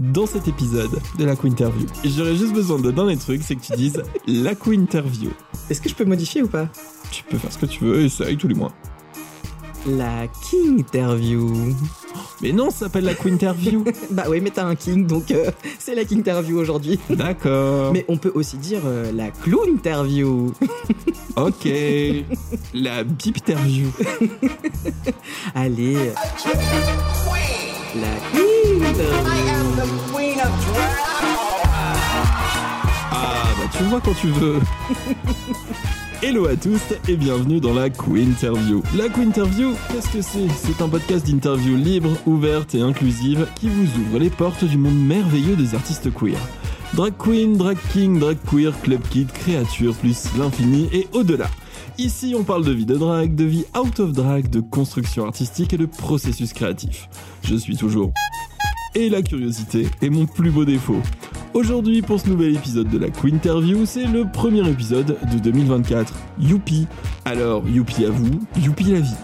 Dans 0.00 0.24
cet 0.24 0.48
épisode 0.48 0.98
de 1.18 1.24
la 1.26 1.34
Interview, 1.44 1.86
j'aurais 2.02 2.34
juste 2.34 2.54
besoin 2.54 2.78
de 2.78 2.90
d'un 2.90 3.08
des 3.08 3.18
trucs, 3.18 3.42
c'est 3.42 3.54
que 3.54 3.60
tu 3.60 3.72
dises 3.72 4.02
la 4.26 4.52
Interview. 4.66 5.28
Est-ce 5.68 5.82
que 5.82 5.90
je 5.90 5.94
peux 5.94 6.06
modifier 6.06 6.42
ou 6.42 6.48
pas? 6.48 6.68
Tu 7.10 7.22
peux 7.24 7.36
faire 7.36 7.52
ce 7.52 7.58
que 7.58 7.66
tu 7.66 7.84
veux, 7.84 8.00
essaye 8.00 8.38
tous 8.38 8.48
les 8.48 8.54
mois. 8.54 8.72
La 9.86 10.26
King 10.48 10.78
Interview. 10.80 11.74
Mais 12.40 12.52
non, 12.52 12.70
ça 12.70 12.86
s'appelle 12.86 13.04
la 13.04 13.12
Interview. 13.26 13.84
bah 14.10 14.24
oui, 14.30 14.40
mais 14.40 14.48
t'as 14.48 14.64
un 14.64 14.74
King, 14.74 15.06
donc 15.06 15.30
euh, 15.32 15.50
c'est 15.78 15.94
la 15.94 16.06
King 16.06 16.20
Interview 16.20 16.58
aujourd'hui. 16.58 16.98
D'accord. 17.10 17.92
Mais 17.92 18.06
on 18.08 18.16
peut 18.16 18.32
aussi 18.34 18.56
dire 18.56 18.80
euh, 18.86 19.12
la 19.12 19.30
Clown 19.30 19.68
Interview. 19.68 20.54
ok. 21.36 21.68
La 22.72 23.04
Bip 23.04 23.36
Interview. 23.36 23.88
Allez. 25.54 26.12
La 27.96 28.06
Queen 28.32 28.84
Ah, 33.10 33.44
bah 33.58 33.68
tu 33.76 33.82
vois 33.84 34.00
quand 34.00 34.14
tu 34.14 34.28
veux. 34.28 34.60
Hello 36.22 36.46
à 36.46 36.54
tous 36.54 36.80
et 37.08 37.16
bienvenue 37.16 37.58
dans 37.58 37.74
la 37.74 37.86
Interview. 37.86 38.82
La 38.96 39.06
Interview, 39.06 39.72
qu'est-ce 39.90 40.08
que 40.08 40.22
c'est? 40.22 40.46
C'est 40.54 40.80
un 40.82 40.88
podcast 40.88 41.26
d'interview 41.26 41.74
libre, 41.74 42.10
ouverte 42.26 42.76
et 42.76 42.80
inclusive 42.80 43.48
qui 43.56 43.68
vous 43.68 43.88
ouvre 44.00 44.20
les 44.20 44.30
portes 44.30 44.62
du 44.64 44.78
monde 44.78 44.94
merveilleux 44.94 45.56
des 45.56 45.74
artistes 45.74 46.14
queer. 46.14 46.38
Drag 46.94 47.14
queen, 47.18 47.56
drag 47.56 47.78
king, 47.92 48.20
drag 48.20 48.38
queer, 48.48 48.72
club 48.82 49.00
kid, 49.10 49.32
créature, 49.32 49.94
plus 49.96 50.28
l'infini 50.38 50.88
et 50.92 51.08
au-delà. 51.12 51.48
Ici, 52.02 52.34
on 52.34 52.44
parle 52.44 52.64
de 52.64 52.72
vie 52.72 52.86
de 52.86 52.96
drag, 52.96 53.34
de 53.34 53.44
vie 53.44 53.66
out 53.78 54.00
of 54.00 54.12
drag, 54.12 54.48
de 54.48 54.60
construction 54.60 55.26
artistique 55.26 55.74
et 55.74 55.76
de 55.76 55.84
processus 55.84 56.54
créatif. 56.54 57.10
Je 57.42 57.54
suis 57.54 57.76
toujours. 57.76 58.10
Et 58.94 59.10
la 59.10 59.20
curiosité 59.20 59.86
est 60.00 60.08
mon 60.08 60.24
plus 60.24 60.50
beau 60.50 60.64
défaut. 60.64 61.02
Aujourd'hui, 61.52 62.00
pour 62.00 62.20
ce 62.20 62.28
nouvel 62.28 62.54
épisode 62.54 62.88
de 62.88 62.98
la 62.98 63.08
Interview, 63.24 63.84
c'est 63.84 64.06
le 64.06 64.24
premier 64.32 64.66
épisode 64.68 65.16
de 65.32 65.38
2024. 65.40 66.14
Youpi 66.38 66.86
Alors, 67.24 67.68
youpi 67.68 68.04
à 68.04 68.10
vous, 68.10 68.40
youpi 68.56 68.84
la 68.84 69.00
vie. 69.00 69.16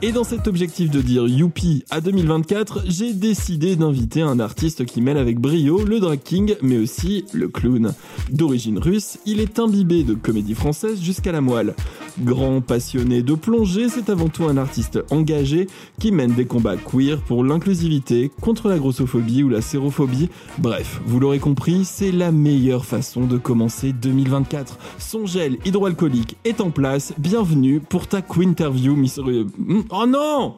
Et 0.00 0.10
dans 0.10 0.24
cet 0.24 0.48
objectif 0.48 0.90
de 0.90 1.02
dire 1.02 1.28
youpi 1.28 1.84
à 1.90 2.00
2024, 2.00 2.84
j'ai 2.86 3.12
décidé 3.12 3.76
d'inviter 3.76 4.22
un 4.22 4.40
artiste 4.40 4.86
qui 4.86 5.02
mêle 5.02 5.18
avec 5.18 5.38
brio 5.38 5.84
le 5.84 6.00
drag 6.00 6.20
king, 6.24 6.56
mais 6.62 6.78
aussi 6.78 7.26
le 7.34 7.48
clown. 7.48 7.92
D'origine 8.30 8.78
russe, 8.78 9.18
il 9.26 9.40
est 9.40 9.58
imbibé 9.58 10.04
de 10.04 10.14
comédie 10.14 10.54
française 10.54 11.02
jusqu'à 11.02 11.32
la 11.32 11.42
moelle. 11.42 11.74
Grand 12.18 12.60
passionné 12.60 13.22
de 13.22 13.34
plongée, 13.34 13.88
c'est 13.88 14.08
avant 14.08 14.28
tout 14.28 14.44
un 14.44 14.56
artiste 14.56 15.00
engagé 15.10 15.66
qui 16.00 16.12
mène 16.12 16.32
des 16.32 16.46
combats 16.46 16.76
queer 16.76 17.20
pour 17.20 17.44
l'inclusivité, 17.44 18.30
contre 18.40 18.68
la 18.68 18.78
grossophobie 18.78 19.42
ou 19.42 19.48
la 19.48 19.60
sérophobie. 19.60 20.28
Bref, 20.58 21.00
vous 21.06 21.18
l'aurez 21.18 21.40
compris, 21.40 21.73
c'est 21.82 22.12
la 22.12 22.30
meilleure 22.30 22.84
façon 22.84 23.26
de 23.26 23.38
commencer 23.38 23.92
2024. 23.92 24.78
Son 24.98 25.26
gel 25.26 25.58
hydroalcoolique 25.64 26.36
est 26.44 26.60
en 26.60 26.70
place. 26.70 27.12
Bienvenue 27.18 27.80
pour 27.80 28.06
ta 28.06 28.20
Interview, 28.36 28.94
Miss... 28.94 29.18
Hmm, 29.18 29.80
oh 29.90 30.06
non 30.06 30.56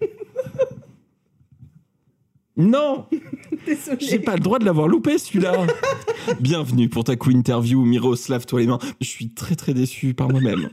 Non 2.56 3.06
J'ai 3.98 4.20
pas 4.20 4.36
le 4.36 4.40
droit 4.40 4.58
de 4.58 4.64
l'avoir 4.64 4.88
loupé 4.88 5.18
celui-là 5.18 5.66
Bienvenue 6.40 6.88
pour 6.88 7.04
ta 7.04 7.12
Interview, 7.26 7.84
Miroslav, 7.84 8.46
toi 8.46 8.60
les 8.60 8.66
mains. 8.66 8.78
Je 9.00 9.06
suis 9.06 9.30
très 9.30 9.56
très 9.56 9.74
déçu 9.74 10.14
par 10.14 10.30
moi-même. 10.30 10.70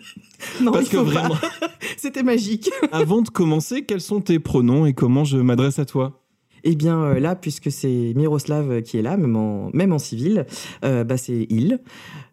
Non, 0.62 0.72
Parce 0.72 0.88
que 0.88 0.98
vraiment. 0.98 1.36
C'était 1.98 2.24
magique. 2.24 2.70
Avant 2.92 3.22
de 3.22 3.30
commencer, 3.30 3.84
quels 3.84 4.02
sont 4.02 4.22
tes 4.22 4.40
pronoms 4.40 4.86
et 4.86 4.94
comment 4.94 5.26
je 5.26 5.38
m'adresse 5.38 5.80
à 5.80 5.86
toi? 5.86 6.21
Eh 6.64 6.76
bien 6.76 7.02
euh, 7.02 7.20
là, 7.20 7.36
puisque 7.36 7.72
c'est 7.72 8.14
Miroslav 8.16 8.82
qui 8.82 8.98
est 8.98 9.02
là, 9.02 9.18
même 9.18 9.36
en, 9.36 9.70
même 9.74 9.94
en 9.94 10.00
civil, 10.00 10.46
euh, 10.84 11.04
bah, 11.04 11.18
c'est 11.18 11.48
il. 11.50 11.80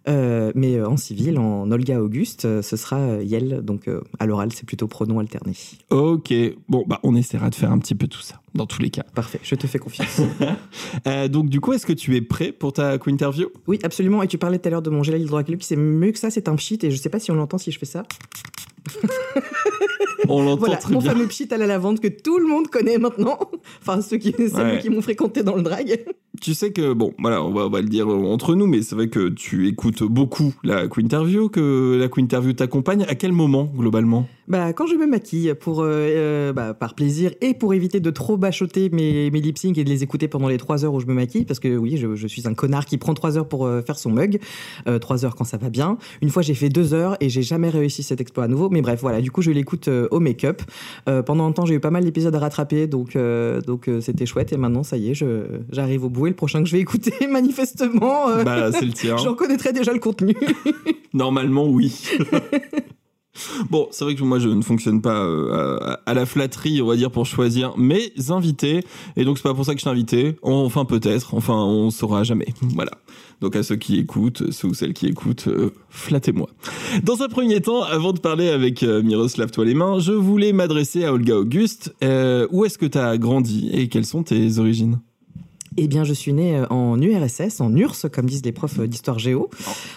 Euh, 0.08 0.52
mais 0.54 0.80
en 0.80 0.96
civil, 0.96 1.38
en 1.38 1.70
Olga 1.70 2.00
Auguste, 2.02 2.62
ce 2.62 2.76
sera 2.76 3.22
Yel. 3.22 3.60
Donc 3.62 3.90
à 4.18 4.24
l'oral, 4.24 4.50
c'est 4.52 4.64
plutôt 4.64 4.86
pronom 4.86 5.18
alterné. 5.18 5.52
Ok, 5.90 6.32
bon, 6.68 6.84
bah 6.86 6.98
on 7.02 7.14
essaiera 7.14 7.50
de 7.50 7.54
faire 7.54 7.70
un 7.70 7.78
petit 7.78 7.94
peu 7.94 8.06
tout 8.06 8.22
ça, 8.22 8.40
dans 8.54 8.64
tous 8.64 8.80
les 8.80 8.88
cas. 8.88 9.02
Parfait, 9.14 9.40
je 9.42 9.54
te 9.54 9.66
fais 9.66 9.78
confiance. 9.78 10.22
donc 11.30 11.50
du 11.50 11.60
coup, 11.60 11.74
est-ce 11.74 11.84
que 11.84 11.92
tu 11.92 12.16
es 12.16 12.22
prêt 12.22 12.52
pour 12.52 12.72
ta 12.72 12.96
interview 13.06 13.48
Oui, 13.66 13.78
absolument. 13.82 14.22
Et 14.22 14.28
tu 14.28 14.38
parlais 14.38 14.58
tout 14.58 14.68
à 14.68 14.70
l'heure 14.70 14.82
de 14.82 14.90
mon 14.90 15.02
gel 15.02 15.20
hydroalcoolique, 15.20 15.64
c'est 15.64 15.76
mieux 15.76 16.12
que 16.12 16.18
ça, 16.18 16.30
c'est 16.30 16.48
un 16.48 16.56
pchit. 16.56 16.78
Et 16.82 16.90
je 16.90 16.96
sais 16.96 17.10
pas 17.10 17.18
si 17.18 17.30
on 17.30 17.34
l'entend 17.34 17.58
si 17.58 17.70
je 17.70 17.78
fais 17.78 17.86
ça. 17.86 18.04
On 20.28 20.42
l'entend 20.42 20.58
voilà, 20.58 20.76
très 20.76 20.92
mon 20.92 21.00
bien. 21.00 21.12
fameux 21.12 21.26
pchit 21.26 21.48
à 21.50 21.56
la 21.56 21.66
lavande 21.66 22.00
que 22.00 22.08
tout 22.08 22.38
le 22.38 22.46
monde 22.46 22.68
connaît 22.68 22.98
maintenant. 22.98 23.38
enfin, 23.80 24.02
ceux 24.02 24.18
qui, 24.18 24.32
qui 24.32 24.90
m'ont 24.90 25.00
fréquenté 25.02 25.42
dans 25.42 25.56
le 25.56 25.62
drag. 25.62 26.04
Tu 26.40 26.54
sais 26.54 26.72
que, 26.72 26.92
bon, 26.92 27.14
voilà, 27.18 27.42
on 27.42 27.52
va, 27.52 27.66
on 27.66 27.70
va 27.70 27.80
le 27.80 27.88
dire 27.88 28.08
entre 28.08 28.54
nous, 28.54 28.66
mais 28.66 28.82
c'est 28.82 28.94
vrai 28.94 29.08
que 29.08 29.28
tu 29.28 29.68
écoutes 29.68 30.02
beaucoup 30.02 30.54
la 30.64 30.86
Interview, 30.98 31.48
que 31.48 31.96
la 31.98 32.08
Interview 32.22 32.52
t'accompagne. 32.52 33.04
À 33.08 33.14
quel 33.14 33.32
moment, 33.32 33.70
globalement? 33.76 34.28
Bah, 34.48 34.72
quand 34.72 34.86
je 34.86 34.94
me 34.94 35.06
maquille, 35.06 35.54
pour, 35.58 35.82
euh, 35.82 35.86
euh, 35.88 36.52
bah, 36.52 36.74
par 36.74 36.94
plaisir 36.94 37.32
et 37.40 37.54
pour 37.54 37.74
éviter 37.74 38.00
de 38.00 38.10
trop 38.10 38.36
bachoter 38.36 38.88
mes, 38.90 39.30
mes 39.30 39.40
lip 39.40 39.58
syncs 39.58 39.76
et 39.76 39.84
de 39.84 39.88
les 39.88 40.02
écouter 40.02 40.28
pendant 40.28 40.48
les 40.48 40.56
trois 40.56 40.84
heures 40.84 40.94
où 40.94 41.00
je 41.00 41.06
me 41.06 41.14
maquille, 41.14 41.44
parce 41.44 41.60
que 41.60 41.76
oui, 41.76 41.96
je, 41.96 42.14
je 42.14 42.26
suis 42.26 42.48
un 42.48 42.54
connard 42.54 42.86
qui 42.86 42.98
prend 42.98 43.14
trois 43.14 43.36
heures 43.36 43.48
pour 43.48 43.66
euh, 43.66 43.82
faire 43.82 43.98
son 43.98 44.10
mug, 44.10 44.40
trois 45.00 45.24
heures 45.24 45.34
quand 45.34 45.44
ça 45.44 45.56
va 45.56 45.70
bien. 45.70 45.98
Une 46.22 46.30
fois, 46.30 46.42
j'ai 46.42 46.54
fait 46.54 46.68
deux 46.68 46.94
heures 46.94 47.16
et 47.20 47.28
j'ai 47.28 47.42
jamais 47.42 47.68
réussi 47.68 48.02
cet 48.02 48.20
exploit 48.20 48.44
à 48.44 48.48
nouveau. 48.48 48.70
Mais 48.70 48.80
bref, 48.80 49.00
voilà, 49.00 49.20
du 49.20 49.30
coup, 49.30 49.42
je 49.42 49.50
l'écoute 49.50 49.88
au 49.88 50.20
make-up. 50.20 50.62
pendant 51.26 51.46
un 51.46 51.52
temps, 51.52 51.66
j'ai 51.66 51.74
eu 51.74 51.80
pas 51.80 51.90
mal 51.90 52.04
d'épisodes 52.04 52.34
à 52.34 52.38
rattraper, 52.38 52.86
donc 52.86 53.16
donc 53.66 53.90
c'était 54.00 54.26
chouette. 54.26 54.52
Et 54.52 54.56
maintenant, 54.56 54.82
ça 54.82 54.96
y 54.96 55.10
est, 55.10 55.24
j'arrive 55.70 56.04
au 56.04 56.08
bout. 56.08 56.26
Et 56.26 56.30
le 56.30 56.36
prochain 56.36 56.62
que 56.62 56.68
je 56.68 56.72
vais 56.72 56.80
écouter, 56.80 57.12
manifestement, 57.30 58.42
bah, 58.44 58.72
c'est 58.72 58.84
le 58.84 58.92
tien. 58.92 59.16
J'en 59.18 59.34
connaîtrai 59.34 59.72
déjà 59.72 59.92
le 59.92 60.00
contenu. 60.00 60.34
Normalement, 61.12 61.66
oui. 61.66 62.02
Bon, 63.70 63.88
c'est 63.90 64.04
vrai 64.04 64.14
que 64.14 64.22
moi 64.22 64.38
je 64.38 64.48
ne 64.48 64.62
fonctionne 64.62 65.00
pas 65.00 65.24
euh, 65.24 65.96
à, 66.06 66.14
la 66.14 66.26
flatterie, 66.26 66.80
on 66.82 66.86
va 66.86 66.96
dire, 66.96 67.10
pour 67.10 67.26
choisir 67.26 67.76
mes 67.76 68.12
invités. 68.30 68.84
Et 69.16 69.24
donc 69.24 69.38
c'est 69.38 69.44
pas 69.44 69.54
pour 69.54 69.64
ça 69.64 69.74
que 69.74 69.80
je 69.80 69.84
t'ai 69.84 69.90
invité. 69.90 70.36
Enfin 70.42 70.84
peut-être, 70.84 71.34
enfin 71.34 71.54
on 71.54 71.90
saura 71.90 72.24
jamais. 72.24 72.48
Voilà. 72.74 72.92
Donc 73.40 73.56
à 73.56 73.62
ceux 73.62 73.76
qui 73.76 73.98
écoutent, 73.98 74.50
ceux 74.50 74.68
ou 74.68 74.74
celles 74.74 74.94
qui 74.94 75.06
écoutent, 75.06 75.48
euh, 75.48 75.70
flattez-moi. 75.90 76.48
Dans 77.04 77.22
un 77.22 77.28
premier 77.28 77.60
temps, 77.60 77.82
avant 77.82 78.12
de 78.12 78.20
parler 78.20 78.48
avec 78.48 78.82
euh, 78.82 79.02
Miroslav 79.02 79.50
Toi 79.50 79.64
les 79.64 79.74
mains, 79.74 79.98
je 80.00 80.12
voulais 80.12 80.52
m'adresser 80.52 81.04
à 81.04 81.12
Olga 81.12 81.36
Auguste. 81.36 81.94
où 82.02 82.64
est-ce 82.64 82.78
que 82.78 82.86
tu 82.86 82.98
as 82.98 83.16
grandi 83.18 83.70
et 83.72 83.88
quelles 83.88 84.06
sont 84.06 84.22
tes 84.22 84.58
origines? 84.58 84.98
Eh 85.80 85.88
bien, 85.88 86.04
je 86.04 86.12
suis 86.12 86.32
née 86.32 86.62
en 86.70 87.00
URSS, 87.00 87.60
en 87.60 87.74
URSS, 87.74 88.06
comme 88.12 88.26
disent 88.26 88.44
les 88.44 88.52
profs 88.52 88.80
d'histoire 88.80 89.18
géo. 89.18 89.48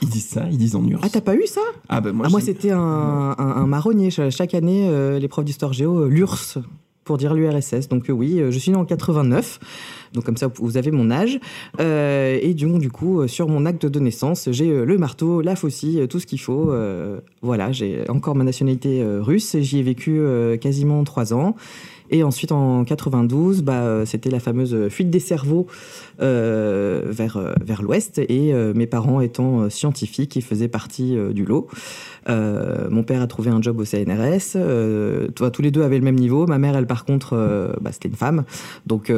Ils 0.01 0.09
disent 0.09 0.27
ça, 0.27 0.45
ils 0.51 0.57
disent 0.57 0.75
en 0.75 0.85
URSS. 0.85 1.01
Ah, 1.03 1.09
t'as 1.11 1.21
pas 1.21 1.35
eu 1.35 1.45
ça? 1.47 1.61
Ah, 1.89 2.01
ben 2.01 2.11
moi, 2.11 2.25
ah, 2.27 2.29
moi 2.29 2.41
c'était 2.41 2.71
un, 2.71 3.35
un, 3.37 3.67
marronnier. 3.67 4.09
Chaque 4.11 4.53
année, 4.53 4.87
euh, 4.89 5.19
les 5.19 5.27
profs 5.27 5.45
d'histoire 5.45 5.73
géo, 5.73 6.03
euh, 6.03 6.07
l'URSS, 6.07 6.59
pour 7.03 7.17
dire 7.17 7.33
l'URSS. 7.33 7.87
Donc 7.89 8.09
euh, 8.09 8.13
oui, 8.13 8.41
je 8.49 8.57
suis 8.59 8.71
née 8.71 8.77
en 8.77 8.85
89. 8.85 9.59
Donc 10.13 10.23
comme 10.23 10.37
ça, 10.37 10.47
vous 10.53 10.77
avez 10.77 10.91
mon 10.91 11.09
âge. 11.09 11.39
et 11.79 12.53
du, 12.53 12.67
du 12.77 12.91
coup, 12.91 13.27
sur 13.27 13.47
mon 13.47 13.65
acte 13.65 13.85
de 13.85 13.99
naissance, 13.99 14.49
j'ai 14.51 14.85
le 14.85 14.97
marteau, 14.97 15.41
la 15.41 15.55
faucille, 15.55 16.07
tout 16.09 16.19
ce 16.19 16.27
qu'il 16.27 16.39
faut. 16.39 16.71
voilà, 17.41 17.71
j'ai 17.71 18.09
encore 18.09 18.35
ma 18.35 18.43
nationalité 18.43 19.03
russe. 19.03 19.55
J'y 19.59 19.79
ai 19.79 19.83
vécu 19.83 20.21
quasiment 20.59 21.03
trois 21.03 21.33
ans. 21.33 21.55
Et 22.11 22.23
ensuite, 22.23 22.51
en 22.51 22.83
92, 22.83 23.63
bah, 23.63 23.73
euh, 23.73 24.05
c'était 24.05 24.29
la 24.29 24.41
fameuse 24.41 24.89
fuite 24.89 25.09
des 25.09 25.19
cerveaux 25.19 25.67
euh, 26.21 27.03
vers, 27.05 27.37
euh, 27.37 27.53
vers 27.63 27.81
l'ouest. 27.81 28.19
Et 28.19 28.53
mes 28.75 28.85
parents 28.85 29.21
étant 29.21 29.69
scientifiques, 29.69 30.35
ils 30.35 30.41
faisaient 30.41 30.67
partie 30.67 31.15
du 31.33 31.45
lot. 31.45 31.67
mon 32.27 33.03
père 33.03 33.21
a 33.21 33.27
trouvé 33.27 33.49
un 33.49 33.61
job 33.61 33.79
au 33.79 33.85
CNRS. 33.85 34.57
tous 35.33 35.61
les 35.61 35.71
deux 35.71 35.81
avaient 35.81 35.97
le 35.97 36.03
même 36.03 36.15
niveau. 36.15 36.45
Ma 36.47 36.57
mère, 36.57 36.75
elle, 36.75 36.87
par 36.87 37.05
contre, 37.05 37.35
bah, 37.81 37.91
c'était 37.91 38.09
une 38.09 38.15
femme. 38.15 38.43
Donc, 38.85 39.11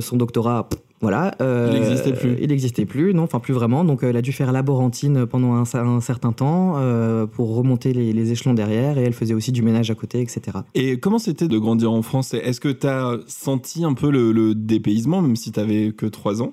son 0.00 0.16
doctorat, 0.16 0.68
voilà. 1.00 1.34
Euh, 1.40 1.70
il 1.72 1.80
n'existait 1.80 2.12
plus. 2.12 2.36
Il 2.40 2.48
n'existait 2.48 2.84
plus, 2.84 3.14
non, 3.14 3.22
enfin 3.22 3.40
plus 3.40 3.54
vraiment. 3.54 3.84
Donc 3.84 4.02
elle 4.02 4.16
a 4.16 4.22
dû 4.22 4.32
faire 4.32 4.52
laborantine 4.52 5.26
pendant 5.26 5.54
un, 5.54 5.64
un 5.74 6.00
certain 6.00 6.32
temps 6.32 6.74
euh, 6.76 7.26
pour 7.26 7.54
remonter 7.54 7.92
les, 7.92 8.12
les, 8.12 8.32
échelons 8.32 8.52
derrière 8.52 8.98
et 8.98 9.02
elle 9.02 9.14
faisait 9.14 9.32
aussi 9.32 9.50
du 9.50 9.62
ménage 9.62 9.90
à 9.90 9.94
côté, 9.94 10.20
etc. 10.20 10.58
Et 10.74 11.00
comment 11.00 11.18
c'était 11.18 11.48
de 11.48 11.58
grandir 11.58 11.90
en 11.90 12.02
France? 12.02 12.34
Est-ce 12.34 12.60
que 12.60 12.68
tu 12.68 12.86
as 12.86 13.18
senti 13.26 13.84
un 13.84 13.94
peu 13.94 14.10
le, 14.10 14.54
dépaysement, 14.54 15.22
même 15.22 15.36
si 15.36 15.52
tu 15.52 15.60
n'avais 15.60 15.92
que 15.92 16.06
3 16.06 16.42
ans? 16.42 16.52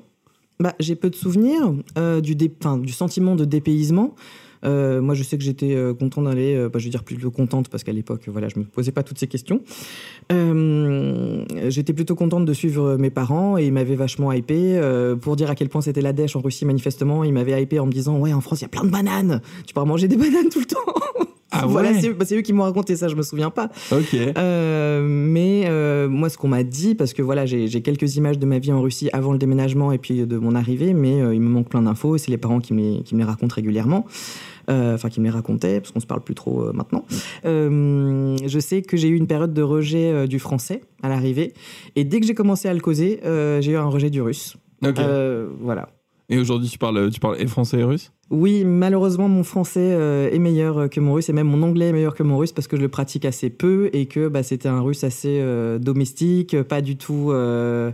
Bah, 0.59 0.73
J'ai 0.79 0.95
peu 0.95 1.09
de 1.09 1.15
souvenirs 1.15 1.73
euh, 1.97 2.21
du, 2.21 2.35
dé, 2.35 2.51
du 2.81 2.94
sentiment 2.94 3.35
de 3.35 3.45
dépaysement. 3.45 4.15
Euh, 4.63 5.01
moi, 5.01 5.15
je 5.15 5.24
sais 5.24 5.38
que 5.38 5.44
j'étais 5.44 5.75
euh, 5.75 5.94
content 5.94 6.21
d'aller, 6.21 6.56
euh, 6.56 6.69
bah, 6.69 6.80
je 6.80 6.86
veux 6.86 6.92
dire 6.92 7.04
plutôt 7.04 7.31
contente 7.31 7.69
parce 7.69 7.83
qu'à 7.83 7.92
l'époque, 7.92 8.24
voilà, 8.27 8.50
je 8.50 8.59
me 8.59 8.65
posais 8.65 8.92
pas 8.92 9.04
toutes 9.04 9.19
ces 9.19 9.27
questions. 9.27 9.62
j'étais 10.30 11.94
plutôt 11.94 12.15
contente 12.15 12.45
de 12.45 12.54
suivre 12.54 12.98
mes 12.98 13.09
parents 13.09 13.57
et 13.57 13.65
ils 13.65 13.74
m'avaient 13.74 13.95
vachement 13.95 14.31
hypé 14.31 14.80
pour 15.21 15.36
dire 15.36 15.50
à 15.50 15.56
quel 15.56 15.69
point 15.69 15.81
c'était 15.81 16.01
la 16.01 16.13
dèche 16.13 16.36
en 16.36 16.42
Russie. 16.42 16.65
Manifestement, 16.65 17.24
ils 17.24 17.33
m'avaient 17.33 17.62
hypé 17.62 17.80
en 17.80 17.86
me 17.86 17.92
disant 17.92 18.18
ouais, 18.19 18.33
en 18.33 18.42
France, 18.42 18.62
il 18.62 18.63
y 18.63 18.65
a 18.65 18.69
plein 18.69 18.83
de 18.83 18.89
bananes. 18.89 19.42
Tu 19.65 19.74
pourras 19.74 19.86
manger 19.86 20.07
des 20.07 20.18
bananes 20.18 20.50
tout 20.50 20.59
le 20.59 20.65
temps. 20.65 21.27
Ah 21.63 21.68
Voilà, 21.68 21.92
bah, 21.92 22.25
c'est 22.25 22.38
eux 22.38 22.42
qui 22.42 22.54
m'ont 22.54 22.63
raconté 22.63 22.95
ça, 22.95 23.07
je 23.07 23.15
me 23.15 23.21
souviens 23.21 23.50
pas. 23.50 23.69
Ok. 23.92 24.15
Euh, 24.15 25.06
mais 25.07 25.65
euh, 25.68 26.07
moi, 26.07 26.30
ce 26.30 26.38
qu'on 26.38 26.48
m'a 26.48 26.63
dit, 26.63 26.95
parce 26.95 27.13
que 27.13 27.21
voilà, 27.21 27.45
j'ai 27.45 27.81
quelques 27.81 28.15
images 28.15 28.39
de 28.39 28.45
ma 28.45 28.59
vie 28.59 28.71
en 28.71 28.81
Russie 28.81 29.09
avant 29.13 29.31
le 29.31 29.38
déménagement 29.38 29.92
et 29.92 29.98
puis 29.98 30.25
de 30.25 30.38
mon 30.38 30.56
arrivée, 30.56 30.94
mais 30.94 31.21
euh, 31.21 31.33
il 31.33 31.42
me 31.42 31.50
manque 31.50 31.69
plein 31.69 31.81
d'infos 31.81 32.15
et 32.15 32.19
c'est 32.19 32.31
les 32.31 32.38
parents 32.38 32.59
qui 32.59 32.74
me 32.74 32.81
les, 32.81 33.04
qui 33.04 33.15
me 33.15 33.19
les 33.19 33.25
racontent 33.25 33.56
régulièrement. 33.56 34.06
Euh, 34.69 34.95
Enfin, 34.95 35.09
qui 35.09 35.21
me 35.21 35.25
les 35.25 35.31
racontaient, 35.31 35.80
parce 35.80 35.92
qu'on 35.92 36.01
se 36.01 36.06
parle 36.06 36.21
plus 36.21 36.36
trop 36.36 36.63
euh, 36.63 36.74
maintenant. 36.74 37.06
Euh, 37.45 38.36
je 38.45 38.59
sais 38.59 38.81
que 38.81 38.98
j'ai 38.98 39.07
eu 39.07 39.15
une 39.15 39.27
période 39.27 39.54
de 39.54 39.62
rejet 39.62 40.27
du 40.27 40.39
français 40.39 40.81
à 41.01 41.09
l'arrivée. 41.09 41.54
Et 41.95 42.04
dès 42.04 42.19
que 42.19 42.25
j'ai 42.25 42.33
commencé 42.33 42.68
à 42.68 42.74
le 42.74 42.81
causer, 42.81 43.19
j'ai 43.24 43.71
eu 43.71 43.77
un 43.77 43.86
rejet 43.86 44.09
du 44.09 44.21
russe. 44.21 44.57
Voilà. 44.81 45.89
Et 46.29 46.38
aujourd'hui, 46.38 46.68
tu 46.68 46.77
parles, 46.77 47.09
tu 47.09 47.19
parles 47.19 47.47
français 47.47 47.79
et 47.79 47.83
russe? 47.83 48.12
Oui, 48.29 48.65
malheureusement, 48.65 49.29
mon 49.29 49.44
français 49.44 49.79
euh, 49.94 50.29
est 50.29 50.39
meilleur 50.39 50.89
que 50.89 51.00
mon 51.00 51.13
russe 51.13 51.29
et 51.29 51.33
même 51.33 51.47
mon 51.47 51.63
anglais 51.63 51.88
est 51.88 51.94
meilleur 51.94 52.15
que 52.15 52.24
mon 52.24 52.38
russe 52.38 52.51
parce 52.51 52.68
que 52.68 52.75
je 52.75 52.81
le 52.81 52.89
pratique 52.89 53.24
assez 53.24 53.50
peu 53.50 53.89
et 53.94 54.07
que 54.07 54.27
bah, 54.27 54.44
c'était 54.44 54.68
un 54.68 54.81
russe 54.81 55.06
assez 55.06 55.39
euh, 55.39 55.79
domestique, 55.79 56.62
pas 56.63 56.81
du 56.81 56.97
tout 56.97 57.31
euh, 57.31 57.91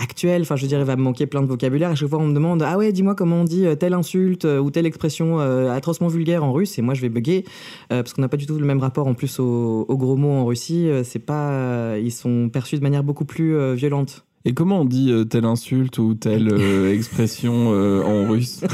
actuel. 0.00 0.42
Enfin, 0.42 0.54
je 0.54 0.64
dire, 0.66 0.78
il 0.78 0.84
va 0.84 0.94
me 0.94 1.02
manquer 1.02 1.26
plein 1.26 1.42
de 1.42 1.48
vocabulaire. 1.48 1.90
À 1.90 1.94
chaque 1.96 2.08
fois, 2.08 2.20
on 2.20 2.28
me 2.28 2.32
demande 2.32 2.62
Ah 2.62 2.78
ouais, 2.78 2.92
dis-moi 2.92 3.16
comment 3.16 3.40
on 3.40 3.44
dit 3.44 3.66
euh, 3.66 3.74
telle 3.74 3.94
insulte 3.94 4.44
euh, 4.44 4.60
ou 4.60 4.70
telle 4.70 4.86
expression 4.86 5.40
euh, 5.40 5.72
atrocement 5.72 6.06
vulgaire 6.06 6.44
en 6.44 6.52
russe. 6.52 6.78
Et 6.78 6.82
moi, 6.82 6.94
je 6.94 7.00
vais 7.00 7.08
bugger 7.08 7.44
euh, 7.92 8.04
parce 8.04 8.12
qu'on 8.12 8.22
n'a 8.22 8.28
pas 8.28 8.36
du 8.36 8.46
tout 8.46 8.56
le 8.56 8.64
même 8.66 8.78
rapport 8.78 9.08
en 9.08 9.14
plus 9.14 9.40
aux, 9.40 9.84
aux 9.88 9.96
gros 9.96 10.14
mots 10.16 10.30
en 10.30 10.46
Russie. 10.46 10.88
Euh, 10.88 11.02
C'est 11.02 11.18
pas, 11.18 11.98
ils 11.98 12.12
sont 12.12 12.48
perçus 12.50 12.76
de 12.76 12.82
manière 12.82 13.02
beaucoup 13.02 13.24
plus 13.24 13.56
euh, 13.56 13.74
violente. 13.74 14.24
Et 14.48 14.54
comment 14.54 14.80
on 14.80 14.84
dit 14.86 15.12
euh, 15.12 15.24
telle 15.24 15.44
insulte 15.44 15.98
ou 15.98 16.14
telle 16.14 16.48
euh, 16.50 16.90
expression 16.94 17.74
euh, 17.74 18.02
en 18.02 18.26
russe? 18.26 18.62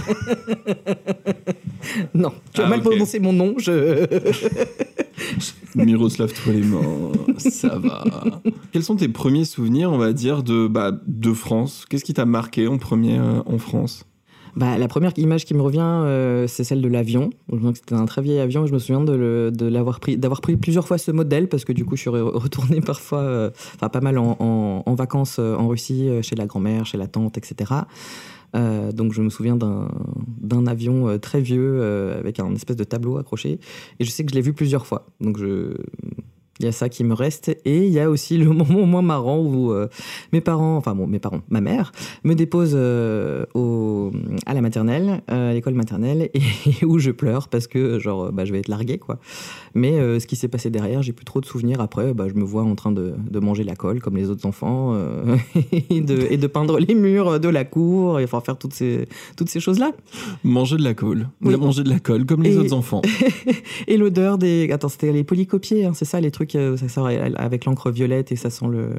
Non, 2.15 2.32
tu 2.53 2.61
as 2.61 2.67
Ah, 2.67 2.69
mal 2.71 2.79
ok. 2.79 2.87
prononcé 2.87 3.19
mon 3.21 3.32
nom. 3.32 3.55
Je... 3.59 4.06
Miroslav 5.76 6.32
Toileman, 6.32 7.12
ça 7.38 7.76
va. 7.79 8.05
Quels 8.73 8.82
sont 8.82 8.97
tes 8.97 9.09
premiers 9.09 9.44
souvenirs, 9.44 9.93
on 9.93 9.99
va 9.99 10.12
dire, 10.12 10.43
de, 10.43 10.67
bah, 10.67 10.93
de 11.06 11.32
France? 11.32 11.85
Qu'est-ce 11.88 12.05
qui 12.05 12.15
t'a 12.15 12.25
marqué 12.25 12.67
en 12.69 12.79
premier 12.79 13.19
euh, 13.19 13.43
en 13.47 13.59
France? 13.59 14.06
Bah, 14.56 14.79
la 14.79 14.87
première 14.87 15.12
image 15.17 15.45
qui 15.45 15.55
me 15.55 15.62
revient, 15.62 15.81
euh, 15.83 16.47
c'est 16.47 16.62
celle 16.62 16.81
de 16.81 16.89
l'avion. 16.89 17.31
C'était 17.75 17.95
un 17.95 18.06
très 18.06 18.23
vieil 18.23 18.39
avion 18.39 18.67
je 18.67 18.73
me 18.73 18.79
souviens 18.79 19.03
de, 19.03 19.51
pris, 20.01 20.17
d'avoir 20.17 20.41
pris 20.41 20.56
plusieurs 20.56 20.87
fois 20.87 20.99
ce 20.99 21.11
modèle 21.11 21.49
parce 21.49 21.65
que 21.65 21.73
du 21.73 21.85
coup, 21.85 21.97
je 21.97 22.03
suis 22.03 22.11
re- 22.11 22.23
retournée 22.23 22.81
parfois, 22.87 23.21
euh, 23.21 23.51
pas 23.81 24.01
mal 24.01 24.19
en, 24.19 24.95
vacances 24.95 25.37
euh, 25.41 25.56
en 25.56 25.69
Russie, 25.69 26.09
chez 26.23 26.37
la 26.37 26.47
grand-mère, 26.47 26.87
chez 26.87 26.99
la 26.99 27.06
tante, 27.06 27.37
etc. 27.37 27.73
Donc 28.55 29.12
je 29.12 29.21
me 29.21 29.31
souviens 29.31 29.56
d'un, 29.56 30.67
avion 30.69 31.19
très 31.19 31.41
vieux 31.41 31.83
avec 32.17 32.39
un 32.39 32.55
espèce 32.55 32.77
de 32.77 32.85
tableau 32.85 33.17
accroché 33.17 33.59
et 33.99 34.05
je 34.05 34.11
sais 34.11 34.25
que 34.25 34.31
je 34.31 34.37
l'ai 34.37 34.43
vu 34.43 34.53
plusieurs 34.53 34.87
fois. 34.87 35.06
Donc 35.21 35.39
je... 35.39 35.77
Il 36.61 36.67
y 36.67 36.69
a 36.69 36.73
ça 36.73 36.89
qui 36.89 37.03
me 37.03 37.15
reste. 37.15 37.49
Et 37.65 37.79
il 37.87 37.93
y 37.93 37.99
a 37.99 38.09
aussi 38.09 38.37
le 38.39 38.47
moment 38.53 38.87
moins 38.87 39.03
marrant 39.03 39.39
où 39.39 39.73
euh, 39.73 39.89
mes 40.33 40.41
parents, 40.41 40.77
enfin 40.77 40.95
bon, 40.95 41.06
mes 41.06 41.19
parents, 41.19 41.41
ma 41.49 41.61
mère, 41.61 41.91
me 42.23 42.35
dépose 42.35 42.73
euh, 42.75 43.45
au, 43.55 44.12
à 44.47 44.55
la 44.55 44.61
maternelle, 44.61 45.23
euh, 45.31 45.51
à 45.51 45.53
l'école 45.55 45.75
maternelle, 45.75 46.31
et, 46.35 46.85
où 46.85 46.99
je 46.99 47.11
pleure 47.11 47.49
parce 47.49 47.67
que, 47.67 47.99
genre, 47.99 48.31
bah, 48.33 48.45
je 48.45 48.53
vais 48.53 48.61
être 48.61 48.69
larguée, 48.69 48.99
quoi. 48.99 49.19
Mais 49.75 49.99
ce 50.21 50.27
qui 50.27 50.37
s'est 50.37 50.47
passé 50.49 50.71
derrière, 50.71 51.03
j'ai 51.03 51.12
plus 51.12 51.25
trop 51.25 51.41
de 51.41 51.47
souvenirs. 51.47 51.81
Après, 51.81 52.15
bah, 52.15 52.27
je 52.29 52.35
me 52.35 52.45
vois 52.45 52.62
en 52.62 52.77
train 52.77 52.93
de, 52.93 53.15
de 53.29 53.39
manger 53.41 53.65
la 53.65 53.75
colle, 53.75 54.01
comme 54.01 54.17
les 54.17 54.31
autres 54.31 54.47
enfants, 54.47 54.97
et, 55.91 56.01
de, 56.01 56.27
et 56.31 56.37
de 56.37 56.47
peindre 56.47 56.79
les 56.79 56.95
murs 56.95 57.41
de 57.41 57.49
la 57.49 57.65
cour, 57.65 58.21
et 58.21 58.25
enfin 58.25 58.41
faire 58.41 58.56
toutes 58.56 58.75
ces, 58.75 59.06
toutes 59.37 59.49
ces 59.49 59.59
choses-là. 59.59 59.91
Manger 60.45 60.77
de 60.77 60.85
la 60.85 60.95
colle. 60.95 61.29
Oui. 61.43 61.56
Manger 61.56 61.83
de 61.83 61.91
la 61.91 61.99
colle, 61.99 62.25
comme 62.25 62.43
les 62.45 62.55
Et- 62.55 62.59
autres 62.59 62.73
enfants. 62.75 63.03
Et 63.89 63.97
l'odeur 63.97 64.39
des. 64.39 64.71
Attends, 64.71 64.89
c'était 64.89 65.12
les 65.12 65.25
polycopiers, 65.25 65.87
hein, 65.87 65.93
c'est 65.95 66.05
ça, 66.05 66.21
les 66.21 66.31
trucs, 66.31 66.44
euh, 66.55 66.76
ça 66.76 66.88
sort 66.88 67.06
avec 67.06 67.64
l'encre 67.64 67.91
violette 67.91 68.32
et 68.32 68.37
ça 68.37 68.50
sent 68.50 68.67
le. 68.70 68.91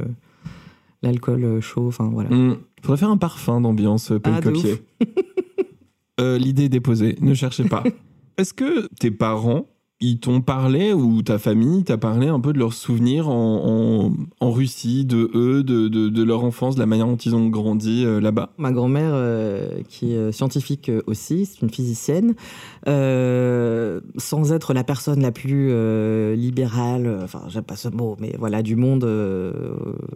L'alcool 1.01 1.43
euh, 1.43 1.61
chaud, 1.61 1.87
enfin 1.87 2.09
voilà. 2.11 2.29
Hmm. 2.29 2.57
Faudrait 2.81 2.97
faire 2.97 3.11
un 3.11 3.17
parfum 3.17 3.61
d'ambiance, 3.61 4.11
euh, 4.11 4.19
Paul 4.19 4.33
Ah, 4.37 4.41
Copier. 4.41 4.81
Euh, 6.21 6.37
L'idée 6.37 6.63
est 6.63 6.69
déposée, 6.69 7.17
ne 7.19 7.33
cherchez 7.33 7.65
pas. 7.65 7.83
Est-ce 8.37 8.53
que 8.53 8.87
tes 9.01 9.11
parents, 9.11 9.67
ils 10.01 10.19
t'ont 10.19 10.41
parlé, 10.41 10.91
ou 10.91 11.21
ta 11.21 11.39
famille 11.39 11.85
t'a 11.85 11.97
parlé 11.97 12.27
un 12.27 12.41
peu 12.41 12.51
de 12.51 12.59
leurs 12.59 12.73
souvenirs 12.73 13.29
en, 13.29 14.11
en, 14.41 14.51
Russie, 14.51 15.05
de 15.05 15.31
eux, 15.33 15.63
de, 15.63 15.87
de, 15.87 16.23
leur 16.23 16.43
enfance, 16.43 16.75
de 16.75 16.81
la 16.81 16.85
manière 16.85 17.07
dont 17.07 17.15
ils 17.15 17.33
ont 17.33 17.47
grandi 17.47 18.05
euh, 18.05 18.19
là-bas? 18.19 18.51
Ma 18.57 18.73
grand-mère, 18.73 19.11
euh, 19.13 19.69
qui 19.87 20.13
est 20.13 20.33
scientifique 20.33 20.89
euh, 20.89 21.01
aussi, 21.07 21.45
c'est 21.45 21.61
une 21.61 21.69
physicienne, 21.69 22.35
sans 22.85 24.51
être 24.51 24.73
la 24.73 24.83
personne 24.83 25.21
la 25.21 25.31
plus 25.31 25.69
libérale, 26.35 27.19
enfin 27.23 27.43
j'aime 27.47 27.63
pas 27.63 27.75
ce 27.75 27.87
mot, 27.87 28.15
mais 28.19 28.35
voilà, 28.37 28.61
du 28.61 28.75
monde, 28.75 29.03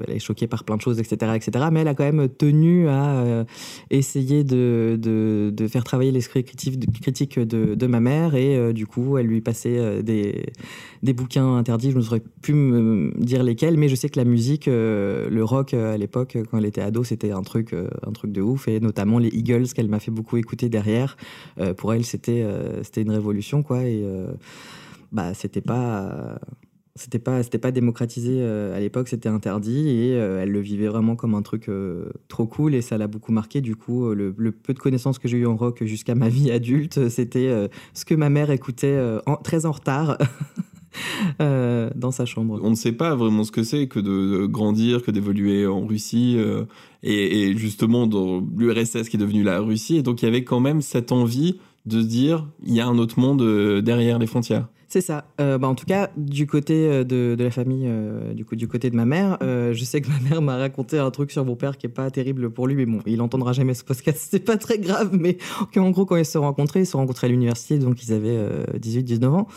elle 0.07 0.15
est 0.15 0.19
choquée 0.19 0.47
par 0.47 0.63
plein 0.63 0.75
de 0.75 0.81
choses, 0.81 0.99
etc., 0.99 1.31
etc. 1.35 1.65
Mais 1.71 1.81
elle 1.81 1.87
a 1.87 1.95
quand 1.95 2.03
même 2.03 2.29
tenu 2.29 2.87
à 2.89 3.45
essayer 3.89 4.43
de, 4.43 4.99
de, 5.01 5.67
faire 5.67 5.83
travailler 5.83 6.11
l'esprit 6.11 6.43
critique, 6.43 7.01
critique 7.01 7.39
de, 7.39 7.87
ma 7.87 7.99
mère, 7.99 8.35
et 8.35 8.71
du 8.73 8.85
coup, 8.85 9.17
elle 9.17 9.25
lui 9.25 9.41
passait 9.41 9.78
euh, 9.79 10.01
des, 10.01 11.13
bouquins 11.13 11.55
interdits, 11.55 11.91
je 11.91 11.97
ne 11.97 12.01
saurais 12.01 12.21
plus 12.41 12.53
me 12.53 13.13
dire 13.17 13.43
lesquels, 13.43 13.77
mais 13.77 13.89
je 13.89 13.95
sais 13.95 14.09
que 14.09 14.19
la 14.19 14.25
musique, 14.25 14.67
euh, 14.67 15.29
le 15.29 15.43
rock 15.43 15.73
euh, 15.73 15.93
à 15.93 15.97
l'époque, 15.97 16.37
quand 16.49 16.57
elle 16.57 16.65
était 16.65 16.81
ado, 16.81 17.03
c'était 17.03 17.31
un 17.31 17.41
truc, 17.41 17.73
un 17.73 18.11
truc 18.11 18.31
de 18.31 18.41
ouf, 18.41 18.67
et 18.67 18.79
notamment 18.79 19.19
les 19.19 19.29
Eagles 19.29 19.67
qu'elle 19.67 19.89
m'a 19.89 19.99
fait 19.99 20.11
beaucoup 20.11 20.37
écouter 20.37 20.69
derrière. 20.69 21.17
Pour 21.77 21.93
elle, 21.93 22.05
c'était, 22.05 22.45
une 22.97 23.11
révolution, 23.11 23.63
quoi, 23.63 23.83
et 23.83 24.03
bah, 25.11 25.33
c'était 25.33 25.61
pas. 25.61 26.39
C'était 27.00 27.19
pas, 27.19 27.42
c'était 27.44 27.57
pas 27.57 27.72
démocratisé 27.72 28.40
euh, 28.40 28.75
à 28.75 28.80
l'époque, 28.80 29.07
c'était 29.07 29.30
interdit 29.30 29.88
et 29.88 30.16
euh, 30.16 30.42
elle 30.44 30.51
le 30.51 30.60
vivait 30.60 30.88
vraiment 30.88 31.16
comme 31.16 31.34
un 31.34 31.42
truc 31.42 31.69
euh, 31.69 32.10
trop 32.28 32.46
cool 32.46 32.75
et 32.75 32.81
ça 32.81 32.98
l'a 32.98 33.07
beaucoup 33.07 33.31
marqué. 33.31 33.62
Du 33.62 33.75
coup, 33.78 34.13
le, 34.13 34.34
peu 34.51 34.74
de 34.74 34.80
connaissances 34.80 35.18
que 35.18 35.28
j'ai 35.28 35.38
eu 35.38 35.46
en 35.46 35.56
rock 35.56 35.84
jusqu'à 35.86 36.16
ma 36.16 36.28
vie 36.28 36.51
adulte, 36.51 37.07
c'était 37.10 37.69
ce 37.94 38.06
que 38.06 38.13
ma 38.13 38.30
mère 38.30 38.51
écoutait 38.51 39.00
très 39.44 39.66
en 39.66 39.72
retard 39.72 40.18
dans 41.40 42.12
sa 42.12 42.25
chambre. 42.25 42.60
On 42.62 42.72
ne 42.72 42.75
sait 42.75 42.92
pas 42.92 43.16
vraiment 43.16 43.44
ce 43.44 43.51
que 43.51 43.63
c'est 43.63 43.88
que 43.88 44.00
de 44.00 44.46
grandir, 44.46 45.01
que 45.01 45.12
d'évoluer 45.12 45.66
en 45.68 45.86
Russie, 45.86 46.38
et, 47.04 47.44
et 47.44 47.57
justement 47.57 48.07
dans 48.07 48.46
l'URSS 48.57 49.07
qui 49.10 49.16
est 49.16 49.19
devenue 49.19 49.44
la 49.44 49.60
Russie. 49.62 49.98
Et 49.98 50.04
donc 50.04 50.22
il 50.22 50.25
y 50.25 50.28
avait 50.28 50.44
quand 50.44 50.60
même 50.60 50.81
cette 50.81 51.12
envie 51.12 51.60
de 51.86 52.01
se 52.01 52.07
dire, 52.07 52.46
il 52.66 52.74
y 52.74 52.81
a 52.81 52.88
un 52.88 52.98
autre 52.98 53.19
monde 53.19 53.81
derrière 53.81 54.19
les 54.19 54.28
frontières. 54.28 54.68
C'est 54.89 55.01
ça. 55.01 55.25
Euh, 55.39 55.59
bah, 55.59 55.68
en 55.68 55.75
tout 55.75 55.86
cas, 55.86 56.09
du 56.18 56.47
côté 56.47 56.88
euh, 56.89 57.03
de, 57.03 57.36
la 57.38 57.51
famille, 57.51 57.86
euh, 57.88 58.33
du, 58.33 58.44
coup, 58.44 58.56
du 58.56 58.68
côté 58.68 58.89
de 58.89 58.95
ma 58.95 59.06
mère, 59.06 59.38
je 59.39 59.83
sais 59.83 60.01
que 60.01 60.09
ma 60.09 60.19
mère 60.27 60.41
m'a 60.41 60.57
raconté 60.57 60.97
un 60.97 61.12
truc 61.12 61.31
sur 61.31 61.45
mon 61.45 61.56
père 61.56 61.77
qui 61.77 61.86
est 61.86 61.89
pas 61.89 62.09
terrible 62.09 62.50
pour 62.50 62.65
lui, 62.65 62.75
mais 62.75 62.88
bon, 62.88 63.00
il 63.06 63.21
entendra 63.21 63.53
jamais 63.53 63.75
ce 63.75 63.84
podcast, 63.84 64.27
c'est 64.31 64.43
pas 64.43 64.58
très 64.58 64.79
grave, 64.79 65.12
mais 65.13 65.38
en 65.75 65.91
gros, 65.91 66.05
quand 66.05 66.15
ils 66.15 66.25
se 66.25 66.31
sont 66.31 66.41
rencontrés, 66.41 66.81
ils 66.81 66.86
se 66.88 66.93
sont 66.93 66.98
rencontrés 66.98 67.27
à 67.27 67.29
l'université, 67.29 67.77
donc 67.77 68.03
ils 68.03 68.13
avaient 68.13 68.38
18-19 68.79 69.25
ans. 69.27 69.48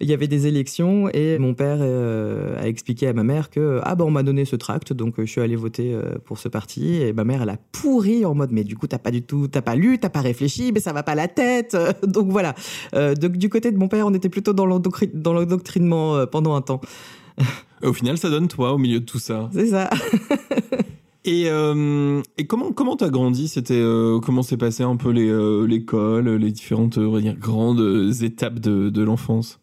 Il 0.00 0.08
y 0.08 0.12
avait 0.12 0.26
des 0.26 0.48
élections 0.48 1.08
et 1.10 1.38
mon 1.38 1.54
père 1.54 1.80
a 1.80 2.66
expliqué 2.66 3.06
à 3.06 3.12
ma 3.12 3.22
mère 3.22 3.50
que 3.50 3.80
ah 3.84 3.94
bah 3.94 4.04
on 4.04 4.10
m'a 4.10 4.24
donné 4.24 4.44
ce 4.44 4.56
tract, 4.56 4.92
donc 4.92 5.14
je 5.18 5.24
suis 5.24 5.40
allé 5.40 5.54
voter 5.54 5.96
pour 6.24 6.38
ce 6.38 6.48
parti 6.48 6.96
et 6.96 7.12
ma 7.12 7.22
mère 7.22 7.42
elle 7.42 7.50
a 7.50 7.58
pourri 7.72 8.24
en 8.24 8.34
mode 8.34 8.50
mais 8.50 8.64
du 8.64 8.76
coup 8.76 8.88
t'as 8.88 8.98
pas 8.98 9.12
du 9.12 9.22
tout, 9.22 9.46
t'as 9.46 9.62
pas 9.62 9.76
lu, 9.76 9.98
t'as 9.98 10.08
pas 10.08 10.20
réfléchi, 10.20 10.72
mais 10.72 10.80
ça 10.80 10.92
va 10.92 11.02
pas 11.04 11.14
la 11.14 11.28
tête, 11.28 11.76
donc 12.06 12.28
voilà. 12.28 12.54
Donc, 12.92 13.36
du 13.36 13.48
côté 13.48 13.70
de 13.70 13.78
mon 13.78 13.88
père, 13.88 14.06
on 14.06 14.14
était 14.14 14.28
plutôt 14.28 14.52
dans 14.52 14.66
l'endocri- 14.66 14.79
dans 15.14 15.32
l'endoctrinement 15.32 16.16
euh, 16.16 16.26
pendant 16.26 16.54
un 16.54 16.62
temps. 16.62 16.80
Et 17.82 17.86
au 17.86 17.92
final, 17.92 18.18
ça 18.18 18.28
donne 18.28 18.48
toi 18.48 18.72
au 18.72 18.78
milieu 18.78 19.00
de 19.00 19.04
tout 19.04 19.18
ça. 19.18 19.48
C'est 19.52 19.68
ça. 19.68 19.88
Et, 21.24 21.50
euh, 21.50 22.22
et 22.38 22.46
comment 22.46 22.72
comment 22.72 22.96
t'as 22.96 23.10
grandi? 23.10 23.46
C'était 23.48 23.74
euh, 23.74 24.20
comment 24.20 24.42
s'est 24.42 24.56
passé 24.56 24.82
un 24.84 24.96
peu 24.96 25.10
les, 25.10 25.28
euh, 25.28 25.66
l'école, 25.66 26.30
les 26.36 26.50
différentes 26.50 26.96
euh, 26.96 27.10
va 27.10 27.20
dire, 27.20 27.36
grandes 27.36 27.80
euh, 27.80 28.10
étapes 28.22 28.58
de, 28.58 28.88
de 28.88 29.02
l'enfance? 29.02 29.60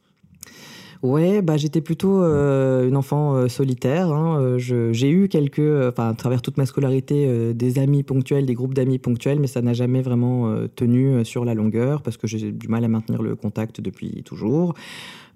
Ouais, 1.04 1.42
bah 1.42 1.58
j'étais 1.58 1.82
plutôt 1.82 2.24
euh, 2.24 2.88
une 2.88 2.96
enfant 2.96 3.36
euh, 3.36 3.48
solitaire. 3.48 4.12
hein. 4.12 4.39
Euh, 4.42 4.94
J'ai 4.94 5.10
eu 5.12 5.27
quelques, 5.27 5.60
enfin 5.88 6.10
à 6.10 6.13
travers 6.13 6.42
toute 6.42 6.58
ma 6.58 6.66
scolarité, 6.66 7.54
des 7.54 7.80
amis 7.80 8.04
ponctuels, 8.04 8.46
des 8.46 8.54
groupes 8.56 8.74
d'amis 8.74 8.98
ponctuels, 8.98 9.39
mais 9.39 9.48
ça 9.48 9.62
n'a 9.62 9.74
jamais 9.74 10.01
vraiment 10.01 10.56
tenu 10.75 11.24
sur 11.24 11.46
la 11.46 11.54
longueur 11.54 12.01
parce 12.01 12.18
que 12.18 12.27
j'ai 12.27 12.51
du 12.51 12.68
mal 12.68 12.84
à 12.84 12.88
maintenir 12.88 13.22
le 13.22 13.36
contact 13.36 13.82
depuis 13.82 14.24
toujours. 14.24 14.74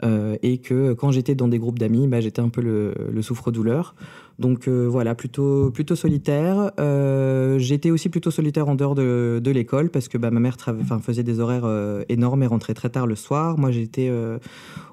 Euh, 0.03 0.35
et 0.41 0.57
que 0.57 0.93
quand 0.93 1.11
j'étais 1.11 1.35
dans 1.35 1.47
des 1.47 1.59
groupes 1.59 1.79
d'amis, 1.79 2.07
bah, 2.07 2.21
j'étais 2.21 2.41
un 2.41 2.49
peu 2.49 2.61
le, 2.61 2.93
le 3.11 3.21
souffre-douleur. 3.21 3.95
Donc 4.39 4.67
euh, 4.67 4.87
voilà, 4.89 5.13
plutôt, 5.13 5.69
plutôt 5.71 5.95
solitaire. 5.95 6.71
Euh, 6.79 7.59
j'étais 7.59 7.91
aussi 7.91 8.09
plutôt 8.09 8.31
solitaire 8.31 8.67
en 8.69 8.75
dehors 8.75 8.95
de, 8.95 9.41
l'école 9.51 9.89
parce 9.89 10.07
que 10.07 10.17
bah, 10.17 10.31
ma 10.31 10.39
mère 10.39 10.57
faisait 11.03 11.23
des 11.23 11.39
horaires 11.39 11.69
énormes 12.09 12.41
et 12.43 12.47
rentrait 12.47 12.73
très 12.73 12.89
tard 12.89 13.05
le 13.05 13.15
soir. 13.15 13.57
Moi, 13.57 13.71
j'étais 13.71 14.11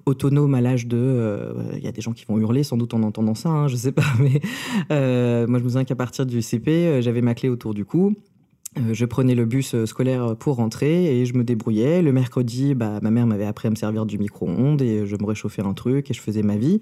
autonome 0.04 0.54
à 0.54 0.60
l'âge 0.60 0.86
de. 0.86 1.54
Il 1.76 1.82
y 1.82 1.88
a 1.88 1.92
des 1.92 2.02
gens 2.02 2.12
qui 2.12 2.24
vont 2.26 2.38
hurler 2.38 2.62
sans 2.62 2.76
doute 2.76 2.92
en 2.92 3.02
entendant 3.02 3.34
ça, 3.34 3.48
hein, 3.48 3.68
je 3.68 3.76
sais 3.76 3.92
pas, 3.92 4.02
mais 4.18 4.40
moi 5.46 5.58
je 5.58 5.64
me 5.64 5.68
souviens 5.68 5.84
qu'à 5.84 5.96
partir 5.96 6.26
du 6.26 6.42
CP, 6.42 7.00
j'avais 7.00 7.22
ma 7.22 7.34
clé 7.34 7.48
autour 7.48 7.72
du 7.72 7.84
cou. 7.84 8.14
Euh, 8.78 8.94
je 8.94 9.04
prenais 9.04 9.34
le 9.34 9.44
bus 9.44 9.74
euh, 9.74 9.86
scolaire 9.86 10.36
pour 10.36 10.56
rentrer 10.56 11.20
et 11.20 11.26
je 11.26 11.34
me 11.34 11.44
débrouillais. 11.44 12.02
Le 12.02 12.12
mercredi, 12.12 12.74
bah, 12.74 12.98
ma 13.02 13.10
mère 13.10 13.26
m'avait 13.26 13.46
appris 13.46 13.68
à 13.68 13.70
me 13.70 13.76
servir 13.76 14.06
du 14.06 14.18
micro-ondes 14.18 14.82
et 14.82 15.06
je 15.06 15.16
me 15.16 15.26
réchauffais 15.26 15.62
un 15.62 15.74
truc 15.74 16.10
et 16.10 16.14
je 16.14 16.20
faisais 16.20 16.42
ma 16.42 16.56
vie. 16.56 16.80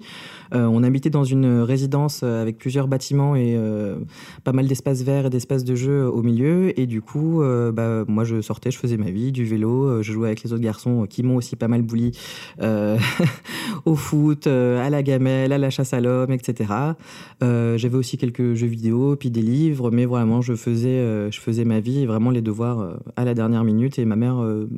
Euh, 0.53 0.65
on 0.65 0.83
habitait 0.83 1.09
dans 1.09 1.23
une 1.23 1.61
résidence 1.61 2.23
avec 2.23 2.57
plusieurs 2.57 2.87
bâtiments 2.87 3.35
et 3.35 3.55
euh, 3.57 3.97
pas 4.43 4.53
mal 4.53 4.67
d'espaces 4.67 5.01
verts 5.01 5.27
et 5.27 5.29
d'espaces 5.29 5.63
de 5.63 5.75
jeu 5.75 6.07
au 6.07 6.21
milieu. 6.21 6.77
Et 6.79 6.85
du 6.85 7.01
coup, 7.01 7.41
euh, 7.41 7.71
bah, 7.71 8.05
moi, 8.07 8.23
je 8.23 8.41
sortais, 8.41 8.71
je 8.71 8.77
faisais 8.77 8.97
ma 8.97 9.09
vie, 9.09 9.31
du 9.31 9.45
vélo, 9.45 9.85
euh, 9.85 10.01
je 10.01 10.11
jouais 10.11 10.27
avec 10.27 10.43
les 10.43 10.53
autres 10.53 10.63
garçons 10.63 11.05
qui 11.09 11.23
m'ont 11.23 11.35
aussi 11.35 11.55
pas 11.55 11.67
mal 11.67 11.81
bouli 11.81 12.11
euh, 12.61 12.97
au 13.85 13.95
foot, 13.95 14.47
euh, 14.47 14.85
à 14.85 14.89
la 14.89 15.03
gamelle, 15.03 15.51
à 15.53 15.57
la 15.57 15.69
chasse 15.69 15.93
à 15.93 16.01
l'homme, 16.01 16.31
etc. 16.31 16.73
Euh, 17.43 17.77
J'avais 17.77 17.97
aussi 17.97 18.17
quelques 18.17 18.53
jeux 18.53 18.67
vidéo, 18.67 19.15
puis 19.15 19.31
des 19.31 19.41
livres, 19.41 19.91
mais 19.91 20.05
vraiment, 20.05 20.41
je 20.41 20.55
faisais, 20.55 20.89
euh, 20.89 21.31
je 21.31 21.39
faisais 21.39 21.65
ma 21.65 21.79
vie 21.79 21.86
et 21.95 22.05
vraiment 22.05 22.29
les 22.31 22.41
devoirs 22.41 22.79
euh, 22.79 22.97
à 23.15 23.25
la 23.25 23.33
dernière 23.33 23.63
minute. 23.63 23.99
Et 23.99 24.05
ma 24.05 24.15
mère, 24.15 24.41
euh, 24.41 24.69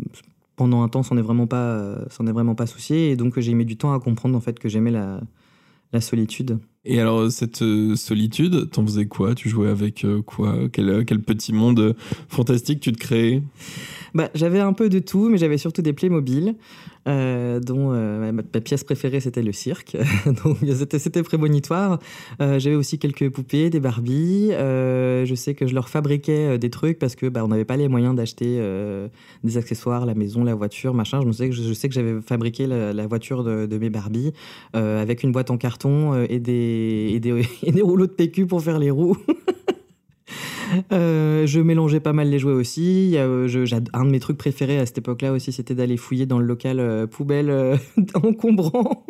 pendant 0.56 0.84
un 0.84 0.88
temps, 0.90 1.04
s'en 1.04 1.18
est 1.18 1.22
vraiment 1.22 1.48
pas, 1.48 1.58
euh, 1.58 2.06
s'en 2.10 2.28
est 2.28 2.32
vraiment 2.32 2.56
pas 2.56 2.66
souciée. 2.66 3.12
Et 3.12 3.16
donc, 3.16 3.40
j'ai 3.40 3.54
mis 3.54 3.66
du 3.66 3.78
temps 3.78 3.94
à 3.94 4.00
comprendre 4.00 4.38
en 4.38 4.42
fait 4.42 4.60
que 4.60 4.70
j'aimais 4.70 4.92
la, 4.92 5.22
la 5.92 6.02
solitude. 6.02 6.60
Et 6.86 7.00
alors, 7.02 7.30
cette 7.30 7.62
euh, 7.62 7.96
solitude, 7.96 8.70
t'en 8.72 8.86
faisais 8.86 9.06
quoi? 9.06 9.36
Tu 9.36 9.50
jouais 9.50 9.70
avec 9.70 10.06
euh, 10.06 10.22
quoi? 10.22 10.70
Quel, 10.72 11.04
quel 11.06 11.22
petit 11.22 11.52
monde 11.52 11.80
euh, 11.80 11.94
fantastique 12.30 12.80
tu 12.80 12.92
te 12.94 12.98
créais? 12.98 13.44
Bah, 14.14 14.30
j'avais 14.34 14.60
un 14.60 14.74
peu 14.74 14.90
de 14.90 15.00
tout, 15.00 15.30
mais 15.30 15.38
j'avais 15.38 15.58
surtout 15.58 15.82
des 15.82 15.94
Playmobil, 15.94 16.56
euh, 17.10 17.60
dont 17.60 17.92
euh, 17.92 18.32
ma, 18.32 18.44
pièce 18.44 18.84
préférée 18.84 19.20
c'était 19.20 19.42
le 19.42 19.52
cirque. 19.52 19.98
Donc 20.44 20.58
c'était, 20.98 21.24
prémonitoire. 21.24 22.00
Euh, 22.42 22.60
j'avais 22.60 22.76
aussi 22.76 23.00
quelques 23.00 23.30
poupées, 23.30 23.70
des 23.70 23.80
Barbie. 23.80 24.50
Euh, 24.52 25.26
je 25.26 25.36
sais 25.36 25.56
que 25.56 25.68
je 25.68 25.74
leur 25.74 25.90
fabriquais 25.90 26.58
des 26.58 26.70
trucs 26.70 27.00
parce 27.00 27.16
que 27.16 27.26
bah, 27.28 27.44
on 27.44 27.48
n'avait 27.48 27.66
pas 27.66 27.78
les 27.78 27.88
moyens 27.88 28.16
d'acheter 28.16 28.62
des 29.44 29.58
accessoires, 29.58 30.06
la 30.06 30.16
maison, 30.16 30.44
la 30.44 30.56
voiture, 30.56 30.94
machin. 30.94 31.22
Je, 31.26 31.32
sais 31.32 31.50
que 31.50 31.56
je, 31.56 31.74
sais 31.74 31.90
que 31.90 31.96
j'avais 31.96 32.22
fabriqué 32.22 32.68
la, 32.68 33.08
voiture 33.08 33.44
de, 33.44 33.78
mes 33.78 33.90
Barbie 33.90 34.34
euh, 34.76 35.02
avec 35.02 35.24
une 35.24 35.32
boîte 35.32 35.52
en 35.52 35.58
carton 35.58 36.24
et, 36.24 36.40
des, 36.40 37.12
et, 37.14 37.20
des, 37.20 37.44
et 37.64 37.72
des 37.72 37.82
rouleaux 37.82 38.08
de 38.08 38.12
PQ 38.12 38.46
pour 38.46 38.62
faire 38.62 38.80
les 38.80 38.92
roues. 38.92 39.18
Euh, 40.92 41.46
je 41.46 41.60
mélangeais 41.60 42.00
pas 42.00 42.14
mal 42.14 42.30
les 42.30 42.40
jouets 42.40 42.54
aussi. 42.54 43.18
Euh, 43.18 43.48
je- 43.48 43.76
un 43.94 44.06
de 44.06 44.10
mes 44.10 44.20
trucs 44.20 44.38
préférés 44.38 44.78
à 44.80 44.86
cette 44.86 44.98
époque-là 45.00 45.32
aussi, 45.34 45.52
c'était 45.52 45.76
d'aller 45.76 45.98
fouiller 45.98 46.26
dans 46.26 46.40
le 46.40 46.46
local 46.46 46.80
euh, 46.80 47.08
poubelle 47.08 47.52
encombrant 48.16 49.06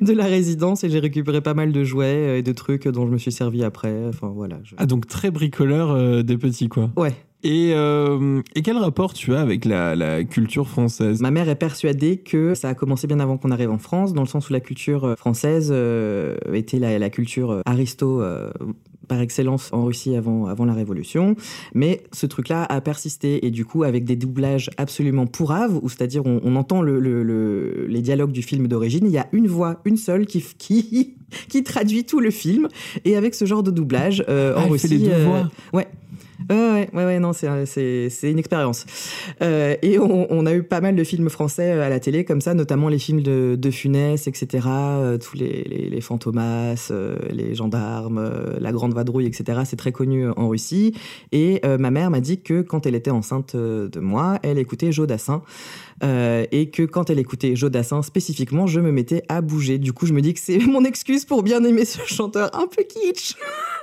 de 0.00 0.12
la 0.12 0.24
résidence 0.24 0.82
et 0.84 0.88
j'ai 0.90 0.98
récupéré 0.98 1.40
pas 1.40 1.54
mal 1.54 1.72
de 1.72 1.84
jouets 1.84 2.38
et 2.38 2.42
de 2.42 2.52
trucs 2.52 2.88
dont 2.88 3.06
je 3.06 3.12
me 3.12 3.18
suis 3.18 3.32
servi 3.32 3.62
après. 3.64 3.94
Enfin 4.08 4.32
voilà. 4.34 4.58
je- 4.64 4.74
Ah, 4.78 4.86
donc 4.86 5.06
très 5.06 5.30
bricoleur 5.30 6.24
des 6.24 6.38
petits, 6.38 6.68
quoi. 6.68 6.90
Ouais. 6.96 7.12
Et, 7.44 7.70
euh, 7.74 8.42
et 8.56 8.62
quel 8.62 8.76
rapport 8.78 9.12
tu 9.14 9.32
as 9.32 9.40
avec 9.40 9.64
la, 9.64 9.94
la 9.94 10.24
culture 10.24 10.66
française? 10.66 11.20
Ma 11.20 11.30
mère 11.30 11.48
est 11.48 11.54
persuadée 11.54 12.16
que 12.16 12.54
ça 12.54 12.68
a 12.70 12.74
commencé 12.74 13.06
bien 13.06 13.20
avant 13.20 13.36
qu'on 13.38 13.52
arrive 13.52 13.70
en 13.70 13.78
France, 13.78 14.12
dans 14.12 14.22
le 14.22 14.26
sens 14.28 14.50
où 14.50 14.52
la 14.52 14.58
culture 14.58 15.14
française 15.16 15.68
euh, 15.72 16.36
était 16.52 16.80
la, 16.80 16.98
la 16.98 17.10
culture 17.10 17.60
aristo 17.64 18.20
euh, 18.22 18.50
par 19.08 19.20
excellence 19.20 19.70
en 19.72 19.84
Russie 19.84 20.14
avant, 20.14 20.46
avant 20.46 20.64
la 20.64 20.74
Révolution. 20.74 21.34
Mais 21.74 22.02
ce 22.12 22.26
truc-là 22.26 22.64
a 22.64 22.80
persisté 22.80 23.46
et 23.46 23.50
du 23.50 23.64
coup 23.64 23.82
avec 23.82 24.04
des 24.04 24.16
doublages 24.16 24.70
absolument 24.76 25.26
pourraves, 25.26 25.78
où 25.82 25.88
c'est-à-dire 25.88 26.24
on, 26.26 26.40
on 26.44 26.54
entend 26.56 26.82
le, 26.82 27.00
le- 27.00 27.22
le- 27.22 27.86
les 27.88 28.02
dialogues 28.02 28.32
du 28.32 28.42
film 28.42 28.68
d'origine, 28.68 29.06
il 29.06 29.12
y 29.12 29.18
a 29.18 29.26
une 29.32 29.46
voix, 29.48 29.80
une 29.84 29.96
seule 29.96 30.26
qui, 30.26 30.44
qui, 30.58 31.14
qui 31.48 31.62
traduit 31.64 32.04
tout 32.04 32.20
le 32.20 32.30
film. 32.30 32.68
Et 33.04 33.16
avec 33.16 33.34
ce 33.34 33.44
genre 33.46 33.62
de 33.62 33.70
doublage 33.70 34.22
euh, 34.28 34.54
Ah, 34.56 34.64
en 34.64 34.68
Russie... 34.68 34.88
fait 34.88 34.94
les 34.94 35.04
deux 35.04 35.10
euh, 35.12 35.24
voix 35.24 35.50
Ouais. 35.72 35.88
Ouais, 36.50 36.88
ouais, 36.94 37.04
ouais, 37.04 37.18
non, 37.18 37.34
c'est, 37.34 37.66
c'est, 37.66 38.30
une 38.30 38.38
expérience. 38.38 38.86
Euh, 39.42 39.76
et 39.82 39.98
on, 39.98 40.26
on 40.30 40.46
a 40.46 40.54
eu 40.54 40.62
pas 40.62 40.80
mal 40.80 40.96
de 40.96 41.04
films 41.04 41.28
français 41.28 41.72
euh, 41.72 41.84
à 41.84 41.90
la 41.90 42.00
télé 42.00 42.24
comme 42.24 42.40
ça, 42.40 42.54
notamment 42.54 42.88
les 42.88 42.98
films 42.98 43.20
de, 43.20 43.54
de 43.58 43.70
Funès, 43.70 44.26
etc. 44.26 44.66
euh, 44.66 45.18
tous 45.18 45.36
les, 45.36 45.64
les, 45.64 45.90
les 45.90 46.00
Fantomas, 46.00 46.88
euh, 46.90 47.18
les 47.30 47.54
gendarmes, 47.54 48.18
euh, 48.18 48.56
la 48.60 48.72
Grande 48.72 48.94
Vadrouille, 48.94 49.26
etc. 49.26 49.60
C'est 49.66 49.76
très 49.76 49.92
connu 49.92 50.26
euh, 50.26 50.32
en 50.38 50.48
Russie. 50.48 50.94
Et 51.32 51.60
euh, 51.66 51.76
ma 51.76 51.90
mère 51.90 52.10
m'a 52.10 52.20
dit 52.20 52.40
que 52.40 52.62
quand 52.62 52.86
elle 52.86 52.94
était 52.94 53.10
enceinte 53.10 53.54
euh, 53.54 53.88
de 53.88 54.00
moi, 54.00 54.38
elle 54.42 54.58
écoutait 54.58 54.90
Jodassin. 54.90 55.42
Euh, 56.02 56.46
et 56.52 56.70
que 56.70 56.82
quand 56.82 57.10
elle 57.10 57.18
écoutait 57.18 57.56
Jodassin 57.56 58.02
spécifiquement, 58.02 58.66
je 58.66 58.80
me 58.80 58.92
mettais 58.92 59.22
à 59.28 59.40
bouger. 59.40 59.78
Du 59.78 59.92
coup, 59.92 60.06
je 60.06 60.12
me 60.12 60.20
dis 60.20 60.34
que 60.34 60.40
c'est 60.40 60.58
mon 60.66 60.84
excuse 60.84 61.24
pour 61.24 61.42
bien 61.42 61.62
aimer 61.64 61.84
ce 61.84 62.00
chanteur 62.06 62.50
un 62.54 62.66
peu 62.66 62.82
kitsch. 62.82 63.34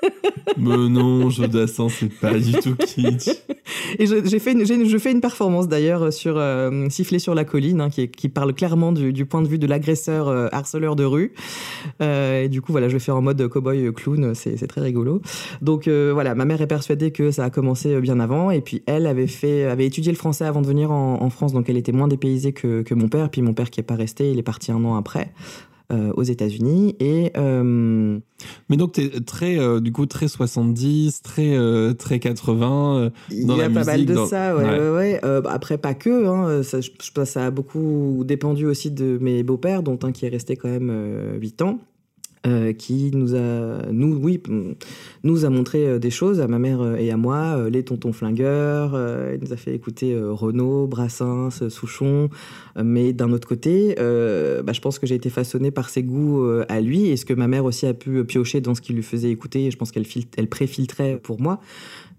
Mais 0.57 0.89
non, 0.89 1.29
Jodassin, 1.29 1.89
c'est 1.89 2.13
pas 2.13 2.37
du 2.37 2.53
tout 2.53 2.75
kitsch. 2.75 3.29
Et 3.99 4.05
je, 4.05 4.23
j'ai 4.25 4.39
fait 4.39 4.51
une, 4.53 4.65
je 4.65 4.97
fais 4.97 5.11
une 5.11 5.21
performance 5.21 5.67
d'ailleurs 5.67 6.13
sur 6.13 6.37
euh, 6.37 6.87
Siffler 6.89 7.19
sur 7.19 7.35
la 7.35 7.43
colline, 7.43 7.81
hein, 7.81 7.89
qui, 7.89 8.29
parle 8.29 8.53
clairement 8.53 8.91
du, 8.91 9.13
du 9.13 9.25
point 9.25 9.41
de 9.41 9.47
vue 9.47 9.57
de 9.57 9.67
l'agresseur 9.67 10.27
euh, 10.27 10.47
harceleur 10.51 10.95
de 10.95 11.03
rue. 11.03 11.33
Et 12.01 12.49
du 12.49 12.61
coup, 12.61 12.71
voilà, 12.71 12.87
je 12.89 12.93
le 12.93 12.99
fais 12.99 13.11
en 13.11 13.21
mode 13.21 13.47
cowboy 13.47 13.91
clown, 13.93 14.33
c'est, 14.35 14.67
très 14.67 14.81
rigolo. 14.81 15.21
Donc 15.61 15.87
voilà, 15.87 16.35
ma 16.35 16.45
mère 16.45 16.61
est 16.61 16.67
persuadée 16.67 17.11
que 17.11 17.31
ça 17.31 17.45
a 17.45 17.49
commencé 17.49 17.99
bien 18.01 18.19
avant. 18.19 18.51
Et 18.51 18.61
puis 18.61 18.83
elle 18.85 19.07
avait, 19.07 19.27
fait, 19.27 19.63
avait 19.65 19.85
étudié 19.85 20.11
le 20.11 20.17
français 20.17 20.45
avant 20.45 20.61
de 20.61 20.67
venir 20.67 20.91
en, 20.91 21.21
en 21.21 21.29
France, 21.29 21.53
donc 21.53 21.69
elle 21.69 21.77
était 21.77 21.91
moins 21.91 22.04
dépaysée 22.07 22.53
que, 22.53 22.81
que 22.81 22.93
mon 22.93 23.07
père. 23.09 23.29
Puis 23.29 23.41
mon 23.41 23.53
père 23.53 23.69
qui 23.69 23.79
est 23.79 23.83
pas 23.83 23.95
resté, 23.95 24.31
il 24.31 24.39
est 24.39 24.43
parti 24.43 24.71
un 24.71 24.83
an 24.85 24.95
après. 24.95 25.31
euh, 25.93 26.11
aux 26.15 26.23
États-Unis 26.23 26.95
et 26.99 27.31
euh, 27.37 28.17
Mais 28.69 28.75
donc, 28.75 28.93
t'es 28.93 29.07
très, 29.21 29.59
euh, 29.59 29.79
du 29.79 29.91
coup, 29.91 30.07
très 30.07 30.27
70, 30.27 31.21
très, 31.21 31.55
très 31.93 32.17
80. 32.17 32.97
euh, 32.97 33.09
Il 33.29 33.45
dans 33.45 33.55
y 33.55 33.59
la 33.59 33.65
a 33.65 33.69
pas 33.69 33.83
mal 33.83 34.03
de 34.03 34.13
dans- 34.15 34.25
ça, 34.25 34.55
ouais, 34.57 34.63
Ouais. 34.63 34.79
ouais, 34.79 34.89
ouais. 34.89 35.19
Bah, 35.41 35.51
après, 35.53 35.77
pas 35.77 35.93
que. 35.93 36.25
Hein. 36.25 36.63
Ça, 36.63 36.79
je, 36.81 36.89
ça 37.25 37.45
a 37.45 37.51
beaucoup 37.51 38.23
dépendu 38.25 38.65
aussi 38.65 38.89
de 38.89 39.19
mes 39.21 39.43
beaux-pères, 39.43 39.83
dont 39.83 39.99
un 40.01 40.11
qui 40.11 40.25
est 40.25 40.29
resté 40.29 40.55
quand 40.55 40.69
même 40.69 40.89
euh, 40.91 41.37
8 41.39 41.61
ans. 41.61 41.77
Euh, 42.45 42.73
qui 42.73 43.11
nous 43.13 43.35
a, 43.35 43.87
nous, 43.91 44.15
oui, 44.21 44.41
nous 45.23 45.45
a 45.45 45.49
montré 45.49 45.87
euh, 45.87 45.99
des 45.99 46.09
choses 46.11 46.39
à 46.41 46.47
ma 46.47 46.59
mère 46.59 46.81
euh, 46.81 46.95
et 46.95 47.09
à 47.11 47.17
moi, 47.17 47.69
les 47.69 47.83
tontons 47.83 48.13
flingueurs. 48.13 48.91
il 49.33 49.39
nous 49.41 49.53
a 49.53 49.57
fait 49.57 49.73
écouter 49.73 50.15
Renaud, 50.17 50.87
Brassens, 50.87 51.69
Souchon. 51.69 52.29
Mais 52.81 53.13
d'un 53.13 53.31
autre 53.31 53.47
côté, 53.47 53.95
bah, 53.97 54.73
je 54.73 54.81
pense 54.81 54.99
que 54.99 55.07
j'ai 55.07 55.15
été 55.15 55.29
façonnée 55.29 55.71
par 55.71 55.89
ses 55.89 56.03
goûts 56.03 56.45
à 56.67 56.81
lui 56.81 57.07
et 57.07 57.17
ce 57.17 57.25
que 57.25 57.33
ma 57.33 57.47
mère 57.47 57.65
aussi 57.65 57.85
a 57.85 57.93
pu 57.93 58.23
piocher 58.25 58.61
dans 58.61 58.75
ce 58.75 58.81
qu'il 58.81 58.95
lui 58.95 59.03
faisait 59.03 59.31
écouter. 59.31 59.71
Je 59.71 59.77
pense 59.77 59.91
qu'elle 59.91 60.05
fil- 60.05 60.25
elle 60.37 60.47
préfiltrait 60.47 61.19
pour 61.21 61.39
moi. 61.41 61.59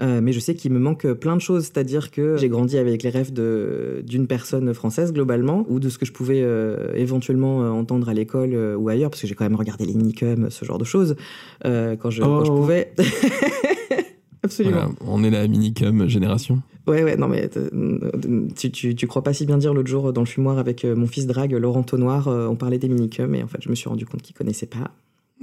Euh, 0.02 0.20
mais 0.20 0.32
je 0.32 0.40
sais 0.40 0.54
qu'il 0.54 0.72
me 0.72 0.78
manque 0.78 1.10
plein 1.14 1.36
de 1.36 1.40
choses, 1.40 1.64
c'est-à-dire 1.64 2.10
que 2.10 2.36
j'ai 2.36 2.50
grandi 2.50 2.76
avec 2.76 3.02
les 3.02 3.08
rêves 3.08 3.32
d'une 3.32 4.26
personne 4.26 4.74
française 4.74 5.12
globalement, 5.12 5.64
ou 5.68 5.80
de 5.80 5.88
ce 5.88 5.96
que 5.96 6.04
je 6.04 6.12
pouvais 6.12 6.42
euh, 6.42 6.92
éventuellement 6.94 7.62
euh, 7.62 7.70
entendre 7.70 8.08
à 8.10 8.14
l'école 8.14 8.50
euh, 8.52 8.76
ou 8.76 8.88
ailleurs, 8.90 9.08
parce 9.10 9.22
que 9.22 9.26
j'ai 9.26 9.34
quand 9.34 9.44
même 9.46 9.56
regardé 9.56 9.86
les 9.86 9.94
minicums, 9.94 10.50
ce 10.50 10.64
genre 10.66 10.76
de 10.78 10.84
choses, 10.84 11.16
euh, 11.64 11.96
quand, 11.96 12.10
je, 12.10 12.20
quand 12.20 12.44
je 12.44 12.50
Oh. 12.50 12.56
pouvais. 12.56 12.92
Absolument. 14.42 14.76
Voilà, 14.76 14.90
on 15.00 15.24
est 15.24 15.30
la 15.30 15.48
minicum 15.48 16.08
génération. 16.08 16.62
Ouais, 16.86 17.02
ouais, 17.02 17.16
non, 17.16 17.26
mais 17.26 17.50
euh, 17.56 18.48
tu, 18.54 18.70
tu, 18.70 18.94
tu 18.94 19.06
crois 19.08 19.22
pas 19.22 19.32
si 19.32 19.44
bien 19.44 19.58
dire 19.58 19.74
l'autre 19.74 19.88
jour 19.88 20.12
dans 20.12 20.20
le 20.20 20.26
fumoir 20.26 20.58
avec 20.58 20.84
euh, 20.84 20.94
mon 20.94 21.06
fils 21.08 21.26
drague, 21.26 21.52
Laurent 21.52 21.82
Tonnoir, 21.82 22.28
euh, 22.28 22.46
on 22.46 22.54
parlait 22.54 22.78
des 22.78 22.88
minicums, 22.88 23.34
et 23.34 23.42
en 23.42 23.48
fait, 23.48 23.58
je 23.60 23.68
me 23.70 23.74
suis 23.74 23.88
rendu 23.88 24.06
compte 24.06 24.22
qu'il 24.22 24.36
connaissait 24.36 24.66
pas. 24.66 24.92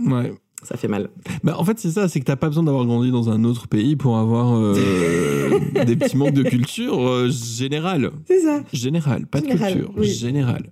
Ouais. 0.07 0.33
Ça 0.63 0.77
fait 0.77 0.87
mal. 0.87 1.09
Bah, 1.43 1.55
en 1.57 1.63
fait, 1.63 1.77
c'est 1.79 1.91
ça, 1.91 2.07
c'est 2.07 2.19
que 2.19 2.25
t'as 2.25 2.35
pas 2.35 2.47
besoin 2.47 2.63
d'avoir 2.63 2.85
grandi 2.85 3.11
dans 3.11 3.29
un 3.29 3.43
autre 3.43 3.67
pays 3.67 3.95
pour 3.95 4.17
avoir 4.17 4.55
euh, 4.57 4.73
des 5.85 5.95
petits 5.95 6.17
manques 6.17 6.33
de 6.33 6.43
culture 6.43 6.99
euh, 7.07 7.29
générale. 7.29 8.11
C'est 8.27 8.39
ça. 8.39 8.61
Générale, 8.71 9.25
pas 9.27 9.41
de 9.41 9.47
culture, 9.47 9.91
oui. 9.97 10.07
générale. 10.07 10.69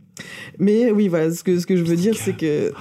Mais 0.59 0.91
oui, 0.91 1.07
voilà, 1.07 1.31
ce 1.31 1.43
que, 1.43 1.59
ce 1.59 1.65
que 1.65 1.75
je 1.75 1.83
veux 1.83 1.95
dire, 1.95 2.15
c'est 2.15 2.37
que. 2.37 2.71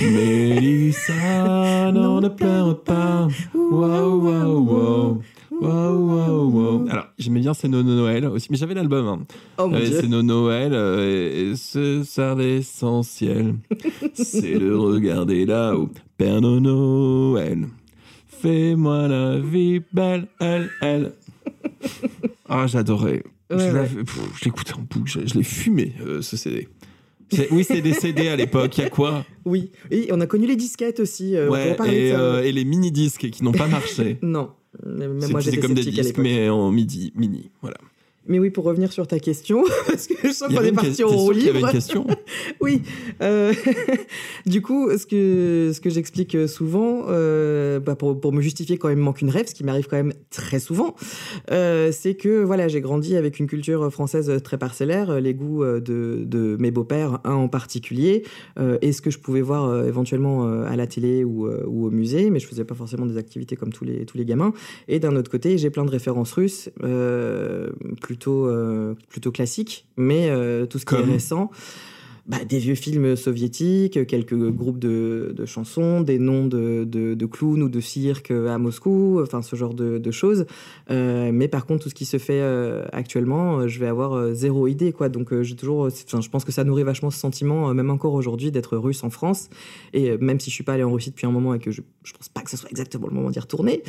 Mélissa, 0.00 1.92
non, 1.92 2.20
ne 2.20 2.28
pleure 2.28 2.82
pas. 2.82 3.28
Waouh, 3.54 4.22
waouh, 4.24 4.64
waouh. 4.64 5.18
Waouh, 5.60 6.06
waouh, 6.08 6.50
waouh. 6.50 6.86
Alors, 6.88 7.06
j'aimais 7.18 7.40
bien 7.40 7.52
C'est 7.52 7.68
No 7.68 7.82
No 7.82 7.94
Noël 7.94 8.24
aussi, 8.26 8.48
mais 8.50 8.56
j'avais 8.56 8.72
l'album. 8.74 9.06
Hein. 9.06 9.18
Oh 9.58 9.66
mon 9.68 9.76
Euh, 9.76 9.80
dieu. 9.84 9.98
c'est 10.00 10.08
No 10.08 10.22
Noël, 10.22 10.72
euh, 10.72 11.52
et 11.52 11.56
c'est 11.56 12.02
ça 12.04 12.34
l'essentiel. 12.34 13.56
c'est 14.14 14.58
de 14.58 14.72
regarder 14.72 15.44
là-haut. 15.44 15.90
Père 16.20 16.42
No 16.42 16.60
Noël, 16.60 17.66
fais-moi 18.42 19.08
la 19.08 19.38
vie 19.38 19.80
belle, 19.90 20.26
elle, 20.38 20.68
elle. 20.82 21.12
Ah, 22.46 22.66
j'adorais. 22.66 23.22
Ouais, 23.50 23.58
je 23.58 23.74
ouais. 23.74 24.04
l'écoutais 24.44 24.74
en 24.74 24.82
boucle, 24.82 25.10
je, 25.10 25.26
je 25.26 25.32
l'ai 25.38 25.42
fumé, 25.42 25.94
euh, 26.02 26.20
ce 26.20 26.36
CD. 26.36 26.68
Oui, 27.50 27.64
c'est 27.64 27.80
des 27.80 27.94
CD 27.94 28.28
à 28.28 28.36
l'époque, 28.36 28.76
il 28.76 28.82
y 28.82 28.84
a 28.84 28.90
quoi? 28.90 29.24
Oui, 29.46 29.70
et 29.90 30.08
on 30.12 30.20
a 30.20 30.26
connu 30.26 30.46
les 30.46 30.56
disquettes 30.56 31.00
aussi. 31.00 31.36
euh, 31.36 31.48
Ouais, 31.48 31.74
et, 31.86 32.12
euh, 32.12 32.42
et 32.44 32.52
les 32.52 32.66
mini-disques 32.66 33.30
qui 33.30 33.42
n'ont 33.42 33.52
pas 33.52 33.66
marché. 33.66 34.18
Non, 34.22 34.50
C'est 34.84 35.30
moi 35.30 35.40
j'étais 35.40 35.56
comme 35.56 35.72
des 35.72 35.84
disques, 35.84 36.18
mais 36.18 36.50
en 36.50 36.70
midi, 36.70 37.14
mini, 37.16 37.50
voilà. 37.62 37.78
Mais 38.26 38.38
oui, 38.38 38.50
pour 38.50 38.64
revenir 38.64 38.92
sur 38.92 39.06
ta 39.06 39.18
question, 39.18 39.64
parce 39.86 40.06
que 40.06 40.14
je 40.22 40.32
sens 40.32 40.48
Il 40.50 40.56
qu'on 40.56 40.62
est 40.62 40.72
parti 40.72 41.02
roue 41.02 41.32
sûr 41.32 41.32
qu'il 41.32 41.44
y 41.44 41.48
avait 41.48 41.58
libre. 41.58 41.68
une 41.68 41.72
question 41.72 42.06
Oui. 42.60 42.82
euh, 43.22 43.52
du 44.46 44.60
coup, 44.60 44.90
ce 44.96 45.06
que, 45.06 45.72
ce 45.74 45.80
que 45.80 45.88
j'explique 45.90 46.36
souvent, 46.46 47.06
euh, 47.08 47.80
bah, 47.80 47.96
pour, 47.96 48.20
pour 48.20 48.32
me 48.32 48.42
justifier 48.42 48.76
quand 48.76 48.90
il 48.90 48.96
me 48.96 49.02
manque 49.02 49.22
une 49.22 49.30
rêve, 49.30 49.46
ce 49.46 49.54
qui 49.54 49.64
m'arrive 49.64 49.86
quand 49.88 49.96
même 49.96 50.12
très 50.30 50.60
souvent, 50.60 50.94
euh, 51.50 51.90
c'est 51.92 52.14
que 52.14 52.42
voilà, 52.44 52.68
j'ai 52.68 52.80
grandi 52.82 53.16
avec 53.16 53.38
une 53.40 53.46
culture 53.46 53.90
française 53.90 54.30
très 54.44 54.58
parcellaire, 54.58 55.18
les 55.20 55.34
goûts 55.34 55.64
de, 55.64 55.80
de 56.24 56.56
mes 56.60 56.70
beaux-pères, 56.70 57.20
un 57.24 57.34
en 57.34 57.48
particulier, 57.48 58.24
et 58.82 58.92
ce 58.92 59.00
que 59.00 59.10
je 59.10 59.18
pouvais 59.18 59.40
voir 59.40 59.86
éventuellement 59.86 60.44
à 60.64 60.76
la 60.76 60.86
télé 60.86 61.24
ou, 61.24 61.48
ou 61.48 61.86
au 61.86 61.90
musée, 61.90 62.30
mais 62.30 62.38
je 62.38 62.46
faisais 62.46 62.64
pas 62.64 62.74
forcément 62.74 63.06
des 63.06 63.16
activités 63.16 63.56
comme 63.56 63.72
tous 63.72 63.84
les, 63.84 64.04
tous 64.04 64.18
les 64.18 64.24
gamins. 64.24 64.52
Et 64.88 64.98
d'un 65.00 65.16
autre 65.16 65.30
côté, 65.30 65.56
j'ai 65.58 65.70
plein 65.70 65.84
de 65.84 65.90
références 65.90 66.32
russes, 66.32 66.68
plutôt, 68.10 68.48
euh, 68.48 68.96
plutôt 69.08 69.30
classiques, 69.30 69.86
mais 69.96 70.30
euh, 70.30 70.66
tout 70.66 70.80
ce 70.80 70.84
qui 70.84 70.96
Comme 70.96 71.08
est 71.08 71.12
récent. 71.12 71.48
Bah, 72.30 72.44
des 72.48 72.60
vieux 72.60 72.76
films 72.76 73.16
soviétiques, 73.16 74.06
quelques 74.06 74.36
groupes 74.36 74.78
de, 74.78 75.34
chansons, 75.46 76.00
des 76.00 76.20
noms 76.20 76.46
de, 76.46 77.26
clowns 77.26 77.60
ou 77.60 77.68
de 77.68 77.80
cirque 77.80 78.30
à 78.30 78.56
Moscou, 78.56 79.20
enfin 79.20 79.42
ce 79.42 79.56
genre 79.56 79.74
de, 79.74 80.10
choses. 80.12 80.46
Euh, 80.92 81.32
mais 81.32 81.48
par 81.48 81.66
contre, 81.66 81.82
tout 81.82 81.88
ce 81.88 81.94
qui 81.94 82.04
se 82.04 82.18
fait 82.18 82.40
euh, 82.40 82.84
actuellement, 82.92 83.58
euh, 83.58 83.68
je 83.68 83.80
vais 83.80 83.88
avoir 83.88 84.32
zéro 84.32 84.68
idée. 84.68 84.92
Quoi. 84.92 85.08
Donc 85.08 85.34
j'ai 85.42 85.56
toujours, 85.56 85.86
enfin, 85.86 86.20
je 86.20 86.28
pense 86.28 86.44
que 86.44 86.52
ça 86.52 86.62
nourrit 86.62 86.84
vachement 86.84 87.10
ce 87.10 87.18
sentiment, 87.18 87.74
même 87.74 87.90
encore 87.90 88.14
aujourd'hui, 88.14 88.52
d'être 88.52 88.76
russe 88.76 89.02
en 89.02 89.10
France. 89.10 89.50
Et 89.92 90.16
même 90.18 90.38
si 90.38 90.50
je 90.50 90.54
suis 90.54 90.64
pas 90.64 90.74
allé 90.74 90.84
en 90.84 90.92
Russie 90.92 91.10
depuis 91.10 91.26
un 91.26 91.32
moment 91.32 91.54
et 91.54 91.58
que 91.58 91.72
je, 91.72 91.82
je 92.04 92.12
pense 92.12 92.28
pas 92.28 92.42
que 92.42 92.50
ce 92.50 92.56
soit 92.56 92.70
exactement 92.70 93.08
le 93.08 93.14
moment 93.14 93.30
d'y 93.30 93.40
retourner, 93.40 93.82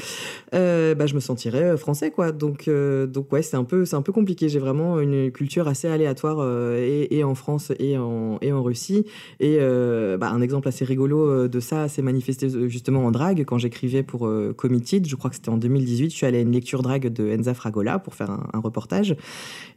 bah, 0.51 1.05
je 1.05 1.13
me 1.13 1.19
sentirais 1.19 1.77
français. 1.77 2.09
Quoi. 2.09 2.31
Donc, 2.31 2.67
donc 2.67 3.31
ouais, 3.31 3.43
c'est 3.43 3.57
un, 3.57 3.65
peu, 3.65 3.83
un 3.91 4.01
peu 4.01 4.11
compliqué. 4.11 4.49
J'ai 4.49 4.59
vraiment 4.59 4.99
une 4.99 5.31
culture 5.31 5.67
assez 5.67 5.87
aléatoire 5.87 6.43
et 6.75 7.23
en 7.23 7.35
France 7.35 7.71
et 7.77 7.99
en, 7.99 8.30
et 8.41 8.51
en 8.51 8.63
Russie. 8.63 9.05
Et 9.39 9.57
euh, 9.59 10.17
bah, 10.17 10.29
un 10.29 10.41
exemple 10.41 10.67
assez 10.67 10.85
rigolo 10.85 11.27
euh, 11.27 11.47
de 11.47 11.59
ça 11.59 11.87
s'est 11.87 12.01
manifesté 12.01 12.47
euh, 12.47 12.67
justement 12.67 13.05
en 13.05 13.11
drague 13.11 13.43
quand 13.45 13.57
j'écrivais 13.57 14.03
pour 14.03 14.29
Committed. 14.55 15.07
Je 15.07 15.15
crois 15.15 15.29
que 15.29 15.35
c'était 15.35 15.49
en 15.49 15.57
2018. 15.57 16.09
Je 16.09 16.15
suis 16.15 16.25
allée 16.25 16.39
à 16.39 16.41
une 16.41 16.51
lecture 16.51 16.81
drague 16.81 17.07
de 17.07 17.37
Enza 17.37 17.53
Fragola 17.53 17.99
pour 17.99 18.15
faire 18.15 18.31
un, 18.31 18.59
reportage. 18.59 19.15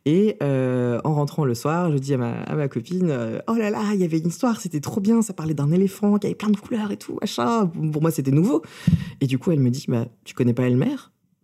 Et 0.07 0.37
en 0.43 1.15
rentrant 1.15 1.45
le 1.45 1.55
soir, 1.55 1.91
je 1.91 1.99
dis 1.99 2.15
à 2.15 2.19
ma, 2.19 2.69
copine 2.69 3.41
Oh 3.49 3.55
là 3.55 3.71
là, 3.71 3.83
il 3.95 4.01
y 4.01 4.05
avait 4.05 4.19
une 4.19 4.29
histoire, 4.29 4.61
c'était 4.61 4.81
trop 4.81 5.01
bien. 5.01 5.23
Ça 5.23 5.33
parlait 5.33 5.55
d'un 5.55 5.71
éléphant 5.71 6.19
qui 6.19 6.27
avait 6.27 6.35
plein 6.35 6.51
de 6.51 6.57
couleurs 6.57 6.91
et 6.91 6.97
tout, 6.97 7.17
machin. 7.21 7.67
Pour 7.67 8.03
moi, 8.03 8.11
c'était 8.11 8.31
nouveau. 8.31 8.63
Et 9.21 9.27
du 9.27 9.39
coup, 9.39 9.51
elle 9.51 9.61
me 9.61 9.71
dit 9.71 9.87
bah, 9.89 10.07
Tu 10.25 10.35
connais 10.35 10.55
pas 10.55 10.65
Elmer? 10.65 10.97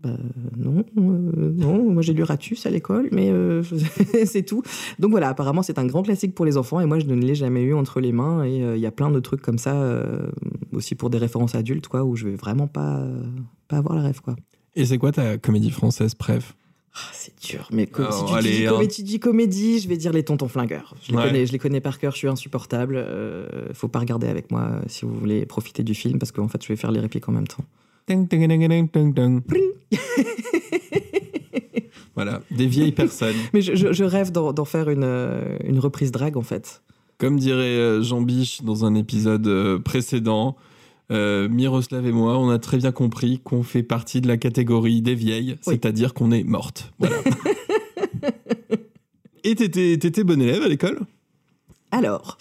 Bah, 0.02 0.10
non, 0.56 0.84
euh, 0.98 1.52
non, 1.56 1.90
moi 1.92 2.02
j'ai 2.02 2.12
lu 2.14 2.22
Ratus 2.22 2.64
à 2.66 2.70
l'école, 2.70 3.08
mais 3.12 3.30
euh, 3.30 3.62
c'est 4.24 4.42
tout. 4.44 4.62
Donc 4.98 5.10
voilà, 5.10 5.28
apparemment 5.28 5.62
c'est 5.62 5.78
un 5.78 5.86
grand 5.86 6.02
classique 6.02 6.34
pour 6.34 6.44
les 6.46 6.56
enfants 6.56 6.80
et 6.80 6.86
moi 6.86 6.98
je 6.98 7.06
ne 7.06 7.14
l'ai 7.14 7.34
jamais 7.34 7.62
eu 7.62 7.74
entre 7.74 8.00
les 8.00 8.12
mains 8.12 8.44
et 8.44 8.62
euh, 8.62 8.76
il 8.76 8.80
y 8.82 8.86
a 8.86 8.90
plein 8.90 9.10
de 9.10 9.20
trucs 9.20 9.42
comme 9.42 9.58
ça 9.58 9.74
euh, 9.74 10.30
aussi 10.72 10.94
pour 10.94 11.10
des 11.10 11.18
références 11.18 11.54
adultes 11.54 11.88
quoi 11.88 12.02
où 12.04 12.16
je 12.16 12.26
vais 12.28 12.36
vraiment 12.36 12.66
pas 12.66 12.98
euh, 13.00 13.22
pas 13.68 13.76
avoir 13.78 13.94
la 13.96 14.02
rêve 14.02 14.20
quoi. 14.22 14.36
Et 14.76 14.84
c'est 14.86 14.98
quoi 14.98 15.12
ta 15.12 15.36
comédie 15.36 15.70
française, 15.70 16.14
bref 16.18 16.54
Ah, 16.94 16.98
c'est 17.12 17.34
dur, 17.42 17.68
mais 17.72 17.86
comme, 17.86 18.06
Alors, 18.06 18.18
si 18.20 18.24
tu 18.32 18.38
allez, 18.38 18.50
dis, 18.58 18.66
hein. 18.66 18.70
comédie, 18.70 18.94
tu 18.96 19.02
dis 19.02 19.18
comédie, 19.20 19.78
je 19.80 19.88
vais 19.88 19.96
dire 19.96 20.12
les 20.12 20.22
tontons 20.24 20.48
flingueurs. 20.48 20.94
Je 21.02 21.10
les, 21.12 21.18
Ouais. 21.18 21.24
connais, 21.26 21.46
je 21.46 21.52
les 21.52 21.58
connais 21.58 21.80
par 21.80 21.98
cœur, 21.98 22.12
je 22.12 22.18
suis 22.18 22.28
insupportable. 22.28 22.94
euh, 22.96 23.72
faut 23.74 23.88
pas 23.88 23.98
regarder 23.98 24.28
avec 24.28 24.50
moi 24.50 24.80
si 24.86 25.04
vous 25.04 25.14
voulez 25.14 25.44
profiter 25.44 25.82
du 25.82 25.94
film 25.94 26.18
parce 26.18 26.32
qu'en 26.32 26.48
fait 26.48 26.62
je 26.62 26.68
vais 26.68 26.76
faire 26.76 26.90
les 26.92 27.00
répliques 27.00 27.28
en 27.28 27.32
même 27.32 27.46
temps. 27.48 27.64
Voilà, 32.16 32.42
des 32.50 32.66
vieilles 32.66 32.92
personnes. 32.92 33.36
Mais 33.54 33.62
je, 33.62 33.74
je- 33.74 33.92
je 33.92 34.04
rêve 34.04 34.30
d'en 34.30 34.64
faire 34.64 34.90
une, 34.90 35.04
euh, 35.04 35.56
une 35.64 35.78
reprise 35.78 36.12
drague 36.12 36.36
en 36.36 36.42
fait. 36.42 36.82
Comme 37.18 37.38
dirait 37.38 37.76
euh, 37.78 38.02
Jean 38.02 38.20
Biche 38.20 38.62
dans 38.62 38.84
un 38.84 38.94
épisode 38.94 39.46
euh, 39.46 39.78
précédent, 39.78 40.56
euh, 41.10 41.48
Miroslav 41.48 42.06
et 42.06 42.12
moi, 42.12 42.38
on 42.38 42.50
a 42.50 42.58
très 42.58 42.76
bien 42.78 42.92
compris 42.92 43.40
qu'on 43.42 43.62
fait 43.62 43.82
partie 43.82 44.20
de 44.20 44.28
la 44.28 44.36
catégorie 44.36 45.00
des 45.02 45.14
vieilles, 45.14 45.52
Oui. 45.66 45.74
c'est-à-dire 45.74 46.12
qu'on 46.14 46.30
est 46.30 46.44
morte. 46.44 46.92
Voilà. 46.98 47.16
et 49.44 49.54
t'étais, 49.54 49.96
t'étais 49.98 50.24
bon 50.24 50.40
élève 50.42 50.62
à 50.62 50.68
l'école? 50.68 51.00
Alors, 51.90 52.36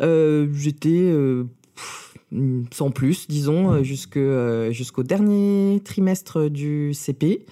euh, 0.00 0.48
j'étais 0.54 1.10
euh, 1.12 1.44
sans 2.72 2.90
plus, 2.90 3.26
disons, 3.28 3.72
euh, 3.72 3.82
euh, 4.16 4.72
jusqu'au 4.72 5.02
dernier 5.02 5.80
trimestre 5.84 6.48
du 6.48 6.94
CP, 6.94 7.44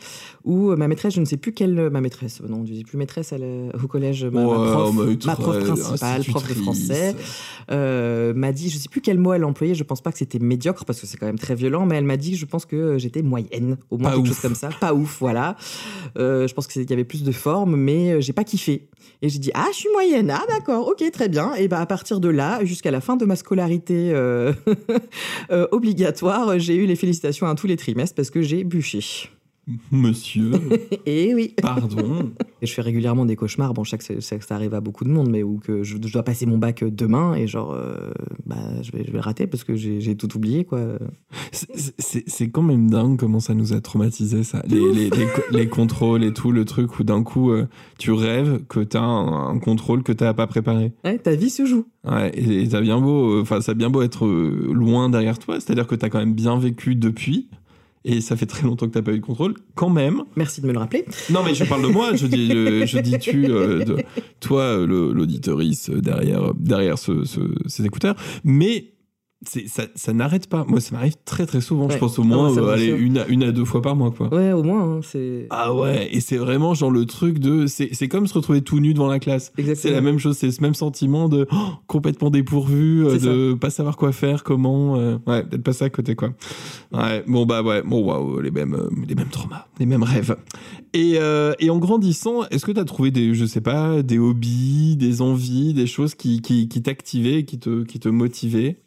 où 0.45 0.71
euh, 0.71 0.77
ma 0.77 0.87
maîtresse, 0.87 1.15
je 1.15 1.21
ne 1.21 1.25
sais 1.25 1.37
plus 1.37 1.53
quelle... 1.53 1.91
Ma 1.91 2.01
maîtresse, 2.01 2.41
non, 2.49 2.65
je 2.65 2.73
ne 2.73 2.79
sais 2.79 2.85
plus 2.85 2.97
maîtresse 2.97 3.35
au 3.83 3.87
collège, 3.89 4.25
ma, 4.25 4.43
ma 4.43 4.47
Ouais, 4.47 4.71
prof, 4.71 5.27
ma 5.27 5.37
prof 5.37 5.65
principale, 5.65 6.25
prof 6.25 6.49
de 6.49 6.55
français, 6.55 7.17
euh, 7.71 8.33
m'a 8.35 8.53
dit, 8.53 8.71
je 8.71 8.77
ne 8.77 8.81
sais 8.81 8.89
plus 8.89 9.01
quel 9.01 9.19
mot 9.19 9.33
elle 9.33 9.45
employait, 9.45 9.75
je 9.75 9.85
pense 9.85 10.01
pas 10.01 10.13
que 10.13 10.19
c'était 10.19 10.39
médiocre, 10.39 10.85
parce 10.85 11.01
que 11.01 11.07
c'est 11.07 11.17
quand 11.17 11.27
même 11.27 11.39
très 11.39 11.55
violent, 11.55 11.85
mais 11.85 11.97
elle 11.97 12.05
m'a 12.05 12.17
dit, 12.17 12.37
je 12.37 12.47
pense 12.47 12.65
que 12.65 12.99
j'étais 12.99 13.23
moyenne, 13.23 13.79
au 13.91 13.99
moins 13.99 14.11
Pas 14.11 14.17
quelque 14.17 14.29
ouf. 14.29 14.35
chose 14.35 14.41
comme 14.41 14.55
ça, 14.55 14.71
pas 14.81 14.95
ouf, 14.95 15.19
voilà. 15.19 15.57
Euh, 16.17 16.47
je 16.47 16.55
pense 16.55 16.67
qu'il 16.69 16.89
y 16.89 16.93
avait 16.93 17.05
plus 17.05 17.25
de 17.25 17.33
forme, 17.33 17.75
mais 17.77 18.23
j'ai 18.23 18.33
pas 18.33 18.45
kiffé. 18.45 18.89
Et 19.23 19.29
j'ai 19.29 19.39
dit 19.39 19.51
ah 19.55 19.67
je 19.73 19.77
suis 19.79 19.89
moyenne 19.93 20.31
ah 20.31 20.45
d'accord 20.49 20.87
ok 20.87 21.03
très 21.13 21.29
bien 21.29 21.55
et 21.55 21.67
bah 21.67 21.81
à 21.81 21.87
partir 21.87 22.21
de 22.21 22.29
là 22.29 22.65
jusqu'à 22.65 22.91
la 22.91 23.01
fin 23.01 23.17
de 23.17 23.25
ma 23.25 23.35
scolarité 23.37 24.13
euh, 24.13 24.53
euh, 25.51 25.67
obligatoire 25.71 26.59
j'ai 26.59 26.77
eu 26.77 26.87
les 26.87 26.97
félicitations 26.97 27.47
à 27.47 27.55
tous 27.55 27.67
les 27.67 27.77
trimestres 27.77 28.15
parce 28.15 28.31
que 28.31 28.43
j'ai 28.43 28.65
bûché 28.65 29.31
Monsieur, 29.93 30.53
et 31.07 31.35
oui 31.35 31.55
pardon. 31.61 32.31
et 32.63 32.67
je 32.67 32.73
fais 32.73 32.83
régulièrement 32.83 33.27
des 33.27 33.37
cauchemars 33.37 33.75
bon 33.75 33.85
je 33.85 33.91
sais 33.91 33.99
que, 33.99 34.21
sais 34.21 34.39
que 34.39 34.45
ça 34.45 34.55
arrive 34.55 34.73
à 34.75 34.81
beaucoup 34.81 35.05
de 35.05 35.11
monde 35.11 35.29
mais 35.31 35.43
où 35.43 35.59
que 35.59 35.83
je, 35.83 35.97
je 36.03 36.13
dois 36.13 36.23
passer 36.23 36.47
mon 36.47 36.57
bac 36.59 36.83
demain 36.85 37.35
et 37.35 37.47
genre 37.47 37.73
euh, 37.73 38.11
bah 38.47 38.57
je 38.83 38.91
vais 38.93 39.01
je 39.05 39.09
vais 39.11 39.19
le 39.19 39.21
rater 39.21 39.47
parce 39.47 39.65
que 39.65 39.77
j'ai 39.77 40.17
tout 40.17 40.35
oublié 40.37 40.65
quoi 40.65 40.81
C'est- 41.53 42.49
quand 42.51 42.63
même 42.63 42.89
dingue 42.91 43.19
comment 43.19 43.41
ça 43.41 43.55
nous 43.55 43.73
a 43.73 43.81
traumatisé 43.81 44.43
ça. 44.43 44.63
Les, 44.67 44.81
les, 44.93 45.11
les, 45.11 45.27
co- 45.27 45.43
les 45.53 45.69
contrôles 45.69 46.25
et 46.25 46.33
tout, 46.33 46.51
le 46.53 46.65
truc 46.65 46.99
où 46.99 47.05
d'un 47.05 47.23
coup 47.23 47.51
euh, 47.51 47.67
tu 47.99 48.13
rêves 48.13 48.63
que 48.69 48.81
t'as 48.81 49.01
un, 49.03 49.49
un 49.51 49.59
contrôle 49.59 50.03
que 50.03 50.13
t'as 50.13 50.33
pas 50.35 50.47
préparé. 50.47 50.93
Ouais, 51.05 51.19
ta 51.19 51.35
vie 51.35 51.51
se 51.51 51.67
joue 51.67 51.85
Ouais, 52.09 52.31
et, 52.35 52.63
et 52.63 52.69
t'as 52.69 52.81
bien 52.81 53.01
beau, 53.01 53.35
euh, 53.39 53.43
enfin 53.43 53.61
ça 53.61 53.73
a 53.73 53.75
bien 53.75 53.91
beau 53.91 54.03
être 54.03 54.25
euh, 54.27 54.71
loin 54.73 55.11
derrière 55.11 55.39
toi, 55.39 55.61
c'est-à-dire 55.61 55.87
que 55.87 55.95
t'as 55.95 56.09
quand 56.09 56.19
même 56.19 56.35
bien 56.35 56.59
vécu 56.59 56.95
depuis. 56.95 57.49
Et 58.05 58.21
ça 58.21 58.37
fait 58.37 58.47
très 58.47 58.63
longtemps 58.63 58.87
que 58.87 58.93
t'as 58.93 59.03
pas 59.03 59.13
eu 59.13 59.19
de 59.19 59.25
contrôle, 59.25 59.55
quand 59.75 59.91
même. 59.91 60.23
merci 60.37 60.61
de 60.61 60.67
me 60.67 60.73
le 60.73 60.79
rappeler 60.79 61.05
Non, 61.31 61.43
mais 61.45 61.55
je 61.55 61.65
parle 61.65 61.83
de 61.83 61.89
moi, 61.89 62.15
je 62.15 62.27
dis, 62.27 62.51
euh, 62.53 62.87
je 62.87 62.99
dis 63.01 63.19
tu, 63.19 63.47
euh, 63.51 63.85
de, 63.85 63.97
toi, 64.41 64.63
euh, 64.63 64.87
l'auditorice 65.13 65.91
euh, 65.91 66.01
derrière, 66.01 66.55
derrière 66.55 66.97
ce, 66.99 67.25
ce- 67.25 67.41
ces 67.67 67.85
écouteurs. 67.85 68.15
Mais 68.45 68.93
ça, 69.47 69.83
ça 69.95 70.13
n'arrête 70.13 70.49
pas. 70.49 70.65
Moi, 70.69 70.81
ça 70.81 70.95
m'arrive 70.97 71.15
très 71.25 71.47
très 71.47 71.61
souvent. 71.61 71.89
Je 71.89 71.95
Ouais. 71.95 72.01
pense 72.01 72.19
au 72.19 72.23
Ah 72.23 72.27
moins 72.27 72.49
ouais, 72.49 72.55
ça, 72.57 72.61
euh, 72.61 72.73
allez, 72.73 72.87
une, 72.89 73.19
à, 73.19 73.27
une 73.29 73.43
à 73.45 73.53
deux 73.53 73.65
fois 73.65 73.81
par 73.83 73.95
mois, 73.95 74.11
quoi. 74.11 74.35
ouais 74.35 74.53
au 74.53 74.63
moins 74.65 74.97
hein, 74.97 75.01
c'est 75.03 75.47
Ah 75.51 75.73
ouais, 75.75 76.09
et 76.13 76.21
c'est 76.21 76.37
vraiment 76.39 76.75
genre 76.75 76.91
le 76.91 77.05
truc 77.07 77.39
de. 77.39 77.67
C'est, 77.67 77.91
c'est 77.93 78.09
comme 78.09 78.27
se 78.27 78.35
retrouver 78.35 78.63
tout 78.63 78.81
nu 78.81 78.95
devant 78.95 79.07
la 79.07 79.19
classe. 79.21 79.53
C'est 79.77 79.91
la 79.93 80.01
même 80.01 80.19
chose, 80.19 80.37
c'est 80.37 80.51
ce 80.51 80.61
même 80.61 80.75
sentiment 80.75 81.29
de 81.29 81.47
oh, 81.53 81.57
complètement 81.87 82.31
dépourvu, 82.31 83.07
euh, 83.07 83.19
de 83.19 83.55
pas 83.55 83.71
savoir 83.71 83.97
quoi 83.97 84.11
faire, 84.13 84.43
comment. 84.45 84.97
euh, 84.97 85.19
ouais, 85.27 85.45
d'être 85.45 85.63
passé 85.63 85.85
à 85.85 85.91
côté, 85.91 86.15
quoi. 86.17 86.31
Ouais, 86.93 87.23
bon, 87.29 87.47
bah 87.47 87.63
ouais, 87.63 87.83
bon, 87.83 88.03
waouh, 88.05 88.41
les 88.41 88.51
mêmes, 88.51 88.75
euh, 88.75 88.91
les 89.07 89.15
mêmes 89.15 89.29
traumas, 89.29 89.67
les 89.79 89.87
mêmes 89.87 90.03
rêves. 90.03 90.37
Et, 90.95 91.15
euh, 91.17 91.53
et 91.61 91.71
en 91.71 91.79
grandissant, 91.79 92.43
est-ce 92.51 92.65
que 92.67 92.73
tu 92.73 92.81
as 92.81 92.85
trouvé 92.85 93.11
des, 93.11 93.35
je 93.35 93.45
sais 93.45 93.61
pas, 93.61 94.03
des 94.03 94.19
hobbies, 94.19 94.97
des 94.97 95.23
envies, 95.23 95.75
des 95.75 95.87
choses 95.87 96.15
qui, 96.15 96.41
qui, 96.41 96.69
qui 96.69 96.83
t'activaient, 96.83 97.45
qui 97.45 97.59
te, 97.59 97.85
qui 97.85 98.01
te 98.01 98.09
motivaient? 98.09 98.79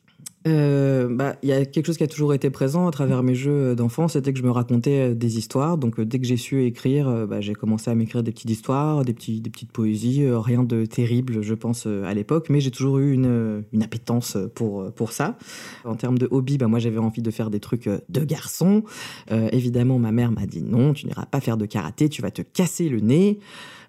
Euh, 0.47 1.07
bah, 1.07 1.35
il 1.43 1.49
y 1.49 1.51
a 1.51 1.65
quelque 1.65 1.85
chose 1.85 1.97
qui 1.97 2.03
a 2.03 2.07
toujours 2.07 2.33
été 2.33 2.49
présent 2.49 2.87
à 2.87 2.91
travers 2.91 3.21
mes 3.21 3.35
jeux 3.35 3.75
d'enfant, 3.75 4.07
c'était 4.07 4.33
que 4.33 4.39
je 4.39 4.43
me 4.43 4.49
racontais 4.49 5.11
euh, 5.11 5.13
des 5.13 5.37
histoires. 5.37 5.77
Donc, 5.77 5.99
euh, 5.99 6.05
dès 6.05 6.19
que 6.19 6.25
j'ai 6.25 6.37
su 6.37 6.63
écrire, 6.63 7.07
euh, 7.07 7.27
bah, 7.27 7.41
j'ai 7.41 7.53
commencé 7.53 7.91
à 7.91 7.95
m'écrire 7.95 8.23
des 8.23 8.31
petites 8.31 8.49
histoires, 8.49 9.05
des, 9.05 9.13
des 9.13 9.49
petites 9.51 9.71
poésies. 9.71 10.23
euh, 10.23 10.39
rien 10.39 10.63
de 10.63 10.85
terrible, 10.85 11.43
je 11.43 11.53
pense, 11.53 11.85
euh, 11.85 12.03
à 12.05 12.15
l'époque, 12.15 12.47
mais 12.49 12.59
j'ai 12.59 12.71
toujours 12.71 12.97
eu 12.97 13.13
une, 13.13 13.27
euh, 13.27 13.61
une 13.71 13.83
appétence 13.83 14.35
pour, 14.55 14.81
euh, 14.81 14.89
pour 14.89 15.11
ça. 15.11 15.37
En 15.85 15.95
termes 15.95 16.17
de 16.17 16.27
hobby, 16.31 16.57
bah, 16.57 16.67
moi, 16.67 16.79
j'avais 16.79 16.97
envie 16.97 17.21
de 17.21 17.31
faire 17.31 17.51
des 17.51 17.59
trucs 17.59 17.85
euh, 17.85 17.99
de 18.09 18.23
garçon. 18.23 18.83
Euh, 19.31 19.47
évidemment, 19.51 19.99
ma 19.99 20.11
mère 20.11 20.31
m'a 20.31 20.47
dit 20.47 20.63
non, 20.63 20.93
tu 20.93 21.05
n'iras 21.05 21.27
pas 21.27 21.39
faire 21.39 21.57
de 21.57 21.67
karaté, 21.67 22.09
tu 22.09 22.23
vas 22.23 22.31
te 22.31 22.41
casser 22.41 22.89
le 22.89 22.99
nez. 22.99 23.39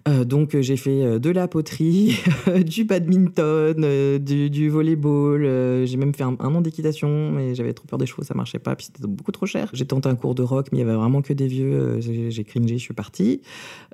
Euh, 0.07 0.25
donc 0.25 0.53
euh, 0.53 0.61
j'ai 0.61 0.75
fait 0.75 1.03
euh, 1.03 1.19
de 1.19 1.29
la 1.29 1.47
poterie, 1.47 2.19
du 2.65 2.83
badminton, 2.83 4.19
du, 4.19 4.49
du 4.49 4.69
volleyball. 4.69 5.85
j'ai 5.85 5.97
même 5.97 6.13
fait 6.13 6.23
un, 6.23 6.35
an 6.39 6.61
d'équitation, 6.61 7.31
mais 7.31 7.55
j'avais 7.55 7.73
trop 7.73 7.87
peur 7.87 7.97
des 7.97 8.05
chevaux, 8.05 8.23
ça 8.23 8.33
marchait 8.33 8.59
pas, 8.59 8.75
puis 8.75 8.87
c'était 8.87 9.07
beaucoup 9.07 9.31
trop 9.31 9.45
cher. 9.45 9.69
J'ai 9.73 9.85
tenté 9.85 10.09
un 10.09 10.15
cours 10.15 10.35
de 10.35 10.43
rock, 10.43 10.67
mais 10.71 10.79
il 10.79 10.81
y 10.81 10.83
avait 10.83 10.95
vraiment 10.95 11.21
que 11.21 11.33
des 11.33 11.47
vieux. 11.47 11.99
j'ai 11.99 12.43
cringé, 12.43 12.77
je 12.77 12.83
suis 12.83 12.93
partie. 12.93 13.41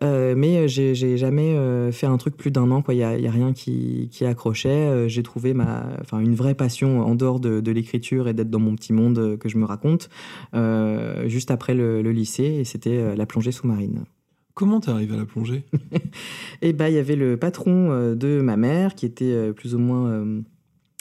Mais 0.01 0.67
j'ai 0.67 1.17
jamais 1.17 1.55
fait 1.91 2.07
un 2.07 2.17
truc 2.17 2.35
plus 2.37 2.51
d'un 2.51 2.71
an. 2.71 2.83
Il 2.89 2.95
y 2.95 2.99
y 2.99 3.03
a 3.03 3.31
rien 3.31 3.53
qui, 3.53 4.09
accrochait. 4.21 5.07
J'ai 5.09 5.23
trouvé 5.23 5.53
ma, 5.53 5.97
une 6.13 6.35
vraie 6.35 6.55
passion 6.55 7.01
en 7.01 7.15
dehors 7.15 7.39
de, 7.39 7.71
l'écriture 7.71 8.27
et 8.27 8.33
d'être 8.33 8.49
dans 8.49 8.59
mon 8.59 8.75
petit 8.75 8.93
monde 8.93 9.37
que 9.37 9.49
je 9.49 9.57
me 9.57 9.65
raconte 9.65 10.09
juste 11.27 11.51
après 11.51 11.73
le, 11.73 12.01
le 12.01 12.11
lycée, 12.11 12.57
et 12.59 12.63
c'était 12.63 13.15
la 13.15 13.25
plongée 13.25 13.51
sous-marine. 13.51 14.03
Comment 14.59 14.81
t'es 14.81 14.91
arrivé 14.91 15.13
à 15.13 15.17
la 15.17 15.25
plongée 15.25 15.63
Et 16.61 16.73
bah, 16.73 16.89
il 16.89 16.95
y 16.95 16.97
avait 16.97 17.15
le 17.15 17.37
patron 17.37 17.91
euh, 17.91 18.13
de 18.13 18.41
ma 18.41 18.57
mère 18.57 18.93
qui 18.93 19.05
était 19.05 19.31
euh, 19.31 19.53
plus 19.53 19.73
ou 19.73 19.79
moins 19.79 20.09
euh, 20.09 20.41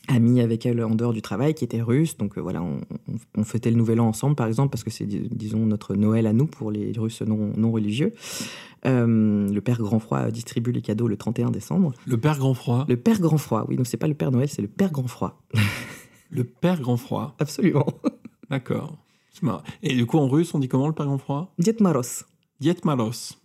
ami 0.07 0.41
avec 0.41 0.65
elle 0.65 0.81
en 0.85 0.95
dehors 0.95 1.13
du 1.13 1.23
travail, 1.23 1.55
qui 1.55 1.65
était 1.65 1.83
russe. 1.83 2.17
Donc 2.17 2.39
euh, 2.39 2.41
voilà, 2.41 2.63
on, 2.63 3.43
fêtait 3.43 3.73
le 3.73 3.77
Nouvel 3.77 3.99
An 3.99 4.07
ensemble, 4.07 4.37
par 4.37 4.47
exemple, 4.47 4.71
parce 4.71 4.85
que 4.85 4.91
c'est, 4.91 5.07
dis- 5.07 5.29
disons, 5.33 5.67
notre 5.67 5.97
Noël 5.97 6.29
à 6.29 6.33
nous 6.33 6.47
pour 6.47 6.71
les 6.71 6.93
Russes 6.97 7.23
non, 7.23 7.51
non 7.57 7.73
religieux. 7.73 8.15
Euh, 8.87 9.53
le 9.53 9.61
Père 9.61 9.79
Grand 9.79 9.99
Froid 9.99 10.31
distribue 10.31 10.71
les 10.71 10.81
cadeaux 10.81 11.09
le 11.09 11.17
31 11.17 11.51
décembre. 11.51 11.95
Le 12.07 12.17
père 12.17 12.39
grand 12.39 12.55
froid. 12.55 12.87
Le 12.89 12.97
Père 12.97 13.21
Grand 13.21 13.39
Froid, 13.39 13.67
oui, 13.69 13.75
donc 13.75 13.89
c'est 13.89 13.97
pas 13.97 14.07
le 14.07 14.15
Père 14.15 14.31
Noël, 14.31 14.49
c'est 14.49 14.63
le 14.63 14.69
Père 14.69 14.93
Grand 14.93 15.09
Froid. 15.09 15.43
Le 16.31 16.45
père 16.45 16.79
grand 16.79 16.99
froid. 16.99 17.35
Absolument. 17.39 17.87
D'accord. 18.51 18.99
Et 19.83 19.95
du 19.95 20.05
coup, 20.05 20.19
en 20.19 20.29
russe, 20.29 20.53
on 20.55 20.59
dit 20.59 20.69
comment 20.69 20.87
le 20.87 20.93
père 20.93 21.07
grand 21.07 21.17
froid 21.17 21.55
Diet 21.59 21.81
Maros. 21.81 22.25
Diet 22.61 22.85
Malos. 22.85 23.39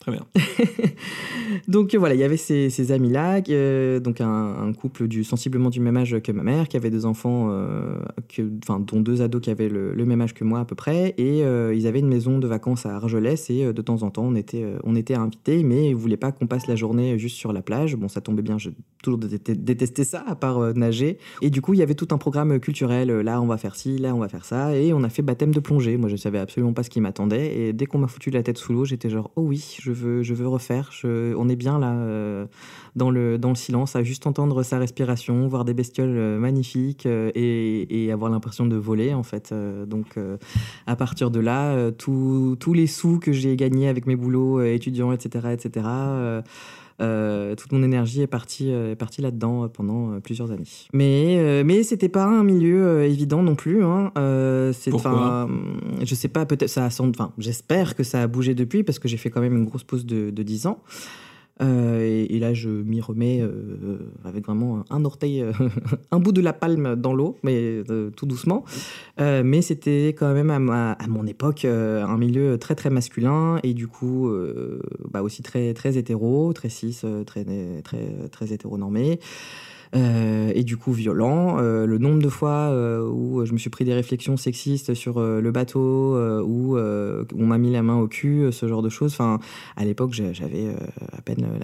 Très 0.00 0.12
bien. 0.12 0.26
Donc 1.68 1.94
voilà, 1.94 2.14
il 2.14 2.20
y 2.20 2.24
avait 2.24 2.38
ces, 2.38 2.92
amis-là, 2.92 3.42
euh, 3.50 4.00
donc 4.00 4.20
un, 4.20 4.72
couple 4.72 5.08
du, 5.08 5.24
sensiblement 5.24 5.68
du 5.68 5.80
même 5.80 5.96
âge 5.96 6.18
que 6.20 6.32
ma 6.32 6.42
mère, 6.42 6.68
qui 6.68 6.78
avait 6.78 6.90
des 6.90 7.04
enfants, 7.04 7.48
euh, 7.50 7.98
dont 8.38 9.00
deux 9.00 9.20
ados 9.20 9.42
qui 9.42 9.50
avaient 9.50 9.68
le, 9.68 10.04
même 10.06 10.22
âge 10.22 10.32
que 10.32 10.42
moi 10.42 10.60
à 10.60 10.64
peu 10.64 10.74
près, 10.74 11.14
et 11.18 11.44
euh, 11.44 11.74
ils 11.74 11.86
avaient 11.86 11.98
une 11.98 12.08
maison 12.08 12.38
de 12.38 12.46
vacances 12.46 12.86
à 12.86 12.96
Argelès, 12.96 13.50
et 13.50 13.64
euh, 13.64 13.72
de 13.74 13.82
temps 13.82 14.02
en 14.02 14.10
temps 14.10 14.24
on 14.24 14.34
était, 14.34 14.64
on 14.84 14.96
était 14.96 15.14
invités, 15.14 15.62
mais 15.62 15.90
ils 15.90 15.94
voulaient 15.94 16.16
pas 16.16 16.32
qu'on 16.32 16.46
passe 16.46 16.66
la 16.66 16.76
journée 16.76 17.18
juste 17.18 17.36
sur 17.36 17.52
la 17.52 17.60
plage. 17.60 17.94
Bon, 17.96 18.08
ça 18.08 18.22
tombait 18.22 18.42
bien, 18.42 18.56
j'ai 18.56 18.72
toujours 19.02 19.18
détesté, 19.18 20.04
ça, 20.04 20.24
à 20.26 20.34
part 20.34 20.74
nager. 20.74 21.18
Et 21.42 21.50
du 21.50 21.60
coup, 21.60 21.74
il 21.74 21.80
y 21.80 21.82
avait 21.82 21.94
tout 21.94 22.08
un 22.12 22.18
programme 22.18 22.58
culturel, 22.58 23.10
là 23.10 23.40
on 23.42 23.46
va 23.46 23.58
faire 23.58 23.76
ci, 23.76 23.98
là 23.98 24.14
on 24.14 24.18
va 24.18 24.28
faire 24.28 24.46
ça, 24.46 24.74
et 24.74 24.94
on 24.94 25.02
a 25.02 25.10
fait 25.10 25.22
baptême 25.22 25.52
de 25.52 25.60
plongée. 25.60 25.98
Moi 25.98 26.08
je 26.08 26.16
savais 26.16 26.38
absolument 26.38 26.72
pas 26.72 26.84
ce 26.84 26.90
qui 26.90 27.02
m'attendait, 27.02 27.54
et 27.58 27.72
dès 27.74 27.84
qu'on 27.84 27.98
m'a 27.98 28.08
foutu 28.08 28.30
la 28.30 28.42
tête 28.42 28.56
sous 28.56 28.72
l'eau, 28.72 28.86
j'étais 28.86 29.10
genre, 29.10 29.30
oh 29.36 29.42
oui, 29.42 29.76
je 29.80 29.89
veux, 29.92 30.22
je 30.22 30.34
veux 30.34 30.48
refaire, 30.48 30.90
je- 30.92 31.34
on 31.34 31.48
est 31.48 31.56
bien 31.56 31.78
là, 31.78 31.92
euh, 31.92 32.46
dans, 32.96 33.10
le, 33.10 33.38
silence, 33.54 33.96
à 33.96 34.02
juste 34.02 34.26
entendre 34.26 34.62
sa 34.62 34.78
respiration, 34.78 35.46
voir 35.48 35.64
des 35.64 35.74
bestioles 35.74 36.16
euh, 36.16 36.38
magnifiques, 36.38 37.06
euh, 37.06 37.30
et, 37.34 38.10
avoir 38.12 38.30
l'impression 38.30 38.66
de 38.66 38.76
voler 38.76 39.14
en 39.14 39.22
fait. 39.22 39.54
Donc 39.86 40.18
à 40.86 40.96
partir 40.96 41.30
de 41.30 41.38
là, 41.38 41.90
tous 41.92 42.72
les 42.74 42.86
sous 42.88 43.20
que 43.20 43.30
j'ai 43.30 43.54
gagnés 43.54 43.88
avec 43.88 44.06
mes 44.06 44.16
boulots 44.16 44.60
étudiants, 44.62 45.12
etc., 45.12 45.48
etc., 45.52 45.86
euh, 47.00 47.54
toute 47.54 47.72
mon 47.72 47.82
énergie 47.82 48.22
est 48.22 48.26
partie, 48.26 48.70
euh, 48.70 48.92
est 48.92 48.96
partie 48.96 49.22
là-dedans 49.22 49.64
euh, 49.64 49.68
pendant 49.68 50.20
plusieurs 50.20 50.50
années. 50.50 50.64
Mais, 50.92 51.36
euh, 51.38 51.62
mais 51.64 51.82
c'était 51.82 52.08
pas 52.08 52.24
un 52.24 52.44
milieu 52.44 53.02
évident 53.04 53.42
non 53.42 53.54
plus. 53.54 53.82
Hein. 53.82 54.12
Euh, 54.18 54.72
Pourquoi 54.90 55.48
euh, 55.48 56.04
Je 56.04 56.14
sais 56.14 56.28
pas, 56.28 56.46
peut-être 56.46 56.68
ça 56.68 56.84
a 56.84 57.02
enfin, 57.02 57.32
j'espère 57.38 57.94
que 57.94 58.02
ça 58.02 58.22
a 58.22 58.26
bougé 58.26 58.54
depuis 58.54 58.82
parce 58.82 58.98
que 58.98 59.08
j'ai 59.08 59.16
fait 59.16 59.30
quand 59.30 59.40
même 59.40 59.56
une 59.56 59.64
grosse 59.64 59.84
pause 59.84 60.04
de, 60.04 60.30
de 60.30 60.42
10 60.42 60.66
ans. 60.66 60.78
Euh, 61.60 62.26
et, 62.28 62.38
là, 62.38 62.54
je 62.54 62.68
m'y 62.70 63.00
remets 63.00 63.40
euh, 63.42 63.98
avec 64.24 64.46
vraiment 64.46 64.84
un 64.90 65.04
orteil, 65.04 65.42
euh, 65.42 65.52
un 66.10 66.18
bout 66.18 66.32
de 66.32 66.40
la 66.40 66.52
palme 66.52 66.96
dans 66.96 67.12
l'eau, 67.12 67.36
mais 67.42 67.82
euh, 67.90 68.10
tout 68.10 68.26
doucement. 68.26 68.64
Euh, 69.20 69.42
mais 69.44 69.60
c'était 69.62 70.08
quand 70.18 70.32
même 70.32 70.50
à, 70.50 70.58
ma- 70.58 70.92
à 70.92 71.06
mon 71.06 71.26
époque 71.26 71.64
euh, 71.64 72.04
un 72.04 72.16
milieu 72.16 72.56
très 72.58 72.74
très 72.74 72.88
masculin 72.90 73.58
et 73.62 73.74
du 73.74 73.86
coup 73.88 74.28
euh, 74.28 74.80
bah 75.12 75.22
aussi 75.22 75.42
très 75.42 75.74
très 75.74 75.98
hétéro, 75.98 76.52
très 76.54 76.68
cis, 76.70 76.98
euh, 77.04 77.24
très 77.24 77.44
très 77.82 78.06
très 78.30 78.52
hétéronormé. 78.52 79.20
Euh, 79.96 80.52
et 80.54 80.62
du 80.62 80.76
coup 80.76 80.92
violent. 80.92 81.58
Euh, 81.58 81.84
le 81.84 81.98
nombre 81.98 82.22
de 82.22 82.28
fois 82.28 82.70
euh, 82.70 83.08
où 83.08 83.44
je 83.44 83.52
me 83.52 83.58
suis 83.58 83.70
pris 83.70 83.84
des 83.84 83.94
réflexions 83.94 84.36
sexistes 84.36 84.94
sur 84.94 85.20
le 85.20 85.50
bateau, 85.50 86.16
où 86.42 86.76
on 86.76 87.46
m'a 87.46 87.58
mis 87.58 87.72
la 87.72 87.82
main 87.82 87.98
au 87.98 88.08
cul, 88.08 88.52
ce 88.52 88.68
genre 88.68 88.82
de 88.82 88.88
choses. 88.88 89.12
Enfin, 89.12 89.38
à 89.76 89.84
l'époque, 89.84 90.12
j'avais 90.12 90.74
à 91.12 91.20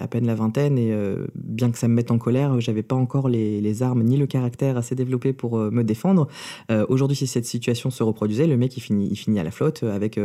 peine 0.07 0.25
la 0.25 0.35
vingtaine 0.35 0.77
et 0.77 0.93
bien 1.35 1.71
que 1.71 1.77
ça 1.77 1.87
me 1.87 1.93
mette 1.93 2.11
en 2.11 2.17
colère, 2.17 2.59
j'avais 2.59 2.83
pas 2.83 2.95
encore 2.95 3.29
les, 3.29 3.83
armes 3.83 4.03
ni 4.03 4.17
le 4.17 4.25
caractère 4.25 4.77
assez 4.77 4.95
développé 4.95 5.33
pour 5.33 5.57
me 5.57 5.83
défendre. 5.83 6.27
Aujourd'hui, 6.89 7.15
si 7.15 7.27
cette 7.27 7.45
situation 7.45 7.89
se 7.89 8.03
reproduisait, 8.03 8.47
le 8.47 8.57
mec 8.57 8.75
il 8.77 8.81
finit, 8.81 9.39
à 9.39 9.43
la 9.43 9.51
flotte 9.51 9.83
avec 9.83 10.19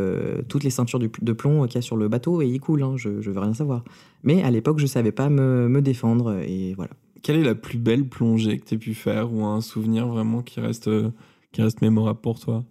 toutes 0.49 0.65
les 0.65 0.71
ceintures 0.71 0.99
de 0.99 1.33
plomb 1.33 1.67
qu'il 1.67 1.77
y 1.77 1.79
a 1.79 1.83
sur 1.83 1.97
le 1.97 2.09
bateau 2.09 2.43
et 2.43 2.47
il 2.47 2.61
coule. 2.61 2.83
hein, 2.83 2.95
je, 2.97 3.09
veux 3.09 3.39
rien 3.39 3.55
savoir. 3.55 3.85
Mais 4.23 4.43
à 4.43 4.51
l'époque, 4.51 4.79
je 4.79 4.87
savais 4.87 5.13
pas 5.13 5.29
me 5.29 5.81
défendre 5.81 6.39
et 6.39 6.75
voilà. 6.75 6.91
Quelle 7.23 7.37
est 7.37 7.45
la 7.45 7.55
plus 7.55 7.79
belle 7.79 8.09
plongée 8.09 8.59
que 8.59 8.65
tu 8.67 8.79
pu 8.79 8.95
faire 8.95 9.33
ou 9.33 9.45
un 9.45 9.61
souvenir 9.61 10.07
vraiment 10.09 10.43
qui 10.43 10.61
reste, 10.61 10.89
euh, 10.89 11.11
qui 11.53 11.63
reste 11.63 11.81
mémorable 11.83 12.21
pour 12.21 12.41
toi? 12.41 12.65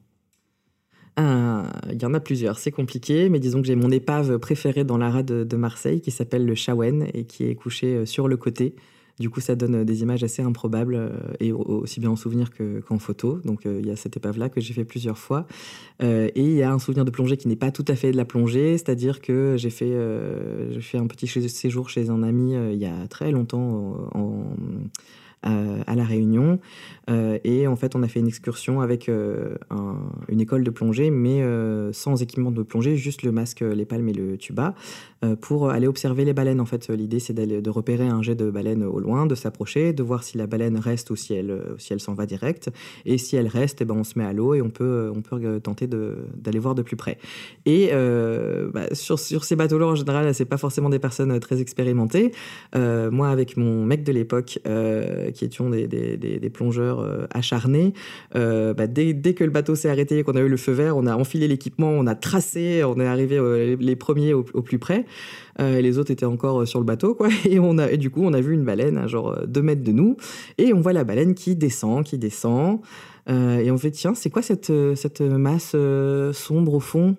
Il 1.17 2.01
y 2.01 2.05
en 2.05 2.13
a 2.13 2.19
plusieurs, 2.19 2.57
c'est 2.57 2.71
compliqué, 2.71 3.29
mais 3.29 3.39
disons 3.39 3.61
que 3.61 3.67
j'ai 3.67 3.75
mon 3.75 3.91
épave 3.91 4.39
préférée 4.39 4.83
dans 4.83 4.97
la 4.97 5.09
rade 5.09 5.25
de, 5.25 5.43
de 5.43 5.57
Marseille 5.57 6.01
qui 6.01 6.09
s'appelle 6.11 6.45
le 6.45 6.55
Chawen 6.55 7.07
et 7.13 7.25
qui 7.25 7.45
est 7.45 7.55
couché 7.55 7.95
euh, 7.95 8.05
sur 8.05 8.27
le 8.27 8.37
côté. 8.37 8.75
Du 9.19 9.29
coup, 9.29 9.39
ça 9.41 9.55
donne 9.55 9.75
euh, 9.75 9.83
des 9.83 10.01
images 10.01 10.23
assez 10.23 10.41
improbables 10.41 10.95
euh, 10.95 11.09
et 11.39 11.51
au- 11.51 11.59
aussi 11.61 11.99
bien 11.99 12.09
en 12.09 12.15
souvenir 12.15 12.51
que- 12.51 12.79
qu'en 12.81 12.97
photo. 12.99 13.39
Donc, 13.45 13.65
euh, 13.65 13.79
il 13.81 13.87
y 13.87 13.91
a 13.91 13.95
cette 13.95 14.17
épave-là 14.17 14.49
que 14.49 14.59
j'ai 14.61 14.73
fait 14.73 14.85
plusieurs 14.85 15.17
fois. 15.17 15.45
Et 16.01 16.31
il 16.35 16.53
y 16.53 16.63
a 16.63 16.71
un 16.73 16.79
souvenir 16.79 17.05
de 17.05 17.11
plongée 17.11 17.37
qui 17.37 17.47
n'est 17.47 17.55
pas 17.55 17.69
tout 17.71 17.85
à 17.87 17.95
fait 17.95 18.11
de 18.11 18.17
la 18.17 18.25
plongée, 18.25 18.77
c'est-à-dire 18.77 19.21
que 19.21 19.55
j'ai 19.57 19.69
fait, 19.69 19.93
fait 20.79 20.97
un 20.97 21.05
petit 21.05 21.27
séjour 21.27 21.89
chez 21.89 22.09
un 22.09 22.23
ami 22.23 22.53
il 22.53 22.77
y 22.79 22.87
a 22.87 23.07
très 23.07 23.31
longtemps 23.31 24.09
à 25.43 25.95
La 25.95 26.03
Réunion. 26.03 26.59
Et 27.43 27.67
en 27.67 27.75
fait, 27.75 27.95
on 27.95 28.01
a 28.03 28.07
fait 28.07 28.19
une 28.19 28.27
excursion 28.27 28.81
avec 28.81 29.09
un- 29.09 29.97
une 30.27 30.41
école 30.41 30.63
de 30.63 30.71
plongée, 30.71 31.11
mais 31.11 31.43
sans 31.93 32.21
équipement 32.21 32.51
de 32.51 32.63
plongée, 32.63 32.95
juste 32.97 33.21
le 33.23 33.31
masque, 33.31 33.61
les 33.61 33.85
palmes 33.85 34.09
et 34.09 34.13
le 34.13 34.37
tuba, 34.37 34.73
pour 35.41 35.69
aller 35.69 35.87
observer 35.87 36.25
les 36.25 36.33
baleines. 36.33 36.59
En 36.59 36.65
fait, 36.65 36.89
l'idée, 36.89 37.19
c'est 37.19 37.33
de 37.33 37.69
repérer 37.69 38.07
un 38.07 38.21
jet 38.21 38.35
de 38.35 38.49
baleine 38.49 38.83
au 38.83 38.99
loin, 38.99 39.25
de 39.25 39.35
s'approcher, 39.35 39.93
de 39.93 40.03
voir 40.03 40.23
si 40.23 40.37
la 40.37 40.47
baleine 40.47 40.77
reste 40.77 41.09
ou 41.09 41.15
si 41.15 41.33
elle, 41.33 41.51
euh, 41.51 41.97
s'en 41.97 42.13
va 42.13 42.25
direct. 42.25 42.69
Et 43.05 43.17
si 43.17 43.35
elle 43.35 43.47
reste, 43.47 43.81
eh 43.81 43.85
ben, 43.85 43.95
on 43.95 44.03
se 44.03 44.17
met 44.17 44.25
à 44.25 44.33
l'eau 44.33 44.53
et 44.53 44.61
on 44.61 44.69
peut, 44.69 45.11
euh, 45.33 45.59
tenter 45.59 45.87
d'aller 45.87 46.59
voir 46.59 46.75
de 46.75 46.81
plus 46.81 46.95
près. 46.95 47.17
Et 47.65 47.89
euh, 47.91 48.69
bah, 48.73 48.93
sur, 48.93 49.19
ces 49.19 49.55
bateaux-là, 49.55 49.87
en 49.87 49.95
général, 49.95 50.33
c'est 50.33 50.45
pas 50.45 50.57
forcément 50.57 50.89
des 50.89 50.99
personnes 50.99 51.39
très 51.39 51.61
expérimentées. 51.61 52.31
Euh, 52.75 53.11
moi, 53.11 53.29
avec 53.29 53.57
mon 53.57 53.85
mec 53.85 54.03
de 54.03 54.11
l'époque, 54.11 54.59
euh, 54.67 55.31
qui 55.31 55.45
étions 55.45 55.69
des, 55.69 56.51
plongeurs 56.53 56.99
euh, 56.99 57.25
acharnés, 57.31 57.93
euh, 58.35 58.73
bah, 58.73 58.87
dès, 58.87 59.13
que 59.33 59.43
le 59.43 59.51
bateau 59.51 59.75
s'est 59.75 59.89
arrêté 59.89 60.19
et 60.19 60.23
qu'on 60.23 60.35
a 60.35 60.41
eu 60.41 60.49
le 60.49 60.57
feu 60.57 60.71
vert, 60.71 60.97
on 60.97 61.05
a 61.05 61.15
enfilé 61.15 61.47
l'équipement, 61.47 61.89
on 61.89 62.07
a 62.07 62.15
tracé, 62.15 62.83
on 62.83 62.99
est 62.99 63.05
arrivé 63.05 63.37
euh, 63.37 63.75
les, 63.79 63.95
premiers 63.95 64.33
au 64.33 64.43
plus 64.43 64.79
près. 64.79 65.05
Euh, 65.59 65.77
et 65.77 65.81
les 65.81 65.97
autres 65.97 66.11
étaient 66.11 66.25
encore 66.25 66.61
euh, 66.61 66.65
sur 66.65 66.79
le 66.79 66.85
bateau, 66.85 67.13
quoi. 67.13 67.29
Et, 67.45 67.59
on 67.59 67.77
a, 67.77 67.91
et 67.91 67.97
du 67.97 68.09
coup, 68.09 68.21
on 68.23 68.33
a 68.33 68.41
vu 68.41 68.53
une 68.53 68.63
baleine 68.63 68.97
à 68.97 69.07
genre 69.07 69.31
euh, 69.31 69.45
deux 69.45 69.61
mètres 69.61 69.83
de 69.83 69.91
nous. 69.91 70.17
Et 70.57 70.73
on 70.73 70.79
voit 70.79 70.93
la 70.93 71.03
baleine 71.03 71.35
qui 71.35 71.55
descend, 71.55 72.03
qui 72.03 72.17
descend. 72.17 72.79
Euh, 73.29 73.59
et 73.59 73.71
on 73.71 73.77
fait, 73.77 73.91
tiens, 73.91 74.15
c'est 74.15 74.29
quoi 74.29 74.41
cette, 74.41 74.69
euh, 74.69 74.95
cette 74.95 75.21
masse 75.21 75.73
euh, 75.75 76.33
sombre 76.33 76.73
au 76.73 76.79
fond? 76.79 77.15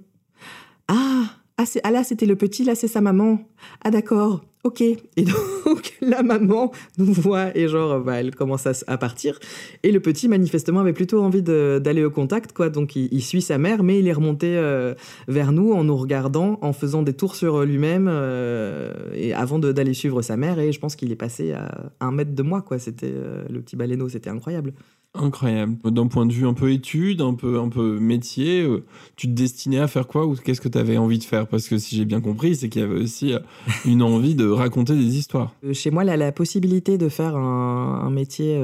Ah, 0.89 1.25
ah, 1.59 1.65
ah 1.85 1.91
là, 1.91 2.05
c'était 2.05 2.27
le 2.27 2.37
petit, 2.37 2.65
là, 2.65 2.75
c'est 2.75 2.89
sa 2.89 3.01
maman. 3.01 3.39
Ah 3.85 3.91
d'accord, 3.91 4.43
ok. 4.65 4.81
Et 5.17 5.25
donc 5.25 5.93
la 6.01 6.23
maman 6.23 6.73
nous 6.99 7.13
voit 7.13 7.57
et 7.57 7.69
genre 7.69 8.01
bah, 8.01 8.21
elle 8.21 8.35
commence 8.35 8.67
à, 8.67 8.73
à 8.87 8.99
partir. 8.99 9.39
Et 9.83 9.93
le 9.93 10.01
petit 10.01 10.29
manifestement 10.29 10.81
avait 10.81 10.93
plutôt 10.93 11.23
envie 11.23 11.43
d'aller 11.43 12.05
au 12.05 12.11
contact 12.11 12.53
quoi. 12.53 12.69
Donc 12.69 12.97
il, 12.97 13.23
suit 13.23 13.43
sa 13.43 13.59
mère, 13.59 13.83
mais 13.83 13.99
il 13.99 14.09
est 14.09 14.13
remonté 14.13 14.57
euh, 14.57 14.95
vers 15.29 15.53
nous 15.53 15.73
en 15.73 15.85
nous 15.85 15.97
regardant, 15.97 16.59
en 16.63 16.73
faisant 16.73 17.03
des 17.03 17.13
tours 17.13 17.37
sur 17.37 17.63
lui-même 17.63 18.09
euh, 18.11 18.93
et 19.15 19.33
avant 19.35 19.59
d'aller 19.59 19.95
suivre 19.95 20.23
sa 20.23 20.37
mère. 20.37 20.59
Et 20.59 20.73
je 20.73 20.81
pense 20.81 20.97
qu'il 20.97 21.13
est 21.13 21.17
passé 21.17 21.53
à 21.53 21.89
un 22.01 22.13
mètre 22.13 22.35
de 22.35 22.43
moi 22.43 22.63
quoi. 22.63 22.79
C'était 22.79 23.13
euh, 23.13 23.45
le 23.49 23.61
petit 23.61 23.77
baleineau, 23.77 24.09
c'était 24.09 24.31
incroyable. 24.31 24.73
Incroyable. 25.15 25.77
D'un 25.85 26.07
point 26.07 26.25
de 26.25 26.33
vue 26.33 26.47
un 26.47 26.55
peu 26.55 26.73
étude, 26.73 27.21
un 27.21 27.35
peu, 27.35 27.59
un 27.59 27.69
peu 27.69 27.99
métier, 27.99 28.63
euh, 28.63 28.83
tu 29.15 29.27
te 29.27 29.33
destinais 29.33 29.79
à 29.79 29.87
faire 29.87 30.07
quoi 30.07 30.25
ou 30.25 30.35
qu'est-ce 30.37 30.63
que 30.63 30.71
tu 30.71 30.79
avais 30.79 30.97
envie 30.97 31.19
de 31.19 31.25
faire? 31.25 31.47
Parce 31.47 31.69
que 31.69 31.77
si 31.77 31.97
j'ai 31.97 32.07
bien 32.07 32.23
compris, 32.23 32.57
c'est 32.57 32.71
qu'il 32.71 32.81
y 32.81 32.85
avait 32.85 32.99
aussi 33.03 33.35
euh, 33.35 33.39
une 33.85 34.03
envie 34.03 34.35
de 34.35 34.49
raconter 34.49 34.95
des 34.95 35.19
histoires. 35.19 35.55
Euh, 35.65 35.75
Chez 35.75 35.91
moi, 35.91 36.03
la, 36.05 36.33
possibilité 36.33 36.97
de 36.97 37.11
faire 37.11 37.37
un, 37.37 38.11
métier 38.11 38.59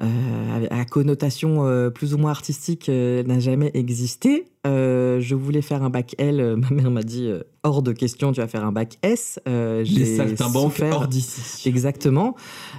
à 0.00 0.84
connotation 0.86 1.90
plus 1.94 2.14
ou 2.14 2.18
moins 2.18 2.30
artistique 2.30 2.88
n'a 2.88 3.38
jamais 3.38 3.70
existé. 3.74 4.46
Euh, 4.66 5.20
je 5.20 5.34
voulais 5.34 5.62
faire 5.62 5.82
un 5.82 5.90
bac 5.90 6.14
L. 6.18 6.40
euh, 6.40 6.56
Ma 6.56 6.70
mère 6.70 6.90
m'a 6.90 7.02
dit 7.02 7.26
euh, 7.28 7.42
hors 7.64 7.82
de 7.82 7.92
question, 7.92 8.32
tu 8.32 8.40
vas 8.40 8.46
faire 8.48 8.64
un 8.64 8.72
bac 8.72 8.98
S. 9.02 9.38
Euh, 9.48 9.82
Les 9.84 10.16
saltimbanques 10.16 10.80
hors 10.90 11.06
d'ici. 11.08 11.68
Exactement. 11.68 12.34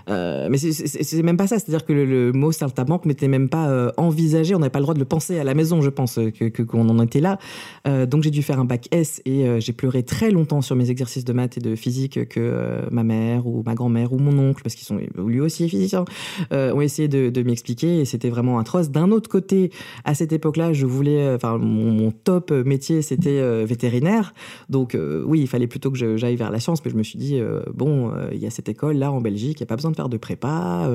Mais 0.08 0.58
c'est- 0.58 1.22
même 1.24 1.38
pas 1.38 1.48
ça. 1.48 1.58
C'est-à-dire 1.60 1.86
que 1.86 1.94
le, 1.94 2.06
le 2.06 2.32
mot 2.32 2.52
saltimbanque 2.52 3.06
n'était 3.06 3.28
même 3.28 3.50
pas 3.50 3.92
envisagé. 3.98 4.54
On 4.56 4.60
n'avait 4.60 4.70
pas 4.70 4.80
le 4.80 4.84
droit 4.84 4.94
de 4.94 5.00
le 5.00 5.06
penser 5.06 5.40
à 5.40 5.44
la 5.44 5.54
maison, 5.54 5.82
je 5.82 5.90
pense, 5.90 6.18
euh, 6.18 6.30
que 6.32 6.62
qu'on 6.64 6.88
en 6.90 7.04
était 7.04 7.20
là. 7.22 7.38
Donc 7.86 8.24
j'ai 8.24 8.32
dû 8.32 8.42
faire 8.44 8.60
un 8.60 8.66
bac 8.66 8.88
S 8.92 9.22
et 9.26 9.46
j'ai 9.60 9.74
pleuré 9.74 10.04
très 10.04 10.32
longtemps 10.32 10.62
sur 10.62 10.76
mes 10.76 10.90
exercices 10.90 11.26
de 11.26 11.34
maths 11.34 11.58
et 11.58 11.62
de 11.62 11.76
physique 11.76 12.28
que 12.30 12.82
ma 12.92 13.04
mère 13.04 13.46
ou 13.48 13.64
ma 13.66 13.76
grand-mère 13.76 14.14
ou 14.14 14.18
mon 14.18 14.38
oncle, 14.50 14.62
parce 14.64 14.76
qu'ils 14.76 14.86
sont 14.88 15.00
lui 15.18 15.40
aussi 15.40 15.68
physiciens, 15.70 16.06
ont 16.52 16.82
essayé 16.82 17.08
de, 17.08 17.30
de 17.30 17.44
m'expliquer 17.44 18.00
et 18.00 18.06
c'était 18.06 18.30
vraiment 18.30 18.58
atroce. 18.60 18.90
D'un 18.90 19.12
autre 19.12 19.30
côté, 19.30 19.72
à 20.04 20.14
cette 20.16 20.34
époque-là, 20.34 20.74
je 20.74 20.86
voulais, 20.86 21.34
enfin 21.34 21.58
mon, 21.76 22.12
top 22.12 22.52
métier, 22.52 23.02
c'était 23.02 23.66
vétérinaire. 23.66 24.34
Donc 24.70 24.98
oui, 25.26 25.42
il 25.42 25.48
fallait 25.48 25.68
plutôt 25.68 25.92
que 25.92 26.18
j'aille 26.18 26.36
vers 26.36 26.52
la 26.52 26.60
science, 26.60 26.84
mais 26.84 26.92
je 26.92 26.96
me 26.96 27.04
suis 27.04 27.18
dit, 27.18 27.40
bon, 27.74 28.12
il 28.32 28.38
y 28.38 28.46
a 28.46 28.50
cette 28.50 28.70
école 28.70 28.98
là 28.98 29.12
en 29.12 29.22
Belgique, 29.22 29.60
il 29.60 29.64
n'y 29.64 29.68
a 29.68 29.68
pas 29.68 29.76
besoin 29.76 29.92
de 29.92 29.96
faire 29.96 30.10
de 30.10 30.18
prépa, 30.18 30.90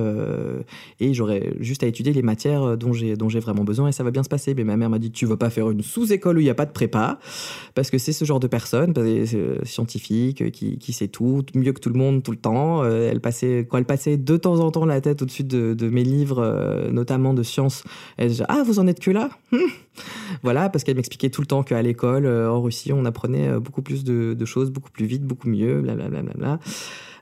et 0.98 1.14
j'aurais 1.14 1.54
juste 1.60 1.82
à 1.82 1.86
étudier 1.86 2.12
les 2.12 2.22
matières 2.22 2.76
dont 2.76 2.92
j'ai 2.92 3.40
vraiment 3.40 3.64
besoin, 3.64 3.88
et 3.88 3.92
ça 3.92 4.04
va 4.04 4.10
bien 4.10 4.22
se 4.22 4.28
passer. 4.28 4.54
Mais 4.54 4.64
ma 4.64 4.76
mère 4.76 4.90
m'a 4.90 4.98
dit, 4.98 5.10
tu 5.10 5.26
vas 5.26 5.36
pas 5.36 5.50
faire 5.50 5.70
une 5.70 5.82
sous-école 5.82 6.38
où 6.38 6.40
il 6.40 6.44
n'y 6.44 6.50
a 6.50 6.54
pas 6.54 6.66
de 6.66 6.72
prépa, 6.72 7.18
parce 7.74 7.90
que 7.90 7.98
c'est 7.98 8.12
ce 8.12 8.24
genre 8.24 8.40
de 8.40 8.46
personne, 8.46 8.94
scientifique, 9.64 10.50
qui, 10.52 10.78
qui 10.78 10.92
sait 10.92 11.08
tout, 11.08 11.44
mieux 11.54 11.72
que 11.72 11.80
tout 11.80 11.90
le 11.90 11.98
monde, 11.98 12.22
tout 12.22 12.32
le 12.32 12.38
temps. 12.38 12.84
elle 12.84 13.20
passait, 13.20 13.66
quand 13.68 13.78
elle 13.78 13.84
passait 13.84 14.16
de 14.16 14.36
temps 14.36 14.60
en 14.60 14.70
temps 14.70 14.84
la 14.84 15.00
tête 15.00 15.22
au-dessus 15.22 15.44
de, 15.44 15.74
de, 15.74 15.88
mes 15.88 16.04
livres, 16.04 16.88
notamment 16.90 17.34
de 17.34 17.42
sciences, 17.42 17.84
elle 18.16 18.28
disait, 18.28 18.44
ah, 18.48 18.62
vous 18.64 18.78
en 18.78 18.86
êtes 18.86 19.00
que 19.00 19.10
là? 19.10 19.30
Hmm. 19.52 19.58
Voilà, 20.42 20.68
parce 20.68 20.84
qu'elle 20.84 20.96
m'expliquait 20.96 21.30
tout 21.30 21.40
le 21.40 21.46
temps 21.46 21.62
qu'à 21.62 21.82
l'école, 21.82 22.26
euh, 22.26 22.50
en 22.50 22.62
Russie, 22.62 22.92
on 22.92 23.04
apprenait 23.04 23.48
euh, 23.48 23.60
beaucoup 23.60 23.82
plus 23.82 24.04
de, 24.04 24.44
choses, 24.44 24.70
beaucoup 24.70 24.90
plus 24.90 25.06
vite, 25.06 25.24
beaucoup 25.24 25.48
mieux, 25.48 25.80
blablabla. 25.80 26.22
Bla, 26.22 26.32
bla, 26.32 26.56
bla. 26.56 26.60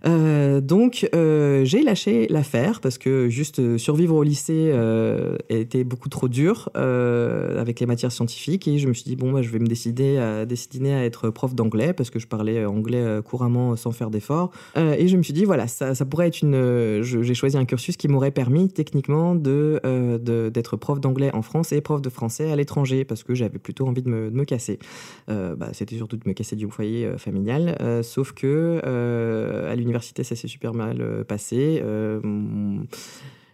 Euh, 0.06 0.60
donc 0.60 1.08
euh, 1.14 1.64
j'ai 1.64 1.82
lâché 1.82 2.26
l'affaire 2.28 2.80
parce 2.80 2.98
que 2.98 3.28
juste 3.28 3.58
euh, 3.58 3.78
survivre 3.78 4.14
au 4.14 4.22
lycée 4.22 4.72
était 5.48 5.84
beaucoup 5.84 6.08
trop 6.08 6.28
dur 6.28 6.70
avec 6.74 7.80
les 7.80 7.86
matières 7.86 8.12
scientifiques. 8.12 8.68
Et 8.68 8.78
je 8.78 8.88
me 8.88 8.92
suis 8.92 9.04
dit 9.04 9.16
bon 9.16 9.32
bah, 9.32 9.42
je 9.42 9.50
vais 9.50 9.58
me 9.58 9.66
décider 9.66 10.18
à 10.18 11.04
être 11.04 11.30
prof 11.30 11.54
d'anglais 11.54 11.92
parce 11.92 12.10
que 12.10 12.18
je 12.18 12.26
parlais 12.26 12.64
anglais 12.64 13.20
couramment 13.24 13.76
sans 13.76 13.92
faire 13.92 14.10
d'efforts. 14.10 14.50
Et 14.76 15.08
je 15.08 15.16
me 15.16 15.22
suis 15.22 15.32
dit 15.32 15.44
voilà 15.44 15.66
ça, 15.66 15.94
ça 15.94 16.04
pourrait 16.04 16.28
être 16.28 16.42
une 16.42 17.02
j'ai 17.02 17.34
choisi 17.34 17.56
un 17.56 17.64
cursus 17.64 17.96
qui 17.96 18.08
m'aurait 18.08 18.30
permis 18.30 18.68
techniquement 18.68 19.34
de 19.34 19.80
d'être 20.50 20.76
prof 20.76 21.00
d'anglais 21.00 21.30
en 21.34 21.42
France 21.42 21.72
et 21.72 21.80
prof 21.80 22.02
de 22.02 22.10
français 22.10 22.50
à 22.50 22.56
l'étranger 22.56 23.04
parce 23.04 23.22
que 23.22 23.34
j'avais 23.34 23.58
plutôt 23.58 23.86
envie 23.86 24.02
de 24.02 24.08
me, 24.08 24.30
de 24.30 24.36
me 24.36 24.44
casser. 24.44 24.78
Bah, 25.28 25.70
c'était 25.72 25.96
surtout 25.96 26.16
de 26.16 26.28
me 26.28 26.32
casser 26.32 26.56
du 26.56 26.68
foyer 26.68 27.10
familial. 27.16 27.76
Sauf 28.02 28.32
que 28.32 28.80
à 29.68 29.74
l'université 29.74 29.87
l'université, 29.88 30.22
ça 30.22 30.36
s'est 30.36 30.48
super 30.48 30.74
mal 30.74 31.00
euh, 31.00 31.24
passé. 31.24 31.80
Euh, 31.82 32.20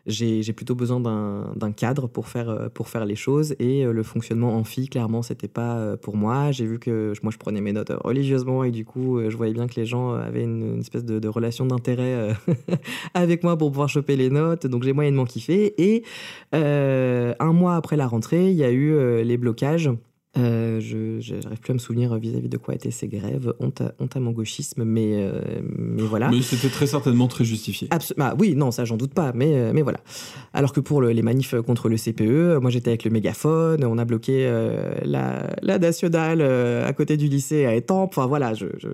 j'ai 0.07 0.53
plutôt 0.53 0.75
besoin 0.75 1.01
d'un 1.01 1.73
cadre 1.73 2.09
pour 2.09 2.29
faire, 2.29 2.51
euh, 2.51 2.69
pour 2.69 2.89
faire 2.89 3.07
les 3.07 3.17
choses 3.17 3.55
et 3.59 3.85
le 3.85 4.03
fonctionnement 4.03 4.55
amphi, 4.55 4.89
clairement, 4.89 5.23
c'était 5.23 5.49
pas 5.49 5.97
pour 5.97 6.17
moi. 6.17 6.51
J'ai 6.51 6.67
vu 6.67 6.79
que 6.79 7.15
moi, 7.23 7.33
je 7.33 7.39
prenais 7.39 7.63
mes 7.63 7.73
notes 7.73 7.91
religieusement 8.05 8.65
et 8.65 8.71
du 8.71 8.85
coup, 8.85 9.19
je 9.27 9.35
voyais 9.35 9.55
bien 9.55 9.67
que 9.67 9.77
les 9.77 9.87
gens 9.87 10.13
avaient 10.13 10.43
une, 10.43 10.81
espèce 10.81 11.05
de, 11.05 11.29
relation 11.29 11.65
d'intérêt 11.65 12.35
avec 13.15 13.45
moi 13.45 13.57
pour 13.57 13.71
pouvoir 13.71 13.89
choper 13.89 14.17
les 14.17 14.29
notes. 14.29 14.67
Donc, 14.67 14.83
j'ai 14.83 14.93
moyennement 14.93 15.25
kiffé. 15.25 15.73
Et 15.79 16.03
un 16.53 17.53
mois 17.55 17.77
après 17.77 17.97
la 17.97 18.07
rentrée, 18.07 18.51
il 18.51 18.57
y 18.57 18.65
a 18.65 18.73
eu 18.73 19.23
les 19.23 19.39
blocages. 19.39 19.91
Euh, 20.37 20.81
je 20.81 21.35
n'arrive 21.43 21.61
plus 21.61 21.71
à 21.71 21.75
me 21.75 21.79
souvenir 21.79 22.17
vis-à-vis 22.17 22.49
de 22.49 22.57
quoi 22.57 22.75
étaient 22.75 22.91
ces 22.91 23.09
grèves. 23.09 23.55
Honte 23.61 23.81
à, 23.81 24.21
mon 24.21 24.33
gauchisme, 24.33 24.85
mais, 24.85 25.13
euh, 25.15 25.41
mais 25.63 26.03
voilà. 26.03 26.31
Mais 26.31 26.43
c'était 26.43 26.69
très 26.69 26.87
certainement 26.87 27.29
très 27.29 27.45
justifié. 27.45 27.89
bah, 28.17 28.35
oui, 28.39 28.55
non, 28.57 28.71
ça 28.71 28.85
j'en 28.85 28.97
doute 28.97 29.15
pas, 29.15 29.33
mais, 29.35 29.55
euh, 29.55 29.73
mais 29.73 29.83
voilà. 29.83 30.01
Alors 30.53 30.73
que 30.73 30.81
pour 30.81 31.03
les 31.03 31.23
manifs 31.23 31.55
contre 31.63 31.89
le 31.89 31.97
CPE, 31.97 32.61
moi 32.61 32.71
j'étais 32.71 32.91
avec 32.91 33.05
le 33.05 33.11
mégaphone, 33.11 33.85
on 33.85 33.99
a 33.99 34.05
bloqué 34.05 34.51
la, 35.05 35.51
la, 35.63 35.79
nationale 35.79 36.41
à 36.41 36.93
côté 36.93 37.17
du 37.17 37.29
lycée 37.29 37.67
à 37.67 37.75
Étampes. 37.75 38.15
Enfin 38.17 38.27
voilà, 38.27 38.55
je, 38.55 38.67
je 38.79 38.89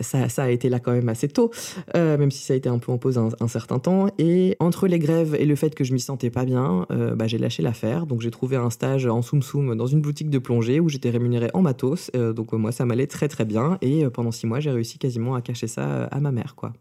ça, 0.00 0.42
a 0.42 0.50
été 0.50 0.68
là 0.68 0.80
quand 0.80 0.92
même 0.92 1.08
assez 1.08 1.28
tôt, 1.28 1.50
euh, 1.96 2.18
même 2.18 2.30
si 2.30 2.42
ça 2.42 2.54
a 2.54 2.56
été 2.56 2.68
un 2.68 2.78
peu 2.78 2.92
en 2.92 2.98
pause 2.98 3.18
un, 3.18 3.48
certain 3.48 3.78
temps. 3.78 4.08
Et 4.18 4.56
entre 4.60 4.86
les 4.86 4.98
grèves 4.98 5.36
et 5.38 5.44
le 5.44 5.56
fait 5.56 5.74
que 5.74 5.84
je 5.84 5.92
m'y 5.92 6.00
sentais 6.00 6.30
pas 6.30 6.44
bien, 6.44 6.86
euh, 6.90 7.14
bah, 7.14 7.26
j'ai 7.26 7.38
lâché 7.38 7.62
l'affaire. 7.62 8.06
Donc 8.06 8.20
j'ai 8.20 8.30
trouvé 8.30 8.56
un 8.56 8.70
stage 8.70 9.06
en 9.06 9.22
soum 9.22 9.42
soum 9.42 9.74
dans 9.76 9.86
une 9.86 10.00
boutique 10.00 10.30
de 10.30 10.38
plongée 10.38 10.80
où 10.80 10.88
j'étais 10.88 11.10
rémunéré 11.10 11.50
en 11.54 11.62
matos. 11.62 12.10
Euh, 12.16 12.32
donc 12.32 12.52
moi 12.52 12.72
ça 12.72 12.84
m'allait 12.84 13.06
très 13.06 13.28
très 13.28 13.44
bien. 13.44 13.78
Et 13.82 14.04
pendant 14.10 14.32
six 14.32 14.46
mois 14.46 14.60
j'ai 14.60 14.70
réussi 14.70 14.98
quasiment 14.98 15.34
à 15.34 15.42
cacher 15.42 15.66
ça 15.66 16.04
à 16.04 16.20
ma 16.20 16.32
mère, 16.32 16.54
quoi. 16.54 16.72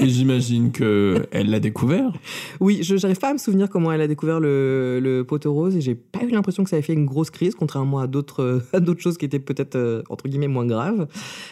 Et 0.00 0.08
j'imagine 0.08 0.70
qu'elle 0.70 1.50
l'a 1.50 1.60
découvert. 1.60 2.12
Oui, 2.60 2.82
je 2.82 2.94
n'arrive 2.94 3.18
pas 3.18 3.30
à 3.30 3.32
me 3.32 3.38
souvenir 3.38 3.68
comment 3.68 3.90
elle 3.90 4.00
a 4.00 4.06
découvert 4.06 4.40
le, 4.40 5.00
le 5.02 5.24
poteau 5.24 5.52
rose 5.52 5.76
et 5.76 5.80
j'ai 5.80 5.94
pas 5.94 6.22
eu 6.24 6.30
l'impression 6.30 6.64
que 6.64 6.70
ça 6.70 6.76
avait 6.76 6.82
fait 6.82 6.92
une 6.92 7.06
grosse 7.06 7.30
crise, 7.30 7.54
contrairement 7.54 7.98
à 7.98 8.06
d'autres 8.06 8.62
d'autres 8.78 9.00
choses 9.00 9.18
qui 9.18 9.24
étaient 9.24 9.38
peut-être 9.38 9.76
euh, 9.76 10.02
entre 10.08 10.28
guillemets 10.28 10.48
moins 10.48 10.66
graves. 10.66 11.08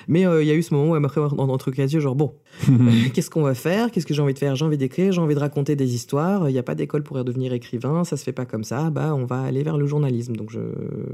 Mais 0.09 0.27
euh, 0.27 0.43
il 0.43 0.49
y 0.49 0.51
a 0.51 0.55
eu 0.55 0.63
ce 0.63 0.75
moment 0.75 0.93
où 0.93 0.95
elle 0.95 1.03
m'a 1.03 1.09
pris 1.09 1.21
entre 1.21 1.71
les 1.77 1.95
yeux, 1.95 2.01
genre 2.01 2.15
bon, 2.15 2.35
qu'est-ce 3.15 3.31
qu'on 3.31 3.43
va 3.43 3.55
faire? 3.55 3.91
Qu'est-ce 3.91 4.07
que 4.07 4.15
j'ai 4.15 4.23
envie 4.23 4.35
de 4.35 4.39
faire? 4.39 4.55
J'ai 4.55 4.65
envie 4.65 4.79
d'écrire, 4.79 5.13
j'ai 5.13 5.21
envie 5.21 5.35
de 5.35 5.41
raconter 5.41 5.77
des 5.77 5.95
histoires. 5.95 6.49
Il 6.49 6.53
n'y 6.53 6.59
a 6.59 6.63
pas 6.63 6.75
d'école 6.75 7.03
pour 7.03 7.23
devenir 7.25 7.53
écrivain, 7.53 8.05
ça 8.05 8.17
se 8.17 8.25
fait 8.25 8.33
pas 8.33 8.45
comme 8.45 8.65
ça. 8.65 8.91
Bah, 8.91 9.15
on 9.15 9.25
va 9.25 9.43
aller 9.43 9.63
vers 9.63 9.79
le 9.79 9.87
journalisme. 9.87 10.37
Donc 10.37 10.51
je, 10.51 10.61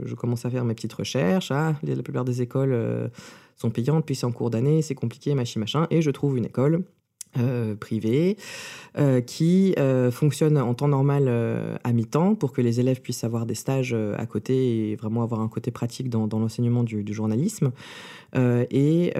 je 0.05 0.15
commence 0.15 0.45
à 0.45 0.51
faire 0.51 0.65
mes 0.65 0.75
petites 0.75 0.93
recherches. 0.93 1.51
Ah, 1.51 1.75
la 1.83 2.03
plupart 2.03 2.25
des 2.25 2.43
écoles. 2.43 3.11
Sont 3.63 3.71
payantes, 3.71 4.05
puis 4.05 4.17
c'est 4.17 4.27
en 4.27 4.33
cours 4.33 4.51
d'année, 4.51 4.83
c'est 4.83 4.97
compliqué, 4.97 5.37
machin, 5.37 5.61
machin. 5.61 5.87
Et 5.93 6.03
je 6.03 6.11
trouve 6.11 6.37
une 6.37 6.47
école 6.47 6.83
euh, 7.39 7.77
privée 7.77 8.37
euh, 8.99 9.21
qui 9.21 9.73
euh, 9.79 10.11
fonctionne 10.11 10.59
en 10.59 10.75
temps 10.75 10.89
normal 10.89 11.31
à 11.85 11.93
mi-temps 11.93 12.35
pour 12.35 12.51
que 12.51 12.61
les 12.61 12.81
élèves 12.81 13.01
puissent 13.01 13.23
avoir 13.23 13.47
des 13.47 13.55
stages 13.55 13.95
à 14.19 14.27
côté 14.27 14.91
et 14.91 14.97
vraiment 14.97 15.23
avoir 15.23 15.41
un 15.41 15.49
côté 15.49 15.71
pratique 15.71 16.11
dans, 16.11 16.27
l'enseignement 16.27 16.83
du, 16.83 17.05
journalisme. 17.15 17.71
Et 18.35 19.13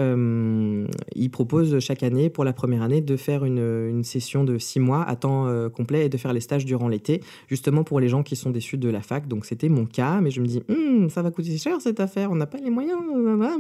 il 1.15 1.31
propose 1.31 1.79
chaque 1.81 2.03
année, 2.03 2.31
pour 2.31 2.45
la 2.45 2.53
première 2.53 2.83
année, 2.83 3.01
de 3.01 3.17
faire 3.17 3.45
une, 3.45 4.03
session 4.05 4.45
de 4.45 4.59
six 4.59 4.81
mois 4.81 5.03
à 5.03 5.17
temps 5.17 5.49
complet 5.71 6.07
et 6.07 6.09
de 6.09 6.17
faire 6.17 6.33
les 6.33 6.41
stages 6.41 6.65
durant 6.65 6.89
l'été, 6.89 7.23
justement 7.49 7.85
pour 7.85 8.01
les 8.01 8.09
gens 8.09 8.23
qui 8.23 8.37
sont 8.37 8.51
déçus 8.51 8.79
de 8.79 8.89
la 8.89 9.01
fac. 9.01 9.29
Donc 9.29 9.45
c'était 9.47 9.69
mon 9.69 9.87
cas, 9.87 10.21
mais 10.21 10.31
je 10.31 10.41
me 10.41 10.47
dis, 10.47 10.63
hum, 10.69 11.09
ça 11.11 11.23
va 11.23 11.31
coûter 11.31 11.57
cher 11.59 11.81
cette 11.81 12.01
affaire, 12.01 12.31
on 12.31 12.37
n'a 12.37 12.47
pas 12.47 12.59
les 12.59 12.71
moyens. 12.71 12.99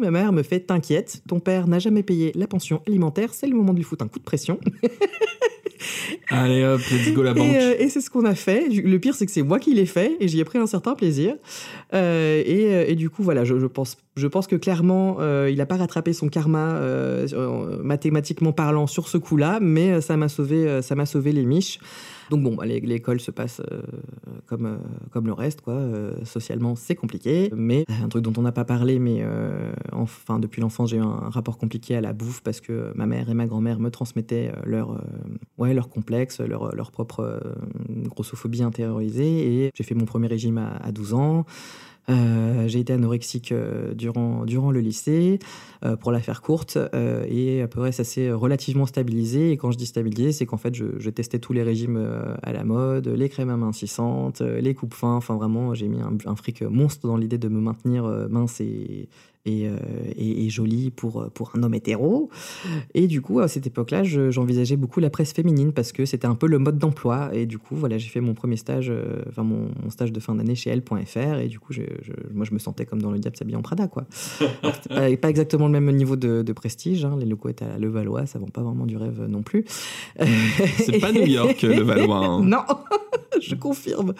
Ma 0.01 0.11
mère 0.11 0.33
me 0.33 0.43
fait, 0.43 0.61
t'inquiète, 0.61 1.23
ton 1.29 1.41
père 1.41 1.67
n'a 1.69 1.79
jamais 1.79 2.03
payé 2.03 2.33
la 2.35 2.47
pension 2.47 2.83
alimentaire, 2.87 3.35
c'est 3.35 3.47
le 3.47 3.55
moment 3.55 3.73
de 3.73 3.79
lui 3.79 3.85
foutre 3.85 4.05
un 4.05 4.09
coup 4.09 4.19
de 4.19 4.25
pression 4.25 4.59
Allez 6.29 6.65
hop, 6.65 6.81
let's 6.91 7.13
go 7.13 7.23
la 7.23 7.35
banque. 7.35 7.55
Euh, 7.55 7.75
et, 7.79 7.89
c'est 7.89 8.01
ce 8.01 8.11
qu'on 8.11 8.25
a 8.25 8.35
fait. 8.35 8.69
Le 8.69 8.99
pire, 8.99 9.15
c'est 9.15 9.27
que 9.27 9.33
c'est 9.33 9.43
moi 9.43 9.59
qui 9.59 9.75
l'ai 9.75 9.87
fait 9.87 10.17
et 10.21 10.29
j'y 10.29 10.41
ai 10.41 10.45
pris 10.45 10.59
un 10.59 10.67
certain 10.67 10.95
plaisir. 10.95 11.35
Euh, 11.95 12.43
euh, 12.47 12.85
et, 12.87 12.95
du 12.95 13.11
coup, 13.11 13.23
voilà, 13.23 13.45
je, 13.45 13.55
pense, 13.67 13.99
je 14.17 14.27
pense 14.27 14.47
que 14.47 14.57
clairement, 14.57 15.19
il 15.47 15.57
n'a 15.57 15.67
pas 15.67 15.77
rattrapé 15.77 16.13
son 16.13 16.29
karma 16.29 16.81
mathématiquement 17.83 18.53
parlant 18.53 18.87
sur 18.87 19.09
ce 19.09 19.19
coup-là, 19.19 19.59
mais 19.61 20.01
ça 20.01 20.17
m'a 20.17 20.29
sauvé, 20.29 20.83
ça 20.83 20.95
m'a 20.95 21.07
sauvé 21.07 21.33
les 21.33 21.45
miches. 21.45 21.79
Donc 22.31 22.43
bon, 22.43 22.55
bah, 22.55 22.67
l'école 22.67 23.21
se 23.21 23.31
passe 23.31 23.61
euh, 23.61 23.83
comme, 24.47 24.67
euh, 24.67 24.77
comme 25.11 25.27
le 25.27 25.33
reste, 25.33 25.61
quoi. 25.61 25.75
Euh, 25.75 26.13
socialement, 26.25 26.77
c'est 26.77 26.95
compliqué. 26.95 27.51
Mais 27.55 27.85
un 28.03 28.09
truc 28.09 28.23
dont 28.23 28.33
on 28.37 28.43
n'a 28.43 28.53
pas 28.53 28.65
parlé, 28.65 28.99
mais 28.99 29.25
enfin, 29.93 30.39
depuis 30.39 30.61
l'enfance, 30.61 30.91
j'ai 30.91 30.97
eu 30.97 31.01
un 31.01 31.31
rapport 31.31 31.59
compliqué 31.59 31.97
à 31.97 32.01
la 32.01 32.13
bouffe 32.13 32.43
parce 32.43 32.61
que 32.61 32.93
ma 32.95 33.07
mère 33.07 33.31
et 33.31 33.35
ma 33.35 33.47
grand-mère 33.47 33.79
me 33.79 33.91
transmettaient 33.91 34.53
leur, 34.65 35.03
ouais, 35.59 35.75
leur 35.75 35.89
complexe, 35.89 36.41
leur, 36.41 36.75
leur 36.75 36.91
propre 36.91 37.41
grossophobie 37.89 38.63
intériorisée. 38.63 39.65
Et 39.65 39.71
j'ai 39.75 39.85
fait 39.85 39.95
mon 39.95 40.05
premier 40.05 40.27
régime 40.27 40.59
à, 40.59 40.77
à 40.77 40.93
12 40.93 41.15
ans. 41.15 41.47
J'ai 42.09 42.81
été 42.81 42.93
anorexique 42.93 43.55
durant, 43.95 44.45
durant 44.45 44.71
le 44.71 44.81
lycée, 44.81 45.39
pour 46.01 46.13
la 46.13 46.21
faire 46.21 46.43
courte, 46.43 46.79
et 47.29 47.63
à 47.63 47.69
peu 47.69 47.81
près 47.81 47.93
ça 47.93 48.05
s'est 48.05 48.33
relativement 48.33 48.87
stabilisé. 48.87 49.51
Et 49.51 49.57
quand 49.57 49.71
je 49.71 49.79
dis 49.79 49.87
stabilisé, 49.87 50.33
c'est 50.33 50.47
qu'en 50.47 50.57
fait 50.57 50.75
je, 50.75 51.11
testais 51.11 51.39
tous 51.39 51.53
les 51.53 51.63
régimes 51.63 51.99
à 52.43 52.53
la 52.53 52.65
mode, 52.65 53.09
les 53.09 53.29
crèmes 53.29 53.51
amincissantes, 53.51 54.41
les 54.41 54.75
coupes 54.75 54.95
fins, 54.95 55.17
enfin 55.17 55.37
vraiment 55.37 55.75
j'ai 55.75 55.89
mis 55.89 56.01
un, 56.01 56.17
un 56.27 56.37
fric 56.37 56.63
monstre 56.63 57.07
dans 57.07 57.17
l'idée 57.17 57.39
de 57.39 57.49
me 57.49 57.61
maintenir 57.61 58.05
mince 58.31 58.61
et, 58.61 59.09
euh, 59.67 59.77
et, 60.17 60.47
et, 60.47 60.51
jolie 60.51 60.91
pour, 60.91 61.29
pour 61.33 61.51
un 61.57 61.65
homme 61.65 61.75
hétéro. 61.75 62.31
Et 62.95 63.09
du 63.09 63.21
coup, 63.21 63.41
à 63.41 63.49
cette 63.49 63.67
époque-là, 63.67 64.05
j'envisageais 64.05 64.77
beaucoup 64.77 65.01
la 65.01 65.11
presse 65.11 65.33
féminine 65.33 65.73
parce 65.73 65.91
que 65.91 66.05
c'était 66.05 66.29
un 66.29 66.37
peu 66.37 66.47
le 66.47 66.61
mode 66.61 66.79
d'emploi. 66.79 67.31
Et 67.33 67.47
du 67.47 67.59
coup, 67.59 67.75
voilà, 67.75 67.99
j'ai 67.99 68.09
fait 68.09 68.21
mon 68.21 68.35
premier 68.35 68.57
stage, 68.57 68.89
euh, 68.89 69.23
enfin 69.29 69.43
mon, 69.43 69.69
stage 69.91 70.13
de 70.13 70.21
fin 70.21 70.37
d'année 70.37 70.55
chez 70.55 70.71
Elle.fr. 70.71 71.39
Et 71.41 71.49
du 71.49 71.59
coup, 71.59 71.73
je, 71.73 71.83
moi, 72.33 72.45
je 72.45 72.55
me 72.55 72.61
sentais 72.61 72.87
comme 72.87 73.03
dans 73.03 73.11
le 73.11 73.19
diable 73.19 73.37
s'habille 73.37 73.57
en 73.57 73.63
Prada, 73.63 73.89
quoi. 73.89 74.05
pas, 74.63 75.17
pas, 75.17 75.31
exactement 75.31 75.69
le 75.79 75.85
même 75.85 75.97
niveau 75.97 76.17
de, 76.17 76.43
de 76.43 76.53
prestige. 76.53 77.05
Hein. 77.05 77.17
Les 77.19 77.27
locaux 77.27 77.49
étaient 77.49 77.65
à 77.65 77.79
Levallois, 77.79 78.27
ça 78.27 78.39
vend 78.39 78.47
pas 78.47 78.63
vraiment 78.63 78.87
du 78.87 78.97
rêve 78.97 79.27
non 79.29 79.43
plus. 79.43 79.65
C'est 80.79 81.01
pas 81.01 81.13
New 81.13 81.27
York, 81.27 81.63
Levallois. 81.63 82.25
Hein. 82.25 82.41
non, 82.45 82.63
je 83.41 83.55
confirme. 83.55 84.15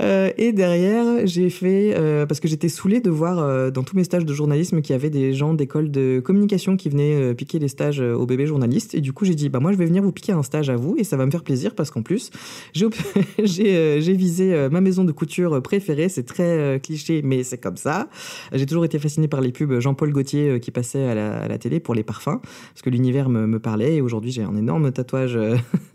Euh, 0.00 0.30
et 0.38 0.52
derrière, 0.52 1.26
j'ai 1.26 1.50
fait, 1.50 1.94
parce 2.26 2.40
que 2.40 2.48
j'étais 2.48 2.68
saoulée 2.68 3.00
de 3.00 3.10
voir 3.10 3.72
dans 3.72 3.82
tous 3.82 3.96
mes 3.96 4.04
stages 4.04 4.24
de 4.24 4.34
journalisme 4.34 4.80
qu'il 4.82 4.92
y 4.92 4.96
avait 4.96 5.10
des 5.10 5.32
gens 5.32 5.54
d'école 5.54 5.90
de 5.90 6.20
communication 6.22 6.76
qui 6.76 6.88
venaient 6.88 7.14
euh, 7.14 7.34
piquer 7.34 7.58
les 7.58 7.68
stages 7.68 8.00
euh, 8.00 8.14
aux 8.14 8.26
bébés 8.26 8.46
journalistes. 8.46 8.94
Et 8.94 9.00
du 9.00 9.12
coup, 9.12 9.24
j'ai 9.24 9.34
dit, 9.34 9.48
bah, 9.48 9.60
moi, 9.60 9.72
je 9.72 9.76
vais 9.76 9.86
venir 9.86 10.02
vous 10.02 10.12
piquer 10.12 10.32
un 10.32 10.42
stage 10.42 10.70
à 10.70 10.76
vous 10.76 10.96
et 10.98 11.04
ça 11.04 11.16
va 11.16 11.26
me 11.26 11.30
faire 11.30 11.42
plaisir 11.42 11.74
parce 11.74 11.90
qu'en 11.90 12.02
plus, 12.02 12.30
j'ai 12.72 12.88
euh, 13.76 13.98
visé 14.12 14.68
ma 14.70 14.80
maison 14.80 15.04
de 15.04 15.12
couture 15.12 15.62
préférée. 15.62 16.08
C'est 16.08 16.24
très 16.24 16.80
cliché, 16.82 17.22
mais 17.22 17.42
c'est 17.44 17.58
comme 17.58 17.76
ça. 17.76 18.08
J'ai 18.52 18.66
toujours 18.66 18.84
été 18.84 18.98
fasciné 18.98 19.26
par 19.26 19.40
les 19.40 19.52
pubs 19.52 19.80
Jean-Paul 19.80 20.12
Gaultier 20.12 20.60
qui 20.60 20.70
passaient 20.72 21.06
à 21.06 21.14
la, 21.48 21.58
télé 21.58 21.80
pour 21.80 21.94
les 21.94 22.02
parfums, 22.02 22.40
parce 22.40 22.82
que 22.82 22.90
l'univers 22.90 23.28
me, 23.28 23.58
parlait. 23.58 23.96
Et 23.96 24.00
aujourd'hui, 24.00 24.32
j'ai 24.32 24.42
un 24.42 24.56
énorme 24.56 24.90
tatouage 24.90 25.38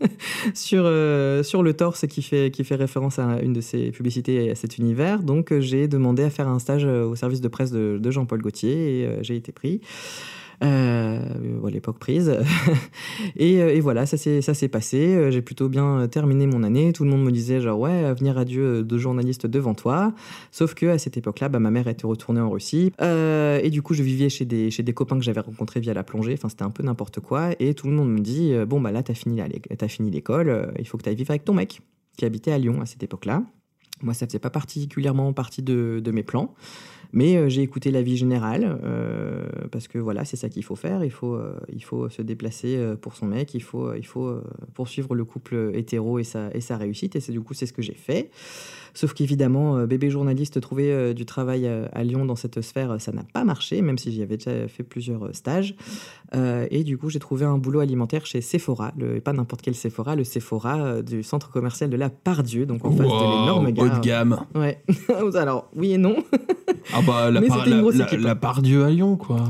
sur, 0.54 0.84
sur 1.44 1.62
le 1.62 1.72
torse 1.74 2.06
qui 2.06 2.22
fait, 2.22 2.50
qui 2.50 2.64
fait 2.64 2.76
référence 2.76 3.18
à 3.18 3.40
une 3.42 3.52
de 3.52 3.60
ces 3.60 3.90
publicités 3.90 4.46
et 4.46 4.50
à 4.50 4.54
cet 4.54 4.78
univers. 4.78 5.22
Donc, 5.22 5.52
j'ai 5.58 5.88
demandé 5.88 6.22
à 6.22 6.30
faire 6.30 6.48
un 6.48 6.58
stage 6.58 6.84
au 6.84 7.14
service 7.14 7.40
de 7.40 7.48
presse 7.48 7.70
de, 7.70 7.98
de 8.00 8.10
Jean-Paul 8.10 8.40
Gaultier 8.40 9.02
et 9.02 9.18
j'ai 9.22 9.36
été 9.36 9.52
pris. 9.52 9.80
Euh, 10.64 11.64
à 11.64 11.70
l'époque 11.70 11.98
prise. 11.98 12.34
et, 13.36 13.62
euh, 13.62 13.74
et, 13.74 13.80
voilà, 13.80 14.06
ça 14.06 14.16
s'est 14.16 14.68
passé. 14.68 15.14
Euh, 15.14 15.30
j'ai 15.30 15.42
plutôt 15.42 15.68
bien 15.68 16.08
terminé 16.08 16.46
mon 16.46 16.62
année. 16.62 16.92
Tout 16.92 17.04
le 17.04 17.10
monde 17.10 17.22
me 17.22 17.30
disait 17.30 17.60
genre 17.60 17.78
ouais, 17.78 18.04
avenir 18.04 18.38
à 18.38 18.44
Dieu 18.44 18.82
de 18.82 18.98
journaliste 18.98 19.46
devant 19.46 19.74
toi. 19.74 20.12
Sauf 20.50 20.74
que 20.74 20.86
à 20.86 20.98
cette 20.98 21.16
époque-là, 21.16 21.48
bah, 21.48 21.60
ma 21.60 21.70
mère 21.70 21.86
était 21.86 22.06
retournée 22.06 22.40
en 22.40 22.50
Russie 22.50 22.92
euh, 23.00 23.60
et 23.62 23.70
du 23.70 23.82
coup 23.82 23.94
je 23.94 24.02
vivais 24.02 24.28
chez 24.28 24.44
des 24.44 24.70
chez 24.70 24.82
des 24.82 24.94
copains 24.94 25.18
que 25.18 25.24
j'avais 25.24 25.40
rencontrés 25.40 25.80
via 25.80 25.94
la 25.94 26.02
plongée. 26.02 26.32
Enfin 26.34 26.48
c'était 26.48 26.64
un 26.64 26.70
peu 26.70 26.82
n'importe 26.82 27.20
quoi. 27.20 27.50
Et 27.60 27.74
tout 27.74 27.86
le 27.86 27.92
monde 27.92 28.10
me 28.10 28.20
dit 28.20 28.52
bon 28.66 28.80
bah 28.80 28.90
là 28.90 29.02
t'as 29.02 29.14
fini 29.14 29.40
l'école, 30.10 30.72
il 30.78 30.86
faut 30.86 30.98
que 30.98 31.02
tu 31.02 31.08
ailles 31.08 31.16
vivre 31.16 31.30
avec 31.30 31.44
ton 31.44 31.54
mec 31.54 31.80
qui 32.16 32.24
habitait 32.24 32.52
à 32.52 32.58
Lyon 32.58 32.80
à 32.80 32.86
cette 32.86 33.02
époque-là. 33.02 33.42
Moi 34.02 34.14
ça 34.14 34.26
faisait 34.26 34.38
pas 34.38 34.50
particulièrement 34.50 35.32
partie 35.32 35.62
de 35.62 36.10
mes 36.12 36.22
plans. 36.22 36.54
Mais 37.12 37.36
euh, 37.36 37.48
j'ai 37.48 37.62
écouté 37.62 37.90
l'avis 37.90 38.16
général 38.16 38.78
euh, 38.84 39.46
parce 39.70 39.88
que 39.88 39.98
voilà, 39.98 40.24
c'est 40.24 40.36
ça 40.36 40.48
qu'il 40.48 40.64
faut 40.64 40.76
faire. 40.76 41.04
Il 41.04 41.10
faut, 41.10 41.34
euh, 41.34 41.58
il 41.72 41.82
faut 41.82 42.08
se 42.08 42.22
déplacer 42.22 42.78
pour 43.00 43.16
son 43.16 43.26
mec. 43.26 43.54
Il 43.54 43.62
faut, 43.62 43.94
il 43.94 44.06
faut 44.06 44.40
poursuivre 44.74 45.14
le 45.14 45.24
couple 45.24 45.72
hétéro 45.74 46.18
et 46.18 46.24
sa, 46.24 46.50
et 46.54 46.60
sa 46.60 46.76
réussite. 46.76 47.16
Et 47.16 47.20
c'est 47.20 47.32
du 47.32 47.40
coup, 47.40 47.54
c'est 47.54 47.66
ce 47.66 47.72
que 47.72 47.82
j'ai 47.82 47.94
fait. 47.94 48.30
Sauf 48.98 49.14
qu'évidemment, 49.14 49.86
bébé 49.86 50.10
journaliste, 50.10 50.60
trouver 50.60 51.14
du 51.14 51.24
travail 51.24 51.70
à 51.92 52.02
Lyon 52.02 52.24
dans 52.24 52.34
cette 52.34 52.60
sphère, 52.62 53.00
ça 53.00 53.12
n'a 53.12 53.22
pas 53.32 53.44
marché, 53.44 53.80
même 53.80 53.96
si 53.96 54.10
j'y 54.10 54.22
avais 54.22 54.38
déjà 54.38 54.66
fait 54.66 54.82
plusieurs 54.82 55.32
stages. 55.32 55.76
et 56.34 56.82
du 56.82 56.98
coup, 56.98 57.08
j'ai 57.08 57.20
trouvé 57.20 57.44
un 57.44 57.58
boulot 57.58 57.78
alimentaire 57.78 58.26
chez 58.26 58.40
Sephora, 58.40 58.92
le, 58.98 59.20
pas 59.20 59.32
n'importe 59.32 59.62
quel 59.62 59.76
Sephora, 59.76 60.16
le 60.16 60.24
Sephora 60.24 61.02
du 61.02 61.22
centre 61.22 61.50
commercial 61.52 61.90
de 61.90 61.96
la 61.96 62.10
Pardieu, 62.10 62.66
donc 62.66 62.84
en 62.84 62.90
face 62.90 63.06
de 63.06 63.40
l'énorme 63.40 63.70
gare. 63.70 63.86
Haut 63.86 63.98
de 63.98 64.00
gamme. 64.00 64.40
Ouais. 64.54 64.82
Alors, 65.34 65.70
oui 65.76 65.92
et 65.92 65.98
non. 65.98 66.16
Ah 66.92 67.00
bah 67.06 67.30
la, 67.30 67.42
part, 67.42 67.66
la, 67.66 68.34
part 68.34 68.62
Dieu 68.62 68.84
à 68.84 68.90
Lyon 68.90 69.16
quoi. 69.16 69.44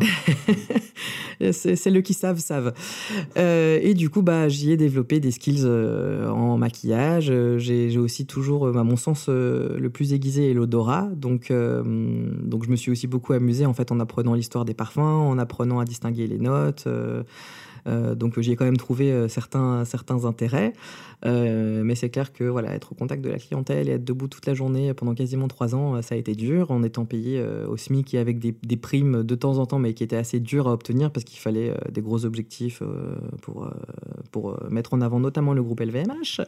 c'est 1.53 1.91
le 1.91 2.01
qui 2.01 2.15
savent 2.15 2.39
savent. 2.39 2.73
Euh, 3.37 3.79
et 3.81 3.95
du 3.95 4.11
coup 4.11 4.23
bah 4.23 4.49
j'y 4.49 4.73
ai 4.73 4.77
développé 4.77 5.21
des 5.21 5.31
skills 5.31 5.63
euh, 5.65 6.29
en 6.29 6.59
maquillage. 6.59 7.33
J'ai 7.59 7.97
aussi 7.99 8.27
toujours, 8.27 8.69
à 8.69 8.85
mon 8.85 8.97
sens, 8.97 9.29
euh, 9.39 9.79
le 9.79 9.91
plus 9.91 10.13
aiguisé 10.13 10.51
est 10.51 10.55
l'odorat. 10.55 11.09
Donc 11.15 11.53
donc 11.53 12.65
je 12.65 12.71
me 12.71 12.77
suis 12.77 12.91
aussi 12.91 13.07
beaucoup 13.07 13.33
amusé 13.33 13.67
en 13.67 13.75
fait 13.75 13.93
en 13.93 14.01
apprenant 14.01 14.35
l'histoire 14.35 14.65
des 14.65 14.75
parfums, 14.75 14.99
en 14.99 15.39
apprenant 15.39 15.81
à 15.81 15.85
distinguer 15.85 16.27
les 16.27 16.39
notes. 16.39 16.87
Euh, 17.89 18.15
donc 18.15 18.39
j'y 18.41 18.53
ai 18.53 18.57
quand 18.57 18.65
même 18.65 18.77
trouvé 18.77 19.13
euh, 19.13 19.29
certains, 19.29 19.85
certains 19.85 20.25
intérêts. 20.25 20.73
Euh, 21.25 21.83
mais 21.85 21.95
c'est 21.95 22.11
clair 22.11 22.33
que 22.33 22.45
voilà, 22.45 22.75
être 22.75 22.93
au 22.93 22.95
contact 22.95 23.23
de 23.23 23.31
la 23.31 23.39
clientèle 23.39 23.89
et 23.89 23.93
être 23.93 24.05
debout 24.05 24.29
toute 24.29 24.47
la 24.47 24.55
journée 24.55 24.95
pendant 24.95 25.15
quasiment 25.15 25.49
trois 25.49 25.75
ans, 25.75 26.01
ça 26.03 26.15
a 26.15 26.19
été 26.19 26.35
dur 26.35 26.71
en 26.71 26.83
étant 26.83 27.05
payé 27.05 27.45
au 27.69 27.77
SMIC 27.77 28.15
et 28.15 28.19
avec 28.19 28.39
des, 28.39 28.55
des, 28.63 28.77
primes 28.77 29.25
de 29.25 29.35
temps 29.35 29.59
en 29.59 29.67
temps, 29.67 29.79
mais 29.79 29.95
qui 29.95 30.05
étaient 30.05 30.17
assez 30.17 30.39
dures 30.39 30.69
à 30.69 30.73
obtenir 30.73 31.11
parce 31.11 31.25
qu'il 31.25 31.41
fallait 31.41 31.75
des 31.91 32.03
gros 32.03 32.25
objectifs 32.25 32.83
pour, 33.43 33.69
pour 34.31 34.57
mettre 34.71 34.95
en 34.95 35.01
avant 35.01 35.19
notamment 35.19 35.55
le 35.55 35.63
groupe 35.63 35.81
LVMH. 35.81 36.41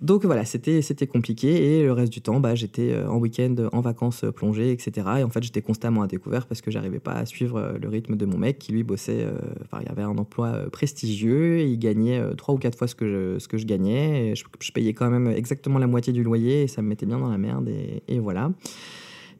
Donc 0.00 0.24
voilà, 0.24 0.44
c'était 0.44 1.06
compliqué 1.06 1.78
et 1.78 1.84
le 1.84 1.92
reste 1.92 2.12
du 2.12 2.20
temps, 2.20 2.40
bah, 2.40 2.54
j'étais 2.54 2.92
euh, 2.92 3.08
en 3.08 3.18
week-end, 3.18 3.54
en 3.72 3.80
vacances 3.80 4.24
euh, 4.24 4.32
plongées, 4.32 4.72
etc. 4.72 5.06
Et 5.18 5.22
en 5.22 5.30
fait, 5.30 5.42
j'étais 5.42 5.62
constamment 5.62 6.02
à 6.02 6.06
découvert 6.06 6.46
parce 6.46 6.60
que 6.60 6.70
j'arrivais 6.70 7.00
pas 7.00 7.12
à 7.12 7.26
suivre 7.26 7.58
euh, 7.58 7.78
le 7.80 7.88
rythme 7.88 8.16
de 8.16 8.26
mon 8.26 8.38
mec 8.38 8.58
qui 8.58 8.72
lui 8.72 8.82
bossait. 8.82 9.26
Enfin, 9.62 9.82
il 9.84 9.90
avait 9.90 10.02
un 10.02 10.16
emploi 10.18 10.64
prestigieux, 10.70 11.58
et 11.58 11.66
il 11.66 11.78
gagnait 11.78 12.20
trois 12.36 12.54
ou 12.54 12.58
quatre 12.58 12.76
fois 12.76 12.88
ce 12.88 12.94
que 12.94 13.06
je, 13.06 13.64
gagnais. 13.64 14.34
Je, 14.34 14.72
payais 14.72 14.92
quand 14.92 15.10
même 15.10 15.28
exactement 15.28 15.78
la 15.78 15.86
moitié 15.86 16.12
du 16.12 16.22
loyer 16.22 16.62
et 16.62 16.68
ça 16.68 16.82
me 16.82 16.88
mettait 16.88 17.06
bien 17.06 17.18
dans 17.18 17.28
la 17.28 17.38
merde 17.38 17.68
et 17.68 18.18
voilà. 18.18 18.50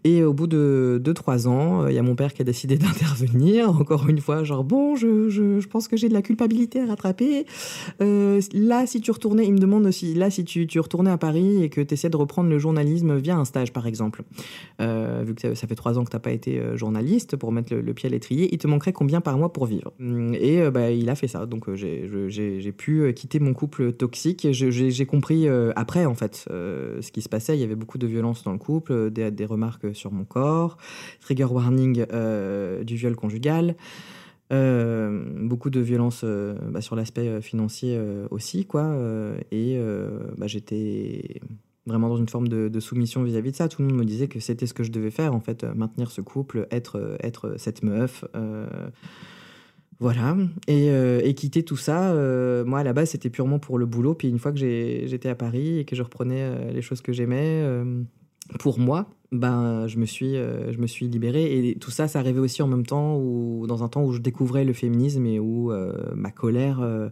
Et 0.07 0.23
au 0.23 0.35
bout 0.35 0.47
de 0.47 1.01
2-3 1.03 1.49
ans, 1.49 1.83
euh, 1.83 1.91
il 1.91 1.95
y 1.95 1.99
a 1.99 2.03
mon 2.03 2.15
père 2.15 2.35
qui 2.35 2.43
a 2.43 2.45
décidé 2.45 2.77
d'intervenir. 2.79 3.71
Encore 3.71 4.07
une 4.07 4.21
fois, 4.21 4.45
genre, 4.45 4.63
bon, 4.63 4.97
je, 4.97 5.67
pense 5.67 5.89
que 5.89 5.97
j'ai 5.97 6.11
de 6.11 6.15
la 6.15 6.21
culpabilité 6.21 6.81
à 6.81 6.87
rattraper. 6.87 7.47
Euh, 8.03 8.41
là, 8.53 8.87
si 8.87 9.01
tu 9.01 9.11
retournais, 9.11 9.47
il 9.47 9.55
me 9.55 9.59
demande 9.59 9.87
aussi, 9.87 10.15
là, 10.15 10.29
si 10.29 10.45
tu, 10.45 10.79
retournais 10.79 11.11
à 11.11 11.17
Paris 11.17 11.63
et 11.63 11.71
que 11.71 11.81
tu 11.81 11.95
essaies 11.95 12.11
de 12.11 12.17
reprendre 12.19 12.51
le 12.51 12.59
journalisme 12.59 13.17
via 13.17 13.37
un 13.37 13.47
stage, 13.47 13.73
par 13.73 13.87
exemple, 13.87 14.23
euh, 14.83 15.23
vu 15.27 15.35
que 15.35 15.55
ça, 15.55 15.67
fait 15.67 15.75
3 15.75 15.99
ans 15.99 16.05
que 16.05 16.11
tu 16.11 16.17
n'as 16.17 16.21
pas 16.21 16.33
été 16.33 16.61
journaliste 16.77 17.37
pour 17.37 17.51
mettre 17.51 17.75
le, 17.75 17.95
pied 17.95 18.09
à 18.09 18.11
l'étrier, 18.11 18.51
il 18.53 18.59
te 18.59 18.67
manquerait 18.67 18.93
combien 18.93 19.23
par 19.23 19.39
mois 19.39 19.53
pour 19.55 19.65
vivre? 19.65 19.93
Et 20.01 20.61
euh, 20.61 20.71
bah, 20.71 20.91
il 20.91 21.09
a 21.09 21.15
fait 21.15 21.29
ça. 21.29 21.47
Donc, 21.47 21.73
j'ai 21.75 22.73
pu 22.77 23.11
quitter 23.15 23.41
mon 23.41 23.55
couple 23.55 23.93
toxique. 23.93 24.49
J'ai 24.51 25.07
compris 25.07 25.49
après, 25.77 26.05
en 26.05 26.15
fait, 26.15 26.45
ce 26.51 27.11
qui 27.11 27.23
se 27.23 27.31
passait. 27.31 27.57
Il 27.57 27.61
y 27.61 27.65
avait 27.65 27.75
beaucoup 27.75 27.97
de 27.97 28.07
violence 28.07 28.45
dans 28.45 28.53
le 28.53 28.59
couple, 28.59 29.11
des 29.11 29.47
remarques 29.47 29.94
sur 29.95 30.13
mon 30.13 30.25
corps, 30.25 30.77
trigger 31.21 31.45
warning 31.45 32.05
euh, 32.13 32.85
du 32.85 32.97
viol 32.97 33.17
conjugal. 33.17 33.77
Euh, 34.53 35.25
beaucoup 35.41 35.71
de 35.71 35.81
violence 35.81 36.21
euh, 36.23 36.55
bah, 36.71 36.83
sur 36.83 36.97
l'aspect 36.97 37.41
financier 37.41 37.99
aussi, 38.31 38.67
quoi. 38.67 38.97
et 39.51 39.79
bah, 40.37 40.47
j'étais 40.47 41.41
vraiment 41.87 42.09
dans 42.09 42.17
une 42.17 42.29
forme 42.29 42.49
de, 42.49 42.81
soumission 42.81 43.23
vis-à-vis 43.23 43.53
de 43.53 43.57
ça. 43.57 43.69
Tout 43.69 43.83
le 43.83 43.89
monde 43.89 43.99
me 43.99 44.05
disait 44.05 44.29
que 44.29 44.41
c'était 44.41 44.67
ce 44.67 44.75
que 44.75 44.83
je 44.85 44.93
devais 44.93 45.11
faire, 45.11 45.35
en 45.35 45.41
fait, 45.41 45.65
maintenir 45.65 46.11
ce 46.11 46.21
couple, 46.21 46.67
être, 46.71 47.17
être 47.21 47.55
cette 47.59 47.83
meuf. 47.83 48.25
voilà. 50.01 50.37
Et, 50.67 50.89
et, 50.89 51.35
quitter 51.35 51.63
tout 51.63 51.77
ça, 51.77 52.15
moi, 52.65 52.81
à 52.81 52.85
la 52.85 52.93
base, 52.93 53.11
c'était 53.11 53.31
purement 53.31 53.59
pour 53.59 53.79
le 53.79 53.87
boulot. 53.87 54.15
Puis 54.15 54.29
une 54.29 54.39
fois 54.39 54.53
que 54.53 54.59
j'étais 54.59 55.29
à 55.29 55.35
Paris 55.35 55.79
et 55.79 55.85
que 55.85 55.97
je 55.97 56.03
reprenais 56.03 56.73
les 56.73 56.83
choses 56.83 57.01
que 57.01 57.13
j'aimais, 57.13 57.63
pour 58.59 58.79
moi, 58.79 59.09
ben, 59.33 59.87
je 59.87 59.99
me 59.99 60.07
suis, 60.07 60.37
euh, 60.37 60.73
je 60.73 60.79
me 60.79 60.87
suis 60.87 61.09
libérée. 61.09 61.69
Et 61.69 61.75
tout 61.77 61.91
ça, 61.91 62.09
ça 62.09 62.21
arrivait 62.21 62.41
aussi 62.41 62.63
en 62.63 62.69
même 62.69 62.87
temps, 62.87 63.17
ou 63.19 63.67
dans 63.67 63.83
un 63.83 63.89
temps 63.89 64.05
où 64.05 64.13
je 64.13 64.21
découvrais 64.21 64.65
le 64.65 64.73
féminisme 64.73 65.27
et 65.27 65.41
où 65.41 65.73
euh, 65.73 65.93
ma 66.15 66.31
colère 66.31 66.81
euh, 66.81 67.09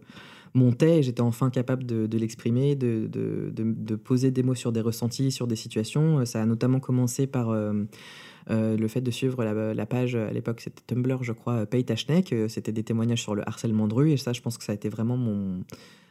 montait 0.55 0.99
et 0.99 1.03
j'étais 1.03 1.21
enfin 1.21 1.51
capable 1.51 1.85
de, 1.85 2.17
l'exprimer, 2.17 2.77
de, 2.77 3.09
de, 3.11 3.97
poser 3.97 4.31
des 4.31 4.43
mots 4.43 4.55
sur 4.55 4.71
des 4.71 4.81
ressentis, 4.81 5.33
sur 5.33 5.47
des 5.47 5.57
situations. 5.57 6.25
Ça 6.25 6.43
a 6.43 6.47
notamment 6.47 6.79
commencé 6.79 7.27
par 7.27 7.53
le 7.55 8.89
fait 8.89 9.01
de 9.01 9.11
suivre 9.11 9.43
la, 9.43 9.87
page, 9.87 10.15
à 10.15 10.31
l'époque 10.31 10.61
c'était 10.61 10.83
Tumblr, 10.87 11.23
je 11.23 11.33
crois, 11.33 11.65
Pay 11.65 11.85
Tachnek. 11.85 12.35
C'était 12.49 12.73
des 12.73 12.83
témoignages 12.83 13.23
sur 13.23 13.35
le 13.35 13.49
harcèlement 13.49 13.89
de 13.89 13.95
rue. 13.95 14.11
Et 14.13 14.19
ça, 14.19 14.35
je 14.35 14.43
pense 14.43 14.59
que 14.59 14.65
ça 14.65 14.73
a 14.73 14.75
été 14.75 14.91
vraiment 14.91 15.17
mon, 15.17 15.65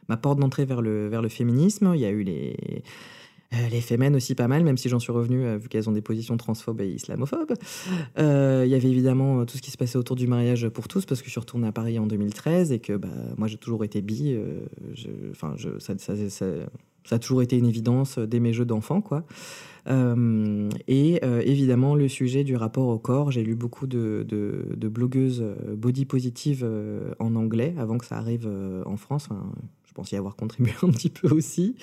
ma 0.09 0.17
porte 0.17 0.39
d'entrée 0.39 0.65
vers 0.65 0.81
le, 0.81 1.07
vers 1.07 1.21
le 1.21 1.29
féminisme. 1.29 1.91
Il 1.93 2.01
y 2.01 2.05
a 2.05 2.09
eu 2.09 2.23
les 2.23 2.57
euh, 2.71 2.79
les 3.51 3.81
Femen 3.81 4.15
aussi 4.15 4.35
pas 4.35 4.47
mal, 4.47 4.63
même 4.63 4.77
si 4.77 4.89
j'en 4.89 4.99
suis 4.99 5.11
revenu, 5.11 5.45
euh, 5.45 5.57
vu 5.57 5.67
qu'elles 5.67 5.89
ont 5.89 5.93
des 5.93 6.01
positions 6.01 6.37
transphobes 6.37 6.81
et 6.81 6.87
islamophobes. 6.87 7.53
Euh, 8.17 8.63
il 8.65 8.71
y 8.71 8.75
avait 8.75 8.89
évidemment 8.89 9.45
tout 9.45 9.57
ce 9.57 9.61
qui 9.61 9.71
se 9.71 9.77
passait 9.77 9.97
autour 9.97 10.15
du 10.15 10.27
mariage 10.27 10.67
pour 10.69 10.87
tous, 10.87 11.05
parce 11.05 11.21
que 11.21 11.27
je 11.27 11.31
suis 11.31 11.39
retourné 11.39 11.67
à 11.67 11.71
Paris 11.71 11.99
en 11.99 12.07
2013 12.07 12.71
et 12.71 12.79
que 12.79 12.93
bah, 12.93 13.09
moi 13.37 13.47
j'ai 13.47 13.57
toujours 13.57 13.83
été 13.83 14.01
bi. 14.01 14.37
Enfin, 15.31 15.55
ça, 15.79 15.95
ça, 15.97 16.45
a 17.09 17.19
toujours 17.19 17.41
été 17.41 17.57
une 17.57 17.65
évidence 17.65 18.19
dès 18.19 18.39
mes 18.39 18.53
jeux 18.53 18.65
d'enfant, 18.65 19.01
quoi. 19.01 19.25
et 19.87 21.19
évidemment, 21.23 21.95
le 21.95 22.07
sujet 22.07 22.43
du 22.43 22.55
rapport 22.55 22.87
au 22.87 22.99
corps, 22.99 23.31
j'ai 23.31 23.43
lu 23.43 23.55
beaucoup 23.55 23.87
de, 23.87 24.25
de, 24.27 24.87
blogueuses 24.87 25.43
body 25.75 26.05
positive 26.05 26.67
en 27.19 27.35
anglais 27.35 27.73
avant 27.77 27.97
que 27.97 28.05
ça 28.05 28.17
arrive 28.17 28.49
en 28.85 28.97
France 28.97 29.29
je 29.91 29.95
pense 29.95 30.11
y 30.13 30.15
avoir 30.15 30.37
contribué 30.37 30.71
un 30.83 30.89
petit 30.89 31.09
peu 31.09 31.27
aussi. 31.35 31.75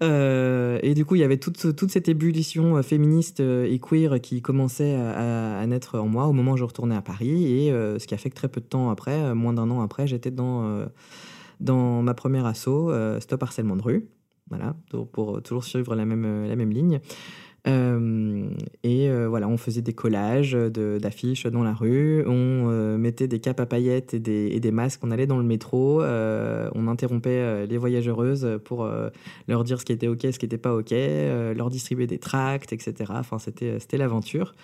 Euh, 0.00 0.78
et 0.84 0.94
du 0.94 1.04
coup, 1.04 1.16
il 1.16 1.18
y 1.18 1.24
avait 1.24 1.38
toute, 1.38 1.74
toute 1.74 1.90
cette 1.90 2.08
ébullition 2.08 2.76
euh, 2.76 2.82
féministe 2.82 3.40
euh, 3.40 3.66
et 3.68 3.80
queer 3.80 4.20
qui 4.20 4.40
commençait 4.42 4.94
à, 4.94 5.66
naître 5.66 5.98
en 5.98 6.06
moi 6.06 6.26
au 6.26 6.32
moment 6.32 6.52
où 6.52 6.56
je 6.56 6.62
retournais 6.62 6.94
à 6.94 7.02
Paris. 7.02 7.46
Et 7.46 7.70
ce 7.70 8.06
qui 8.06 8.14
a 8.14 8.16
fait 8.16 8.30
que 8.30 8.36
très 8.36 8.48
peu 8.48 8.60
de 8.60 8.66
temps 8.66 8.90
après, 8.90 9.34
moins 9.34 9.52
d'un 9.52 9.70
an 9.70 9.82
après, 9.82 10.06
j'étais 10.06 10.30
dans, 10.30 10.86
dans 11.60 12.00
ma 12.02 12.14
première 12.14 12.46
asso, 12.46 12.90
Stop 13.20 13.42
Harcèlement 13.42 13.76
de 13.76 13.82
rue. 13.82 14.08
Voilà, 14.48 14.76
pour, 14.88 15.08
pour 15.10 15.42
toujours 15.42 15.64
suivre 15.64 15.94
la 15.94 16.06
même, 16.06 16.46
la 16.46 16.56
même 16.56 16.70
ligne. 16.70 17.00
Euh, 17.66 18.48
et 18.84 19.10
euh, 19.10 19.28
voilà, 19.28 19.48
on 19.48 19.56
faisait 19.56 19.82
des 19.82 19.92
collages 19.92 20.52
d'affiches 20.52 21.46
dans 21.46 21.62
la 21.62 21.74
rue, 21.74 22.24
on 22.26 22.70
euh, 22.70 22.96
mettait 22.96 23.26
des 23.26 23.40
capes 23.40 23.60
à 23.60 23.66
paillettes 23.66 24.14
et 24.14 24.20
des, 24.20 24.48
et 24.52 24.60
des, 24.60 24.70
masques, 24.70 25.00
on 25.02 25.10
allait 25.10 25.26
dans 25.26 25.38
le 25.38 25.44
métro, 25.44 26.02
on 26.02 26.88
interrompait 26.88 27.66
les 27.66 27.78
voyageuses 27.78 28.60
pour 28.64 28.88
leur 29.48 29.64
dire 29.64 29.80
ce 29.80 29.84
qui 29.84 29.92
était 29.92 30.08
OK, 30.08 30.20
ce 30.22 30.38
qui 30.38 30.44
n'était 30.44 30.58
pas 30.58 30.74
OK, 30.74 30.90
leur 30.90 31.70
distribuer 31.70 32.06
des 32.06 32.18
tracts, 32.18 32.72
etc. 32.72 33.12
Enfin, 33.14 33.38
c'était 33.38 33.96
l'aventure. 33.96 34.54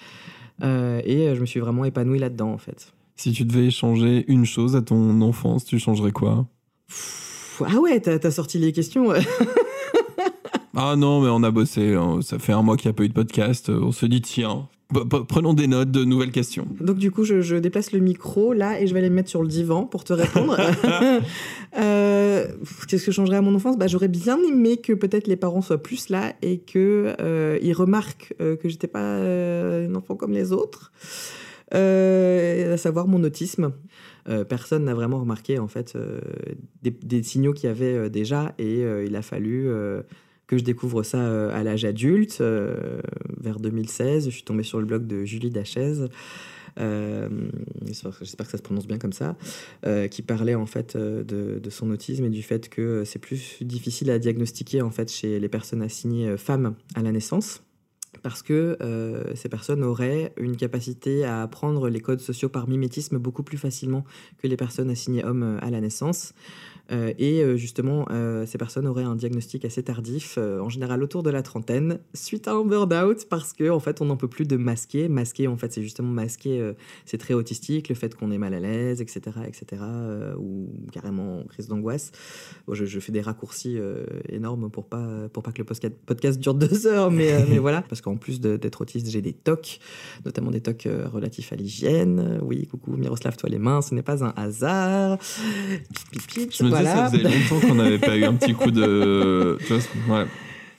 et 0.63 1.35
je 1.35 1.41
me 1.41 1.47
suis 1.47 1.61
vraiment 1.61 1.85
épanoui 1.85 2.19
là-dedans, 2.19 2.53
en 2.53 2.59
fait. 2.59 2.93
Si 3.17 3.33
tu 3.33 3.45
devais 3.45 3.71
changer 3.71 4.25
une 4.29 4.45
chose 4.45 4.75
à 4.77 4.83
ton 4.83 5.21
enfance, 5.21 5.65
tu 5.65 5.79
changerais 5.79 6.11
quoi? 6.11 6.47
Ah 7.65 7.79
ouais, 7.79 8.01
t'as 8.01 8.19
as 8.21 8.31
sorti 8.31 8.59
les 8.59 8.73
questions 8.73 9.13
Ah 10.77 10.97
non, 10.97 11.21
mais 11.21 11.29
on 11.29 11.43
a 11.43 11.51
bossé. 11.51 11.95
hein. 11.95 12.21
Ça 12.23 12.39
fait 12.39 12.53
un 12.53 12.63
mois 12.63 12.77
qu'il 12.77 12.89
n'y 12.89 12.95
a 12.95 12.97
pas 12.97 13.05
eu 13.05 13.09
de 13.09 13.15
podcast. 13.15 13.69
On 13.71 13.93
se 13.93 14.07
dit, 14.07 14.21
tiens, 14.23 14.69
prenons 15.29 15.55
des 15.55 15.67
notes 15.67 15.91
de 15.91 16.05
nouvelles 16.05 16.31
questions. 16.33 16.67
Donc 16.81 16.99
du 16.99 17.11
coup, 17.11 17.25
je, 17.25 17.41
je 17.41 17.57
déplace 17.57 17.93
le 17.93 18.01
micro 18.01 18.53
là 18.53 18.81
et 18.81 18.87
je 18.87 18.93
vais 18.95 19.01
aller 19.01 19.11
me 19.11 19.15
mettre 19.17 19.31
sur 19.31 19.43
le 19.43 19.49
divan 19.49 19.85
pour 19.85 20.05
te 20.05 20.13
répondre. 20.13 20.57
Euh, 21.77 22.47
Qu'est-ce 22.87 23.05
que 23.07 23.11
je 23.11 23.17
changerais 23.17 23.39
à 23.39 23.43
mon 23.43 23.53
enfance? 23.55 23.77
Bah, 23.77 23.89
J'aurais 23.89 24.07
bien 24.07 24.39
aimé 24.49 24.77
que 24.77 24.93
peut-être 24.93 25.27
les 25.27 25.35
parents 25.35 25.61
soient 25.61 25.83
plus 25.83 26.09
là 26.09 26.33
et 26.41 26.59
que 26.59 27.17
euh, 27.21 27.59
remarquent 27.75 28.33
euh, 28.41 28.55
que 28.55 28.69
j'étais 28.69 28.87
pas 28.87 29.01
euh, 29.03 29.85
une 29.87 29.97
enfant 29.97 30.15
comme 30.15 30.31
les 30.33 30.53
autres. 30.53 30.93
Euh, 31.75 32.75
à 32.75 32.77
savoir 32.77 33.09
mon 33.09 33.25
autisme. 33.25 33.73
Euh, 34.29 34.45
personne 34.45 34.85
n'a 34.85 34.95
vraiment 34.95 35.19
remarqué 35.19 35.59
en 35.59 35.67
fait 35.69 35.95
euh, 35.97 36.21
des, 36.83 36.91
des 36.91 37.23
signaux 37.25 37.53
qu'il 37.53 37.69
y 37.69 37.71
avait 37.71 37.95
euh, 37.95 38.09
déjà 38.09 38.55
et 38.59 38.85
euh, 38.85 39.05
il 39.05 39.17
a 39.17 39.23
fallu 39.23 39.69
euh, 39.69 40.03
que 40.47 40.59
je 40.59 40.65
découvre 40.65 41.03
ça 41.03 41.19
euh, 41.19 41.55
à 41.55 41.63
l'âge 41.63 41.85
adulte, 41.85 42.39
euh, 42.41 43.01
vers 43.39 43.61
2016. 43.61 44.27
Je 44.27 44.31
suis 44.31 44.43
tombée 44.43 44.63
sur 44.63 44.79
le 44.79 44.87
blog 44.87 45.07
de 45.07 45.25
Julie 45.25 45.51
Dachaise. 45.51 46.09
Euh, 46.81 47.29
j'espère 47.87 48.47
que 48.47 48.51
ça 48.51 48.59
se 48.59 48.63
prononce 48.63 48.87
bien 48.87 48.99
comme 48.99 49.13
ça, 49.13 49.37
qui 50.11 50.23
parlait 50.23 50.57
en 50.57 50.67
fait 50.67 50.97
de, 50.97 51.71
son 51.71 51.91
autisme 51.91 52.25
et 52.25 52.31
du 52.31 52.43
fait 52.43 52.69
que 52.69 53.05
c'est 53.05 53.21
plus 53.21 53.59
difficile 53.63 54.11
à 54.11 54.19
diagnostiquer 54.19 54.83
en 54.83 54.91
fait 54.91 55.11
chez 55.11 55.39
les 55.39 55.49
personnes 55.49 55.83
assignées 55.83 56.37
femmes 56.37 56.75
à 56.97 57.03
la 57.03 57.13
naissance 57.13 57.63
parce 58.23 58.43
que 58.43 58.77
ces 59.37 59.49
personnes 59.49 59.85
auraient 59.85 60.33
une 60.37 60.57
capacité 60.57 61.25
à 61.25 61.43
apprendre 61.43 61.89
les 61.89 62.01
codes 62.01 62.21
sociaux 62.21 62.49
par 62.49 62.69
mimétisme 62.69 63.19
beaucoup 63.19 63.45
plus 63.45 63.59
facilement 63.59 64.05
que 64.39 64.49
les 64.49 64.57
personnes 64.57 64.91
assignées 64.91 65.25
hommes 65.25 65.59
à 65.63 65.71
la 65.71 65.81
naissance. 65.81 66.35
Euh, 66.93 67.13
et 67.19 67.43
euh, 67.43 67.57
justement, 67.57 68.07
euh, 68.11 68.45
ces 68.47 68.59
personnes 68.59 68.87
auraient 68.87 69.05
un 69.05 69.17
diagnostic 69.17 69.65
assez 69.65 69.83
tardif, 69.83 70.39
en 70.39 70.69
général 70.69 71.03
autour 71.03 71.23
de 71.23 71.31
la 71.31 71.43
trentaine, 71.43 71.99
suite 72.13 72.49
à 72.49 72.53
un 72.53 72.65
burn-out, 72.65 73.27
parce 73.29 73.53
que 73.53 73.71
en 73.71 73.81
fait, 73.81 74.01
on 74.01 74.07
n'en 74.07 74.17
peut 74.17 74.29
plus 74.29 74.47
de 74.47 74.57
masquer. 74.57 75.09
Masquer, 75.09 75.49
en 75.49 75.57
fait, 75.57 75.73
c'est 75.73 75.83
justement 75.83 76.11
masquer, 76.11 76.73
c'est 77.05 77.19
très 77.19 77.35
autistique, 77.35 77.89
le 77.89 77.95
fait 77.95 78.15
qu'on 78.15 78.31
est 78.31 78.39
mal 78.39 78.55
à 78.55 78.61
l'aise, 78.61 79.01
etc., 79.01 79.21
etc., 79.47 79.83
ou 80.39 80.69
carrément 80.93 81.43
crise 81.45 81.69
d'angoisse. 81.69 82.13
Bon, 82.67 82.75
je, 82.75 82.85
je 82.85 83.01
fais 83.01 83.13
des 83.13 83.21
raccourcis 83.21 83.79
énormes 84.29 84.71
pour 84.71 84.87
pas 84.87 85.29
pour 85.33 85.43
pas 85.43 85.53
que 85.53 85.63
le 85.63 85.65
podcast, 85.65 86.39
dure 86.39 86.55
deux 86.55 86.87
heures, 86.87 87.11
mais 87.11 87.45
mais 87.49 87.59
voilà, 87.65 87.83
parce 87.83 88.01
qu'en 88.01 88.17
plus 88.17 88.41
d'être 88.41 88.81
autiste, 88.81 89.09
j'ai 89.09 89.23
des 89.23 89.33
tocs, 89.33 89.79
notamment 90.25 90.51
des 90.51 90.61
tocs 90.61 90.89
relatifs 91.13 91.53
à 91.53 91.57
l'hygiène. 91.57 92.41
Oui, 92.43 92.67
coucou 92.67 92.97
Miroslav, 92.97 93.37
toi 93.37 93.49
les 93.49 93.59
mains, 93.59 93.83
ce 93.83 93.95
n'est 93.95 94.03
pas 94.03 94.25
un 94.25 94.33
hasard. 94.37 95.19
Pip, 96.13 96.27
pip, 96.27 96.53
Je 96.53 96.65
me 96.65 96.74
voilà. 96.75 97.11
ça 97.11 97.11
faisait 97.11 97.23
longtemps 97.23 97.67
qu'on 97.67 97.75
n'avait 97.75 97.99
pas 97.99 98.17
eu 98.17 98.25
un 98.25 98.35
petit 98.35 98.55
coup 98.55 98.71
de. 98.71 99.59
tu 99.67 99.73
vois, 99.73 100.19
ouais. 100.19 100.27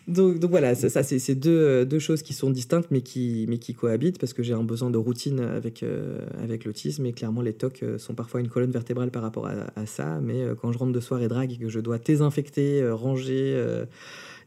Donc, 0.07 0.37
donc 0.37 0.51
voilà, 0.51 0.75
ça, 0.75 0.89
ça, 0.89 1.01
c'est 1.01 1.35
deux, 1.35 1.83
deux 1.85 1.97
choses 1.97 2.21
qui 2.21 2.33
sont 2.33 2.51
distinctes 2.51 2.89
mais 2.91 3.01
qui, 3.01 3.45
mais 3.49 3.57
qui 3.57 3.73
cohabitent 3.73 4.19
parce 4.19 4.33
que 4.33 4.43
j'ai 4.43 4.53
un 4.53 4.63
besoin 4.63 4.91
de 4.91 4.97
routine 4.97 5.39
avec, 5.39 5.81
euh, 5.81 6.19
avec 6.43 6.65
l'autisme 6.65 7.05
et 7.07 7.13
clairement 7.13 7.41
les 7.41 7.53
TOC 7.53 7.81
euh, 7.81 7.97
sont 7.97 8.13
parfois 8.13 8.39
une 8.39 8.47
colonne 8.47 8.69
vertébrale 8.69 9.09
par 9.09 9.23
rapport 9.23 9.47
à, 9.47 9.53
à 9.75 9.85
ça. 9.87 10.19
Mais 10.21 10.43
euh, 10.43 10.53
quand 10.53 10.71
je 10.71 10.77
rentre 10.77 10.91
de 10.91 10.99
soir 10.99 11.23
et 11.23 11.27
drague 11.27 11.53
et 11.53 11.57
que 11.57 11.69
je 11.69 11.79
dois 11.79 11.97
désinfecter, 11.97 12.81
euh, 12.81 12.93
ranger 12.93 13.59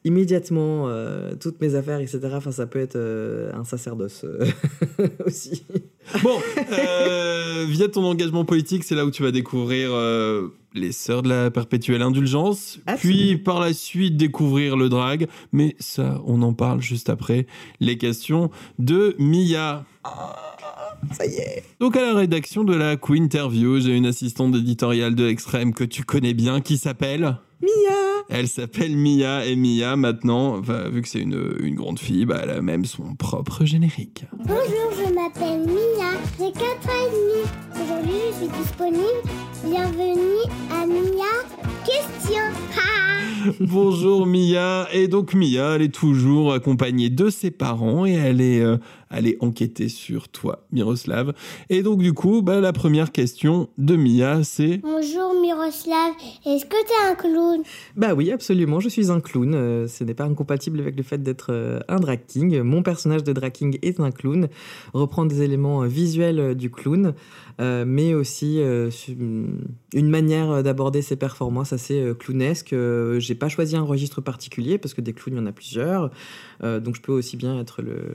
immédiatement 0.05 0.89
toutes 1.41 1.61
mes 1.61 1.75
affaires, 1.75 1.99
etc., 1.99 2.21
enfin, 2.33 2.53
ça 2.53 2.67
peut 2.67 2.79
être 2.79 2.97
un 3.53 3.65
sacerdoce 3.65 4.25
aussi. 5.27 5.65
Bon, 6.23 6.39
via 7.67 7.89
ton 7.89 8.05
engagement 8.05 8.45
politique, 8.45 8.85
c'est 8.85 8.95
là 8.95 9.05
où 9.05 9.11
tu 9.11 9.25
vas 9.25 9.33
découvrir 9.33 9.91
les 10.79 10.93
Sœurs 10.93 11.23
de 11.23 11.29
la 11.29 11.51
Perpétuelle 11.51 12.03
Indulgence, 12.03 12.79
Ah, 12.87 12.97
puis 12.97 13.37
par 13.37 13.61
la 13.61 13.73
suite 13.73 14.17
découvrir 14.17 14.77
le 14.77 14.89
drag. 14.89 15.27
Mais 15.53 15.77
ça, 15.79 16.21
on 16.27 16.43
en 16.43 16.55
parle 16.55 16.81
juste 16.81 17.11
après 17.11 17.47
les 17.81 17.99
questions 17.99 18.51
de 18.79 19.15
Mia. 19.19 19.85
Ça 21.13 21.27
y 21.27 21.35
est. 21.35 21.65
Donc 21.81 21.97
à 21.97 22.03
la 22.03 22.15
rédaction 22.15 22.65
de 22.65 22.75
la 22.75 22.97
Queen 22.97 23.25
Interview, 23.25 23.81
j'ai 23.81 23.97
une 23.97 24.07
assistante 24.07 24.55
éditoriale 24.55 25.15
de 25.15 25.25
l'extrême 25.25 25.73
que 25.75 25.85
tu 25.85 26.05
connais 26.05 26.35
bien 26.35 26.61
qui 26.61 26.79
s'appelle... 26.79 27.37
Mia 27.61 28.25
Elle 28.29 28.49
s'appelle 28.49 28.97
Mia 28.97 29.45
et 29.45 29.57
Mia 29.57 29.97
maintenant, 29.97 30.61
vu 30.61 31.03
que 31.03 31.09
c'est 31.09 31.21
une, 31.21 31.57
une 31.61 31.75
grande 31.75 31.99
fille, 31.99 32.25
bah, 32.25 32.41
elle 32.43 32.51
a 32.51 32.63
même 32.63 32.85
son 32.85 33.15
propre 33.15 33.65
générique. 33.65 34.25
Bonjour, 34.39 34.93
je 34.97 35.13
m'appelle 35.13 35.67
Mia, 35.67 36.13
j'ai 36.39 36.53
4 36.53 36.63
ans 36.63 37.07
et 37.07 37.11
demi. 37.11 37.83
Aujourd'hui, 37.83 38.21
je 38.31 38.37
suis 38.37 38.63
disponible. 38.63 39.23
Bienvenue 39.65 40.45
à 40.71 40.87
Mia 40.87 41.59
Question. 41.85 42.43
Bonjour 43.61 44.27
Mia, 44.27 44.89
et 44.93 45.09
donc 45.09 45.35
Mia, 45.35 45.77
elle 45.77 45.83
est 45.83 45.95
toujours 45.95 46.53
accompagnée 46.53 47.11
de 47.11 47.31
ses 47.31 47.51
parents 47.51 48.07
et 48.07 48.13
elle 48.13 48.41
est 48.41 48.61
euh, 48.61 48.79
allée 49.11 49.37
enquêter 49.41 49.89
sur 49.89 50.29
toi, 50.29 50.67
Miroslav. 50.73 51.33
Et 51.71 51.83
donc 51.83 52.01
du 52.01 52.13
coup, 52.13 52.43
bah, 52.43 52.61
la 52.61 52.73
première 52.73 53.13
question 53.13 53.69
de 53.79 53.97
Mia, 53.97 54.45
c'est 54.45 54.79
Bonjour 54.79 55.35
Miroslav, 55.41 56.13
est-ce 56.47 56.65
que 56.67 56.77
t'es 56.87 57.11
un 57.11 57.15
clown? 57.15 57.63
Bah 57.97 58.15
oui, 58.15 58.31
absolument, 58.31 58.81
je 58.81 58.89
suis 58.89 59.11
un 59.11 59.21
clown. 59.21 59.55
Euh, 59.55 59.87
ce 59.89 60.05
n'est 60.05 60.15
pas 60.15 60.25
incompatible 60.25 60.81
avec 60.81 60.97
le 60.97 61.03
fait 61.03 61.23
d'être 61.23 61.49
euh, 61.53 61.81
un 61.89 62.01
drag 62.01 62.21
king. 62.27 62.61
Mon 62.61 62.83
personnage 62.83 63.25
de 63.25 63.33
drag 63.33 63.53
king 63.53 63.79
est 63.83 64.01
un 64.01 64.11
clown, 64.11 64.49
reprend 64.93 65.25
des 65.25 65.43
éléments 65.43 65.83
euh, 65.83 65.87
visuels 65.87 66.39
euh, 66.41 66.55
du 66.55 66.71
clown, 66.71 67.15
euh, 67.61 67.85
mais 67.87 68.15
aussi 68.15 68.61
euh, 68.61 68.91
su- 68.91 69.17
une 69.95 70.11
manière 70.11 70.51
euh, 70.51 70.63
d'aborder 70.63 71.03
ses 71.03 71.17
performances 71.17 71.73
assez 71.73 72.01
euh, 72.01 72.15
clownesque. 72.15 72.73
Euh, 72.73 73.19
J'ai 73.21 73.35
pas 73.35 73.49
choisi 73.49 73.77
un 73.77 73.83
registre 73.83 74.21
particulier 74.21 74.79
parce 74.79 74.95
que 74.95 75.01
des 75.01 75.13
clowns, 75.13 75.37
il 75.37 75.41
y 75.41 75.43
en 75.43 75.47
a 75.47 75.53
plusieurs. 75.53 76.11
Euh, 76.63 76.81
donc 76.81 76.97
je 76.97 77.01
peux 77.01 77.13
aussi 77.13 77.37
bien 77.37 77.59
être 77.61 77.83
le 77.83 78.15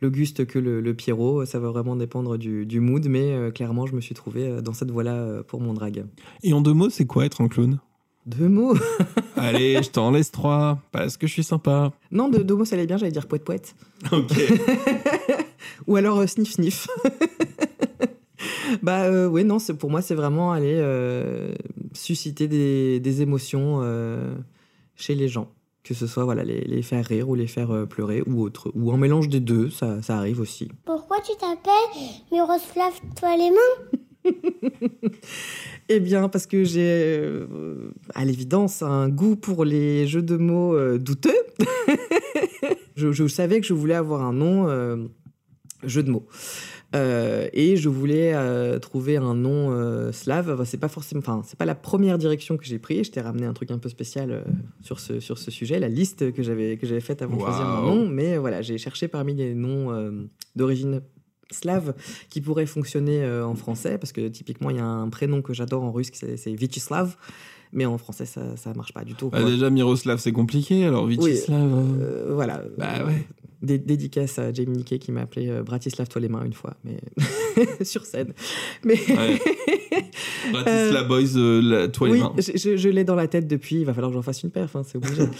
l'Auguste 0.00 0.46
que 0.46 0.58
le, 0.58 0.80
le 0.80 0.94
Pierrot. 0.94 1.44
Ça 1.44 1.58
va 1.58 1.70
vraiment 1.70 1.96
dépendre 1.96 2.36
du, 2.38 2.66
du 2.66 2.80
mood, 2.80 3.06
mais 3.08 3.32
euh, 3.32 3.50
clairement, 3.50 3.86
je 3.86 3.94
me 3.94 4.00
suis 4.00 4.14
trouvé 4.14 4.46
euh, 4.46 4.60
dans 4.60 4.72
cette 4.72 4.90
voie-là 4.90 5.14
euh, 5.14 5.42
pour 5.42 5.60
mon 5.60 5.74
drag. 5.74 6.04
Et 6.42 6.52
en 6.52 6.60
deux 6.60 6.72
mots, 6.72 6.90
c'est 6.90 7.06
quoi 7.06 7.24
être 7.26 7.40
un 7.40 7.48
clown? 7.48 7.78
Deux 8.26 8.48
mots? 8.48 8.74
Allez, 9.36 9.80
je 9.82 9.90
t'en 9.90 10.10
laisse 10.10 10.32
trois, 10.32 10.80
parce 10.90 11.16
que 11.16 11.26
je 11.26 11.32
suis 11.32 11.44
sympa. 11.44 11.92
Non, 12.10 12.28
de, 12.28 12.38
deux 12.38 12.56
mots, 12.56 12.64
ça 12.64 12.74
allait 12.74 12.86
bien, 12.86 12.96
j'allais 12.96 13.12
dire 13.12 13.26
poète 13.26 13.44
poète. 13.44 13.74
Ok. 14.12 14.32
Ou 15.86 15.96
alors 15.96 16.18
euh, 16.18 16.26
sniff 16.26 16.52
sniff. 16.52 16.88
bah 18.82 19.04
euh, 19.04 19.28
oui, 19.28 19.44
non, 19.44 19.58
pour 19.78 19.90
moi, 19.90 20.02
c'est 20.02 20.14
vraiment 20.14 20.52
aller 20.52 20.82
susciter 21.92 22.48
des, 22.48 22.98
des 23.00 23.22
émotions 23.22 23.80
chez 24.96 25.14
les 25.14 25.28
gens. 25.28 25.52
Que 25.86 25.94
ce 25.94 26.08
soit 26.08 26.24
voilà, 26.24 26.42
les, 26.42 26.62
les 26.62 26.82
faire 26.82 27.04
rire 27.04 27.28
ou 27.28 27.36
les 27.36 27.46
faire 27.46 27.70
euh, 27.70 27.86
pleurer 27.86 28.20
ou 28.26 28.42
autre. 28.42 28.72
Ou 28.74 28.90
un 28.90 28.96
mélange 28.96 29.28
des 29.28 29.38
deux, 29.38 29.70
ça, 29.70 30.02
ça 30.02 30.18
arrive 30.18 30.40
aussi. 30.40 30.68
Pourquoi 30.84 31.18
tu 31.20 31.30
t'appelles 31.38 32.02
Miroslav, 32.32 32.92
toi 33.14 33.36
les 33.36 33.50
mains 33.52 34.32
Eh 35.88 36.00
bien, 36.00 36.28
parce 36.28 36.48
que 36.48 36.64
j'ai, 36.64 37.18
euh, 37.20 37.92
à 38.16 38.24
l'évidence, 38.24 38.82
un 38.82 39.08
goût 39.08 39.36
pour 39.36 39.64
les 39.64 40.08
jeux 40.08 40.22
de 40.22 40.36
mots 40.36 40.74
euh, 40.74 40.98
douteux. 40.98 41.30
je, 42.96 43.12
je 43.12 43.28
savais 43.28 43.60
que 43.60 43.66
je 43.68 43.74
voulais 43.74 43.94
avoir 43.94 44.22
un 44.22 44.32
nom 44.32 44.66
jeu 45.84 46.02
de 46.02 46.10
mots. 46.10 46.26
Euh, 46.96 47.48
et 47.52 47.76
je 47.76 47.88
voulais 47.88 48.32
euh, 48.34 48.78
trouver 48.78 49.16
un 49.16 49.34
nom 49.34 49.70
euh, 49.70 50.12
slave. 50.12 50.50
Enfin, 50.50 50.64
c'est 50.64 50.78
pas 50.78 50.88
forcément, 50.88 51.20
enfin, 51.20 51.42
c'est 51.44 51.58
pas 51.58 51.64
la 51.64 51.74
première 51.74 52.18
direction 52.18 52.56
que 52.56 52.64
j'ai 52.64 52.78
pris. 52.78 53.04
Je 53.04 53.10
t'ai 53.10 53.20
ramené 53.20 53.46
un 53.46 53.52
truc 53.52 53.70
un 53.70 53.78
peu 53.78 53.88
spécial 53.88 54.30
euh, 54.30 54.40
sur 54.82 54.98
ce 55.00 55.20
sur 55.20 55.38
ce 55.38 55.50
sujet, 55.50 55.78
la 55.78 55.88
liste 55.88 56.32
que 56.32 56.42
j'avais 56.42 56.76
que 56.76 56.86
j'avais 56.86 57.00
faite 57.00 57.22
avant 57.22 57.36
de 57.36 57.42
choisir 57.42 57.64
mon 57.66 57.94
nom. 57.94 58.08
Mais 58.08 58.36
voilà, 58.38 58.62
j'ai 58.62 58.78
cherché 58.78 59.08
parmi 59.08 59.34
les 59.34 59.54
noms 59.54 59.88
d'origine 60.54 61.02
slave 61.50 61.94
qui 62.28 62.40
pourraient 62.40 62.66
fonctionner 62.66 63.24
en 63.28 63.54
français 63.54 63.98
parce 63.98 64.12
que 64.12 64.26
typiquement 64.28 64.70
il 64.70 64.76
y 64.76 64.80
a 64.80 64.84
un 64.84 65.08
prénom 65.08 65.42
que 65.42 65.52
j'adore 65.54 65.84
en 65.84 65.92
russe 65.92 66.10
c'est 66.12 66.52
Vyacheslav 66.54 67.16
mais 67.72 67.86
en 67.86 67.98
français 67.98 68.26
ça 68.26 68.56
ça 68.56 68.72
marche 68.74 68.92
pas 68.92 69.04
du 69.04 69.14
tout. 69.14 69.28
Bah, 69.30 69.44
déjà, 69.44 69.70
Miroslav, 69.70 70.18
c'est 70.18 70.32
compliqué, 70.32 70.86
alors 70.86 71.06
Vyacheslav... 71.06 71.72
euh, 71.72 72.30
Euh, 72.30 72.34
voilà. 72.34 72.62
Bah 72.78 73.04
ouais. 73.06 73.26
Dé- 73.66 73.78
dédicace 73.78 74.38
à 74.38 74.52
Jamie 74.52 74.76
Niquet 74.78 74.98
qui 74.98 75.12
m'a 75.12 75.22
appelé 75.22 75.48
euh, 75.48 75.62
Bratislav 75.62 76.08
toi 76.08 76.20
les 76.20 76.28
mains 76.28 76.44
une 76.44 76.52
fois, 76.54 76.74
mais 76.84 76.98
sur 77.84 78.04
scène. 78.06 78.32
Mais 78.84 78.94
Ouais. 79.08 79.38
Bratislava 80.52 81.02
Boys, 81.08 81.36
euh, 81.36 81.60
la- 81.62 81.88
toi 81.88 82.08
les 82.08 82.14
oui, 82.14 82.20
mains. 82.20 82.32
je, 82.38 82.52
je- 82.56 82.76
je 82.76 82.88
l'ai 82.88 83.04
dans 83.04 83.14
la 83.14 83.26
tête 83.28 83.46
depuis. 83.46 83.76
Il 83.76 83.84
va 83.84 83.94
falloir 83.94 84.10
que 84.10 84.16
j'en 84.16 84.22
fasse 84.22 84.42
une 84.42 84.50
perf, 84.50 84.74
hein, 84.76 84.82
c'est 84.84 84.96
obligé. 84.98 85.22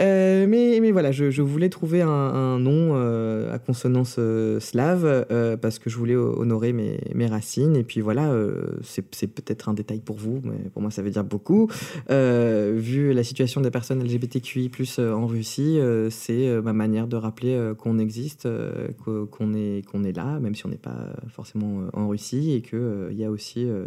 Euh, 0.00 0.46
mais, 0.48 0.78
mais 0.80 0.90
voilà, 0.90 1.12
je, 1.12 1.30
je 1.30 1.42
voulais 1.42 1.68
trouver 1.68 2.02
un, 2.02 2.08
un 2.08 2.58
nom 2.58 2.92
euh, 2.94 3.54
à 3.54 3.58
consonance 3.58 4.16
euh, 4.18 4.58
slave 4.60 5.04
euh, 5.30 5.56
parce 5.56 5.78
que 5.78 5.90
je 5.90 5.96
voulais 5.96 6.16
honorer 6.16 6.72
mes, 6.72 6.98
mes 7.14 7.26
racines. 7.26 7.76
Et 7.76 7.84
puis 7.84 8.00
voilà, 8.00 8.30
euh, 8.32 8.62
c'est 8.82 9.02
peut-être 9.26 9.68
un 9.68 9.74
détail 9.74 10.00
pour 10.00 10.16
vous, 10.16 10.40
mais 10.44 10.68
pour 10.72 10.82
moi 10.82 10.90
ça 10.90 11.02
veut 11.02 11.10
dire 11.10 11.24
beaucoup. 11.24 11.68
Euh, 12.10 12.72
vu 12.76 13.12
la 13.12 13.22
situation 13.24 13.60
des 13.60 13.70
personnes 13.70 14.02
LGBTQI+ 14.02 14.70
euh, 14.98 15.12
en 15.12 15.26
Russie, 15.26 15.78
euh, 15.78 16.08
c'est 16.10 16.48
euh, 16.48 16.62
ma 16.62 16.72
manière 16.72 17.06
de 17.06 17.16
rappeler 17.16 17.54
euh, 17.54 17.74
qu'on 17.74 17.98
existe, 17.98 18.46
euh, 18.46 18.88
qu'o- 19.04 19.26
qu'on 19.26 19.54
est 19.54 19.84
qu'on 19.86 20.04
est 20.04 20.16
là, 20.16 20.40
même 20.40 20.54
si 20.54 20.66
on 20.66 20.70
n'est 20.70 20.76
pas 20.76 21.12
forcément 21.34 21.80
euh, 21.82 21.90
en 22.00 22.08
Russie, 22.08 22.52
et 22.52 22.60
que 22.62 22.76
euh, 22.76 23.08
il 23.12 23.18
y 23.18 23.24
a 23.24 23.30
aussi 23.30 23.64
euh, 23.68 23.81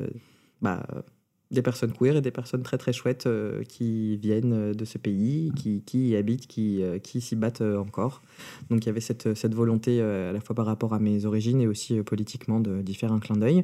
bah, 0.62 1.04
des 1.52 1.62
personnes 1.62 1.91
queer 1.91 2.16
et 2.18 2.22
des 2.22 2.32
personnes 2.32 2.64
très 2.64 2.78
très 2.78 2.91
chouettes 2.91 3.28
euh, 3.28 3.64
qui 3.64 4.18
viennent 4.18 4.54
euh, 4.54 4.74
de 4.74 4.84
ce 4.86 4.98
pays, 4.98 5.52
qui, 5.56 5.84
qui 5.86 6.10
y 6.10 6.16
habitent, 6.16 6.48
qui, 6.48 6.82
euh, 6.82 6.98
qui 7.00 7.22
s'y 7.22 7.36
battent 7.36 7.62
euh, 7.62 7.78
encore. 7.78 8.22
Donc 8.70 8.84
il 8.84 8.88
y 8.88 8.89
avait 8.89 9.00
cette, 9.00 9.36
cette 9.36 9.54
volonté 9.54 10.02
à 10.02 10.32
la 10.32 10.39
fois 10.41 10.56
par 10.56 10.66
rapport 10.66 10.93
à 10.93 11.00
mes 11.00 11.26
origines 11.26 11.62
et 11.62 11.68
aussi 11.68 12.02
politiquement 12.02 12.60
de- 12.60 12.82
d'y 12.82 12.96
faire 12.96 13.12
un 13.14 13.20
clin 13.20 13.36
d'œil. 13.38 13.64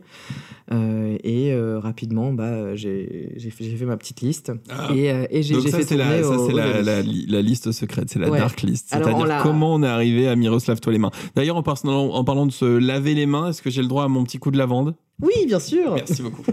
Et 1.23 1.53
rapidement, 1.79 2.33
bah, 2.33 2.75
j'ai 2.75 3.37
fait, 3.51 3.63
fait 3.63 3.85
ma 3.85 3.97
petite 3.97 4.21
liste 4.21 4.51
Ah. 4.69 4.89
et, 4.95 5.07
et 5.29 5.43
j'ai 5.43 5.59
fait 5.61 5.83
c'est 5.83 5.97
la, 5.97 6.21
la, 6.21 6.81
la 6.81 7.01
la 7.01 7.41
liste 7.41 7.71
secrète, 7.71 8.09
c'est 8.09 8.19
la 8.19 8.29
Ouais. 8.29 8.37
dark 8.39 8.61
list. 8.61 8.87
C'est-à-dire 8.89 9.39
comment 9.43 9.73
on 9.75 9.83
est 9.83 9.87
arrivé 9.87 10.27
à 10.27 10.35
Miroslav 10.35 10.79
toi 10.79 10.93
les 10.93 10.99
mains. 10.99 11.11
D'ailleurs, 11.35 11.57
en, 11.57 11.63
en 11.89 12.23
parlant 12.23 12.45
de 12.45 12.51
se 12.51 12.65
laver 12.65 13.13
les 13.15 13.25
mains, 13.25 13.49
est-ce 13.49 13.61
que 13.61 13.69
j'ai 13.69 13.81
le 13.81 13.87
droit 13.87 14.03
à 14.05 14.07
mon 14.07 14.23
petit 14.23 14.37
coup 14.37 14.51
de 14.51 14.57
lavande? 14.57 14.95
Oui, 15.21 15.45
bien 15.47 15.59
sûr. 15.59 15.93
Merci 15.95 16.21
beaucoup. 16.21 16.43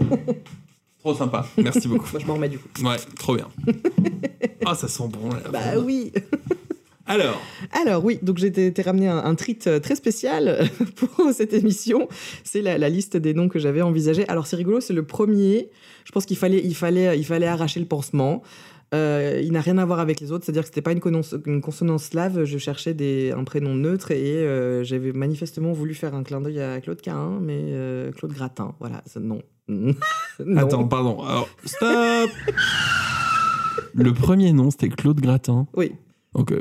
Trop 0.99 1.13
sympa. 1.13 1.47
Merci 1.57 1.87
beaucoup. 1.87 2.07
Moi, 2.11 2.19
je 2.21 2.25
m'en 2.25 2.35
remets 2.35 2.49
du 2.49 2.59
coup. 2.59 2.67
Ouais, 2.83 2.97
trop 3.17 3.35
bien. 3.35 3.47
Ah, 4.65 4.75
ça 4.75 4.87
sent 4.87 5.07
bon. 5.07 5.29
la 5.29 5.49
Bah 5.49 5.79
oui. 5.83 6.11
Alors, 7.07 7.41
Alors 7.71 8.05
oui, 8.05 8.19
donc 8.21 8.37
j'ai 8.37 8.47
été 8.47 8.81
ramené 8.83 9.07
un, 9.07 9.17
un 9.17 9.33
treat 9.33 9.65
euh, 9.65 9.79
très 9.79 9.95
spécial 9.95 10.69
pour 10.95 11.31
cette 11.33 11.53
émission. 11.53 12.07
C'est 12.43 12.61
la, 12.61 12.77
la 12.77 12.89
liste 12.89 13.17
des 13.17 13.33
noms 13.33 13.49
que 13.49 13.57
j'avais 13.57 13.81
envisagé. 13.81 14.27
Alors 14.27 14.45
c'est 14.45 14.57
rigolo, 14.57 14.79
c'est 14.79 14.93
le 14.93 15.03
premier. 15.03 15.71
Je 16.03 16.11
pense 16.11 16.25
qu'il 16.25 16.37
fallait, 16.37 16.61
il 16.63 16.75
fallait, 16.75 17.17
il 17.17 17.25
fallait 17.25 17.47
arracher 17.47 17.79
le 17.79 17.87
pansement. 17.87 18.43
Euh, 18.93 19.39
il 19.43 19.51
n'a 19.51 19.61
rien 19.61 19.77
à 19.77 19.85
voir 19.85 19.99
avec 19.99 20.19
les 20.19 20.31
autres, 20.31 20.45
c'est-à-dire 20.45 20.63
que 20.63 20.67
c'était 20.67 20.81
pas 20.81 20.91
une, 20.91 21.61
consonance 21.61 22.05
slave. 22.05 22.43
Je 22.43 22.57
cherchais 22.57 22.93
des, 22.93 23.31
un 23.31 23.43
prénom 23.43 23.75
neutre 23.75 24.11
et 24.11 24.37
euh, 24.37 24.83
j'avais 24.83 25.11
manifestement 25.11 25.73
voulu 25.73 25.93
faire 25.93 26.15
un 26.15 26.23
clin 26.23 26.41
d'œil 26.41 26.59
à 26.59 26.81
Claude 26.81 27.01
Cahin, 27.01 27.39
mais 27.41 27.57
euh, 27.57 28.11
Claude 28.11 28.33
Gratin. 28.33 28.75
Voilà, 28.79 29.03
non. 29.19 29.41
Attends, 30.57 30.87
pardon. 30.87 31.21
Alors, 31.23 31.49
stop 31.65 32.29
Le 33.93 34.13
premier 34.13 34.53
nom, 34.53 34.71
c'était 34.71 34.89
Claude 34.89 35.19
Gratin. 35.19 35.67
Oui. 35.75 35.91
Ok. 36.33 36.53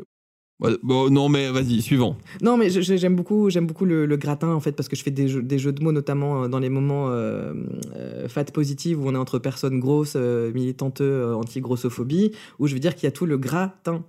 Bon, 0.82 1.08
non, 1.08 1.28
mais 1.28 1.50
vas-y, 1.52 1.80
suivant. 1.80 2.16
Non, 2.42 2.56
mais 2.56 2.68
je- 2.68 2.80
je- 2.80 2.96
j'aime 2.96 3.14
beaucoup, 3.14 3.48
j'aime 3.48 3.66
beaucoup 3.68 3.84
le, 3.84 4.06
le 4.06 4.16
gratin 4.16 4.48
en 4.48 4.58
fait 4.58 4.72
parce 4.72 4.88
que 4.88 4.96
je 4.96 5.04
fais 5.04 5.12
des 5.12 5.28
jeux, 5.28 5.40
des 5.40 5.56
jeux 5.56 5.70
de 5.72 5.84
mots 5.84 5.92
notamment 5.92 6.42
euh, 6.42 6.48
dans 6.48 6.58
les 6.58 6.68
moments 6.68 7.10
euh, 7.10 7.52
euh, 7.94 8.26
fat 8.28 8.42
positive 8.46 9.00
où 9.00 9.08
on 9.08 9.14
est 9.14 9.18
entre 9.18 9.38
personnes 9.38 9.78
grosses, 9.78 10.14
euh, 10.16 10.50
militantes 10.52 11.00
euh, 11.00 11.32
anti-grossophobie, 11.34 12.32
où 12.58 12.66
je 12.66 12.74
veux 12.74 12.80
dire 12.80 12.96
qu'il 12.96 13.04
y 13.04 13.06
a 13.06 13.12
tout 13.12 13.24
le 13.26 13.38
gratin. 13.38 14.02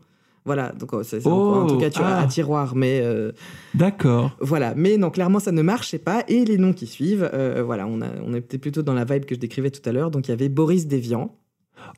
Voilà, 0.46 0.72
donc 0.72 0.94
euh, 0.94 1.04
c'est 1.04 1.20
Oh, 1.26 1.30
en 1.64 1.68
tout 1.68 1.78
cas 1.78 1.90
tu, 1.90 2.00
ah. 2.04 2.22
à 2.22 2.28
tiroir, 2.28 2.76
mais 2.76 3.02
euh, 3.04 3.32
D'accord. 3.76 4.36
voilà. 4.40 4.74
Mais 4.76 4.98
non, 4.98 5.10
clairement 5.10 5.40
ça 5.40 5.52
ne 5.52 5.62
marchait 5.62 6.00
pas. 6.00 6.24
Et 6.28 6.46
les 6.46 6.58
noms 6.58 6.74
qui 6.74 6.88
suivent, 6.88 7.30
euh, 7.34 7.62
voilà, 7.64 7.86
on, 7.88 8.02
a, 8.02 8.08
on 8.26 8.34
était 8.34 8.58
plutôt 8.58 8.82
dans 8.82 8.94
la 8.94 9.06
vibe 9.06 9.26
que 9.26 9.36
je 9.36 9.40
décrivais 9.40 9.70
tout 9.70 9.88
à 9.88 9.92
l'heure. 9.92 10.12
Donc 10.12 10.28
il 10.28 10.32
y 10.32 10.34
avait 10.34 10.50
Boris 10.50 10.88
Déviant. 10.88 11.36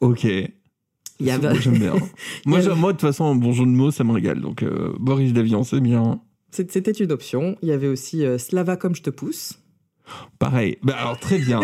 Ok. 0.02 0.24
Il 0.24 1.28
y 1.28 1.32
avait, 1.32 1.50
Moi, 1.50 1.60
j'aime 1.60 1.78
bien. 1.78 1.94
moi, 1.94 2.00
Il 2.46 2.52
y 2.52 2.56
avait- 2.56 2.64
j'aime- 2.64 2.78
moi, 2.80 2.92
de 2.94 2.98
toute 2.98 3.08
façon, 3.08 3.26
un 3.26 3.36
bon 3.36 3.54
jeu 3.54 3.64
de 3.66 3.70
mots, 3.70 3.92
ça 3.92 4.04
me 4.04 4.12
régale. 4.12 4.42
Donc, 4.42 4.64
euh, 4.64 4.92
Boris 5.00 5.34
Davian, 5.34 5.64
c'est 5.64 5.80
bien. 5.80 6.20
c'était 6.52 6.92
une 6.92 7.12
option. 7.12 7.58
Il 7.62 7.68
y 7.70 7.72
avait 7.72 7.88
aussi 7.88 8.24
Slava 8.40 8.76
comme 8.76 8.96
je 8.96 9.04
te 9.04 9.12
pousse. 9.12 9.60
Pareil. 10.40 10.78
Bah, 10.84 10.96
alors, 11.00 11.20
très 11.20 11.38
bien. 11.40 11.62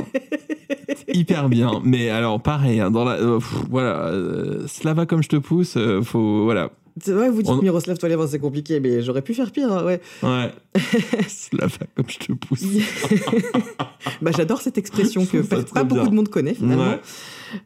Hyper 1.14 1.50
bien. 1.50 1.82
Mais 1.84 2.10
alors, 2.10 2.42
pareil, 2.42 2.80
hein, 2.80 2.92
dans 2.92 3.04
la. 3.06 3.14
euh, 3.14 3.40
pff, 3.40 3.54
voilà. 3.70 4.06
euh, 4.08 4.68
Slava 4.68 5.06
comme 5.06 5.24
je 5.24 5.30
te 5.30 5.36
pousse, 5.38 5.76
euh, 5.78 6.02
faut. 6.02 6.44
Voilà. 6.44 6.72
C'est 7.00 7.12
vrai, 7.12 7.30
vous 7.30 7.44
dites 7.44 7.52
On- 7.52 7.62
Miroslav 7.62 7.98
Tolev, 7.98 8.26
c'est 8.28 8.40
compliqué, 8.40 8.80
mais 8.80 9.02
j'aurais 9.04 9.22
pu 9.22 9.34
faire 9.36 9.52
pire, 9.52 9.72
hein, 9.72 9.86
ouais. 9.86 10.02
Ouais. 10.24 10.52
Slava 11.28 11.86
comme 11.96 12.10
je 12.10 12.18
te 12.18 12.32
pousse. 12.34 12.64
bah, 14.22 14.32
J'adore 14.36 14.62
cette 14.62 14.78
expression 14.78 15.26
que 15.26 15.38
pas 15.38 15.84
beaucoup 15.84 16.02
bien. 16.02 16.10
de 16.10 16.16
monde 16.16 16.30
connaît 16.30 16.56
finalement. 16.56 16.90
Ouais. 16.92 17.00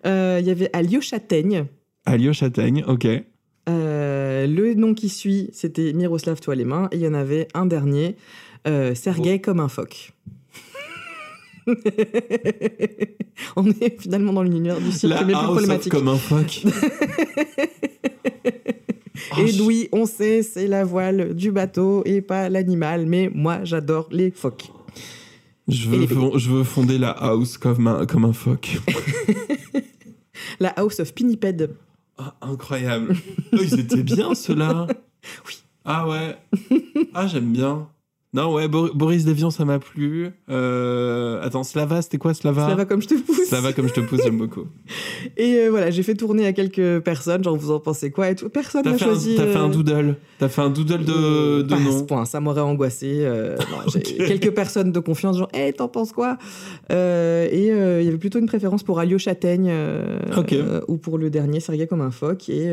Euh, 0.05 0.37
Il 0.41 0.47
y 0.47 0.51
avait 0.51 0.69
Alio 0.73 0.99
Châtaigne. 1.01 1.65
Alio 2.05 2.33
Châtaigne, 2.33 2.83
ok. 2.87 3.07
Le 3.67 4.73
nom 4.73 4.93
qui 4.93 5.07
suit, 5.07 5.49
c'était 5.53 5.93
Miroslav 5.93 6.39
Toi 6.41 6.55
les 6.55 6.65
mains. 6.65 6.89
Et 6.91 6.95
il 6.97 7.01
y 7.01 7.07
en 7.07 7.13
avait 7.13 7.47
un 7.53 7.65
dernier, 7.65 8.15
Sergei 8.95 9.39
comme 9.39 9.59
un 9.61 9.69
phoque. 9.69 10.11
On 13.55 13.65
est 13.67 14.01
finalement 14.01 14.33
dans 14.33 14.43
l'univers 14.43 14.79
du 14.79 14.91
cirque, 14.91 15.13
La 15.13 15.23
mais 15.23 15.33
plus 15.33 15.43
problématique. 15.43 15.91
comme 15.91 16.07
un 16.07 16.17
phoque. 16.17 16.63
Oh, 19.37 19.41
Et 19.45 19.61
oui, 19.61 19.87
on 19.91 20.05
sait, 20.05 20.41
c'est 20.43 20.67
la 20.67 20.83
voile 20.83 21.33
du 21.35 21.51
bateau 21.51 22.01
et 22.05 22.21
pas 22.21 22.49
l'animal, 22.49 23.05
mais 23.05 23.29
moi 23.33 23.59
j'adore 23.63 24.07
les 24.11 24.31
phoques. 24.31 24.71
Je 25.67 25.87
veux, 25.89 26.07
je 26.37 26.49
veux 26.49 26.63
fonder 26.63 26.97
la 26.97 27.11
house 27.11 27.57
comme 27.57 27.87
un, 27.87 28.05
comme 28.05 28.25
un 28.25 28.33
phoque. 28.33 28.77
La 30.59 30.69
House 30.69 30.99
of 30.99 31.13
Pinniped. 31.13 31.69
Ah, 32.17 32.35
incroyable. 32.41 33.15
Oh, 33.53 33.57
ils 33.61 33.79
étaient 33.79 34.03
bien, 34.03 34.33
ceux-là. 34.35 34.87
Oui. 35.47 35.53
Ah 35.85 36.07
ouais. 36.09 36.35
Ah, 37.13 37.27
j'aime 37.27 37.51
bien. 37.53 37.87
Non, 38.33 38.53
ouais, 38.53 38.69
Bor- 38.69 38.95
Boris 38.95 39.25
Devian, 39.25 39.49
ça 39.51 39.65
m'a 39.65 39.77
plu. 39.77 40.29
Euh, 40.49 41.41
Attends, 41.41 41.63
Slava, 41.63 42.01
c'était 42.01 42.17
quoi 42.17 42.33
Slava? 42.33 42.69
Ça 42.69 42.75
va 42.75 42.85
comme 42.85 43.01
je 43.01 43.09
te 43.09 43.15
pousse. 43.15 43.47
Slava, 43.49 43.73
comme 43.73 43.89
je 43.89 43.93
te 43.93 43.99
pousse, 43.99 44.21
j'aime 44.23 44.37
beaucoup. 44.37 44.67
Et 45.37 45.55
euh, 45.57 45.69
voilà, 45.69 45.91
j'ai 45.91 46.01
fait 46.01 46.13
tourner 46.15 46.45
à 46.45 46.53
quelques 46.53 47.01
personnes, 47.01 47.43
genre 47.43 47.57
vous 47.57 47.71
en 47.71 47.81
pensez 47.81 48.09
quoi 48.09 48.29
et 48.29 48.35
tout. 48.35 48.47
Personne 48.47 48.85
n'a 48.85 48.97
choisi. 48.97 49.35
t'as 49.35 49.47
fait 49.47 49.57
un 49.57 49.67
euh, 49.67 49.73
doodle. 49.73 50.15
T'as 50.39 50.47
fait 50.47 50.61
un 50.61 50.69
doodle 50.69 51.03
de, 51.03 51.61
de 51.61 51.67
pas 51.67 51.75
à 51.75 51.79
ce 51.79 51.83
nom. 51.83 52.05
point, 52.05 52.23
ça 52.25 52.39
m'aurait 52.39 52.61
angoissé. 52.61 53.27
non, 53.69 53.91
quelques 54.27 54.51
personnes 54.51 54.93
de 54.93 54.99
confiance, 54.99 55.37
genre, 55.37 55.49
hé, 55.53 55.73
t'en 55.73 55.89
penses 55.89 56.13
quoi? 56.13 56.37
Et 56.89 57.67
il 57.67 58.05
y 58.05 58.07
avait 58.07 58.17
plutôt 58.17 58.39
une 58.39 58.45
préférence 58.47 58.83
pour 58.83 58.99
Alio 58.99 59.17
Châtaigne 59.17 59.73
ou 60.87 60.97
pour 60.97 61.17
le 61.17 61.29
dernier, 61.29 61.59
Sergei 61.59 61.85
comme 61.85 62.01
un 62.01 62.11
phoque. 62.11 62.47
Et 62.47 62.71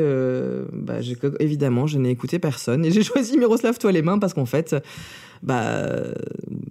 bah, 0.73 0.99
évidemment, 1.41 1.89
je 1.89 1.99
n'ai 1.99 2.11
écouté 2.11 2.39
personne. 2.39 2.85
Et 2.85 2.93
j'ai 2.93 3.03
choisi 3.03 3.39
Miroslav 3.39 3.77
Toi 3.79 3.91
les 3.91 4.03
mains 4.03 4.21
parce 4.21 4.35
qu'en 4.35 4.47
fait, 4.47 4.77
bah, 5.43 5.75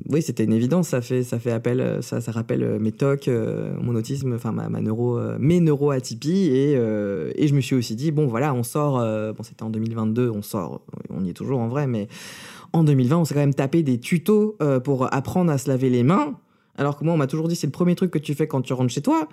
oui, 0.09 0.22
c'était 0.22 0.45
une 0.45 0.53
évidence. 0.53 0.89
Ça 0.89 1.01
fait, 1.01 1.24
ça 1.24 1.38
fait 1.38 1.51
appel, 1.51 1.99
ça, 2.01 2.22
ça 2.22 2.32
rappelle 2.32 2.63
euh, 2.63 2.80
mes 2.80 2.91
TOC, 2.91 3.28
euh, 3.28 3.76
mon 3.82 3.95
autisme, 3.95 4.34
enfin 4.34 4.51
ma, 4.51 4.70
ma 4.70 4.80
neuro, 4.80 5.18
euh, 5.18 5.36
mes 5.39 5.59
neuroatypies. 5.59 6.47
Et, 6.47 6.74
et 6.74 7.47
je 7.47 7.53
me 7.53 7.61
suis 7.61 7.76
aussi 7.76 7.95
dit, 7.95 8.11
bon, 8.11 8.28
voilà, 8.28 8.53
on 8.53 8.63
sort. 8.63 8.99
bon, 9.34 9.43
c'était 9.43 9.63
en 9.63 9.70
2022, 9.70 10.30
on 10.30 10.41
sort. 10.41 10.82
On 11.09 11.24
y 11.24 11.30
est 11.30 11.34
toujours 11.34 11.59
en 11.59 11.68
vrai, 11.68 11.88
mais 11.88 12.07
en 12.74 12.84
2020, 12.84 13.18
on 13.18 13.26
s'est 13.26 13.34
quand 13.34 13.39
même 13.39 13.53
tapé 13.53 13.84
des 13.84 13.99
tutos 13.99 14.57
pour 14.84 15.13
apprendre 15.13 15.51
à 15.51 15.57
se 15.57 15.70
laver 15.70 15.89
les 15.89 16.03
mains. 16.03 16.36
Alors 16.78 16.97
que 16.97 17.03
moi, 17.03 17.13
on 17.13 17.18
m'a 17.18 17.28
toujours 17.28 17.47
dit, 17.47 17.55
c'est 17.55 17.68
le 17.68 17.72
premier 17.72 17.95
truc 17.95 18.11
que 18.11 18.20
tu 18.20 18.36
fais 18.36 18.47
quand 18.47 18.61
tu 18.61 18.74
rentres 18.74 18.93
chez 18.93 19.01
toi. 19.01 19.28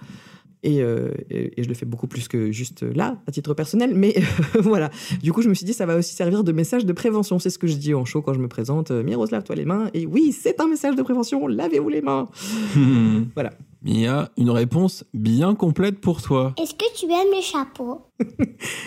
Et, 0.67 0.83
euh, 0.83 1.11
et- 1.31 1.61
et 1.61 1.63
je 1.63 1.69
le 1.69 1.75
fais 1.75 1.85
beaucoup 1.87 2.07
plus 2.07 2.27
que 2.27 2.51
juste 2.51 2.83
là, 2.83 3.19
à 3.27 3.31
titre 3.33 3.53
personnel. 3.55 3.93
Mais 3.95 4.15
voilà. 4.61 4.91
Du 5.23 5.31
coup, 5.33 5.43
je 5.43 5.49
me 5.51 5.55
suis 5.55 5.67
dit, 5.67 5.75
ça 5.75 5.85
va 5.87 5.95
aussi 5.97 6.15
servir 6.15 6.43
de 6.43 6.53
message 6.53 6.87
de 6.87 6.93
prévention. 6.95 7.39
C'est 7.39 7.51
ce 7.51 7.59
que 7.59 7.67
je 7.67 7.77
dis 7.77 7.93
en 7.95 8.05
show 8.07 8.23
quand 8.23 8.33
je 8.35 8.41
me 8.41 8.49
présente. 8.49 8.91
Euh, 8.91 9.03
Miroslav, 9.03 9.43
toi 9.45 9.55
les 9.57 9.67
mains. 9.67 9.91
Et 9.95 10.07
oui, 10.07 10.33
c'est 10.33 10.59
un 10.61 10.67
message 10.67 10.97
de 10.97 11.03
prévention. 11.03 11.47
Lavez-vous 11.47 11.89
les 11.91 12.01
mains. 12.03 12.29
Voilà. 13.35 13.51
Il 13.87 14.01
y 14.01 14.07
a 14.07 14.31
une 14.39 14.49
réponse 14.49 15.05
bien 15.13 15.55
complète 15.55 16.01
pour 16.01 16.23
toi. 16.23 16.55
Est-ce 16.59 16.73
que 16.75 16.85
tu 16.97 17.05
aimes 17.05 17.33
les 17.35 17.43
chapeaux? 17.43 18.01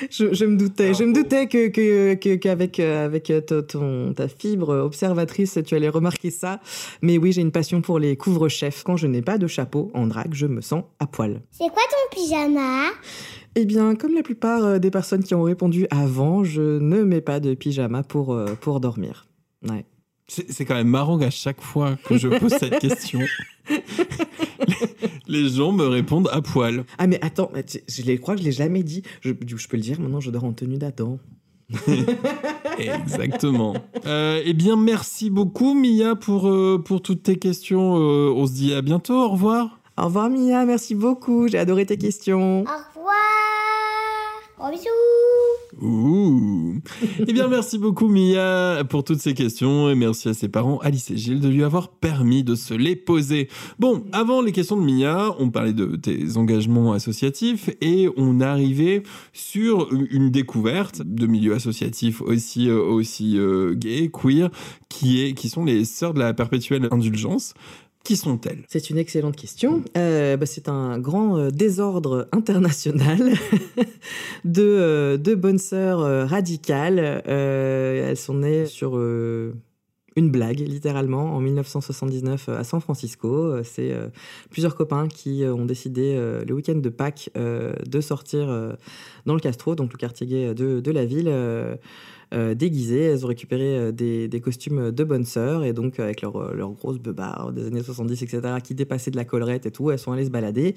Je, 0.10 0.34
je 0.34 0.46
me 0.46 0.58
doutais, 0.58 0.94
je 0.96 1.04
me 1.04 1.14
doutais 1.14 1.48
que 1.48 2.14
qu'avec 2.36 2.80
euh, 2.80 3.06
avec 3.06 3.30
euh, 3.30 3.42
ta- 3.42 3.62
ton, 3.62 4.14
ta 4.14 4.28
fibre 4.28 4.70
observatrice, 4.76 5.60
tu 5.66 5.76
allais 5.76 5.90
remarquer 5.90 6.32
ça. 6.32 6.60
Mais 7.04 7.18
oui, 7.20 7.32
j'ai 7.32 7.42
une 7.42 7.52
passion 7.52 7.82
pour 7.82 8.00
les 8.00 8.16
couvre-chefs. 8.16 8.84
Quand 8.84 8.98
je 8.98 9.06
n'ai 9.06 9.22
pas 9.22 9.38
de 9.38 9.46
chapeau 9.48 9.92
en 9.94 10.08
drague, 10.08 10.34
je 10.34 10.48
me 10.48 10.62
sens 10.62 10.84
à 11.00 11.06
poil. 11.06 11.42
C'est 11.52 11.70
quoi 11.70 11.84
ton 11.92 12.16
pyjama? 12.20 12.86
Eh 13.56 13.66
bien, 13.66 13.96
comme 13.96 14.16
la 14.16 14.24
plupart 14.24 14.64
euh, 14.64 14.80
des 14.80 14.90
personnes 14.90 15.24
qui 15.24 15.36
ont 15.36 15.44
répondu 15.44 15.86
avant, 15.92 16.44
je 16.44 16.80
ne 16.80 17.04
mets 17.04 17.22
pas 17.22 17.40
de 17.40 17.54
pyjama 17.54 18.02
pour, 18.02 18.40
pour 18.62 18.80
dormir. 18.80 19.28
Ouais. 19.70 19.86
C'est 20.30 20.52
c'est 20.52 20.66
quand 20.66 20.76
même 20.76 20.90
marrant 20.90 21.18
qu'à 21.20 21.30
chaque 21.30 21.62
fois 21.62 21.98
que 22.04 22.18
je 22.18 22.28
pose 22.28 22.52
cette 22.52 22.80
question, 22.80 23.22
les, 24.66 25.10
les 25.44 25.50
gens 25.50 25.72
me 25.72 25.86
répondent 25.88 26.30
à 26.32 26.42
poil. 26.42 26.86
Ah 26.98 27.08
mais 27.08 27.20
attends, 27.24 27.52
je 27.88 28.02
les- 28.04 28.18
crois 28.18 28.36
que 28.36 28.42
je 28.42 28.46
l'ai 28.46 28.52
jamais 28.52 28.84
dit. 28.84 29.04
Je, 29.22 29.32
je 29.46 29.68
peux 29.68 29.78
le 29.78 29.84
dire, 29.84 30.00
maintenant 30.00 30.20
je 30.20 30.32
dors 30.32 30.44
en 30.44 30.54
tenue 30.54 30.78
d'Adam. 30.78 31.20
Exactement. 32.78 33.76
Euh, 34.06 34.42
eh 34.46 34.54
bien, 34.54 34.76
merci 34.78 35.30
beaucoup, 35.30 35.74
Mia, 35.74 36.16
pour, 36.16 36.48
euh, 36.48 36.82
pour 36.84 37.02
toutes 37.02 37.24
tes 37.24 37.38
questions. 37.38 37.98
Euh, 37.98 38.32
on 38.36 38.48
se 38.48 38.54
dit 38.54 38.74
à 38.74 38.82
bientôt. 38.82 39.16
Au 39.16 39.30
revoir. 39.30 39.80
Au 40.00 40.06
revoir 40.06 40.30
Mia, 40.30 40.64
merci 40.66 40.94
beaucoup, 40.94 41.48
j'ai 41.48 41.58
adoré 41.58 41.86
tes 41.88 41.98
questions. 41.98 42.60
Au 42.60 42.64
revoir 43.00 43.16
Gros 44.58 44.72
bisous 44.72 44.88
Ouh. 45.82 46.82
Eh 47.20 47.32
bien, 47.32 47.48
merci 47.48 47.78
beaucoup, 47.78 48.08
Mia, 48.08 48.84
pour 48.90 49.04
toutes 49.04 49.20
ces 49.20 49.36
questions. 49.36 49.92
Et 49.92 49.96
merci 49.96 50.30
à 50.30 50.34
ses 50.34 50.48
parents, 50.48 50.80
Alice 50.80 51.12
et 51.12 51.18
Gilles, 51.18 51.40
de 51.40 51.50
lui 51.50 51.64
avoir 51.64 51.90
permis 51.90 52.44
de 52.44 52.56
se 52.56 52.74
les 52.74 52.96
poser. 52.96 53.50
Bon, 53.78 54.04
avant 54.12 54.42
les 54.42 54.52
questions 54.52 54.76
de 54.76 54.82
Mia, 54.82 55.36
on 55.38 55.52
parlait 55.52 55.74
de 55.74 55.96
tes 55.96 56.38
engagements 56.38 56.94
associatifs 56.94 57.70
et 57.82 58.10
on 58.18 58.42
arrivait 58.42 59.04
sur 59.32 59.90
une 59.94 60.32
découverte 60.32 61.04
de 61.04 61.28
milieux 61.28 61.54
associatifs 61.54 62.22
aussi, 62.22 62.68
euh, 62.68 62.82
aussi 62.82 63.38
euh, 63.38 63.76
gays, 63.76 64.10
queer, 64.10 64.50
qui, 64.90 65.22
est, 65.24 65.34
qui 65.34 65.50
sont 65.50 65.66
les 65.66 65.86
Sœurs 65.86 66.16
de 66.16 66.20
la 66.20 66.34
Perpétuelle 66.34 66.88
Indulgence 66.90 67.54
Qui 68.08 68.16
sont-elles? 68.16 68.64
C'est 68.70 68.90
une 68.90 68.98
excellente 68.98 69.36
question. 69.36 69.84
Euh, 69.98 70.38
bah, 70.38 70.46
c'est 70.46 70.70
un 70.70 70.98
grand 70.98 71.38
euh, 71.38 71.50
désordre 71.50 72.30
international 72.32 73.34
de, 74.46 74.64
euh, 74.64 75.18
de 75.18 75.36
bonnes 75.36 75.58
sœurs 75.58 76.30
radicales. 76.30 77.00
Elles 77.26 78.16
sont 78.16 78.36
nées 78.36 78.66
sur 78.66 78.96
une 78.96 80.32
blague, 80.32 80.60
littéralement, 80.60 81.36
en 81.36 81.42
1979 81.42 82.48
à 82.48 82.64
San 82.64 82.80
Francisco. 82.80 83.62
C'est 83.66 83.94
plusieurs 84.52 84.76
copains 84.76 85.10
qui 85.10 85.44
ont 85.44 85.66
décidé, 85.66 86.16
le 86.48 86.54
week-end 86.54 86.76
de 86.76 86.90
Pâques, 86.90 87.30
de 87.36 88.00
sortir 88.00 88.48
dans 89.26 89.34
le 89.34 89.42
Castro, 89.42 89.76
donc 89.76 89.92
le 89.92 89.98
quartier 89.98 90.28
gay 90.28 90.54
de 90.54 90.92
la 90.92 91.04
ville. 91.04 91.30
Euh, 92.34 92.38
euh, 92.38 92.56
déguisées, 92.56 93.02
elles 93.02 93.26
ont 93.26 93.28
récupéré 93.28 93.78
euh, 93.78 93.92
des, 93.92 94.42
costumes 94.42 94.92
de 94.92 95.04
bonnes 95.04 95.26
sœurs 95.26 95.64
et 95.64 95.74
donc 95.74 96.00
avec 96.00 96.22
leurs 96.22 96.54
leur 96.54 96.72
grosses 96.72 97.00
beubards 97.00 97.52
des 97.52 97.68
années 97.68 97.84
70, 97.84 98.22
etc., 98.22 98.42
qui 98.64 98.76
dépassaient 98.76 99.12
de 99.12 99.16
la 99.16 99.26
collerette 99.26 99.66
et 99.66 99.72
tout, 99.72 99.92
elles 99.92 100.00
sont 100.00 100.12
allées 100.12 100.26
se 100.26 100.30
balader. 100.30 100.76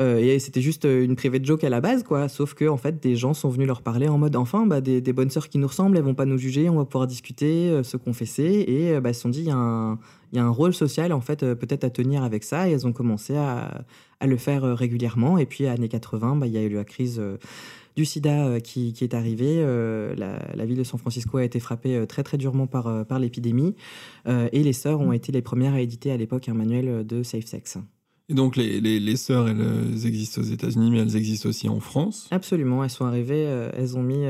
Euh, 0.00 0.18
et 0.18 0.38
c'était 0.38 0.60
juste 0.60 0.84
une 0.84 1.16
private 1.16 1.44
joke 1.44 1.64
à 1.64 1.70
la 1.70 1.80
base, 1.80 2.02
quoi. 2.02 2.28
Sauf 2.28 2.54
que, 2.54 2.68
en 2.68 2.76
fait, 2.76 3.02
des 3.02 3.16
gens 3.16 3.34
sont 3.34 3.48
venus 3.48 3.66
leur 3.66 3.82
parler 3.82 4.08
en 4.08 4.18
mode 4.18 4.36
enfin, 4.36 4.66
bah, 4.66 4.80
des, 4.80 5.00
bonnes 5.12 5.30
sœurs 5.30 5.48
qui 5.48 5.58
nous 5.58 5.66
ressemblent, 5.66 5.96
elles 5.96 6.04
vont 6.04 6.14
pas 6.14 6.26
nous 6.26 6.38
juger, 6.38 6.68
on 6.68 6.76
va 6.76 6.84
pouvoir 6.84 7.06
discuter, 7.06 7.70
euh, 7.70 7.82
se 7.82 7.96
confesser. 7.96 8.64
Et 8.68 8.92
euh, 8.92 9.00
bah, 9.00 9.08
elles 9.08 9.14
se 9.14 9.22
sont 9.22 9.28
dit, 9.28 9.40
il 9.40 9.46
y, 9.46 9.50
a 9.50 9.56
un- 9.56 10.50
rôle 10.50 10.74
social, 10.74 11.12
en 11.12 11.20
fait, 11.20 11.42
euh, 11.42 11.54
peut-être 11.54 11.84
à 11.84 11.90
tenir 11.90 12.22
avec 12.22 12.44
ça. 12.44 12.68
Et 12.68 12.72
elles 12.72 12.86
ont 12.86 12.92
commencé 12.92 13.36
à, 13.36 13.84
le 14.24 14.36
faire 14.36 14.64
euh, 14.64 14.74
régulièrement. 14.74 15.38
Et 15.38 15.46
puis, 15.46 15.66
années 15.66 15.88
80, 15.88 16.36
bah, 16.36 16.46
il 16.46 16.52
y 16.52 16.58
a 16.58 16.62
eu 16.62 16.68
la 16.68 16.84
crise. 16.84 17.20
Du 17.98 18.04
sida 18.04 18.46
euh, 18.46 18.60
qui, 18.60 18.92
qui 18.92 19.02
est 19.02 19.12
arrivé. 19.12 19.56
Euh, 19.58 20.14
la, 20.16 20.38
la 20.54 20.64
ville 20.64 20.78
de 20.78 20.84
San 20.84 21.00
Francisco 21.00 21.36
a 21.38 21.44
été 21.44 21.58
frappée 21.58 21.96
euh, 21.96 22.06
très 22.06 22.22
très 22.22 22.38
durement 22.38 22.68
par, 22.68 23.04
par 23.06 23.18
l'épidémie 23.18 23.74
et 24.26 24.62
les 24.62 24.72
sœurs 24.72 25.00
ont 25.00 25.12
été 25.12 25.32
les 25.32 25.42
premières 25.42 25.74
à 25.74 25.80
éditer 25.80 26.12
à 26.12 26.16
l'époque 26.16 26.48
un 26.48 26.54
manuel 26.54 27.04
de 27.06 27.22
safe 27.22 27.46
sex. 27.46 27.78
Et 28.28 28.34
donc 28.34 28.56
les, 28.56 28.78
les, 28.80 29.00
les 29.00 29.16
sœurs, 29.16 29.48
elles, 29.48 30.06
existent 30.06 30.42
aux 30.42 30.44
États-Unis, 30.44 30.90
mais 30.90 30.98
elles 30.98 31.16
existent 31.16 31.48
aussi 31.48 31.68
en 31.68 31.80
France. 31.80 32.28
Absolument, 32.30 32.84
elles 32.84 32.90
sont 32.90 33.06
arrivées, 33.06 33.44
elles 33.74 33.96
ont 33.96 34.02
mis, 34.02 34.24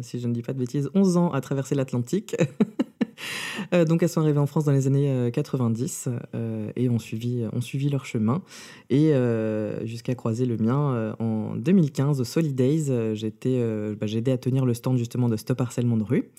si 0.00 0.20
je 0.20 0.28
ne 0.28 0.32
dis 0.32 0.42
pas 0.42 0.52
de 0.52 0.60
bêtises, 0.60 0.90
11 0.94 1.16
ans 1.16 1.30
à 1.32 1.40
traverser 1.40 1.74
l'Atlantique. 1.74 2.36
Euh, 3.74 3.84
donc 3.84 4.02
elles 4.02 4.08
sont 4.08 4.20
arrivées 4.20 4.38
en 4.38 4.46
France 4.46 4.64
dans 4.64 4.72
les 4.72 4.86
années 4.86 5.10
euh, 5.10 5.30
90 5.30 6.08
euh, 6.34 6.70
et 6.76 6.88
ont 6.88 6.98
suivi, 6.98 7.44
ont 7.52 7.60
suivi 7.60 7.88
leur 7.88 8.04
chemin. 8.04 8.42
Et 8.90 9.14
euh, 9.14 9.84
jusqu'à 9.86 10.14
croiser 10.14 10.46
le 10.46 10.56
mien 10.56 10.92
euh, 10.94 11.12
en 11.18 11.54
2015 11.56 12.20
au 12.20 12.24
Solidays, 12.24 12.90
euh, 12.90 13.14
j'étais, 13.14 13.58
euh, 13.60 13.94
bah, 13.98 14.06
j'ai 14.06 14.18
aidé 14.18 14.32
à 14.32 14.38
tenir 14.38 14.64
le 14.64 14.74
stand 14.74 14.96
justement 14.98 15.28
de 15.28 15.36
Stop 15.36 15.60
Harcèlement 15.60 15.96
de 15.96 16.04
rue. 16.04 16.30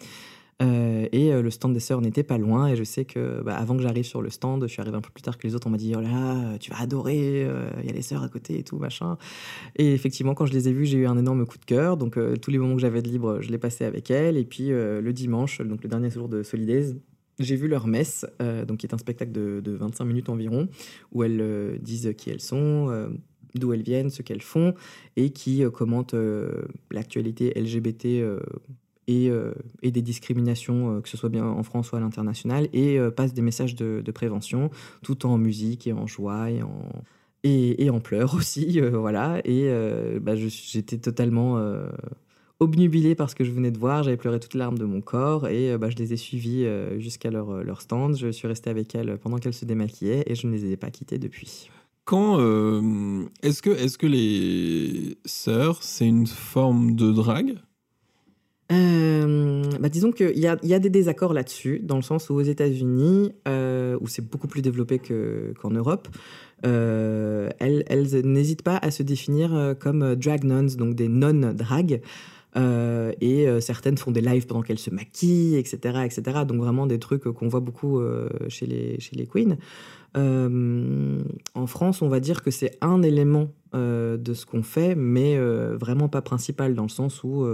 Euh, 0.61 1.07
et 1.11 1.33
euh, 1.33 1.41
le 1.41 1.49
stand 1.49 1.73
des 1.73 1.79
sœurs 1.79 2.01
n'était 2.01 2.23
pas 2.23 2.37
loin. 2.37 2.67
Et 2.67 2.75
je 2.75 2.83
sais 2.83 3.05
que 3.05 3.41
bah, 3.43 3.55
avant 3.55 3.75
que 3.75 3.81
j'arrive 3.81 4.05
sur 4.05 4.21
le 4.21 4.29
stand, 4.29 4.63
je 4.63 4.67
suis 4.67 4.81
arrivé 4.81 4.95
un 4.95 5.01
peu 5.01 5.09
plus 5.09 5.21
tard 5.21 5.37
que 5.37 5.47
les 5.47 5.55
autres. 5.55 5.67
On 5.67 5.69
m'a 5.69 5.77
dit 5.77 5.93
Oh 5.95 6.01
là 6.01 6.09
là, 6.09 6.57
tu 6.59 6.71
vas 6.71 6.79
adorer, 6.79 7.43
euh, 7.43 7.69
il 7.81 7.85
y 7.85 7.89
a 7.89 7.93
les 7.93 8.01
sœurs 8.01 8.23
à 8.23 8.29
côté 8.29 8.59
et 8.59 8.63
tout, 8.63 8.77
machin. 8.77 9.17
Et 9.75 9.93
effectivement, 9.93 10.33
quand 10.33 10.45
je 10.45 10.53
les 10.53 10.69
ai 10.69 10.73
vues, 10.73 10.85
j'ai 10.85 10.99
eu 10.99 11.07
un 11.07 11.17
énorme 11.17 11.45
coup 11.45 11.57
de 11.57 11.65
cœur. 11.65 11.97
Donc, 11.97 12.17
euh, 12.17 12.35
tous 12.35 12.51
les 12.51 12.57
moments 12.57 12.75
que 12.75 12.81
j'avais 12.81 13.01
de 13.01 13.09
libre, 13.09 13.41
je 13.41 13.49
les 13.49 13.57
passais 13.57 13.85
avec 13.85 14.11
elles. 14.11 14.37
Et 14.37 14.45
puis, 14.45 14.71
euh, 14.71 15.01
le 15.01 15.13
dimanche, 15.13 15.61
donc 15.61 15.83
le 15.83 15.89
dernier 15.89 16.09
jour 16.09 16.29
de 16.29 16.43
Solidays, 16.43 16.95
j'ai 17.39 17.55
vu 17.55 17.67
leur 17.67 17.87
messe, 17.87 18.25
euh, 18.41 18.65
donc 18.65 18.77
qui 18.77 18.85
est 18.85 18.93
un 18.93 18.97
spectacle 18.97 19.31
de, 19.31 19.59
de 19.59 19.71
25 19.71 20.05
minutes 20.05 20.29
environ, 20.29 20.67
où 21.11 21.23
elles 21.23 21.41
euh, 21.41 21.77
disent 21.79 22.13
qui 22.15 22.29
elles 22.29 22.41
sont, 22.41 22.89
euh, 22.89 23.09
d'où 23.55 23.73
elles 23.73 23.83
viennent, 23.83 24.09
ce 24.09 24.21
qu'elles 24.21 24.41
font, 24.41 24.73
et 25.15 25.31
qui 25.31 25.63
euh, 25.63 25.69
commentent 25.69 26.13
euh, 26.13 26.63
l'actualité 26.91 27.53
LGBT 27.59 28.05
euh, 28.05 28.39
et, 29.07 29.29
euh, 29.29 29.53
et 29.81 29.91
des 29.91 30.01
discriminations, 30.01 30.97
euh, 30.97 31.01
que 31.01 31.09
ce 31.09 31.17
soit 31.17 31.29
bien 31.29 31.45
en 31.45 31.63
France 31.63 31.91
ou 31.91 31.95
à 31.95 31.99
l'international, 31.99 32.69
et 32.73 32.99
euh, 32.99 33.11
passent 33.11 33.33
des 33.33 33.41
messages 33.41 33.75
de, 33.75 34.11
prévention, 34.11 34.69
tout 35.01 35.25
en 35.25 35.37
musique 35.37 35.87
et 35.87 35.93
en 35.93 36.05
joie 36.05 36.51
et 36.51 36.61
en, 36.61 36.89
et, 37.43 37.89
en 37.89 37.99
pleurs 37.99 38.35
aussi, 38.35 38.79
voilà. 38.79 39.41
Et 39.43 39.69
bah, 40.21 40.35
j'étais 40.35 40.99
totalement 40.99 41.59
obnubilée 42.59 43.15
par 43.15 43.29
ce 43.29 43.35
que 43.35 43.43
je 43.43 43.51
venais 43.51 43.71
de 43.71 43.77
voir. 43.79 44.03
J'avais 44.03 44.17
pleuré 44.17 44.39
toutes 44.39 44.53
les 44.53 44.59
larmes 44.59 44.77
de 44.77 44.85
mon 44.85 45.01
corps 45.01 45.47
et 45.47 45.75
bah, 45.77 45.89
je 45.89 45.95
les 45.95 46.13
ai 46.13 46.17
suivies 46.17 46.67
jusqu'à 46.99 47.31
leur, 47.31 47.81
stand. 47.81 48.15
Je 48.15 48.31
suis 48.31 48.47
restée 48.47 48.69
avec 48.69 48.93
elles 48.93 49.17
pendant 49.17 49.37
qu'elles 49.37 49.55
se 49.55 49.65
démaquillaient 49.65 50.23
et 50.27 50.35
je 50.35 50.45
ne 50.45 50.53
les 50.53 50.71
ai 50.71 50.77
pas 50.77 50.91
quittées 50.91 51.17
depuis. 51.17 51.71
Quand 52.05 52.37
est-ce 53.41 53.63
que 53.63 53.71
est-ce 53.71 53.97
que 53.97 54.07
les 54.07 55.17
sœurs, 55.25 55.81
c'est 55.81 56.07
une 56.07 56.27
forme 56.27 56.95
de 56.95 57.11
drague? 57.11 57.57
Euh, 58.73 59.63
bah, 59.79 59.89
disons 59.89 60.11
qu'il 60.11 60.37
y 60.39 60.47
a, 60.47 60.79
des 60.79 60.89
désaccords 60.89 61.33
là-dessus, 61.33 61.79
dans 61.83 61.95
le 61.95 62.01
sens 62.01 62.29
où 62.29 62.35
aux 62.35 62.41
États-Unis, 62.41 63.31
euh, 63.47 63.97
où 64.01 64.07
c'est 64.07 64.27
beaucoup 64.27 64.47
plus 64.47 64.61
développé 64.61 64.99
que- 64.99 65.53
qu'en 65.61 65.71
Europe, 65.71 66.07
euh, 66.65 67.49
elles, 67.59 68.21
n'hésitent 68.23 68.63
pas 68.63 68.77
à 68.77 68.89
se 68.89 69.03
définir 69.03 69.75
comme 69.79 70.15
drag 70.15 70.43
nuns, 70.43 70.75
donc 70.77 70.95
des 70.95 71.07
nonnes 71.07 71.53
drag. 71.53 72.01
Euh, 72.55 73.11
et 73.19 73.47
certaines 73.61 73.97
font 73.97 74.11
des 74.11 74.21
lives 74.21 74.45
pendant 74.45 74.61
qu'elles 74.61 74.79
se 74.79 74.91
maquillent, 74.91 75.55
etc., 75.55 76.05
etc. 76.05 76.45
Donc 76.47 76.57
vraiment 76.57 76.85
des 76.87 76.99
trucs 76.99 77.23
qu'on 77.23 77.47
voit 77.47 77.59
beaucoup 77.59 78.01
chez, 78.47 78.65
les, 78.65 78.99
chez 78.99 79.15
les 79.15 79.27
queens. 79.27 79.57
En 80.15 81.67
France, 81.67 82.01
on 82.01 82.07
va 82.07 82.19
dire 82.19 82.43
que 82.43 82.51
c'est 82.51 82.77
un 82.81 83.01
élément 83.01 83.49
de 83.73 84.33
ce 84.33 84.45
qu'on 84.45 84.63
fait, 84.63 84.95
mais 84.95 85.37
vraiment 85.37 86.07
pas 86.07 86.21
principal, 86.21 86.75
dans 86.75 86.83
le 86.83 86.89
sens 86.89 87.23
où 87.25 87.45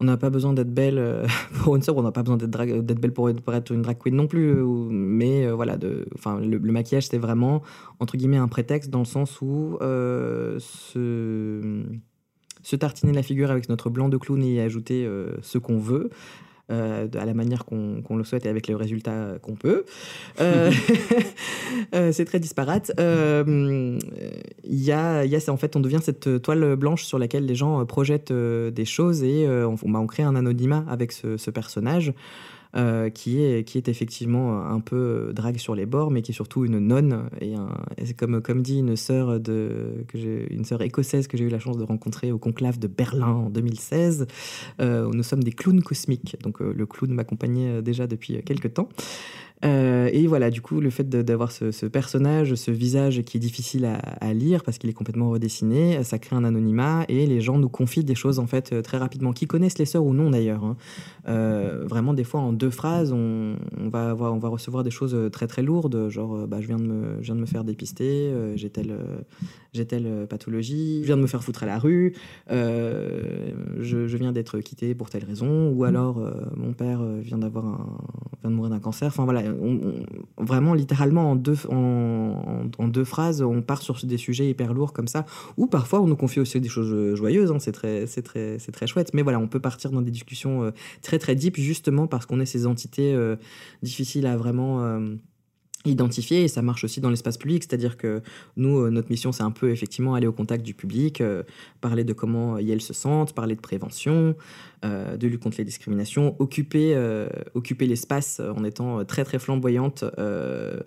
on 0.00 0.04
n'a 0.04 0.16
pas 0.16 0.30
besoin 0.30 0.52
d'être 0.52 0.72
belle 0.72 0.98
euh, 0.98 1.26
pour 1.62 1.76
une 1.76 1.82
on 1.98 2.02
n'a 2.02 2.12
pas 2.12 2.22
besoin 2.22 2.36
d'être 2.36 3.00
belle 3.00 3.12
pour, 3.12 3.28
être- 3.28 3.72
une 3.72 3.82
drag 3.82 3.98
queen 3.98 4.14
non 4.14 4.26
plus. 4.26 4.50
euh, 4.50 4.64
mais 4.90 5.46
euh, 5.46 5.54
voilà, 5.54 5.76
enfin, 6.14 6.40
le, 6.40 6.58
maquillage, 6.58 7.08
c'est 7.08 7.18
vraiment, 7.18 7.62
un 8.38 8.48
prétexte, 8.48 8.90
dans 8.90 9.00
le 9.00 9.04
sens 9.04 9.40
où 9.40 9.78
se, 9.80 11.82
tartiner 12.76 13.12
la 13.12 13.22
figure 13.22 13.50
avec 13.50 13.68
notre 13.68 13.90
blanc 13.90 14.08
de 14.08 14.16
clown 14.16 14.42
et 14.42 14.54
y 14.54 14.60
ajouter 14.60 15.08
ce 15.42 15.58
qu'on 15.58 15.78
veut. 15.78 16.10
Euh, 16.70 17.08
à 17.18 17.24
la 17.24 17.34
manière 17.34 17.64
qu'on 17.64 18.16
le 18.16 18.24
souhaite 18.24 18.46
et 18.46 18.48
avec 18.48 18.68
le 18.68 18.76
résultat 18.76 19.38
qu'on 19.42 19.54
peut. 19.54 19.84
Euh, 20.40 20.70
euh, 21.94 22.12
c'est 22.12 22.24
très 22.24 22.40
disparate. 22.40 22.92
Euh, 23.00 23.98
Il 24.64 24.84
y 24.84 24.92
a, 24.92 25.24
y 25.24 25.36
en 25.48 25.56
fait, 25.56 25.76
on 25.76 25.80
devient 25.80 26.00
cette 26.02 26.42
toile 26.42 26.76
blanche 26.76 27.04
sur 27.04 27.18
laquelle 27.18 27.46
les 27.46 27.54
gens 27.54 27.80
euh, 27.80 27.84
projettent 27.84 28.30
euh, 28.30 28.70
des 28.70 28.84
choses 28.84 29.22
et 29.22 29.46
euh, 29.46 29.66
on, 29.66 29.90
bah, 29.90 29.98
on 29.98 30.06
crée 30.06 30.22
un 30.22 30.36
anonymat 30.36 30.84
avec 30.88 31.12
ce, 31.12 31.36
ce 31.36 31.50
personnage. 31.50 32.12
Euh, 32.76 33.08
qui, 33.10 33.42
est, 33.42 33.64
qui 33.66 33.78
est 33.78 33.88
effectivement 33.88 34.62
un 34.66 34.80
peu 34.80 34.96
euh, 35.28 35.32
drague 35.32 35.56
sur 35.58 35.74
les 35.74 35.86
bords, 35.86 36.10
mais 36.10 36.22
qui 36.22 36.32
est 36.32 36.34
surtout 36.34 36.64
une 36.64 36.78
nonne. 36.78 37.28
Et, 37.40 37.54
un- 37.54 37.68
comme, 38.16 38.40
comme 38.42 38.62
dit 38.62 38.78
une 38.80 38.96
sœur, 38.96 39.40
de, 39.40 40.04
une 40.50 40.64
sœur 40.64 40.82
écossaise 40.82 41.28
que 41.28 41.36
j'ai 41.36 41.44
eu 41.44 41.48
la 41.48 41.58
chance 41.58 41.76
de 41.78 41.84
rencontrer 41.84 42.32
au 42.32 42.38
conclave 42.38 42.78
de 42.78 42.86
Berlin 42.88 43.26
en 43.28 43.50
2016, 43.50 44.26
euh, 44.80 45.08
nous 45.12 45.22
sommes 45.22 45.42
des 45.42 45.52
clowns 45.52 45.82
cosmiques. 45.82 46.36
Donc 46.42 46.60
euh, 46.60 46.72
le 46.76 46.86
clown 46.86 47.12
m'accompagnait 47.12 47.82
déjà 47.82 48.06
depuis 48.06 48.42
quelques 48.42 48.74
temps. 48.74 48.88
Euh, 49.64 50.08
et 50.12 50.26
voilà, 50.26 50.50
du 50.50 50.60
coup, 50.60 50.80
le 50.80 50.90
fait 50.90 51.08
d'avoir 51.08 51.52
ce, 51.52 51.86
personnage, 51.86 52.54
ce 52.54 52.70
visage 52.70 53.22
qui 53.22 53.38
est 53.38 53.40
difficile 53.40 53.86
à, 53.86 54.34
lire 54.34 54.62
parce 54.62 54.78
qu'il 54.78 54.90
est 54.90 54.94
complètement 54.94 55.30
redessiné, 55.30 56.02
ça 56.04 56.18
crée 56.18 56.36
un 56.36 56.44
anonymat 56.44 57.04
et 57.08 57.26
les 57.26 57.40
gens 57.40 57.58
nous 57.58 57.68
confient 57.68 58.04
des 58.04 58.14
choses 58.14 58.38
en 58.38 58.46
fait 58.46 58.72
euh, 58.72 58.82
très 58.82 58.98
rapidement, 58.98 59.32
qui 59.32 59.46
connaissent 59.46 59.78
les 59.78 59.86
sœurs 59.86 60.04
ou 60.04 60.12
non 60.12 60.30
d'ailleurs. 60.30 60.64
hein. 60.64 60.76
Euh, 61.28 61.84
vraiment, 61.86 62.14
des 62.14 62.24
fois 62.24 62.40
en 62.40 62.52
deux 62.52 62.70
phrases, 62.70 63.12
on, 63.12 63.56
va 63.90 64.14
on 64.18 64.38
va 64.38 64.48
recevoir 64.48 64.84
des 64.84 64.90
choses 64.90 65.16
très 65.32 65.46
très 65.46 65.62
lourdes, 65.62 66.08
genre 66.08 66.46
bah, 66.46 66.58
je 66.60 66.66
viens 66.66 66.76
de 66.76 66.84
me, 66.84 67.16
je 67.20 67.26
viens 67.26 67.34
de 67.34 67.40
me 67.40 67.46
faire 67.46 67.64
dépister, 67.64 68.32
j'ai 68.54 68.70
telle, 68.70 68.96
telle 69.88 70.26
pathologie, 70.28 71.00
je 71.02 71.06
viens 71.06 71.16
de 71.16 71.22
me 71.22 71.26
faire 71.26 71.42
foutre 71.42 71.62
à 71.62 71.66
la 71.66 71.78
rue, 71.78 72.14
je, 72.48 74.16
viens 74.16 74.32
d'être 74.32 74.60
quitté 74.60 74.94
pour 74.94 75.10
telle 75.10 75.24
raison, 75.24 75.70
ou 75.70 75.84
alors 75.84 76.22
mon 76.56 76.72
père 76.72 77.02
vient 77.20 77.38
d'avoir 77.38 77.64
vient 78.40 78.50
de 78.50 78.56
mourir 78.56 78.70
d'un 78.70 78.80
cancer. 78.80 79.08
Enfin 79.08 79.24
voilà, 79.24 79.42
on- 79.60 80.04
vraiment 80.42 80.74
littéralement 80.74 81.30
en 81.30 81.36
deux, 81.36 81.56
en, 81.70 82.88
deux 82.88 83.04
phrases, 83.04 83.42
on 83.42 83.62
part 83.62 83.82
sur 83.82 83.98
des 84.04 84.16
sujets 84.18 84.48
hyper 84.48 84.74
lourds 84.74 84.92
comme 84.92 85.08
ça. 85.08 85.26
Ou 85.56 85.66
parfois 85.66 86.00
on 86.00 86.06
nous 86.06 86.16
confie 86.16 86.40
aussi 86.40 86.60
des 86.60 86.68
choses 86.68 87.14
joyeuses. 87.14 87.50
hein, 87.52 87.58
c'est 87.58 87.72
très, 87.72 88.06
très, 88.06 88.58
très 88.58 88.86
chouette. 88.86 89.10
Mais 89.14 89.22
voilà, 89.22 89.38
on 89.38 89.48
peut 89.48 89.60
partir 89.60 89.90
dans 89.90 90.02
des 90.02 90.10
discussions 90.10 90.62
euh, 90.64 90.70
très 91.02 91.18
très 91.18 91.34
deep 91.34 91.56
justement 91.56 92.06
parce 92.06 92.26
qu'on 92.26 92.40
est 92.40 92.46
ces 92.46 92.66
entités 92.66 93.14
euh, 93.14 93.36
difficiles 93.82 94.26
à 94.26 94.36
vraiment 94.36 94.82
euh, 94.84 95.14
identifier 95.84 96.42
et 96.42 96.48
ça 96.48 96.60
marche 96.60 96.84
aussi 96.84 97.00
dans 97.00 97.08
l'espace 97.08 97.38
public, 97.38 97.62
c'est-à-dire 97.62 97.96
que 97.96 98.20
nous, 98.56 98.78
euh, 98.80 98.90
notre 98.90 99.10
mission, 99.10 99.32
c'est 99.32 99.44
un 99.44 99.50
peu 99.50 99.70
effectivement 99.70 100.14
aller 100.14 100.26
au 100.26 100.32
contact 100.32 100.64
du 100.64 100.74
public, 100.74 101.22
parler 101.80 102.04
de 102.04 102.12
comment 102.12 102.58
elles 102.58 102.82
se 102.82 102.92
sentent, 102.92 103.32
parler 103.32 103.54
de 103.54 103.60
prévention, 103.60 104.34
de 104.82 105.26
lutte 105.26 105.42
contre 105.42 105.58
les 105.58 105.64
discriminations, 105.64 106.36
occuper, 106.38 106.92
euh, 106.94 107.28
occuper 107.54 107.86
l'espace 107.86 108.40
en 108.40 108.64
étant 108.64 109.04
très 109.04 109.24
très 109.24 109.38
flamboyante, 109.38 110.04
euh, 110.18 110.80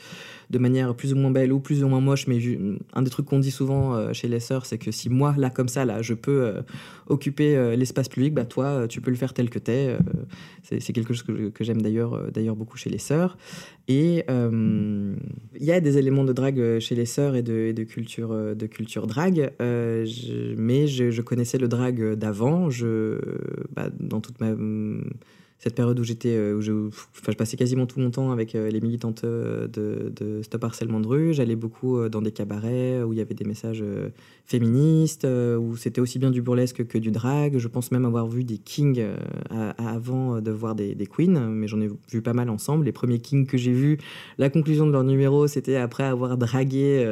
de 0.49 0.57
manière 0.59 0.95
plus 0.95 1.13
ou 1.13 1.15
moins 1.15 1.31
belle 1.31 1.53
ou 1.53 1.59
plus 1.59 1.83
ou 1.83 1.87
moins 1.87 2.01
moche. 2.01 2.27
Mais 2.27 2.39
un 2.93 3.01
des 3.01 3.09
trucs 3.09 3.25
qu'on 3.25 3.39
dit 3.39 3.51
souvent 3.51 3.95
euh, 3.95 4.13
chez 4.13 4.27
les 4.27 4.39
sœurs, 4.39 4.65
c'est 4.65 4.77
que 4.77 4.91
si 4.91 5.09
moi, 5.09 5.33
là, 5.37 5.49
comme 5.49 5.69
ça, 5.69 5.85
là, 5.85 6.01
je 6.01 6.13
peux 6.13 6.43
euh, 6.43 6.61
occuper 7.07 7.55
euh, 7.55 7.75
l'espace 7.75 8.09
public, 8.09 8.33
bah 8.33 8.45
toi, 8.45 8.65
euh, 8.65 8.87
tu 8.87 9.01
peux 9.01 9.11
le 9.11 9.17
faire 9.17 9.33
tel 9.33 9.49
que 9.49 9.59
t'es. 9.59 9.87
Euh, 9.87 9.99
c'est 10.63 10.93
quelque 10.93 11.13
chose 11.13 11.23
que, 11.23 11.63
j'aime 11.63 11.81
d'ailleurs 11.81 12.13
euh, 12.13 12.31
d'ailleurs 12.31 12.55
beaucoup 12.55 12.77
chez 12.77 12.89
les 12.89 12.97
sœurs. 12.97 13.37
Et 13.87 14.23
euh, 14.29 15.15
il 15.59 15.65
y 15.65 15.71
a 15.71 15.81
des 15.81 15.97
éléments 15.97 16.23
de 16.23 16.33
drague 16.33 16.59
euh, 16.59 16.79
chez 16.79 16.95
les 16.95 17.05
sœurs 17.05 17.35
et 17.35 17.43
de, 17.43 17.83
culture 17.83 18.31
euh, 18.31 18.53
de 18.55 18.65
culture 18.67 19.07
drague, 19.07 19.51
euh, 19.61 20.05
mais 20.57 20.87
je, 20.87 21.11
je 21.11 21.21
connaissais 21.21 21.57
le 21.57 21.67
drague 21.67 22.13
d'avant. 22.13 22.69
Je, 22.69 23.19
bah, 23.75 23.80
dans 23.99 24.21
toute 24.21 24.39
ma 24.39 24.53
cette 25.61 25.75
période 25.75 25.99
où 25.99 26.03
j'étais, 26.03 26.35
euh, 26.35 26.55
où 26.55 26.61
je, 26.61 26.87
enfin, 26.87 27.31
je 27.31 27.37
passais 27.37 27.55
quasiment 27.55 27.85
tout 27.85 27.99
mon 27.99 28.09
temps 28.09 28.31
avec 28.31 28.55
euh, 28.55 28.71
les 28.71 28.81
militantes 28.81 29.23
euh, 29.25 29.67
de, 29.67 30.41
Stop 30.41 30.63
Harcèlement 30.63 30.99
de 30.99 31.05
rue. 31.05 31.33
J'allais 31.35 31.55
beaucoup 31.55 32.09
dans 32.09 32.23
des 32.23 32.31
cabarets 32.31 33.03
où 33.03 33.13
il 33.13 33.19
y 33.19 33.21
avait 33.21 33.35
des 33.35 33.45
messages 33.45 33.83
féministes, 34.45 35.25
où 35.25 35.77
c'était 35.77 36.01
aussi 36.01 36.17
bien 36.17 36.31
du 36.31 36.41
burlesque 36.41 36.87
que 36.87 36.97
du 36.97 37.11
drag. 37.11 37.57
Je 37.57 37.67
pense 37.67 37.91
même 37.91 38.05
avoir 38.05 38.27
vu 38.27 38.43
des 38.43 38.57
kings 38.57 39.05
avant 39.77 40.41
de 40.41 40.51
voir 40.51 40.73
des, 40.73 40.95
queens, 41.05 41.47
mais 41.49 41.67
j'en 41.67 41.79
ai 41.79 41.89
vu 42.11 42.21
pas 42.21 42.33
mal 42.33 42.49
ensemble. 42.49 42.85
Les 42.85 42.91
premiers 42.91 43.19
kings 43.19 43.45
que 43.45 43.57
j'ai 43.57 43.71
vus, 43.71 43.99
la 44.37 44.49
conclusion 44.49 44.87
de 44.87 44.91
leur 44.91 45.03
numéro, 45.03 45.47
c'était 45.47 45.75
après 45.75 46.03
avoir 46.03 46.37
dragué 46.37 47.05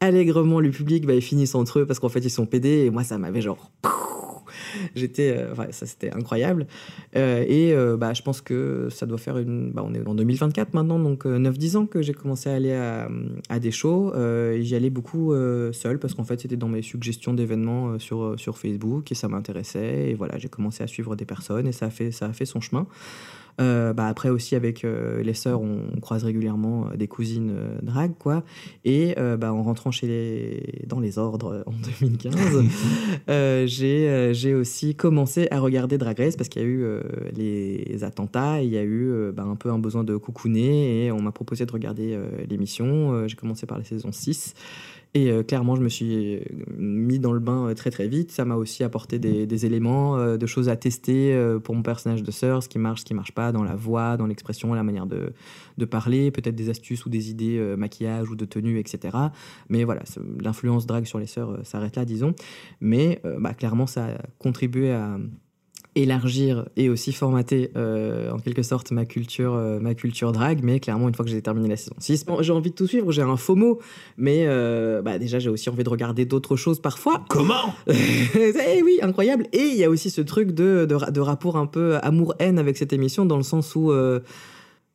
allègrement 0.00 0.58
le 0.58 0.70
public, 0.70 1.06
bah, 1.06 1.14
ils 1.14 1.22
finissent 1.22 1.54
entre 1.54 1.80
eux 1.80 1.86
parce 1.86 2.00
qu'en 2.00 2.08
fait 2.08 2.20
ils 2.20 2.30
sont 2.30 2.46
pédés 2.46 2.84
et 2.86 2.90
moi 2.90 3.04
ça 3.04 3.18
m'avait 3.18 3.42
genre. 3.42 3.70
J'étais, 4.94 5.36
euh, 5.36 5.54
ça 5.70 5.86
c'était 5.86 6.10
incroyable. 6.12 6.66
Euh, 7.16 7.44
et 7.46 7.72
euh, 7.72 7.96
bah, 7.96 8.14
je 8.14 8.22
pense 8.22 8.40
que 8.40 8.88
ça 8.90 9.06
doit 9.06 9.18
faire 9.18 9.38
une. 9.38 9.70
Bah, 9.72 9.82
on 9.84 9.94
est 9.94 10.06
en 10.06 10.14
2024 10.14 10.74
maintenant, 10.74 10.98
donc 10.98 11.26
euh, 11.26 11.38
9-10 11.38 11.76
ans 11.76 11.86
que 11.86 12.02
j'ai 12.02 12.14
commencé 12.14 12.50
à 12.50 12.54
aller 12.54 12.72
à, 12.72 13.58
des 13.58 13.70
shows. 13.70 14.12
Euh, 14.14 14.60
J'y 14.60 14.74
allais 14.74 14.90
beaucoup 14.90 15.32
euh, 15.32 15.72
seul 15.72 15.98
parce 15.98 16.14
qu'en 16.14 16.24
fait 16.24 16.40
c'était 16.40 16.56
dans 16.56 16.68
mes 16.68 16.82
suggestions 16.82 17.34
d'événements 17.34 17.90
euh, 17.90 17.98
sur, 17.98 18.22
euh, 18.22 18.36
sur 18.36 18.58
Facebook 18.58 19.10
et 19.10 19.14
ça 19.14 19.28
m'intéressait. 19.28 20.10
Et 20.10 20.14
voilà, 20.14 20.38
j'ai 20.38 20.48
commencé 20.48 20.82
à 20.82 20.86
suivre 20.86 21.16
des 21.16 21.24
personnes 21.24 21.66
et 21.66 21.72
ça 21.72 21.86
a 21.86 21.90
fait, 21.90 22.10
ça 22.10 22.26
a 22.26 22.32
fait 22.32 22.44
son 22.44 22.60
chemin. 22.60 22.86
Euh, 23.60 23.92
bah 23.92 24.06
après 24.06 24.30
aussi 24.30 24.54
avec 24.54 24.84
euh, 24.84 25.22
les 25.22 25.34
sœurs, 25.34 25.60
on, 25.60 25.82
on 25.94 26.00
croise 26.00 26.24
régulièrement 26.24 26.86
euh, 26.86 26.96
des 26.96 27.08
cousines 27.08 27.52
drag 27.82 28.12
quoi. 28.18 28.42
Et 28.84 29.14
bah, 29.38 29.52
en 29.52 29.62
rentrant 29.62 29.90
chez 29.90 30.06
les 30.06 30.86
dans 30.86 31.00
les 31.00 31.18
ordres 31.18 31.64
en 31.66 31.72
2015, 32.00 32.34
euh, 33.28 33.66
j'ai 33.66 34.54
aussi 34.54 34.94
commencé 34.94 35.48
à 35.50 35.60
regarder 35.60 35.98
Drag 35.98 36.18
Race 36.18 36.36
parce 36.36 36.48
qu'il 36.48 36.62
y 36.62 36.64
a 36.64 36.68
eu 36.68 36.84
les 37.34 38.04
attentats, 38.04 38.62
il 38.62 38.70
y 38.70 38.78
a 38.78 38.84
eu 38.84 39.32
bah, 39.34 39.44
un 39.44 39.56
peu 39.56 39.70
un 39.70 39.78
besoin 39.78 40.04
de 40.04 40.16
coucouner 40.16 41.06
et 41.06 41.12
on 41.12 41.20
m'a 41.20 41.32
proposé 41.32 41.66
de 41.66 41.72
regarder 41.72 42.18
l'émission. 42.48 43.26
J'ai 43.28 43.36
commencé 43.36 43.66
par 43.66 43.78
la 43.78 43.84
saison 43.84 44.12
6. 44.12 44.54
Et 45.14 45.30
euh, 45.30 45.42
clairement, 45.42 45.76
je 45.76 45.82
me 45.82 45.90
suis 45.90 46.36
euh, 46.36 46.40
mis 46.78 47.18
dans 47.18 47.32
le 47.32 47.40
bain 47.40 47.68
euh, 47.68 47.74
très 47.74 47.90
très 47.90 48.08
vite. 48.08 48.32
Ça 48.32 48.46
m'a 48.46 48.54
aussi 48.54 48.82
apporté 48.82 49.18
des, 49.18 49.46
des 49.46 49.66
éléments, 49.66 50.16
euh, 50.16 50.38
de 50.38 50.46
choses 50.46 50.70
à 50.70 50.76
tester 50.76 51.12
pour 51.62 51.74
mon 51.74 51.82
personnage 51.82 52.22
de 52.22 52.30
sœur, 52.30 52.62
ce 52.62 52.68
qui 52.68 52.78
marche, 52.78 53.00
ce 53.00 53.04
qui 53.04 53.14
marche 53.14 53.32
pas, 53.32 53.52
dans 53.52 53.62
la 53.62 53.74
voix, 53.74 54.16
dans 54.16 54.26
l'expression, 54.26 54.72
la 54.72 54.82
manière 54.82 55.06
de, 55.06 55.34
de 55.76 55.84
parler, 55.84 56.30
peut-être 56.30 56.54
des 56.54 56.70
astuces 56.70 57.04
ou 57.04 57.10
des 57.10 57.30
idées 57.30 57.58
maquillage 57.76 58.30
ou 58.30 58.36
de 58.36 58.44
tenue, 58.44 58.78
etc. 58.78 59.16
Mais 59.68 59.84
voilà, 59.84 60.02
l'influence 60.40 60.86
drague 60.86 61.04
sur 61.04 61.18
les 61.18 61.26
sœurs 61.26 61.60
s'arrête 61.64 61.96
là, 61.96 62.04
disons. 62.04 62.34
Mais 62.80 63.20
bah, 63.38 63.54
clairement, 63.54 63.86
ça 63.86 64.06
a 64.06 64.18
contribué 64.38 64.92
à 64.92 65.18
élargir 65.94 66.66
et 66.76 66.88
aussi 66.88 67.12
formater 67.12 67.70
euh, 67.76 68.30
en 68.30 68.38
quelque 68.38 68.62
sorte 68.62 68.92
ma 68.92 69.04
culture 69.04 69.54
euh, 69.54 69.78
ma 69.78 69.94
culture 69.94 70.32
drague 70.32 70.60
mais 70.62 70.80
clairement 70.80 71.06
une 71.08 71.14
fois 71.14 71.24
que 71.24 71.30
j'ai 71.30 71.42
terminé 71.42 71.68
la 71.68 71.76
saison 71.76 71.94
6 71.98 72.24
bon, 72.24 72.40
j'ai 72.40 72.52
envie 72.52 72.70
de 72.70 72.74
tout 72.74 72.86
suivre 72.86 73.12
j'ai 73.12 73.20
un 73.20 73.36
FOMO 73.36 73.78
mais 74.16 74.44
euh, 74.46 75.02
bah, 75.02 75.18
déjà 75.18 75.38
j'ai 75.38 75.50
aussi 75.50 75.68
envie 75.68 75.84
de 75.84 75.88
regarder 75.90 76.24
d'autres 76.24 76.56
choses 76.56 76.80
parfois 76.80 77.24
Comment? 77.28 77.74
Eh 77.86 78.82
oui, 78.82 78.98
incroyable. 79.02 79.46
Et 79.52 79.60
il 79.64 79.76
y 79.76 79.84
a 79.84 79.90
aussi 79.90 80.08
ce 80.10 80.20
truc 80.22 80.52
de, 80.52 80.86
de, 80.86 80.94
ra- 80.94 81.10
de 81.10 81.20
rapport 81.20 81.56
un 81.56 81.66
peu 81.66 81.96
amour-haine 82.02 82.58
avec 82.58 82.76
cette 82.78 82.92
émission, 82.92 83.24
dans 83.26 83.36
le 83.36 83.42
sens 83.42 83.74
où, 83.76 83.92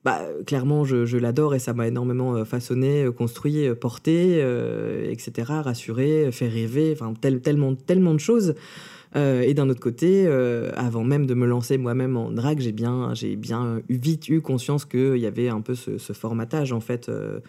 bah, 0.04 0.22
clairement, 0.46 0.84
je, 0.86 1.06
je 1.06 1.18
l'adore 1.18 1.54
et 1.56 1.60
ça 1.60 1.74
m'a 1.74 1.88
énormément 1.88 2.44
façonné, 2.46 3.08
construit, 3.16 3.68
porté, 3.80 4.40
etc., 5.12 5.32
rassuré, 5.64 6.30
fait 6.32 6.48
rêver, 6.48 6.92
enfin, 6.94 7.14
tel- 7.20 7.42
tellement, 7.42 7.76
tellement 7.76 8.14
de 8.14 8.20
choses. 8.20 8.56
Euh, 9.18 9.42
et 9.42 9.54
d'un 9.54 9.68
autre 9.70 9.80
côté, 9.80 10.26
euh, 10.28 10.70
avant 10.76 11.04
même 11.04 11.26
de 11.26 11.34
me 11.34 11.46
lancer 11.48 11.78
moi-même 11.78 12.16
en 12.18 12.32
drague, 12.32 12.60
j'ai 12.60 12.72
bien, 12.72 13.14
j'ai 13.16 13.36
bien 13.36 13.82
vite 13.90 14.30
eu 14.30 14.42
conscience 14.42 14.86
qu'il 14.86 15.18
y 15.18 15.26
avait 15.26 15.50
un 15.50 15.62
peu 15.62 15.76
ce, 15.76 15.98
ce 15.98 16.14
formatage, 16.14 16.72
en 16.72 16.80
fait. 16.80 17.10
euh, 17.10 17.40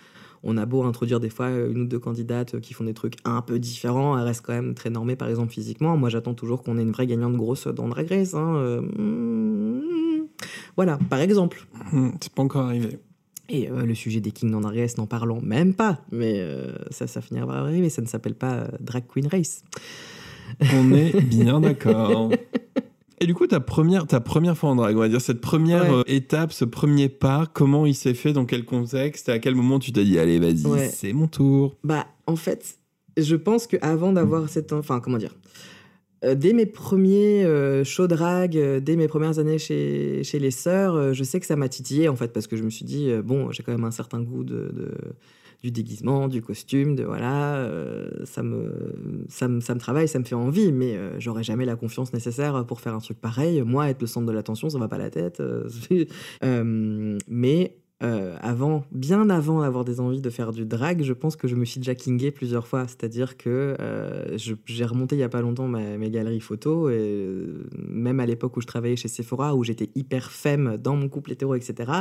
on 0.45 0.57
a 0.57 0.67
beau 0.67 0.85
introduire 0.85 1.19
des 1.19 1.31
fois 1.31 1.51
une 1.51 1.83
ou 1.83 1.85
deux 1.85 1.99
candidates 1.99 2.61
qui 2.61 2.73
font 2.73 2.85
des 2.85 2.95
trucs 2.95 3.15
un 3.25 3.43
peu 3.43 3.59
différents, 3.59 4.17
elles 4.17 4.25
restent 4.25 4.47
quand 4.47 4.53
même 4.53 4.75
très 4.75 4.89
normées, 4.89 5.17
par 5.17 5.29
exemple 5.29 5.53
physiquement. 5.53 5.97
Moi, 5.97 6.11
j'attends 6.11 6.35
toujours 6.35 6.63
qu'on 6.63 6.79
ait 6.79 6.83
une 6.83 6.93
vraie 6.93 7.09
gagnante 7.09 7.35
grosse 7.37 7.67
dans 7.67 7.89
Drag 7.89 8.09
Race. 8.09 8.35
hein, 8.35 8.83
Voilà, 10.77 10.99
par 11.11 11.21
exemple. 11.21 11.67
Hmm, 11.93 12.11
C'est 12.21 12.33
pas 12.33 12.43
encore 12.43 12.67
arrivé. 12.67 12.99
Et 13.49 13.69
euh, 13.71 13.85
le 13.85 13.95
sujet 13.95 14.21
des 14.21 14.31
kings 14.31 14.51
dans 14.51 14.61
Drag 14.61 14.77
Race, 14.79 14.97
n'en 14.97 15.07
parlons 15.07 15.41
même 15.43 15.75
pas. 15.75 16.03
Mais 16.13 16.35
euh, 16.39 16.73
ça, 16.91 17.07
ça 17.07 17.21
finira 17.21 17.47
par 17.47 17.57
arriver. 17.57 17.89
Ça 17.89 18.01
ne 18.03 18.07
s'appelle 18.07 18.35
pas 18.35 18.69
Drag 18.81 19.05
Queen 19.13 19.27
Race. 19.27 19.65
On 20.75 20.93
est 20.93 21.21
bien 21.21 21.61
d'accord. 21.61 22.31
Et 23.21 23.27
du 23.27 23.35
coup, 23.35 23.47
ta 23.49 23.59
première, 23.61 24.07
ta 24.07 24.21
première 24.21 24.57
fois 24.57 24.71
en 24.71 24.77
drague, 24.77 24.97
on 24.97 25.01
va 25.01 25.09
dire 25.09 25.21
cette 25.21 25.41
première 25.41 25.83
Ouais. 25.91 25.97
euh, 25.99 26.03
étape, 26.07 26.53
ce 26.53 26.65
premier 26.65 27.09
pas, 27.09 27.47
comment 27.53 27.85
il 27.85 27.95
s'est 27.95 28.15
fait, 28.15 28.33
dans 28.33 28.45
quel 28.45 28.65
contexte, 28.65 29.29
et 29.29 29.33
à 29.33 29.39
quel 29.41 29.55
moment 29.57 29.79
tu 29.81 29.91
t'as 29.93 30.05
dit, 30.05 30.19
allez, 30.21 30.39
vas-y, 30.39 30.65
Ouais. 30.67 30.89
c'est 30.89 31.13
mon 31.13 31.27
tour. 31.27 31.75
Bah, 31.83 32.07
en 32.27 32.37
fait, 32.37 32.79
je 33.17 33.35
pense 33.35 33.67
qu'avant 33.67 34.13
d'avoir 34.13 34.49
cette. 34.49 34.73
Enfin, 34.73 35.01
comment 35.01 35.19
dire 35.19 35.35
Euh, 36.25 36.35
Dès 36.37 36.53
mes 36.53 36.67
premiers 36.67 37.45
euh, 37.45 37.83
shows 37.85 38.07
drag, 38.09 38.57
euh, 38.57 38.79
dès 38.81 38.95
mes 38.97 39.09
premières 39.09 39.39
années 39.41 39.59
chez, 39.59 40.23
chez 40.25 40.39
les 40.39 40.51
sœurs, 40.53 41.13
je 41.15 41.25
sais 41.25 41.39
que 41.41 41.47
ça 41.47 41.55
m'a 41.57 41.69
titillé 41.69 42.09
en 42.09 42.17
fait 42.17 42.33
parce 42.33 42.47
que 42.47 42.57
je 42.57 42.63
me 42.63 42.71
suis 42.71 42.85
dit 42.85 43.11
bon, 43.25 43.51
j'ai 43.53 43.63
quand 43.65 43.73
même 43.73 43.85
un 43.85 43.91
certain 43.93 44.21
goût 44.21 44.43
de, 44.45 44.73
de- 44.75 44.95
du 45.63 45.73
déguisement, 45.73 46.29
du 46.29 46.41
costume, 46.41 46.95
de 46.95 47.03
voilà, 47.05 47.57
euh, 47.57 48.09
ça 48.25 48.43
me 48.43 49.79
travaille, 49.79 50.07
ça 50.07 50.19
me 50.21 50.25
fait 50.25 50.37
envie, 50.37 50.73
mais 50.73 50.97
euh, 50.97 51.19
j'aurais 51.19 51.43
jamais 51.43 51.65
la 51.65 51.75
confiance 51.75 52.13
nécessaire 52.13 52.65
pour 52.65 52.81
faire 52.81 52.95
un 52.95 53.01
truc 53.01 53.21
pareil. 53.21 53.63
Moi, 53.63 53.89
être 53.91 54.01
le 54.01 54.07
centre 54.07 54.27
de 54.27 54.33
l'attention, 54.33 54.71
ça 54.71 54.79
va 54.79 54.89
pas 54.89 54.99
la 54.99 55.11
tête. 55.11 55.41
euh, 55.41 57.19
mais 57.29 57.77
euh, 58.01 58.37
avant, 58.41 58.85
bien 58.93 59.29
avant 59.29 59.63
d'avoir 59.63 59.85
des 59.85 59.99
envies 59.99 60.21
de 60.21 60.31
faire 60.31 60.53
du 60.53 60.65
drag, 60.65 61.03
je 61.03 61.13
pense 61.13 61.35
que 61.35 61.49
je 61.49 61.57
me 61.57 61.65
suis 61.65 61.81
déjà 61.81 61.97
kingé 61.97 62.31
plusieurs 62.31 62.69
fois. 62.69 62.87
C'est-à-dire 62.87 63.37
que 63.37 63.77
euh, 63.81 64.37
j'ai 64.37 64.85
remonté 64.85 65.17
il 65.17 65.19
y 65.19 65.25
a 65.25 65.29
pas 65.29 65.41
longtemps 65.41 65.67
mes 65.67 66.11
galeries 66.11 66.41
photos, 66.41 66.93
et 66.93 66.97
euh, 66.97 67.65
même 67.89 68.21
à 68.21 68.27
l'époque 68.27 68.57
où 68.57 68.61
je 68.61 68.67
travaillais 68.67 68.95
chez 68.95 69.09
Sephora, 69.09 69.57
où 69.57 69.65
j'étais 69.65 69.91
hyper 69.97 70.31
femme 70.31 70.77
dans 70.77 70.95
mon 70.95 71.09
couple 71.09 71.33
hétéro, 71.33 71.55
etc. 71.57 71.93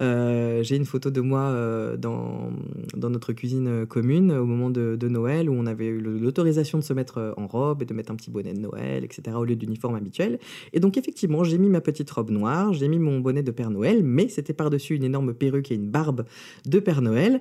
euh, 0.00 0.62
j'ai 0.62 0.76
une 0.76 0.84
photo 0.84 1.10
de 1.10 1.20
moi 1.20 1.52
dans, 1.98 2.52
notre 2.94 3.32
cuisine 3.32 3.84
commune 3.86 4.32
au 4.32 4.46
moment 4.46 4.70
de, 4.70 4.96
de 4.96 5.08
Noël, 5.08 5.50
où 5.50 5.54
on 5.54 5.66
avait 5.66 5.86
eu 5.86 6.00
l'autorisation 6.00 6.78
de 6.78 6.84
se 6.84 6.92
mettre 6.92 7.34
en 7.36 7.46
robe 7.48 7.82
et 7.82 7.84
de 7.84 7.94
mettre 7.94 8.12
un 8.12 8.16
petit 8.16 8.30
bonnet 8.30 8.54
de 8.54 8.60
Noël, 8.60 9.04
etc., 9.04 9.36
au 9.36 9.44
lieu 9.44 9.56
d'uniforme 9.56 9.96
habituel. 9.96 10.38
Et 10.72 10.78
donc, 10.78 10.96
effectivement, 10.96 11.42
j'ai 11.42 11.58
mis 11.58 11.68
ma 11.68 11.80
petite 11.80 12.10
robe 12.10 12.30
noire, 12.30 12.72
j'ai 12.72 12.86
mis 12.86 12.98
mon 12.98 13.18
bonnet 13.18 13.42
de 13.42 13.50
Père 13.50 13.70
Noël, 13.70 14.02
mais 14.04 14.28
c'était 14.28 14.52
par-dessus 14.52 14.94
une 14.94 15.04
énorme 15.04 15.31
perruque 15.32 15.70
et 15.70 15.74
une 15.74 15.88
barbe 15.88 16.24
de 16.66 16.78
Père 16.78 17.02
Noël. 17.02 17.40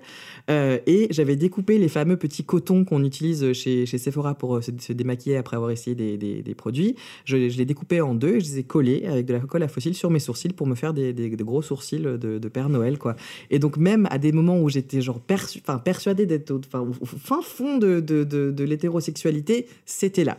Euh, 0.49 0.79
et 0.87 1.07
j'avais 1.11 1.35
découpé 1.35 1.77
les 1.77 1.87
fameux 1.89 2.17
petits 2.17 2.43
cotons 2.43 2.83
qu'on 2.85 3.03
utilise 3.03 3.53
chez, 3.53 3.85
chez 3.85 3.97
Sephora 3.97 4.35
pour 4.35 4.57
euh, 4.57 4.61
se, 4.61 4.93
démaquiller 4.93 5.37
après 5.37 5.55
avoir 5.55 5.71
essayé 5.71 5.95
des, 5.95 6.17
des- 6.17 6.41
produits. 6.55 6.95
Je, 7.25 7.49
je 7.49 7.57
les 7.57 7.65
découpais 7.65 8.01
en 8.01 8.13
deux 8.15 8.35
et 8.35 8.39
je 8.39 8.45
les 8.45 8.59
ai 8.59 8.63
collés 8.63 9.05
avec 9.05 9.25
de 9.25 9.33
la 9.33 9.39
colle 9.39 9.63
à 9.63 9.67
fossile 9.67 9.95
sur 9.95 10.09
mes 10.11 10.19
sourcils 10.19 10.49
pour 10.49 10.67
me 10.67 10.75
faire 10.75 10.93
des, 10.93 11.13
des- 11.13 11.29
gros 11.29 11.61
sourcils 11.61 11.99
de, 11.99 12.47
Père 12.49 12.69
Noël, 12.69 12.97
quoi. 12.97 13.15
Et 13.49 13.59
donc, 13.59 13.77
même 13.77 14.07
à 14.11 14.17
des 14.17 14.31
moments 14.31 14.59
où 14.59 14.69
j'étais 14.69 15.01
genre 15.01 15.19
persu, 15.19 15.61
persuadée 15.85 16.25
d'être 16.25 16.51
au, 16.51 16.61
au- 16.77 17.05
fin 17.05 17.41
fond 17.41 17.77
de, 17.77 17.99
de- 17.99 18.23
de 18.23 18.63
l'hétérosexualité, 18.63 19.67
c'était 19.85 20.23
là. 20.23 20.37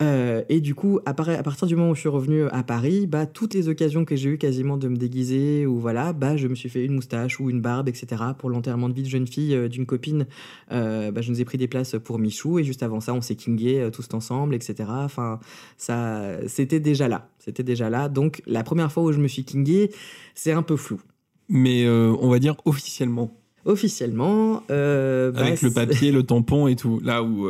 Euh, 0.00 0.42
et 0.48 0.60
du 0.60 0.76
coup, 0.76 1.00
à, 1.06 1.12
par- 1.14 1.28
à 1.28 1.42
partir 1.42 1.66
du 1.66 1.74
moment 1.74 1.90
où 1.90 1.94
je 1.96 2.00
suis 2.00 2.08
revenu 2.08 2.44
à 2.44 2.62
Paris, 2.62 3.08
bah, 3.08 3.26
toutes 3.26 3.52
les 3.54 3.68
occasions 3.68 4.04
que 4.04 4.14
j'ai 4.14 4.28
eues 4.30 4.38
quasiment 4.38 4.76
de 4.76 4.86
me 4.86 4.96
déguiser, 4.96 5.66
ou 5.66 5.80
voilà, 5.80 6.12
bah, 6.12 6.36
je 6.36 6.46
me 6.46 6.54
suis 6.54 6.68
fait 6.68 6.84
une 6.84 6.94
moustache 6.94 7.40
ou 7.40 7.50
une 7.50 7.60
barbe, 7.60 7.88
etc. 7.88 8.22
Pour 8.38 8.48
l'enterrement 8.48 8.88
de 8.88 8.94
vie 8.94 9.02
de 9.02 9.08
jeune 9.08 9.26
fille 9.26 9.56
euh, 9.56 9.66
d'une 9.68 9.86
copine, 9.86 10.26
euh, 10.70 11.10
bah, 11.10 11.20
je 11.20 11.32
nous 11.32 11.40
ai 11.40 11.44
pris 11.44 11.58
des 11.58 11.66
places 11.66 11.96
pour 12.04 12.20
Michou, 12.20 12.60
et 12.60 12.64
juste 12.64 12.84
avant 12.84 13.00
ça, 13.00 13.12
on 13.12 13.20
s'est 13.20 13.34
kingé 13.34 13.88
tous 13.92 14.06
ensemble, 14.12 14.54
etc. 14.54 14.88
Enfin, 14.88 15.40
ça, 15.76 16.46
c'était 16.46 16.78
déjà 16.80 17.08
là. 17.08 17.28
C'était 17.40 17.64
déjà 17.64 17.90
là. 17.90 18.08
Donc, 18.08 18.40
la 18.46 18.62
première 18.62 18.92
fois 18.92 19.02
où 19.02 19.10
je 19.10 19.18
me 19.18 19.26
suis 19.26 19.44
kingé, 19.44 19.90
c'est 20.36 20.52
un 20.52 20.62
peu 20.62 20.76
flou. 20.76 21.00
Mais 21.48 21.84
euh, 21.86 22.14
on 22.20 22.28
va 22.28 22.38
dire 22.38 22.54
officiellement, 22.64 23.34
Officiellement, 23.64 24.62
bah, 24.68 25.32
avec 25.34 25.60
le 25.62 25.70
papier, 25.70 26.12
le 26.12 26.22
tampon 26.22 26.68
et 26.68 26.76
tout. 26.76 27.00
Là 27.02 27.22
où, 27.22 27.46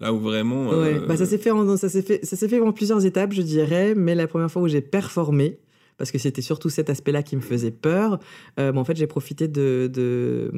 Là 0.00 0.12
où 0.12 0.18
vraiment. 0.18 0.68
Ouais, 0.68 0.94
euh, 0.94 1.06
bah 1.06 1.16
ça 1.16 1.26
s'est 1.26 1.38
fait, 1.38 1.50
en, 1.50 1.76
ça 1.76 1.88
s'est 1.88 2.02
fait, 2.02 2.24
ça 2.24 2.36
s'est 2.36 2.48
fait 2.48 2.60
en 2.60 2.72
plusieurs 2.72 3.04
étapes, 3.04 3.32
je 3.32 3.42
dirais. 3.42 3.94
Mais 3.96 4.14
la 4.14 4.26
première 4.26 4.50
fois 4.50 4.62
où 4.62 4.68
j'ai 4.68 4.80
performé, 4.80 5.58
parce 5.98 6.12
que 6.12 6.18
c'était 6.18 6.42
surtout 6.42 6.70
cet 6.70 6.88
aspect-là 6.88 7.22
qui 7.22 7.36
me 7.36 7.40
faisait 7.40 7.72
peur. 7.72 8.20
Euh, 8.58 8.72
en 8.74 8.84
fait, 8.84 8.96
j'ai 8.96 9.08
profité 9.08 9.48
de, 9.48 10.50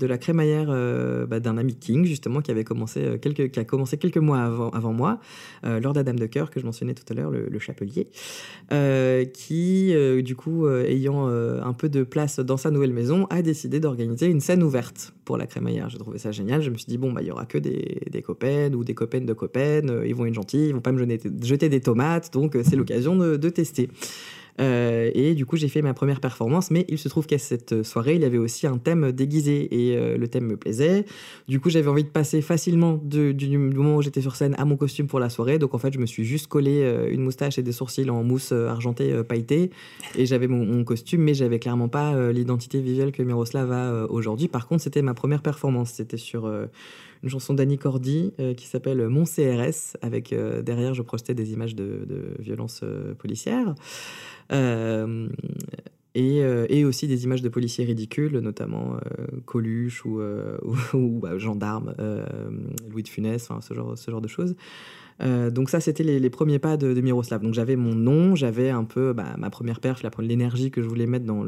la 0.00 0.18
crémaillère 0.18 0.68
euh, 0.70 1.26
bah, 1.26 1.38
d'un 1.38 1.58
ami 1.58 1.74
King, 1.74 2.06
justement, 2.06 2.40
qui, 2.40 2.50
avait 2.50 2.64
commencé 2.64 3.04
euh, 3.04 3.18
quelques, 3.18 3.50
qui 3.50 3.60
a 3.60 3.64
commencé 3.64 3.98
quelques 3.98 4.16
mois 4.16 4.40
avant, 4.40 4.92
moi, 4.92 5.20
euh, 5.64 5.78
Lord 5.80 5.98
Adam 5.98 6.14
de 6.14 6.26
Cœur, 6.26 6.50
que 6.50 6.58
je 6.58 6.64
mentionnais 6.64 6.94
tout 6.94 7.04
à 7.10 7.14
l'heure, 7.14 7.30
le, 7.30 7.58
chapelier, 7.58 8.08
qui, 9.32 9.94
du 10.22 10.36
coup, 10.36 10.68
ayant 10.68 11.26
un 11.26 11.72
peu 11.72 11.88
de 11.88 12.02
place 12.02 12.38
dans 12.38 12.56
sa 12.56 12.70
nouvelle 12.70 12.92
maison, 12.92 13.26
a 13.28 13.42
décidé 13.42 13.80
d'organiser 13.80 14.26
une 14.26 14.40
scène 14.40 14.62
ouverte 14.62 15.14
pour 15.24 15.36
la 15.36 15.46
crémaillère. 15.46 15.88
J'ai 15.88 15.98
trouvé 15.98 16.18
ça 16.18 16.32
génial. 16.32 16.62
Je 16.62 16.70
me 16.70 16.76
suis 16.76 16.86
dit, 16.86 16.98
bon, 16.98 17.12
bah, 17.12 17.22
il 17.22 17.28
y 17.28 17.30
aura 17.30 17.44
que 17.44 17.58
des, 17.58 18.02
des 18.10 18.22
copains 18.22 18.72
ou 18.72 18.84
des 18.84 18.94
copaines 18.94 19.26
de 19.26 19.32
copains. 19.32 19.82
ils 20.04 20.14
vont 20.14 20.26
être 20.26 20.34
gentils, 20.34 20.68
ils 20.68 20.74
vont 20.74 20.80
pas 20.80 20.92
me 20.92 20.98
jeter, 21.42 21.68
des 21.68 21.80
tomates, 21.80 22.32
donc 22.32 22.56
c'est 22.62 22.76
l'occasion 22.76 23.16
de 23.16 23.48
tester. 23.48 23.90
Euh, 24.60 25.10
et 25.14 25.34
du 25.34 25.46
coup, 25.46 25.56
j'ai 25.56 25.68
fait 25.68 25.82
ma 25.82 25.94
première 25.94 26.20
performance, 26.20 26.70
mais 26.70 26.84
il 26.88 26.98
se 26.98 27.08
trouve 27.08 27.26
qu'à 27.26 27.38
cette 27.38 27.82
soirée, 27.82 28.14
il 28.14 28.22
y 28.22 28.24
avait 28.24 28.38
aussi 28.38 28.66
un 28.66 28.78
thème 28.78 29.12
déguisé 29.12 29.68
et 29.70 29.96
euh, 29.96 30.16
le 30.16 30.28
thème 30.28 30.46
me 30.46 30.56
plaisait. 30.56 31.04
Du 31.48 31.60
coup, 31.60 31.70
j'avais 31.70 31.88
envie 31.88 32.04
de 32.04 32.08
passer 32.08 32.40
facilement 32.40 32.98
de, 33.02 33.32
du, 33.32 33.58
moment 33.58 33.96
où 33.96 34.02
j'étais 34.02 34.20
sur 34.20 34.36
scène 34.36 34.54
à 34.58 34.64
mon 34.64 34.76
costume 34.76 35.06
pour 35.06 35.20
la 35.20 35.28
soirée. 35.28 35.58
Donc 35.58 35.74
en 35.74 35.78
fait, 35.78 35.92
je 35.92 35.98
me 35.98 36.06
suis 36.06 36.24
juste 36.24 36.46
collé 36.46 36.82
euh, 36.82 37.10
une 37.10 37.22
moustache 37.22 37.58
et 37.58 37.62
des 37.62 37.72
sourcils 37.72 38.08
en 38.10 38.22
mousse 38.22 38.52
argentée 38.52 39.22
pailletée 39.24 39.70
et 40.16 40.26
j'avais 40.26 40.46
mon, 40.46 40.84
costume, 40.84 41.22
mais 41.22 41.34
j'avais 41.34 41.58
clairement 41.58 41.88
pas 41.88 42.30
l'identité 42.30 42.80
visuelle 42.80 43.10
que 43.10 43.22
Miroslav 43.22 43.72
a 43.72 44.06
aujourd'hui. 44.08 44.46
Par 44.46 44.68
contre, 44.68 44.82
c'était 44.82 45.02
ma 45.02 45.14
première 45.14 45.42
performance. 45.42 45.90
C'était 45.90 46.16
sur 46.16 46.48
une 47.26 47.30
chanson 47.30 47.54
d'Annie 47.54 47.76
Cordy 47.76 48.32
euh, 48.38 48.54
qui 48.54 48.68
s'appelle 48.68 49.08
Mon 49.08 49.24
CRS, 49.24 49.96
avec 50.00 50.32
euh, 50.32 50.62
derrière 50.62 50.94
je 50.94 51.02
projetais 51.02 51.34
des 51.34 51.52
images 51.52 51.74
de, 51.74 52.06
de 52.08 52.36
violences 52.38 52.82
euh, 52.84 53.14
policières. 53.14 53.74
Et, 56.14 56.84
aussi 56.84 57.08
des 57.08 57.24
images 57.24 57.42
de 57.42 57.48
policiers 57.48 57.84
ridicules, 57.84 58.38
notamment 58.38 58.96
Coluche 59.44 60.04
ou, 60.04 60.20
bah, 61.20 61.36
Gendarme, 61.36 61.94
Louis 62.88 63.02
de 63.02 63.08
Funès, 63.08 63.48
ce 63.60 63.74
genre, 63.74 64.20
de 64.20 64.28
choses. 64.28 64.54
Donc 65.20 65.68
ça, 65.68 65.80
c'était 65.80 66.04
les, 66.04 66.30
premiers 66.30 66.60
pas 66.60 66.76
de, 66.76 66.94
de 66.94 67.00
Miroslav. 67.00 67.42
Donc 67.42 67.54
j'avais 67.54 67.74
mon 67.74 67.94
nom, 67.94 68.36
j'avais 68.36 68.70
un 68.70 68.84
peu 68.84 69.12
bah, 69.12 69.34
ma 69.36 69.50
première 69.50 69.80
perche, 69.80 70.02
l'énergie 70.20 70.70
que 70.70 70.80
je 70.80 70.88
voulais 70.88 71.06
mettre 71.06 71.26
dans, 71.26 71.42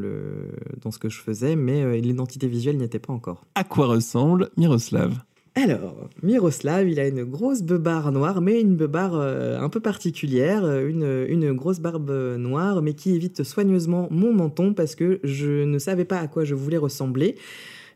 ce 0.91 0.99
que 0.99 1.09
je 1.09 1.21
faisais, 1.21 1.55
mais 1.55 2.01
l'identité 2.01 2.49
visuelle 2.49 2.77
n'y 2.79 2.85
était 2.85 2.99
pas 2.99 3.13
encore. 3.13 3.45
À 3.55 3.63
quoi 3.63 3.87
ressemble 3.87 4.51
Miroslav? 4.57 5.15
Alors, 5.63 6.09
Miroslav, 6.23 6.89
il 6.89 7.01
a 7.01 7.07
une 7.07 7.25
grosse 7.25 7.63
beubare 7.63 8.13
noire, 8.13 8.41
mais 8.41 8.61
une 8.61 8.77
beubare 8.77 9.15
euh, 9.15 9.59
un 9.59 9.69
peu 9.69 9.81
particulière, 9.81 10.65
une, 10.81 11.27
une, 11.29 11.53
grosse 11.53 11.81
barbe 11.81 12.11
noire, 12.39 12.83
mais 12.83 12.95
qui 12.95 13.15
évite 13.15 13.43
soigneusement 13.45 14.09
mon 14.11 14.33
menton 14.33 14.75
parce 14.75 14.95
que 14.95 15.21
je 15.25 15.65
ne 15.65 15.79
savais 15.79 16.05
pas 16.05 16.19
à 16.19 16.29
quoi 16.29 16.45
je 16.45 16.55
voulais 16.55 16.77
ressembler 16.77 17.37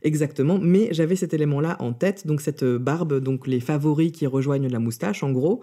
exactement, 0.05 0.59
mais 0.61 0.89
j'avais 0.93 1.17
cet 1.17 1.35
élément-là 1.35 1.77
en 1.81 1.93
tête, 1.93 2.27
donc 2.27 2.41
cette 2.41 2.65
barbe, 2.65 3.21
donc 3.21 3.47
les 3.47 3.61
favoris 3.61 4.13
qui 4.13 4.27
rejoignent 4.27 4.69
la 4.69 4.79
moustache, 4.79 5.23
en 5.23 5.33
gros. 5.33 5.61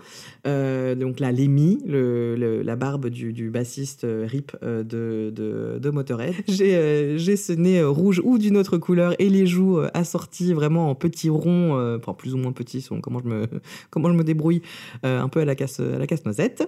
Euh, 0.47 0.95
donc 0.95 1.19
là, 1.19 1.31
Lémi, 1.31 1.79
le, 1.85 2.61
la 2.63 2.75
barbe 2.75 3.07
du, 3.07 3.33
du 3.33 3.49
bassiste 3.49 4.03
euh, 4.03 4.25
Rip 4.27 4.55
euh, 4.63 4.83
de, 4.83 5.79
de, 5.79 5.89
Motorhead. 5.89 6.35
J'ai 6.47 6.75
euh, 6.75 7.17
ce 7.17 7.53
nez 7.53 7.83
rouge 7.83 8.21
ou 8.23 8.37
d'une 8.37 8.57
autre 8.57 8.77
couleur 8.77 9.15
et 9.19 9.29
les 9.29 9.47
joues 9.47 9.79
assorties 9.93 10.53
vraiment 10.53 10.89
en 10.89 10.95
petits 10.95 11.29
ronds, 11.29 11.95
enfin 11.97 12.13
plus 12.13 12.33
ou 12.33 12.37
moins 12.37 12.51
petits, 12.51 12.85
comment 13.01 13.19
je 13.19 13.29
me, 13.29 13.47
comment 13.89 14.09
je 14.09 14.13
me 14.13 14.23
débrouille, 14.23 14.61
un 15.03 15.29
peu 15.29 15.39
à 15.39 15.45
la 15.45 15.55
casse, 15.55 15.79
à 15.79 15.97
la 15.97 16.07
casse-noisette. 16.07 16.67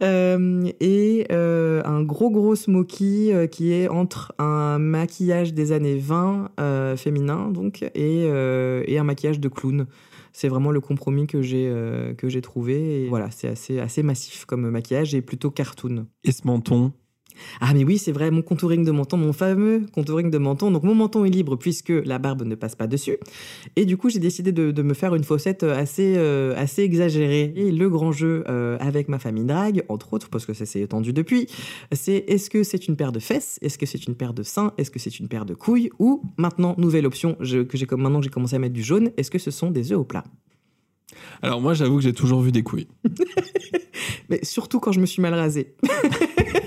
et 0.00 1.26
un 1.30 2.02
gros 2.02 2.30
gros 2.30 2.54
smoky 2.54 3.32
qui 3.50 3.72
est 3.72 3.88
entre 3.88 4.32
un 4.38 4.78
maquillage 4.78 5.54
des 5.54 5.72
années 5.72 5.98
20 5.98 6.50
féminin 6.98 7.50
donc 7.50 7.82
et, 7.82 7.90
euh, 7.96 8.84
et, 8.86 8.98
un 8.98 9.04
maquillage 9.04 9.40
de 9.40 9.48
clown. 9.48 9.86
C'est 10.32 10.48
vraiment 10.48 10.70
le 10.70 10.80
compromis 10.80 11.26
que 11.26 11.40
j'ai 11.40 11.68
euh, 11.68 12.14
que 12.14 12.28
j'ai 12.28 12.42
trouvé. 12.42 13.08
Voilà, 13.08 13.30
c'est 13.30 13.48
assez 13.48 13.80
assez 13.80 14.02
massif 14.02 14.44
comme 14.44 14.68
maquillage 14.68 15.14
et 15.14 15.22
plutôt 15.22 15.50
cartoon. 15.50 16.06
Et 16.24 16.32
ce 16.32 16.46
menton? 16.46 16.92
Ah 17.60 17.72
mais 17.74 17.84
oui, 17.84 17.98
c'est 17.98 18.12
vrai, 18.12 18.30
mon 18.30 18.42
contouring 18.42 18.84
de 18.84 18.90
menton, 18.90 19.16
mon 19.16 19.32
fameux 19.32 19.86
contouring 19.92 20.30
de 20.30 20.38
menton. 20.38 20.70
Donc 20.70 20.82
mon 20.82 20.94
menton 20.94 21.24
est 21.24 21.30
libre 21.30 21.56
puisque 21.56 21.90
la 21.90 22.18
barbe 22.18 22.42
ne 22.42 22.54
passe 22.54 22.74
pas 22.74 22.86
dessus. 22.86 23.16
Et 23.76 23.84
du 23.84 23.96
coup, 23.96 24.10
j'ai 24.10 24.18
décidé 24.18 24.52
de, 24.52 24.70
de, 24.70 24.82
me 24.82 24.94
faire 24.94 25.14
une 25.14 25.24
fossette 25.24 25.62
assez, 25.62 26.14
euh, 26.16 26.54
assez 26.56 26.82
exagérée. 26.82 27.52
Et 27.56 27.72
le 27.72 27.88
grand 27.88 28.12
jeu 28.12 28.44
euh, 28.48 28.76
avec 28.80 29.08
ma 29.08 29.18
famille 29.18 29.44
drague, 29.44 29.84
entre 29.88 30.12
autres, 30.14 30.28
parce 30.28 30.46
que 30.46 30.54
ça 30.54 30.66
s'est 30.66 30.80
étendu 30.80 31.12
depuis, 31.12 31.46
c'est 31.92 32.24
est-ce 32.28 32.50
que 32.50 32.62
c'est 32.62 32.88
une 32.88 32.96
paire 32.96 33.12
de 33.12 33.20
fesses? 33.20 33.58
Est-ce 33.62 33.78
que 33.78 33.86
c'est 33.86 34.06
une 34.06 34.14
paire 34.14 34.34
de 34.34 34.42
seins? 34.42 34.72
Est-ce 34.78 34.90
que 34.90 34.98
c'est 34.98 35.18
une 35.18 35.28
paire 35.28 35.44
de 35.44 35.54
couilles? 35.54 35.90
Ou 35.98 36.22
maintenant, 36.36 36.74
nouvelle 36.78 37.06
option, 37.06 37.36
je, 37.40 37.58
que 37.60 37.76
j'ai 37.76 37.86
maintenant 37.96 38.22
j'ai 38.22 38.30
commencé 38.30 38.56
à 38.56 38.58
mettre 38.58 38.74
du 38.74 38.82
jaune, 38.82 39.10
est-ce 39.16 39.30
que 39.30 39.38
ce 39.38 39.50
sont 39.50 39.70
des 39.70 39.92
œufs 39.92 39.98
au 39.98 40.04
plat? 40.04 40.24
Alors 41.42 41.60
moi 41.60 41.74
j'avoue 41.74 41.96
que 41.96 42.02
j'ai 42.02 42.12
toujours 42.12 42.40
vu 42.40 42.52
des 42.52 42.62
couilles. 42.62 42.88
Mais 44.28 44.40
surtout 44.42 44.80
quand 44.80 44.92
je 44.92 45.00
me 45.00 45.06
suis 45.06 45.22
mal 45.22 45.34
rasée. 45.34 45.74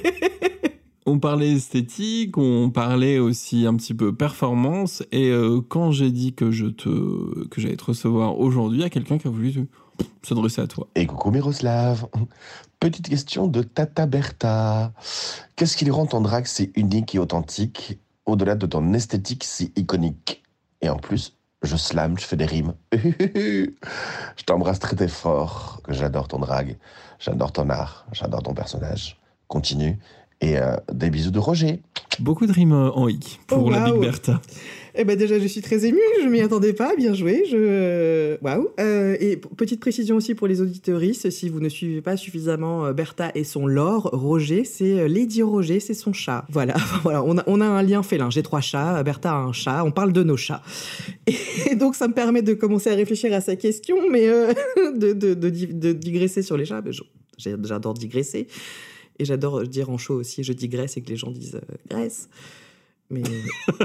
on 1.11 1.19
parlait 1.19 1.51
esthétique, 1.51 2.37
on 2.37 2.69
parlait 2.69 3.19
aussi 3.19 3.65
un 3.67 3.75
petit 3.75 3.93
peu 3.93 4.15
performance. 4.15 5.03
Et 5.11 5.29
euh, 5.29 5.59
quand 5.61 5.91
j'ai 5.91 6.09
dit 6.09 6.33
que 6.33 6.51
je 6.51 6.67
te 6.67 7.47
que 7.49 7.59
j'allais 7.59 7.75
te 7.75 7.83
recevoir 7.83 8.39
aujourd'hui, 8.39 8.79
il 8.79 8.81
y 8.81 8.85
a 8.85 8.89
quelqu'un 8.89 9.17
qui 9.17 9.27
a 9.27 9.31
voulu 9.31 9.67
s'adresser 10.23 10.61
à 10.61 10.67
toi. 10.67 10.87
Et 10.95 11.05
coucou 11.05 11.31
Miroslav. 11.31 12.07
Petite 12.79 13.09
question 13.09 13.47
de 13.47 13.61
Tata 13.61 14.05
Bertha. 14.05 14.93
Qu'est-ce 15.55 15.75
qui 15.75 15.89
rend 15.89 16.05
ton 16.05 16.21
drag 16.21 16.45
si 16.45 16.71
unique 16.75 17.13
et 17.13 17.19
authentique, 17.19 17.99
au-delà 18.25 18.55
de 18.55 18.65
ton 18.65 18.93
esthétique 18.93 19.43
si 19.43 19.73
iconique? 19.75 20.43
Et 20.81 20.89
en 20.89 20.97
plus, 20.97 21.35
je 21.61 21.75
slam, 21.75 22.17
je 22.17 22.25
fais 22.25 22.37
des 22.37 22.45
rimes. 22.45 22.73
je 22.93 24.43
t'embrasse 24.45 24.79
très 24.79 24.95
très 24.95 25.09
fort, 25.09 25.81
que 25.83 25.93
j'adore 25.93 26.29
ton 26.29 26.39
drag, 26.39 26.77
j'adore 27.19 27.51
ton 27.51 27.69
art, 27.69 28.05
j'adore 28.13 28.41
ton 28.41 28.53
personnage. 28.53 29.19
Continue 29.47 29.99
et 30.41 30.57
euh, 30.57 30.75
des 30.91 31.09
bisous 31.09 31.31
de 31.31 31.39
Roger. 31.39 31.79
Beaucoup 32.19 32.45
de 32.45 32.51
rimes 32.51 32.73
en 32.73 33.07
hic 33.07 33.39
pour 33.47 33.65
oh, 33.65 33.69
la 33.69 33.85
wow. 33.87 33.93
Big 33.93 34.01
Bertha. 34.01 34.41
Eh 34.93 35.05
ben 35.05 35.17
déjà, 35.17 35.39
je 35.39 35.47
suis 35.47 35.61
très 35.61 35.85
émue, 35.85 36.01
je 36.21 36.27
m'y 36.27 36.41
attendais 36.41 36.73
pas, 36.73 36.95
bien 36.97 37.13
joué. 37.13 37.45
Je... 37.49 38.37
Waouh 38.43 38.67
euh, 38.79 39.15
Et 39.21 39.37
petite 39.37 39.79
précision 39.79 40.17
aussi 40.17 40.35
pour 40.35 40.47
les 40.47 40.59
auditeuristes, 40.61 41.29
si 41.29 41.47
vous 41.47 41.61
ne 41.61 41.69
suivez 41.69 42.01
pas 42.01 42.17
suffisamment 42.17 42.85
euh, 42.85 42.91
Bertha 42.93 43.31
et 43.33 43.45
son 43.45 43.67
lore, 43.67 44.09
Roger, 44.11 44.65
c'est 44.65 45.07
Lady 45.07 45.41
Roger, 45.41 45.79
c'est 45.79 45.93
son 45.93 46.11
chat. 46.11 46.45
Voilà, 46.51 46.75
voilà 47.03 47.23
on, 47.23 47.37
a, 47.37 47.43
on 47.47 47.61
a 47.61 47.65
un 47.65 47.81
lien 47.81 48.03
félin. 48.03 48.29
J'ai 48.29 48.43
trois 48.43 48.59
chats, 48.59 49.01
Bertha 49.03 49.31
a 49.31 49.37
un 49.37 49.53
chat, 49.53 49.83
on 49.85 49.91
parle 49.91 50.11
de 50.11 50.23
nos 50.23 50.37
chats. 50.37 50.61
Et 51.27 51.75
donc, 51.75 51.95
ça 51.95 52.07
me 52.07 52.13
permet 52.13 52.41
de 52.41 52.53
commencer 52.53 52.89
à 52.89 52.95
réfléchir 52.95 53.33
à 53.33 53.41
sa 53.41 53.55
question, 53.55 53.97
mais 54.09 54.27
euh, 54.27 54.53
de, 54.95 55.13
de, 55.13 55.33
de, 55.33 55.49
de, 55.49 55.93
digresser 55.93 56.41
sur 56.41 56.57
les 56.57 56.65
chats. 56.65 56.81
J'adore 57.37 57.93
digresser. 57.93 58.47
Et 59.21 59.25
j'adore 59.25 59.63
dire 59.63 59.89
en 59.91 59.97
show 59.97 60.15
aussi, 60.15 60.43
je 60.43 60.51
digresse 60.51 60.97
et 60.97 61.01
que 61.01 61.09
les 61.09 61.15
gens 61.15 61.29
disent 61.29 61.55
euh, 61.55 61.75
Grèce. 61.89 62.27
Mais... 63.11 63.21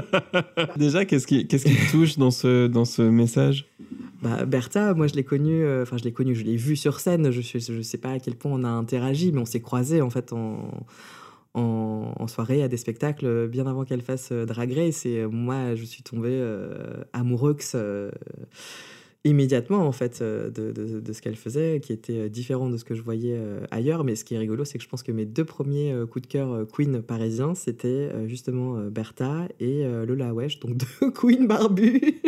Déjà, 0.77 1.05
qu'est-ce 1.05 1.27
qui, 1.27 1.47
qu'est-ce 1.47 1.65
qui 1.65 1.75
te 1.75 1.91
touche 1.91 2.17
dans 2.17 2.31
ce, 2.31 2.65
dans 2.65 2.85
ce 2.85 3.03
message? 3.03 3.67
Bah, 4.23 4.45
Bertha, 4.45 4.95
moi 4.95 5.05
je 5.05 5.13
l'ai 5.13 5.23
connue, 5.23 5.63
enfin 5.81 5.95
euh, 5.95 5.99
je 5.99 6.03
l'ai 6.03 6.13
connue, 6.13 6.33
je 6.33 6.43
l'ai 6.43 6.55
vue 6.55 6.75
sur 6.75 6.99
scène, 6.99 7.29
je 7.29 7.39
ne 7.39 7.77
je 7.77 7.81
sais 7.81 7.97
pas 7.99 8.13
à 8.13 8.19
quel 8.19 8.35
point 8.35 8.51
on 8.51 8.63
a 8.63 8.69
interagi, 8.69 9.31
mais 9.31 9.39
on 9.39 9.45
s'est 9.45 9.61
croisés 9.61 10.01
en 10.01 10.09
fait 10.09 10.33
en, 10.33 10.71
en, 11.57 12.13
en, 12.17 12.27
soirée 12.27 12.63
à 12.63 12.67
des 12.67 12.77
spectacles 12.77 13.47
bien 13.47 13.67
avant 13.67 13.83
qu'elle 13.83 14.01
fasse 14.01 14.29
euh, 14.31 14.45
Drag 14.45 14.71
Race. 14.73 15.05
Et 15.05 15.19
euh, 15.19 15.27
moi 15.27 15.75
je 15.75 15.83
suis 15.83 16.03
tombée 16.03 16.29
euh, 16.31 17.03
amoureuse 17.13 17.75
immédiatement 19.23 19.79
en 19.79 19.91
fait 19.91 20.21
de, 20.21 20.49
de, 20.49 20.99
de 20.99 21.13
ce 21.13 21.21
qu'elle 21.21 21.35
faisait, 21.35 21.79
qui 21.81 21.93
était 21.93 22.29
différent 22.29 22.69
de 22.69 22.77
ce 22.77 22.85
que 22.85 22.95
je 22.95 23.01
voyais 23.01 23.37
ailleurs. 23.71 24.03
Mais 24.03 24.15
ce 24.15 24.23
qui 24.23 24.35
est 24.35 24.37
rigolo, 24.37 24.63
c'est 24.63 24.77
que 24.77 24.83
je 24.83 24.89
pense 24.89 25.03
que 25.03 25.11
mes 25.11 25.25
deux 25.25 25.45
premiers 25.45 25.93
coups 26.09 26.27
de 26.27 26.31
cœur 26.31 26.65
Queen 26.71 27.01
parisiens, 27.01 27.53
c'était 27.55 28.09
justement 28.27 28.77
Bertha 28.89 29.47
et 29.59 29.83
Lola 30.05 30.33
Wesh, 30.33 30.59
donc 30.59 30.77
deux 31.01 31.11
Queen 31.11 31.47
barbus. 31.47 32.21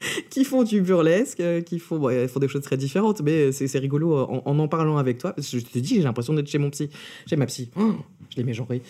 qui 0.30 0.44
font 0.44 0.62
du 0.62 0.80
burlesque, 0.80 1.42
qui 1.64 1.78
font, 1.78 1.98
bon, 1.98 2.28
font 2.28 2.40
des 2.40 2.48
choses 2.48 2.62
très 2.62 2.76
différentes, 2.76 3.20
mais 3.22 3.52
c'est 3.52 3.78
rigolo 3.78 4.16
en, 4.16 4.42
en, 4.44 4.58
en 4.58 4.68
parlant 4.68 4.96
avec 4.96 5.18
toi. 5.18 5.32
Parce 5.32 5.50
que 5.50 5.58
je 5.58 5.64
te 5.64 5.78
dis, 5.78 5.96
j'ai 5.96 6.02
l'impression 6.02 6.34
d'être 6.34 6.48
chez 6.48 6.58
mon 6.58 6.70
psy, 6.70 6.90
chez 7.26 7.36
ma 7.36 7.46
psy. 7.46 7.70
Oh, 7.76 7.94
je 8.30 8.36
l'ai 8.36 8.44
mégenré. 8.44 8.82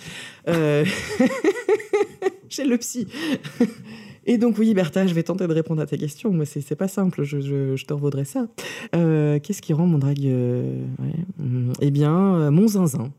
Euh... 0.48 0.84
chez 2.48 2.64
le 2.64 2.78
psy. 2.78 3.06
Et 4.30 4.36
donc, 4.36 4.58
oui, 4.58 4.74
Bertha, 4.74 5.06
je 5.06 5.14
vais 5.14 5.22
tenter 5.22 5.46
de 5.46 5.54
répondre 5.54 5.80
à 5.80 5.86
ta 5.86 5.96
question, 5.96 6.30
mais 6.30 6.44
c'est 6.44 6.76
pas 6.76 6.86
simple, 6.86 7.22
je, 7.22 7.40
je, 7.40 7.82
te 7.86 7.94
revaudrai 7.94 8.26
ça. 8.26 8.46
Euh, 8.94 9.38
Qu'est-ce 9.42 9.62
qui 9.62 9.72
rend 9.72 9.86
mon 9.86 9.96
drag. 9.96 10.18
Euh, 10.26 10.84
ouais. 10.98 11.14
Eh 11.80 11.90
bien, 11.90 12.34
euh, 12.34 12.50
mon 12.50 12.68
zinzin. 12.68 13.10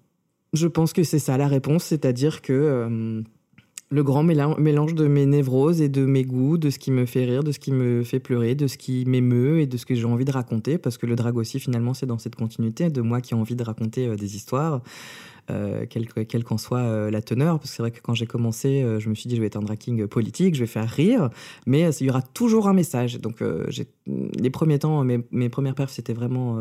Je 0.54 0.68
pense 0.68 0.94
que 0.94 1.02
c'est 1.02 1.18
ça 1.18 1.36
la 1.36 1.48
réponse, 1.48 1.84
c'est-à-dire 1.86 2.44
que. 2.44 3.24
Le 3.92 4.04
grand 4.04 4.24
méla- 4.24 4.56
mélange 4.60 4.94
de 4.94 5.08
mes 5.08 5.26
névroses 5.26 5.82
et 5.82 5.90
de 5.90 6.06
mes 6.06 6.24
goûts, 6.24 6.58
de 6.60 6.70
ce 6.70 6.78
qui 6.78 6.92
me 6.92 7.06
fait 7.08 7.26
rire, 7.26 7.44
de 7.44 7.52
ce 7.52 7.58
qui 7.60 7.72
me 7.72 8.04
fait 8.04 8.20
pleurer, 8.20 8.54
de 8.54 8.68
ce 8.68 8.78
qui 8.78 9.04
m'émeut 9.06 9.62
et 9.62 9.66
de 9.68 9.78
ce 9.78 9.86
que 9.88 9.96
j'ai 9.96 10.06
envie 10.06 10.26
de 10.26 10.32
raconter, 10.32 10.78
parce 10.78 11.00
que 11.00 11.08
le 11.08 11.16
drag 11.16 11.36
aussi, 11.38 11.60
finalement, 11.60 11.96
c'est 11.96 12.06
dans 12.06 12.20
cette 12.20 12.36
continuité 12.36 12.90
de 12.92 13.02
moi 13.02 13.20
qui 13.20 13.34
ai 13.34 13.38
envie 13.38 13.56
de 13.56 13.64
raconter 13.64 14.08
euh, 14.08 14.16
des 14.16 14.36
histoires, 14.36 14.84
euh, 15.50 15.88
quelle 15.90 16.08
que- 16.08 16.20
quelle 16.20 16.44
qu'en 16.44 16.60
soit 16.60 16.82
euh, 16.82 17.10
la 17.10 17.24
teneur, 17.24 17.58
parce 17.58 17.72
que 17.72 17.76
c'est 17.78 17.82
vrai 17.82 17.90
que 17.90 18.00
quand 18.00 18.14
j'ai 18.14 18.28
commencé, 18.28 18.86
je 19.00 19.10
me 19.10 19.16
suis 19.16 19.28
dit, 19.28 19.36
je 19.36 19.42
vais 19.42 19.48
être 19.48 19.56
un 19.58 19.62
drag 19.64 19.80
king 19.80 20.06
politique, 20.06 20.54
je 20.54 20.60
vais 20.60 20.68
faire 20.68 20.88
rire, 20.88 21.32
mais 21.66 21.90
il 22.00 22.06
y 22.06 22.10
aura 22.12 22.22
toujours 22.22 22.68
un 22.68 22.74
message. 22.74 23.20
Donc, 23.20 23.44
les 24.06 24.50
premiers 24.52 24.78
temps, 24.78 25.04
mes, 25.04 25.20
mes 25.32 25.50
premières 25.50 25.74
perfs, 25.74 25.94
c'était 25.94 26.14
vraiment 26.14 26.60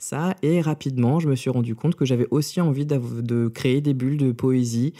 ça, 0.00 0.34
et 0.42 0.60
rapidement, 0.60 1.20
je 1.20 1.28
me 1.28 1.36
suis 1.36 1.50
rendu 1.50 1.76
compte 1.76 1.94
que 1.94 2.04
j'avais 2.04 2.26
aussi 2.32 2.60
envie 2.60 2.86
de 2.86 3.46
créer 3.48 3.80
des 3.80 3.94
bulles 3.94 4.16
de 4.16 4.32
poésie, 4.32 4.94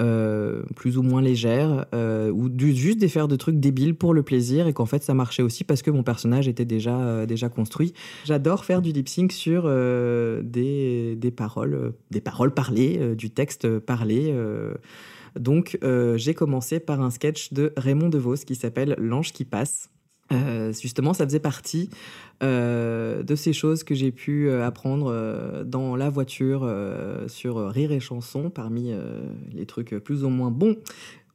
euh, 0.00 0.62
plus 0.76 0.96
ou 0.96 1.02
moins 1.02 1.20
légères, 1.20 1.86
euh, 1.94 2.30
ou 2.30 2.50
juste 2.56 2.98
des 2.98 3.08
faire 3.08 3.26
de 3.26 3.36
trucs 3.36 3.58
débiles 3.58 3.96
pour 3.96 4.14
le 4.14 4.22
plaisir, 4.22 4.66
et 4.66 4.72
qu'en 4.72 4.86
fait 4.86 5.02
ça 5.02 5.14
marchait 5.14 5.42
aussi 5.42 5.64
parce 5.64 5.82
que 5.82 5.90
mon 5.90 6.02
personnage 6.02 6.46
était 6.46 6.64
déjà, 6.64 6.98
euh, 7.00 7.26
déjà 7.26 7.48
construit. 7.48 7.92
J'adore 8.24 8.64
faire 8.64 8.80
du 8.80 8.92
lip 8.92 9.08
sync 9.08 9.32
sur 9.32 9.64
des, 9.64 11.16
des 11.16 11.30
paroles, 11.30 11.94
des 12.10 12.20
paroles 12.20 12.54
parlées, 12.54 13.14
du 13.16 13.30
texte 13.30 13.78
parlé. 13.78 14.34
donc 15.38 15.78
j'ai 16.16 16.34
commencé 16.34 16.80
par 16.80 17.00
un 17.00 17.10
sketch 17.10 17.52
de 17.52 17.72
Raymond 17.76 18.08
DeVos 18.08 18.44
qui 18.46 18.54
s'appelle 18.54 18.94
L'ange 18.98 19.32
qui 19.32 19.44
passe. 19.44 19.90
Euh, 20.32 20.72
justement, 20.72 21.14
ça 21.14 21.24
faisait 21.24 21.40
partie 21.40 21.88
euh, 22.42 23.22
de 23.22 23.34
ces 23.34 23.52
choses 23.52 23.82
que 23.82 23.94
j'ai 23.94 24.12
pu 24.12 24.48
euh, 24.48 24.66
apprendre 24.66 25.64
dans 25.64 25.96
la 25.96 26.10
voiture 26.10 26.68
sur 27.26 27.68
Rire 27.70 27.92
et 27.92 28.00
Chanson, 28.00 28.50
parmi 28.50 28.92
les 29.52 29.66
trucs 29.66 29.96
plus 29.98 30.24
ou 30.24 30.28
moins 30.28 30.50
bons 30.50 30.76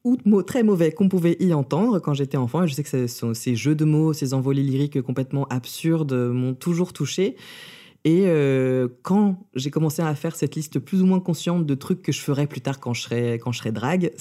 ou 0.05 0.17
très 0.41 0.63
mauvais 0.63 0.91
qu'on 0.91 1.07
pouvait 1.07 1.37
y 1.39 1.53
entendre 1.53 1.99
quand 1.99 2.13
j'étais 2.13 2.35
enfant. 2.35 2.63
Et 2.63 2.67
je 2.67 2.73
sais 2.73 2.83
que 2.83 3.07
ces 3.33 3.55
jeux 3.55 3.75
de 3.75 3.85
mots, 3.85 4.11
ces 4.11 4.33
envolées 4.33 4.63
lyriques 4.63 5.01
complètement 5.01 5.47
absurdes 5.47 6.13
m'ont 6.13 6.53
toujours 6.53 6.91
touché. 6.91 7.37
Et 8.03 8.25
quand 9.01 9.37
j'ai 9.55 9.71
commencé 9.71 10.01
à 10.01 10.13
faire 10.13 10.35
cette 10.35 10.55
liste 10.55 10.79
plus 10.79 11.01
ou 11.01 11.05
moins 11.05 11.21
consciente 11.21 11.65
de 11.65 11.75
trucs 11.75 12.01
que 12.01 12.11
je 12.11 12.19
ferais 12.19 12.47
plus 12.47 12.61
tard 12.61 12.81
quand 12.81 12.93
je 12.93 13.01
serais, 13.01 13.33
quand 13.35 13.53
je 13.53 13.59
serais 13.59 13.71
drague, 13.71 14.11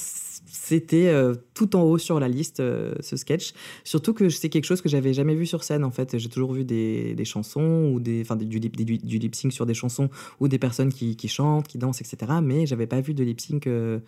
c'était 0.65 1.09
euh, 1.09 1.35
tout 1.55 1.75
en 1.75 1.83
haut 1.83 1.99
sur 1.99 2.21
la 2.21 2.29
liste, 2.29 2.61
euh, 2.61 2.95
ce 3.01 3.17
sketch. 3.17 3.53
Surtout 3.83 4.15
que 4.15 4.29
c'est 4.29 4.49
quelque 4.49 4.65
chose 4.65 4.81
que 4.81 4.89
j'avais 4.89 5.13
jamais 5.13 5.35
vu 5.35 5.45
sur 5.45 5.65
scène, 5.65 5.83
en 5.83 5.91
fait. 5.91 6.17
J'ai 6.19 6.29
toujours 6.29 6.53
vu 6.53 6.65
des, 6.65 7.17
des 7.17 7.25
chansons, 7.25 7.91
ou 7.93 7.99
des, 7.99 8.21
enfin, 8.21 8.37
du, 8.37 8.61
lip, 8.61 8.77
du, 8.77 8.99
du 8.99 9.19
lip 9.19 9.35
sync 9.35 9.53
sur 9.53 9.67
des 9.67 9.75
chansons, 9.75 10.09
ou 10.39 10.47
des 10.47 10.61
personnes 10.61 10.93
qui, 10.93 11.17
qui 11.17 11.27
chantent, 11.27 11.67
qui 11.67 11.79
dansent, 11.79 12.01
etc. 12.01 12.35
Mais 12.41 12.65
j'avais 12.65 12.87
pas 12.87 13.01
vu 13.01 13.13
de 13.13 13.25
lip 13.25 13.41
sync 13.41 13.67
euh, 13.67 13.99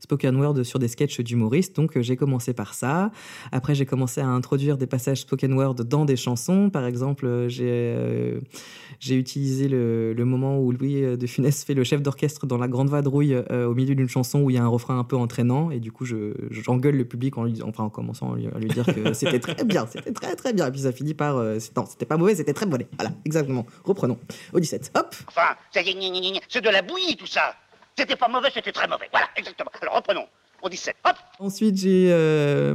spoken 0.00 0.36
word 0.36 0.62
sur 0.64 0.78
des 0.78 0.88
sketchs 0.88 1.20
d'humoristes. 1.20 1.76
Donc 1.76 1.96
euh, 1.96 2.02
j'ai 2.02 2.16
commencé 2.16 2.52
par 2.52 2.74
ça. 2.74 3.10
Après, 3.52 3.74
j'ai 3.74 3.86
commencé 3.86 4.20
à 4.20 4.26
introduire 4.26 4.76
des 4.78 4.86
passages 4.86 5.20
spoken 5.22 5.52
word 5.54 5.74
dans 5.76 6.04
des 6.04 6.16
chansons. 6.16 6.70
Par 6.70 6.84
exemple, 6.86 7.26
euh, 7.26 7.48
j'ai 7.48 7.66
euh, 7.68 8.40
j'ai 9.00 9.16
utilisé 9.16 9.68
le, 9.68 10.12
le 10.14 10.24
moment 10.24 10.58
où 10.60 10.72
Louis 10.72 11.02
de 11.16 11.26
Funès 11.26 11.64
fait 11.64 11.74
le 11.74 11.84
chef 11.84 12.00
d'orchestre 12.02 12.46
dans 12.46 12.56
La 12.56 12.68
Grande 12.68 12.88
Vadrouille 12.88 13.34
euh, 13.50 13.66
au 13.66 13.74
milieu 13.74 13.94
d'une 13.94 14.08
chanson 14.08 14.40
où 14.40 14.50
il 14.50 14.54
y 14.56 14.58
a 14.58 14.62
un 14.64 14.68
refrain 14.68 14.98
un 14.98 15.04
peu 15.04 15.16
entraînant. 15.16 15.70
Et 15.70 15.80
du 15.80 15.92
coup, 15.92 16.04
je- 16.04 16.32
j'engueule 16.50 16.96
le 16.96 17.04
public 17.04 17.36
en, 17.36 17.44
lui, 17.44 17.60
enfin, 17.62 17.84
en 17.84 17.90
commençant 17.90 18.32
à 18.32 18.36
lui, 18.36 18.46
à 18.46 18.58
lui 18.58 18.68
dire 18.68 18.86
que 18.86 19.12
c'était 19.12 19.38
très 19.40 19.64
bien, 19.64 19.86
c'était 19.86 20.12
très 20.12 20.34
très 20.36 20.52
bien. 20.52 20.66
Et 20.68 20.70
puis 20.70 20.80
ça 20.80 20.92
finit 20.92 21.14
par. 21.14 21.36
euh, 21.36 21.58
c'est- 21.58 21.76
non, 21.76 21.84
c'était 21.86 22.06
pas 22.06 22.16
mauvais, 22.16 22.34
c'était 22.34 22.52
très 22.54 22.64
bon. 22.66 22.76
Voilà, 22.98 23.12
exactement. 23.24 23.66
Reprenons. 23.84 24.18
Au 24.52 24.60
17. 24.60 24.92
Hop 24.96 25.14
Enfin, 25.28 25.56
ça 25.72 25.80
y 25.82 25.88
est, 25.90 26.40
c'est 26.48 26.62
de 26.62 26.68
la 26.70 26.82
bouillie 26.82 27.16
tout 27.16 27.26
ça. 27.26 27.54
C'était 27.98 28.16
pas 28.16 28.28
mauvais, 28.28 28.48
c'était 28.52 28.72
très 28.72 28.86
mauvais. 28.86 29.08
Voilà, 29.10 29.28
exactement. 29.36 29.70
Alors 29.80 29.96
reprenons. 29.96 30.26
On 30.62 30.68
17. 30.68 30.96
Hop 31.04 31.16
Ensuite, 31.38 31.76
j'ai 31.76 32.10
euh, 32.10 32.74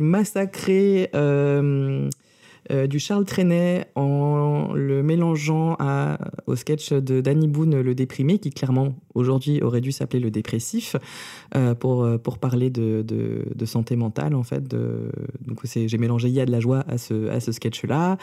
massacré 0.00 1.08
euh, 1.14 2.08
euh, 2.70 2.86
du 2.86 2.98
Charles 2.98 3.24
Trenet 3.24 3.86
en 3.96 4.72
le 4.74 5.02
mélangeant 5.02 5.76
à, 5.78 6.18
au 6.46 6.54
sketch 6.56 6.92
de 6.92 7.20
Danny 7.20 7.48
Boone, 7.48 7.80
Le 7.80 7.94
Déprimé, 7.94 8.38
qui 8.38 8.50
clairement 8.50 8.94
aujourd'hui 9.14 9.60
aurait 9.62 9.80
dû 9.80 9.92
s'appeler 9.92 10.20
Le 10.20 10.30
Dépressif, 10.30 10.96
euh, 11.56 11.74
pour, 11.74 12.04
euh, 12.04 12.18
pour 12.18 12.38
parler 12.38 12.70
de, 12.70 13.02
de, 13.02 13.44
de 13.54 13.64
santé 13.66 13.96
mentale 13.96 14.34
en 14.34 14.42
fait. 14.42 14.66
De, 14.68 15.10
donc 15.46 15.58
c'est- 15.64 15.88
j'ai 15.88 15.98
mélangé 15.98 16.28
Il 16.28 16.34
y 16.34 16.40
a 16.40 16.46
de 16.46 16.52
la 16.52 16.60
joie 16.60 16.84
à 16.88 16.98
ce, 16.98 17.28
à 17.28 17.40
ce 17.40 17.52
sketch-là. 17.52 18.16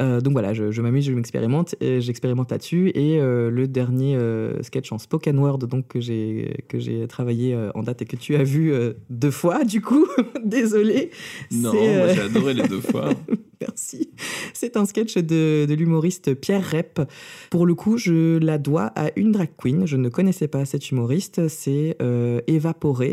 Euh, 0.00 0.20
donc 0.20 0.32
voilà, 0.34 0.52
je, 0.54 0.70
je 0.70 0.82
m'amuse, 0.82 1.04
je 1.06 1.12
m'expérimente, 1.12 1.74
j'expérimente 1.80 2.50
là-dessus. 2.50 2.90
Et 2.94 3.18
le 3.18 3.66
dernier 3.66 4.18
sketch 4.62 4.92
en 4.92 4.98
spoken 4.98 5.38
word 5.38 5.58
donc, 5.58 5.88
que 5.88 6.00
j'ai 6.00 6.64
que 6.68 6.78
j'ai 6.78 7.06
travaillé 7.08 7.56
en 7.74 7.82
date 7.82 8.02
et 8.02 8.04
que 8.04 8.16
tu 8.16 8.36
as 8.36 8.44
vu 8.44 8.72
deux 9.10 9.30
fois, 9.30 9.64
du 9.64 9.80
coup, 9.80 10.06
désolé. 10.44 11.10
Non, 11.52 11.72
moi 11.72 12.08
j'ai 12.14 12.20
adoré 12.20 12.54
les 12.54 12.68
deux 12.68 12.80
fois. 12.80 13.10
C'est 14.54 14.76
un 14.76 14.84
sketch 14.86 15.16
de, 15.16 15.66
de 15.68 15.74
l'humoriste 15.74 16.34
Pierre 16.34 16.68
Rep. 16.70 17.00
Pour 17.50 17.66
le 17.66 17.74
coup, 17.74 17.98
je 17.98 18.38
la 18.38 18.58
dois 18.58 18.92
à 18.96 19.10
une 19.16 19.32
drag 19.32 19.50
queen. 19.56 19.86
Je 19.86 19.96
ne 19.96 20.08
connaissais 20.08 20.48
pas 20.48 20.64
cette 20.64 20.90
humoriste. 20.90 21.48
C'est 21.48 21.96
euh, 22.02 22.40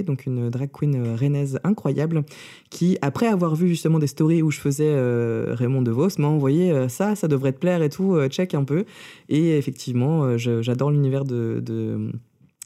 donc 0.05 0.25
une 0.25 0.49
drag 0.49 0.69
queen 0.71 1.15
rennaise 1.15 1.59
incroyable, 1.63 2.23
qui, 2.69 2.97
après 3.01 3.27
avoir 3.27 3.55
vu 3.55 3.67
justement 3.67 3.99
des 3.99 4.07
stories 4.07 4.41
où 4.41 4.51
je 4.51 4.59
faisais 4.59 4.91
euh, 4.91 5.53
Raymond 5.55 5.81
DeVos, 5.81 6.19
m'a 6.19 6.27
envoyé 6.27 6.71
euh, 6.71 6.87
ça, 6.87 7.15
ça 7.15 7.27
devrait 7.27 7.53
te 7.53 7.59
plaire 7.59 7.81
et 7.81 7.89
tout, 7.89 8.15
euh, 8.15 8.27
check 8.27 8.53
un 8.53 8.63
peu. 8.63 8.85
Et 9.29 9.57
effectivement, 9.57 10.37
j'adore 10.37 10.91
l'univers 10.91 11.23
de, 11.25 11.61
de 11.63 12.11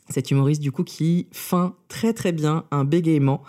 cette 0.09 0.31
humoriste, 0.31 0.61
du 0.61 0.71
coup, 0.71 0.83
qui 0.83 1.27
feint 1.31 1.75
très 1.87 2.13
très 2.13 2.31
bien 2.31 2.65
un 2.71 2.83
bégaiement 2.83 3.43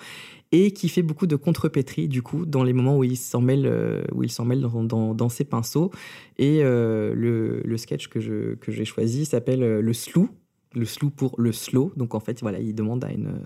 et 0.52 0.70
qui 0.72 0.88
fait 0.88 1.02
beaucoup 1.02 1.26
de 1.26 1.36
contrepétrie 1.36 2.08
du 2.08 2.22
coup 2.22 2.46
dans 2.46 2.64
les 2.64 2.72
moments 2.72 2.96
où 2.96 3.04
il 3.04 3.16
s'en 3.16 3.40
mêle, 3.40 3.66
euh, 3.66 4.02
où 4.14 4.22
il 4.22 4.30
s'en 4.30 4.44
mêle 4.44 4.60
dans, 4.60 5.28
ses 5.28 5.44
pinceaux. 5.44 5.90
Et 6.38 6.60
euh, 6.62 7.14
le, 7.14 7.76
sketch 7.76 8.08
que 8.08 8.54
que 8.54 8.72
j'ai 8.72 8.84
choisi 8.84 9.24
s'appelle 9.24 9.62
euh, 9.62 9.80
le 9.80 9.92
slou. 9.92 10.30
Le 10.74 10.84
slou 10.84 11.08
pour 11.08 11.34
le 11.38 11.50
slow. 11.50 11.92
Donc 11.96 12.14
en 12.14 12.20
fait, 12.20 12.40
voilà, 12.42 12.58
il 12.60 12.74
demande 12.74 13.02
à 13.02 13.10
une, 13.10 13.40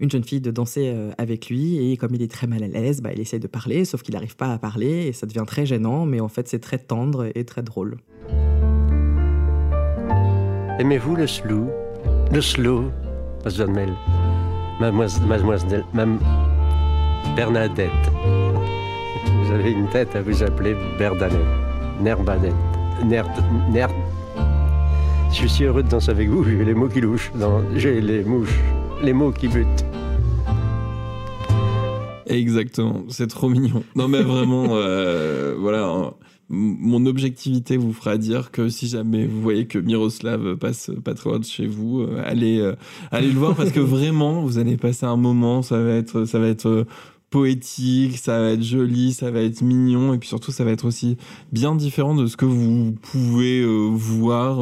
une 0.00 0.10
jeune 0.10 0.24
fille 0.24 0.40
de 0.40 0.50
danser 0.50 0.94
avec 1.18 1.50
lui 1.50 1.92
et 1.92 1.98
comme 1.98 2.14
il 2.14 2.22
est 2.22 2.30
très 2.30 2.46
mal 2.46 2.62
à 2.62 2.68
l'aise, 2.68 3.02
bah, 3.02 3.10
il 3.12 3.20
essaie 3.20 3.38
de 3.38 3.46
parler, 3.46 3.84
sauf 3.84 4.02
qu'il 4.02 4.14
n'arrive 4.14 4.34
pas 4.34 4.50
à 4.50 4.58
parler 4.58 5.06
et 5.06 5.12
ça 5.12 5.26
devient 5.26 5.44
très 5.46 5.66
gênant, 5.66 6.06
mais 6.06 6.20
en 6.20 6.28
fait 6.28 6.48
c'est 6.48 6.60
très 6.60 6.78
tendre 6.78 7.30
et 7.34 7.44
très 7.44 7.62
drôle. 7.62 7.98
Aimez-vous 10.78 11.16
le 11.16 11.26
slou? 11.26 11.68
Le 12.32 12.40
slow 12.40 12.90
Mademoiselle 13.44 13.94
Mademoiselle 14.80 15.26
Mademoiselle 15.26 15.84
Mam... 15.92 16.18
Bernadette. 17.36 17.90
Vous 19.42 19.52
avez 19.52 19.70
une 19.70 19.88
tête 19.88 20.14
à 20.16 20.22
vous 20.22 20.42
appeler 20.42 20.76
Bernadette. 20.98 21.38
Nerbanette. 22.00 22.54
Nerd... 23.04 23.30
Nerd... 23.70 23.92
Je 25.32 25.46
suis 25.46 25.64
heureux 25.64 25.82
de 25.82 25.88
danser 25.88 26.10
avec 26.10 26.28
vous, 26.28 26.44
j'ai 26.44 26.64
les 26.64 26.74
mots 26.74 26.88
qui 26.88 27.00
louchent. 27.00 27.32
J'ai 27.74 28.00
les 28.00 28.22
mouches. 28.22 28.58
Les 29.02 29.12
mots 29.12 29.32
qui 29.32 29.48
butent. 29.48 29.84
Exactement, 32.26 33.02
c'est 33.08 33.26
trop 33.28 33.48
mignon. 33.48 33.82
Non 33.94 34.08
mais 34.08 34.22
vraiment, 34.22 34.66
euh, 34.70 35.54
voilà, 35.58 35.84
hein, 35.86 36.14
mon 36.48 37.06
objectivité 37.06 37.76
vous 37.76 37.92
fera 37.92 38.18
dire 38.18 38.50
que 38.50 38.68
si 38.68 38.86
jamais 38.86 39.26
vous 39.26 39.40
voyez 39.40 39.66
que 39.66 39.78
Miroslav 39.78 40.56
passe 40.56 40.90
pas 41.04 41.14
très 41.14 41.30
loin 41.30 41.38
de 41.38 41.44
chez 41.44 41.66
vous, 41.66 42.02
euh, 42.02 42.22
allez, 42.24 42.60
euh, 42.60 42.74
allez 43.10 43.30
le 43.30 43.38
voir 43.38 43.54
parce 43.54 43.70
que 43.70 43.80
vraiment, 43.80 44.42
vous 44.42 44.58
allez 44.58 44.76
passer 44.76 45.06
un 45.06 45.16
moment, 45.16 45.62
ça 45.62 45.78
va 45.80 45.92
être, 45.92 46.24
ça 46.26 46.38
va 46.38 46.48
être 46.48 46.68
euh, 46.68 46.84
poétique, 47.30 48.18
ça 48.18 48.38
va 48.40 48.50
être 48.50 48.62
joli, 48.62 49.12
ça 49.12 49.30
va 49.30 49.40
être 49.40 49.62
mignon 49.62 50.14
et 50.14 50.18
puis 50.18 50.28
surtout 50.28 50.52
ça 50.52 50.64
va 50.64 50.70
être 50.70 50.84
aussi 50.84 51.16
bien 51.50 51.74
différent 51.74 52.14
de 52.14 52.26
ce 52.26 52.36
que 52.36 52.44
vous 52.44 52.94
pouvez 53.02 53.64
voir 53.90 54.60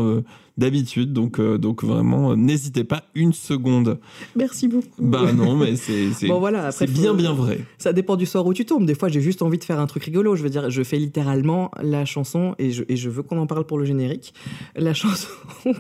d'habitude. 0.58 1.12
Donc, 1.12 1.38
euh, 1.38 1.58
donc 1.58 1.84
vraiment, 1.84 2.32
euh, 2.32 2.36
n'hésitez 2.36 2.84
pas 2.84 3.04
une 3.14 3.32
seconde. 3.32 3.98
Merci 4.36 4.68
beaucoup. 4.68 4.88
Bah 4.98 5.32
non, 5.32 5.56
mais 5.56 5.76
c'est 5.76 6.10
Bon, 6.28 6.40
voilà, 6.40 6.66
après, 6.66 6.86
c'est 6.86 6.92
bien 6.92 7.14
bien 7.14 7.32
vrai. 7.32 7.60
Ça 7.78 7.92
dépend 7.92 8.16
du 8.16 8.26
soir 8.26 8.46
où 8.46 8.54
tu 8.54 8.64
tombes. 8.64 8.86
Des 8.86 8.94
fois, 8.94 9.08
j'ai 9.08 9.20
juste 9.20 9.42
envie 9.42 9.58
de 9.58 9.64
faire 9.64 9.80
un 9.80 9.86
truc 9.86 10.04
rigolo. 10.04 10.36
Je 10.36 10.42
veux 10.42 10.50
dire, 10.50 10.70
je 10.70 10.82
fais 10.82 10.98
littéralement 10.98 11.70
la 11.82 12.04
chanson 12.04 12.54
et 12.58 12.70
je, 12.70 12.84
et 12.88 12.96
je 12.96 13.08
veux 13.08 13.22
qu'on 13.22 13.38
en 13.38 13.46
parle 13.46 13.64
pour 13.64 13.78
le 13.78 13.84
générique. 13.84 14.34
La 14.76 14.94
chanson 15.02 15.28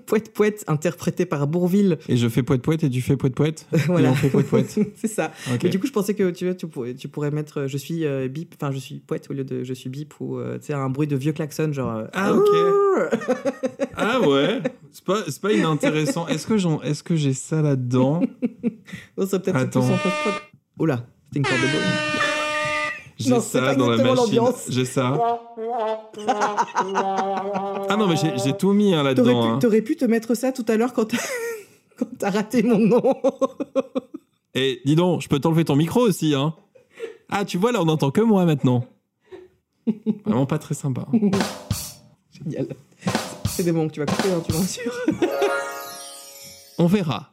Poète 0.06 0.32
Poète, 0.32 0.64
interprétée 0.68 1.26
par 1.26 1.46
Bourville. 1.46 1.98
Et 2.08 2.16
je 2.16 2.28
fais 2.28 2.42
poète 2.42 2.62
poète 2.62 2.84
et 2.84 2.90
tu 2.90 3.00
fais 3.00 3.16
poète 3.16 3.34
poète. 3.34 3.66
voilà. 3.86 4.08
Et 4.08 4.12
on 4.12 4.14
fait 4.14 4.28
poète 4.28 4.48
poète. 4.48 4.78
C'est 4.96 5.08
ça. 5.08 5.32
Mais 5.62 5.68
du 5.68 5.78
coup, 5.78 5.86
je 5.86 5.92
pensais 5.92 6.14
que 6.14 6.30
tu, 6.30 6.54
tu, 6.56 6.66
pourrais, 6.66 6.94
tu 6.94 7.08
pourrais 7.08 7.30
mettre 7.30 7.60
euh, 7.60 7.68
je 7.68 7.76
suis 7.76 8.04
euh, 8.04 8.28
bip, 8.28 8.54
enfin 8.60 8.72
je 8.72 8.78
suis 8.78 8.96
poète 9.00 9.28
au 9.30 9.34
lieu 9.34 9.44
de 9.44 9.64
je 9.64 9.74
suis 9.74 9.90
bip 9.90 10.14
ou 10.20 10.38
tu 10.54 10.66
sais 10.66 10.72
un 10.72 10.88
bruit 10.88 11.06
de 11.06 11.16
vieux 11.16 11.32
klaxon 11.32 11.72
genre. 11.72 12.04
Ah, 12.12 12.34
ok. 12.34 12.48
Ah 13.96 14.20
ouais, 14.20 14.61
c'est 14.92 15.04
pas, 15.04 15.18
c'est 15.26 15.40
pas 15.40 15.52
inintéressant. 15.52 16.26
Est-ce 16.28 16.46
que 16.46 16.56
j'en, 16.58 16.80
est-ce 16.82 17.02
que 17.02 17.16
j'ai 17.16 17.34
ça 17.34 17.62
là-dedans 17.62 18.20
Oh, 19.16 19.26
ça 19.26 19.38
peut-être 19.38 19.56
Attends. 19.56 19.80
plus 19.80 19.90
en 19.92 19.98
post-prod. 19.98 20.34
Oh 20.78 20.86
là, 20.86 21.04
c'était 21.26 21.38
une 21.38 21.44
corde 21.44 21.60
de 21.60 21.66
bonne. 21.66 21.82
J'ai 23.18 23.30
Non, 23.30 23.40
ça 23.40 23.74
dans 23.74 23.88
la 23.90 23.96
machine. 23.98 24.14
l'ambiance. 24.16 24.64
J'ai 24.68 24.84
ça. 24.84 25.18
Ah 27.88 27.96
non 27.96 28.06
mais 28.08 28.16
j'ai, 28.16 28.36
j'ai 28.38 28.52
tout 28.56 28.72
mis 28.72 28.94
hein, 28.94 28.98
T'aurais 29.14 29.14
là-dedans. 29.14 29.42
pu, 29.42 29.48
hein. 29.48 29.58
t'aurais 29.60 29.82
pu 29.82 29.96
te 29.96 30.04
mettre 30.04 30.34
ça 30.34 30.50
tout 30.52 30.64
à 30.68 30.76
l'heure 30.76 30.92
quand 30.92 31.04
t'as, 31.06 31.18
quand 31.98 32.06
t'as 32.18 32.30
raté 32.30 32.62
mon 32.62 32.78
nom. 32.78 33.02
Et 34.54 34.80
dis 34.84 34.96
donc, 34.96 35.22
je 35.22 35.28
peux 35.28 35.38
t'enlever 35.38 35.64
ton 35.64 35.76
micro 35.76 36.00
aussi, 36.00 36.34
hein 36.34 36.54
Ah, 37.30 37.44
tu 37.44 37.56
vois, 37.58 37.72
là, 37.72 37.80
on 37.80 37.86
n'entend 37.86 38.10
que 38.10 38.20
moi 38.20 38.44
maintenant. 38.44 38.84
Vraiment 40.26 40.44
pas 40.46 40.58
très 40.58 40.74
sympa. 40.74 41.06
Génial. 42.30 42.68
C'est 43.54 43.64
des 43.64 43.72
moments 43.72 43.88
que 43.88 43.92
tu 43.94 44.00
vas 44.00 44.06
couper, 44.06 44.30
hein, 44.30 44.42
tu 44.46 44.52
m'en 44.52 44.60
assures. 44.60 44.92
On 46.78 46.86
verra. 46.86 47.32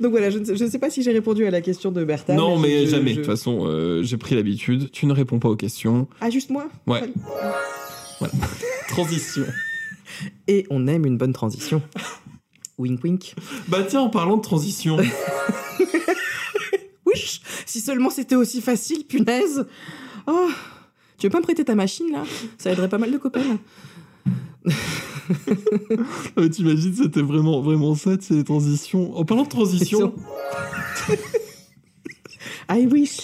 Donc 0.00 0.10
voilà, 0.12 0.30
je 0.30 0.38
ne 0.38 0.44
sais, 0.44 0.54
je 0.56 0.64
ne 0.64 0.70
sais 0.70 0.78
pas 0.78 0.90
si 0.90 1.02
j'ai 1.02 1.10
répondu 1.12 1.44
à 1.46 1.50
la 1.50 1.60
question 1.60 1.90
de 1.90 2.04
Bertha. 2.04 2.34
non, 2.34 2.58
mais 2.58 2.86
je- 2.86 2.90
jamais. 2.92 3.10
De 3.10 3.14
je- 3.16 3.20
toute 3.20 3.26
façon, 3.26 3.66
euh, 3.66 4.02
j'ai 4.02 4.16
pris 4.16 4.34
l'habitude. 4.36 4.90
Tu 4.92 5.06
ne 5.06 5.12
réponds 5.12 5.38
pas 5.40 5.48
aux 5.48 5.56
questions. 5.56 6.06
Ah, 6.20 6.30
juste 6.30 6.50
moi? 6.50 6.68
Ouais. 6.86 7.02
Transition. 8.88 9.44
Et 10.48 10.66
on 10.70 10.86
aime 10.86 11.04
une 11.06 11.16
bonne 11.18 11.32
transition. 11.32 11.82
wink 12.78 13.02
wink. 13.02 13.34
Bah 13.68 13.82
tiens, 13.88 14.00
en 14.02 14.10
parlant 14.10 14.36
de 14.36 14.42
transition. 14.42 14.98
Wesh 17.06 17.40
Si 17.66 17.80
seulement 17.80 18.10
c'était 18.10 18.34
aussi 18.36 18.60
facile, 18.60 19.04
punaise 19.06 19.66
Oh 20.26 20.48
Tu 21.18 21.26
veux 21.26 21.30
pas 21.30 21.38
me 21.38 21.42
prêter 21.44 21.64
ta 21.64 21.74
machine, 21.74 22.10
là? 22.12 22.22
Ça 22.58 22.70
aiderait 22.70 22.88
pas 22.88 22.98
mal 22.98 23.10
de 23.10 23.18
copains. 23.18 23.58
T'imagines, 26.50 26.94
c'était 26.94 27.22
vraiment, 27.22 27.60
vraiment 27.60 27.94
ça, 27.94 28.12
c'est 28.20 28.34
les 28.34 28.44
transitions. 28.44 29.16
En 29.16 29.24
parlant 29.24 29.44
de 29.44 29.48
transition, 29.48 30.14
I 32.70 32.86
wish 32.86 33.20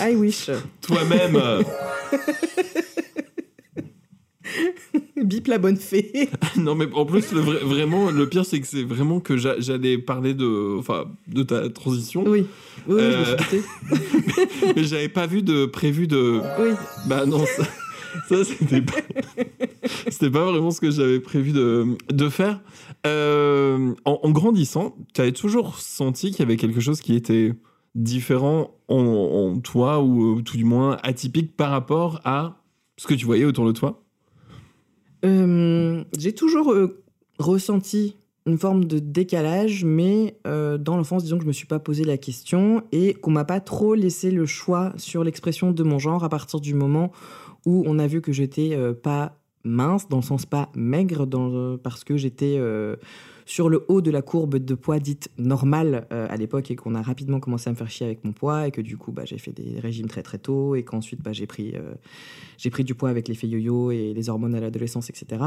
I 0.00 0.14
wish 0.16 0.50
toi-même, 0.82 1.36
euh, 1.36 1.62
Bip 5.16 5.46
la 5.48 5.58
bonne 5.58 5.76
fée 5.76 6.30
non 6.56 6.74
mais 6.74 6.86
en 6.94 7.04
plus, 7.04 7.32
le 7.32 7.40
vrai- 7.40 7.58
vraiment, 7.62 8.10
le 8.10 8.26
pire, 8.28 8.44
c'est 8.46 8.60
que 8.60 8.66
c'est 8.66 8.82
vraiment 8.84 9.20
que 9.20 9.36
j'a- 9.36 9.58
j'allais 9.60 9.98
parler 9.98 10.32
de, 10.32 10.76
enfin, 10.78 11.04
de 11.26 11.42
ta 11.42 11.68
transition, 11.68 12.24
Oui, 12.26 12.46
je 12.88 12.92
me 12.94 12.98
Euh. 13.00 13.24
suis 13.24 13.36
doutée. 13.36 13.62
mais 14.76 14.84
j'avais 14.84 15.08
pas 15.08 15.26
vu 15.26 15.42
de 15.42 15.66
prévu 15.66 16.06
de. 16.06 16.40
Oui. 16.60 16.70
Bah 17.06 17.26
non, 17.26 17.44
ça, 17.44 17.64
ça, 18.28 18.44
c'était 18.44 18.82
pas, 18.82 18.92
c'était 20.10 20.30
pas 20.30 20.44
vraiment 20.50 20.70
ce 20.70 20.80
que 20.80 20.90
j'avais 20.90 21.20
prévu 21.20 21.52
de, 21.52 21.96
de 22.12 22.28
faire. 22.28 22.60
Euh, 23.06 23.94
en, 24.04 24.20
en 24.22 24.30
grandissant, 24.30 24.96
tu 25.14 25.20
avais 25.20 25.32
toujours 25.32 25.78
senti 25.78 26.30
qu'il 26.30 26.40
y 26.40 26.42
avait 26.42 26.56
quelque 26.56 26.80
chose 26.80 27.00
qui 27.00 27.14
était 27.14 27.52
différent 27.94 28.70
en, 28.88 28.96
en 28.96 29.58
toi 29.60 30.00
ou 30.02 30.38
euh, 30.38 30.42
tout 30.42 30.56
du 30.56 30.64
moins 30.64 30.98
atypique 31.02 31.56
par 31.56 31.70
rapport 31.70 32.20
à 32.24 32.62
ce 32.96 33.06
que 33.06 33.14
tu 33.14 33.26
voyais 33.26 33.44
autour 33.44 33.66
de 33.66 33.72
toi? 33.72 34.02
Euh, 35.24 36.04
J'ai 36.16 36.34
toujours 36.34 36.72
euh, 36.72 37.02
ressenti 37.38 38.16
une 38.46 38.58
forme 38.58 38.84
de 38.86 38.98
décalage, 38.98 39.84
mais 39.84 40.38
euh, 40.46 40.78
dans 40.78 40.96
l'enfance, 40.96 41.22
disons 41.22 41.36
que 41.36 41.42
je 41.42 41.48
me 41.48 41.52
suis 41.52 41.66
pas 41.66 41.78
posé 41.78 42.04
la 42.04 42.16
question 42.16 42.82
et 42.92 43.12
qu'on 43.14 43.30
m'a 43.30 43.44
pas 43.44 43.60
trop 43.60 43.94
laissé 43.94 44.30
le 44.30 44.46
choix 44.46 44.92
sur 44.96 45.22
l'expression 45.22 45.70
de 45.70 45.82
mon 45.82 45.98
genre 45.98 46.24
à 46.24 46.28
partir 46.28 46.60
du 46.60 46.72
moment 46.72 47.12
où 47.68 47.84
on 47.86 47.98
a 47.98 48.06
vu 48.06 48.22
que 48.22 48.32
j'étais 48.32 48.70
euh, 48.72 48.94
pas 48.94 49.36
mince, 49.62 50.08
dans 50.08 50.16
le 50.16 50.22
sens 50.22 50.46
pas 50.46 50.70
maigre, 50.74 51.26
dans, 51.26 51.48
le- 51.48 51.76
parce 51.76 52.02
que 52.02 52.16
j'étais 52.16 52.56
euh, 52.58 52.96
sur 53.44 53.68
le 53.68 53.84
haut 53.88 54.00
de 54.00 54.10
la 54.10 54.22
courbe 54.22 54.56
de 54.56 54.74
poids 54.74 54.98
dite 54.98 55.28
normale 55.36 56.06
euh, 56.12 56.26
à 56.30 56.36
l'époque 56.36 56.70
et 56.70 56.76
qu'on 56.76 56.94
a 56.94 57.02
rapidement 57.02 57.40
commencé 57.40 57.68
à 57.68 57.72
me 57.72 57.76
faire 57.76 57.90
chier 57.90 58.06
avec 58.06 58.24
mon 58.24 58.32
poids 58.32 58.66
et 58.66 58.70
que 58.70 58.80
du 58.80 58.96
coup 58.96 59.12
bah, 59.12 59.24
j'ai 59.26 59.36
fait 59.36 59.52
des 59.52 59.80
régimes 59.80 60.06
très 60.06 60.22
très 60.22 60.38
tôt 60.38 60.76
et 60.76 60.82
qu'ensuite 60.82 61.22
bah, 61.22 61.32
j'ai 61.32 61.46
pris 61.46 61.74
euh, 61.74 62.82
du 62.84 62.94
poids 62.94 63.10
avec 63.10 63.28
l'effet 63.28 63.48
yo-yo 63.48 63.90
et 63.90 64.14
les 64.14 64.28
hormones 64.30 64.54
à 64.54 64.60
l'adolescence, 64.60 65.10
etc. 65.10 65.42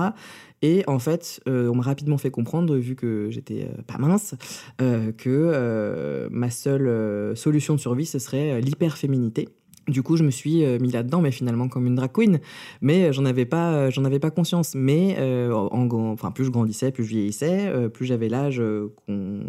Et 0.61 0.83
en 0.87 0.99
fait, 0.99 1.41
euh, 1.47 1.69
on 1.69 1.75
m'a 1.75 1.83
rapidement 1.83 2.17
fait 2.19 2.31
comprendre, 2.31 2.75
vu 2.77 2.95
que 2.95 3.29
j'étais 3.31 3.63
euh, 3.63 3.81
pas 3.87 3.97
mince, 3.97 4.35
euh, 4.81 5.11
que 5.11 5.29
euh, 5.29 6.27
ma 6.31 6.51
seule 6.51 6.87
euh, 6.87 7.33
solution 7.35 7.73
de 7.73 7.79
survie, 7.79 8.05
ce 8.05 8.19
serait 8.19 8.51
euh, 8.51 8.59
l'hyperféminité. 8.59 9.49
Du 9.87 10.03
coup, 10.03 10.15
je 10.15 10.23
me 10.23 10.31
suis 10.31 10.63
euh, 10.63 10.77
mis 10.79 10.91
là-dedans, 10.91 11.21
mais 11.21 11.31
finalement 11.31 11.67
comme 11.67 11.87
une 11.87 11.95
drag 11.95 12.11
queen. 12.11 12.39
Mais 12.81 13.05
euh, 13.05 13.11
j'en 13.11 13.25
avais 13.25 13.45
pas, 13.45 13.73
euh, 13.73 13.91
j'en 13.91 14.05
avais 14.05 14.19
pas 14.19 14.31
conscience. 14.31 14.75
Mais 14.75 15.17
enfin, 15.51 16.31
plus 16.31 16.45
je 16.45 16.51
grandissais, 16.51 16.91
plus 16.91 17.03
je 17.03 17.09
vieillissais, 17.09 17.89
plus 17.93 18.05
j'avais 18.05 18.29
l'âge 18.29 18.61
qu'on 19.05 19.41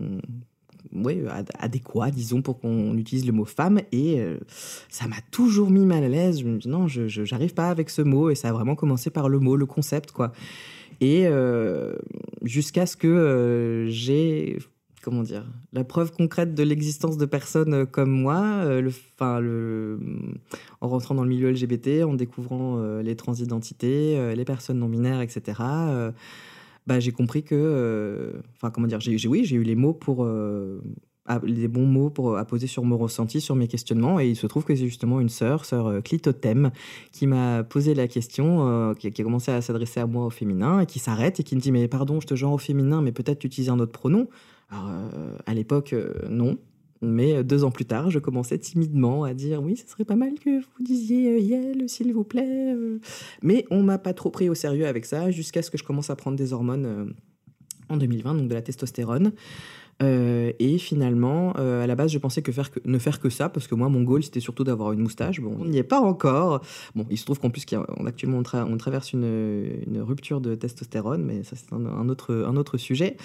ouais, 0.95 1.22
ad- 1.28 1.51
adéquat, 1.59 2.11
disons, 2.11 2.43
pour 2.43 2.61
qu'on 2.61 2.97
utilise 2.97 3.26
le 3.26 3.33
mot 3.33 3.45
femme. 3.45 3.80
Et 3.93 4.22
ça 4.89 5.07
m'a 5.07 5.16
toujours 5.30 5.70
mis 5.70 5.85
mal 5.85 6.05
à 6.05 6.09
l'aise. 6.09 6.41
Je 6.41 6.47
me 6.47 6.59
dis 6.59 6.68
non, 6.68 6.89
je 6.89 7.07
j'arrive 7.09 7.55
pas 7.55 7.68
avec 7.68 7.91
ce 7.91 8.03
mot. 8.03 8.30
Et 8.30 8.35
ça 8.35 8.49
a 8.49 8.53
vraiment 8.53 8.74
commencé 8.74 9.11
par 9.11 9.28
le 9.28 9.39
mot, 9.39 9.57
le 9.57 9.66
concept, 9.66 10.12
quoi. 10.12 10.33
Et 11.01 11.26
jusqu'à 12.43 12.87
ce 12.87 12.97
que 12.97 13.09
euh, 13.09 13.87
j'ai, 13.89 14.59
comment 15.03 15.22
dire, 15.22 15.44
la 15.72 15.84
preuve 15.84 16.12
concrète 16.12 16.55
de 16.55 16.62
l'existence 16.62 17.18
de 17.18 17.26
personnes 17.26 17.74
euh, 17.74 17.84
comme 17.84 18.11
moi, 18.11 18.40
euh, 18.40 18.80
le, 18.80 20.00
en 20.80 20.88
rentrant 20.88 21.14
dans 21.14 21.24
le 21.24 21.28
milieu 21.28 21.50
LGBT, 21.50 22.05
en 22.05 22.14
découvrant 22.14 22.78
euh, 22.78 23.03
les 23.03 23.16
transidentités, 23.16 24.34
les 24.34 24.44
personnes 24.44 24.78
non 24.78 24.88
binaires, 24.88 25.20
etc. 25.20 25.59
bah, 26.86 27.00
j'ai 27.00 27.12
compris 27.12 27.42
que, 27.42 28.32
enfin, 28.57 28.70
comment 28.70 28.86
dire, 28.86 29.00
j'ai, 29.00 29.28
oui, 29.28 29.44
j'ai 29.44 29.57
eu 29.57 29.62
les 29.62 29.74
mots 29.74 29.92
pour 29.92 30.26
les 31.44 31.68
bons 31.68 31.86
mots 31.86 32.11
pour 32.11 32.36
à 32.36 32.44
poser 32.44 32.66
sur 32.66 32.84
mon 32.84 32.96
ressenti, 32.96 33.40
sur 33.40 33.57
mes 33.57 33.68
questionnements, 33.68 34.20
et 34.20 34.28
il 34.28 34.36
se 34.36 34.46
trouve 34.46 34.64
que 34.64 34.74
c'est 34.74 34.86
justement 34.86 35.20
une 35.20 35.28
sœur, 35.28 35.64
sœur 35.64 36.03
Clitothème, 36.03 36.70
qui 37.12 37.26
m'a 37.26 37.64
posé 37.64 37.94
la 37.94 38.09
question, 38.09 38.94
qui, 38.98 39.09
a 39.09 39.24
commencé 39.24 39.50
à 39.50 39.61
s'adresser 39.61 40.00
à 40.00 40.07
moi 40.07 40.26
au 40.26 40.30
féminin, 40.30 40.80
et 40.80 40.86
qui 40.86 40.98
s'arrête 40.98 41.40
et 41.40 41.42
qui 41.42 41.57
me 41.57 41.61
dit 41.61 41.72
mais 41.72 41.88
pardon, 41.88 42.20
je 42.20 42.26
te 42.26 42.34
genre 42.34 42.53
au 42.53 42.59
féminin, 42.59 43.03
mais 43.03 43.12
peut-être 43.12 43.40
tu 43.40 43.46
utilises 43.48 43.70
un 43.70 43.78
autre 43.78 43.92
pronom. 43.92 44.28
Alors 44.73 44.89
euh, 44.89 45.37
à 45.47 45.55
l'époque 45.55 45.93
euh, 45.93 46.12
non. 46.29 46.59
Mais 47.05 47.35
euh, 47.35 47.43
deux 47.43 47.64
ans 47.64 47.73
plus 47.73 47.85
tard, 47.85 48.11
je 48.11 48.18
commençais 48.18 48.59
timidement 48.59 49.25
à 49.25 49.35
dire 49.35 49.62
oui, 49.62 49.77
ce 49.77 49.91
serait 49.91 50.05
pas 50.05 50.14
mal 50.14 50.35
que 50.39 50.61
vous 50.61 50.83
disiez 50.83 51.41
Yel, 51.41 51.89
s'il 51.89 52.12
vous 52.12 52.25
plaît. 52.25 52.75
Mais 53.43 53.66
on 53.70 53.83
m'a 53.83 53.99
pas 53.99 54.14
trop 54.14 54.31
pris 54.31 54.49
au 54.49 54.55
sérieux 54.55 54.87
avec 54.87 55.05
ça, 55.05 55.31
jusqu'à 55.31 55.62
ce 55.62 55.70
que 55.70 55.79
je 55.79 55.85
commence 55.85 56.11
à 56.11 56.16
prendre 56.16 56.37
des 56.37 56.53
hormones 56.53 57.14
en 57.89 57.97
2020, 57.97 58.35
donc 58.37 58.49
de 58.49 58.55
la 58.55 58.62
testostérone. 58.62 59.33
Et 60.01 60.79
finalement, 60.79 61.53
à 61.53 61.87
la 61.87 61.95
base, 61.95 62.11
je 62.11 62.18
pensais 62.18 62.43
que 62.43 62.51
ne 62.85 62.99
faire 62.99 63.20
que 63.20 63.31
ça, 63.31 63.49
parce 63.49 63.68
que 63.68 63.77
moi, 63.77 63.89
mon 63.89 64.03
goal, 64.03 64.23
c'était 64.23 64.41
surtout 64.41 64.64
d'avoir 64.64 64.91
une 64.93 65.01
moustache. 65.01 65.41
Bon, 65.41 65.57
on 65.61 65.64
n'y 65.64 65.79
est 65.79 65.85
pas 65.85 66.01
encore. 66.01 66.61
Bon, 66.97 67.05
il 67.11 67.18
se 67.18 67.25
trouve 67.25 67.39
qu'en 67.39 67.51
plus, 67.51 67.64
on, 67.99 68.07
actuellement, 68.07 68.39
on, 68.39 68.43
tra- 68.43 68.66
on 68.68 68.77
traverse 68.77 69.12
une, 69.12 70.01
rupture 70.01 70.41
de 70.41 70.57
testostérone, 70.57 71.25
mais 71.25 71.43
ça, 71.45 71.57
c'est 71.57 71.73
un 71.73 72.09
autre 72.57 72.77
sujet. 72.79 73.16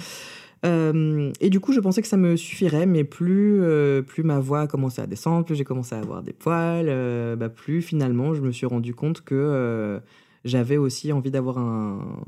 Euh, 0.65 1.31
et 1.39 1.49
du 1.49 1.59
coup, 1.59 1.71
je 1.73 1.79
pensais 1.79 2.01
que 2.01 2.07
ça 2.07 2.17
me 2.17 2.35
suffirait, 2.35 2.85
mais 2.85 3.03
plus, 3.03 3.61
euh, 3.61 4.01
plus 4.01 4.23
ma 4.23 4.39
voix 4.39 4.61
a 4.61 4.67
commencé 4.67 5.01
à 5.01 5.07
descendre, 5.07 5.45
plus 5.45 5.55
j'ai 5.55 5.63
commencé 5.63 5.95
à 5.95 5.99
avoir 5.99 6.23
des 6.23 6.33
poils, 6.33 6.87
euh, 6.89 7.35
bah, 7.35 7.49
plus 7.49 7.81
finalement, 7.81 8.33
je 8.33 8.41
me 8.41 8.51
suis 8.51 8.65
rendu 8.65 8.93
compte 8.93 9.21
que 9.21 10.01
j'avais 10.45 10.77
aussi 10.77 11.11
envie 11.13 11.31
d'avoir 11.31 11.57
un, 11.57 12.21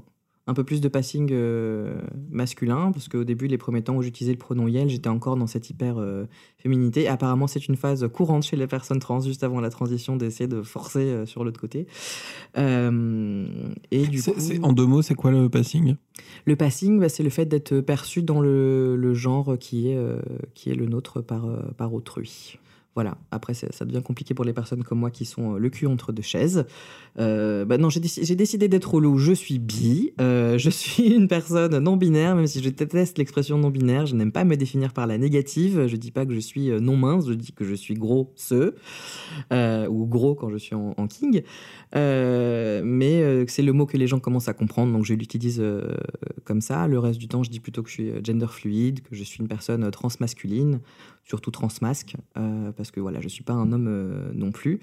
un 0.49 0.53
peu 0.55 0.63
plus 0.63 0.81
de 0.81 0.87
passing 0.87 1.29
euh, 1.31 2.01
masculin, 2.31 2.91
parce 2.91 3.07
qu'au 3.07 3.23
début, 3.23 3.45
les 3.47 3.59
premiers 3.59 3.83
temps 3.83 3.95
où 3.95 4.01
j'utilisais 4.01 4.33
le 4.33 4.39
pronom 4.39 4.67
Yel, 4.67 4.89
j'étais 4.89 5.07
encore 5.07 5.35
dans 5.37 5.45
cette 5.45 5.69
hyper 5.69 5.99
euh, 5.99 6.25
féminité. 6.57 7.07
Apparemment, 7.07 7.45
c'est 7.45 7.67
une 7.67 7.75
phase 7.75 8.07
courante 8.11 8.43
chez 8.43 8.55
les 8.57 8.65
personnes 8.65 8.99
trans, 8.99 9.19
juste 9.19 9.43
avant 9.43 9.59
la 9.61 9.69
transition, 9.69 10.15
d'essayer 10.15 10.47
de 10.47 10.63
forcer 10.63 10.99
euh, 11.01 11.25
sur 11.27 11.43
l'autre 11.43 11.61
côté. 11.61 11.85
Et 12.57 14.07
du 14.07 14.17
C'est- 14.19 14.59
coup, 14.59 14.63
en 14.65 14.73
deux 14.73 14.85
mots, 14.85 15.01
c'est 15.01 15.15
quoi 15.15 15.31
le 15.31 15.49
passing? 15.49 15.95
Le 16.45 16.55
passing, 16.55 16.99
bah, 16.99 17.09
c'est 17.09 17.23
le 17.23 17.29
fait 17.29 17.45
d'être 17.45 17.79
perçu 17.81 18.23
dans 18.23 18.41
le, 18.41 18.95
le 18.95 19.13
genre 19.13 19.55
qui 19.59 19.89
est, 19.89 19.97
qui 20.55 20.69
est 20.71 20.75
le 20.75 20.87
nôtre 20.87 21.21
par, 21.21 21.45
par 21.77 21.93
autrui. 21.93 22.57
Voilà. 22.95 23.17
Après, 23.31 23.53
ça 23.53 23.85
devient 23.85 24.01
compliqué 24.03 24.33
pour 24.33 24.43
les 24.43 24.51
personnes 24.51 24.83
comme 24.83 24.99
moi 24.99 25.11
qui 25.11 25.23
sont 25.23 25.55
euh, 25.55 25.57
le 25.57 25.69
cul 25.69 25.85
entre 25.87 26.11
deux 26.11 26.23
chaises. 26.23 26.65
Euh, 27.17 27.63
bah 27.63 27.77
non, 27.77 27.89
j'ai 27.89 27.99
déci- 27.99 28.25
j'ai 28.25 28.35
décidé 28.35 28.67
d'être 28.67 28.93
relou. 28.93 29.17
Je 29.17 29.31
suis 29.31 29.59
bi. 29.59 30.11
Euh, 30.19 30.57
je 30.57 30.69
suis 30.69 31.07
une 31.13 31.27
personne 31.27 31.77
non 31.79 31.97
binaire, 31.97 32.35
même 32.35 32.47
si 32.47 32.61
je 32.61 32.69
déteste 32.69 33.17
l'expression 33.17 33.57
non 33.57 33.69
binaire. 33.69 34.05
Je 34.05 34.15
n'aime 34.15 34.31
pas 34.31 34.43
me 34.43 34.57
définir 34.57 34.91
par 34.91 35.07
la 35.07 35.17
négative. 35.17 35.87
Je 35.87 35.95
dis 35.95 36.11
pas 36.11 36.25
que 36.25 36.33
je 36.33 36.39
suis 36.39 36.71
euh, 36.71 36.79
non 36.79 36.97
mince. 36.97 37.27
Je 37.27 37.33
dis 37.33 37.53
que 37.53 37.63
je 37.63 37.75
suis 37.75 37.93
gros 37.93 38.33
ce 38.35 38.73
ou 39.51 40.05
gros 40.05 40.35
quand 40.35 40.49
je 40.49 40.57
suis 40.57 40.75
en, 40.75 40.93
en 40.97 41.07
king. 41.07 41.43
Mais 41.93 43.45
c'est 43.47 43.61
le 43.61 43.71
mot 43.71 43.85
que 43.85 43.97
les 43.97 44.07
gens 44.07 44.19
commencent 44.19 44.49
à 44.49 44.53
comprendre, 44.53 44.91
donc 44.93 45.05
je 45.05 45.13
l'utilise 45.13 45.63
comme 46.43 46.61
ça. 46.61 46.87
Le 46.87 46.99
reste 46.99 47.19
du 47.19 47.27
temps, 47.27 47.43
je 47.43 47.49
dis 47.49 47.59
plutôt 47.59 47.83
que 47.83 47.89
je 47.89 47.93
suis 47.93 48.11
gender 48.23 48.47
fluide, 48.49 49.01
que 49.01 49.15
je 49.15 49.23
suis 49.23 49.39
une 49.39 49.47
personne 49.47 49.89
transmasculine, 49.91 50.79
surtout 51.29 51.51
transmasque, 51.51 52.15
euh, 52.37 52.71
parce 52.71 52.89
que 52.89 52.99
voilà, 52.99 53.21
je 53.21 53.27
suis 53.27 53.43
pas 53.43 53.53
un 53.53 53.71
homme 53.71 53.85
euh, 53.87 54.31
non 54.33 54.51
plus. 54.51 54.79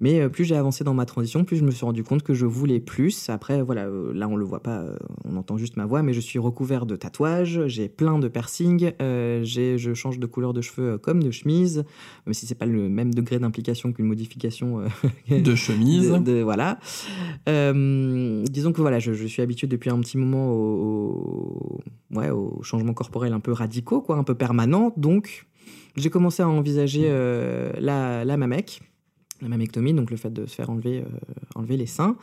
Mais 0.00 0.20
euh, 0.22 0.30
plus 0.30 0.44
j'ai 0.46 0.56
avancé 0.56 0.82
dans 0.82 0.94
ma 0.94 1.04
transition, 1.04 1.44
plus 1.44 1.58
je 1.58 1.64
me 1.64 1.70
suis 1.70 1.84
rendu 1.84 2.02
compte 2.02 2.22
que 2.22 2.32
je 2.32 2.46
voulais 2.46 2.80
plus. 2.80 3.28
Après, 3.28 3.60
voilà, 3.60 3.86
là 4.14 4.26
on 4.28 4.36
le 4.36 4.44
voit 4.46 4.62
pas, 4.62 4.82
on 5.26 5.36
entend 5.36 5.58
juste 5.58 5.76
ma 5.76 5.84
voix, 5.84 6.02
mais 6.02 6.14
je 6.14 6.20
suis 6.20 6.38
recouvert 6.38 6.86
de 6.86 6.96
tatouages, 6.96 7.66
j'ai 7.66 7.88
plein 7.90 8.18
de 8.18 8.28
piercings, 8.28 8.92
j'ai, 8.98 9.76
je 9.76 9.92
change 9.92 10.18
de 10.18 10.26
couleur 10.26 10.54
de 10.54 10.62
cheveux 10.62 10.96
comme 10.96 11.22
de 11.22 11.30
chemise, 11.30 11.84
même 12.24 12.32
si 12.32 12.46
c'est 12.46 12.54
pas 12.54 12.64
le 12.64 12.88
même 12.88 13.12
degré 13.12 13.38
d'implication 13.38 13.92
qu'une 13.92 14.06
modification 14.06 14.84
De 15.30 15.54
chemise. 15.54 16.10
de- 16.12 16.18
de- 16.18 16.40
voilà. 16.42 16.78
Disons 17.46 18.72
que 18.72 18.80
voilà, 18.80 18.98
je, 19.00 19.12
je 19.12 19.26
suis 19.26 19.42
habitué 19.42 19.66
depuis 19.66 19.90
un 19.90 20.00
petit 20.00 20.16
moment 20.16 20.50
au, 20.50 21.80
au- 22.12 22.16
ouais, 22.18 22.30
aux 22.30 22.62
changements 22.62 22.94
corporels 22.94 23.32
un 23.32 23.40
peu 23.40 23.52
radicaux, 23.52 24.00
quoi, 24.00 24.16
un 24.16 24.24
peu 24.24 24.34
permanents. 24.34 24.92
Donc, 24.96 25.46
j'ai 26.00 26.10
commencé 26.10 26.42
à 26.42 26.48
envisager 26.48 27.06
euh, 27.06 27.72
la, 27.78 28.24
la 28.24 28.36
mamec, 28.36 28.82
la 29.40 29.48
mamectomie, 29.48 29.94
donc 29.94 30.10
le 30.10 30.16
fait 30.16 30.30
de 30.30 30.46
se 30.46 30.54
faire 30.54 30.70
enlever, 30.70 31.00
euh, 31.00 31.04
enlever 31.54 31.76
les 31.76 31.86
seins. 31.86 32.16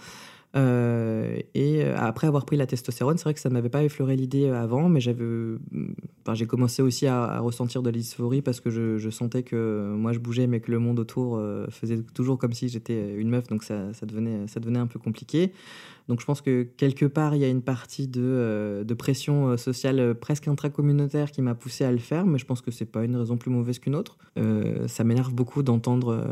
Euh, 0.55 1.39
et 1.53 1.83
après 1.83 2.25
avoir 2.25 2.45
pris 2.45 2.55
la 2.57 2.65
testostérone, 2.65 3.17
c'est 3.17 3.25
vrai 3.25 3.33
que 3.33 3.39
ça 3.39 3.49
ne 3.49 3.53
m'avait 3.53 3.69
pas 3.69 3.83
effleuré 3.83 4.15
l'idée 4.15 4.49
avant, 4.49 4.89
mais 4.89 5.01
j'avais, 5.01 5.23
enfin, 6.23 6.33
j'ai 6.33 6.47
commencé 6.47 6.81
aussi 6.81 7.05
à, 7.05 7.23
à 7.25 7.39
ressentir 7.39 7.83
de 7.83 7.89
la 7.89 7.97
dysphorie 7.97 8.41
parce 8.41 8.59
que 8.59 8.69
je, 8.69 8.97
je 8.97 9.09
sentais 9.09 9.43
que 9.43 9.93
moi 9.95 10.13
je 10.13 10.19
bougeais, 10.19 10.47
mais 10.47 10.59
que 10.59 10.71
le 10.71 10.79
monde 10.79 10.99
autour 10.99 11.35
euh, 11.35 11.67
faisait 11.69 12.01
toujours 12.13 12.37
comme 12.37 12.53
si 12.53 12.69
j'étais 12.69 13.13
une 13.15 13.29
meuf, 13.29 13.47
donc 13.47 13.63
ça, 13.63 13.93
ça, 13.93 14.05
devenait, 14.05 14.47
ça 14.47 14.59
devenait 14.59 14.79
un 14.79 14.87
peu 14.87 14.99
compliqué. 14.99 15.51
Donc 16.07 16.21
je 16.21 16.25
pense 16.25 16.41
que 16.41 16.63
quelque 16.63 17.05
part, 17.05 17.35
il 17.35 17.41
y 17.41 17.45
a 17.45 17.49
une 17.49 17.61
partie 17.61 18.07
de, 18.07 18.21
euh, 18.23 18.84
de 18.84 18.93
pression 18.93 19.49
euh, 19.49 19.57
sociale 19.57 19.99
euh, 19.99 20.13
presque 20.13 20.47
intracommunautaire 20.47 21.31
qui 21.31 21.41
m'a 21.41 21.53
poussé 21.53 21.84
à 21.84 21.91
le 21.91 21.97
faire, 21.97 22.25
mais 22.25 22.38
je 22.38 22.45
pense 22.45 22.61
que 22.61 22.71
c'est 22.71 22.85
pas 22.85 23.03
une 23.03 23.15
raison 23.15 23.38
plus 23.38 23.51
mauvaise 23.51 23.79
qu'une 23.79 23.95
autre. 23.95 24.17
Ça 24.88 25.03
m'énerve 25.03 25.34
beaucoup 25.34 25.63
d'entendre 25.63 26.23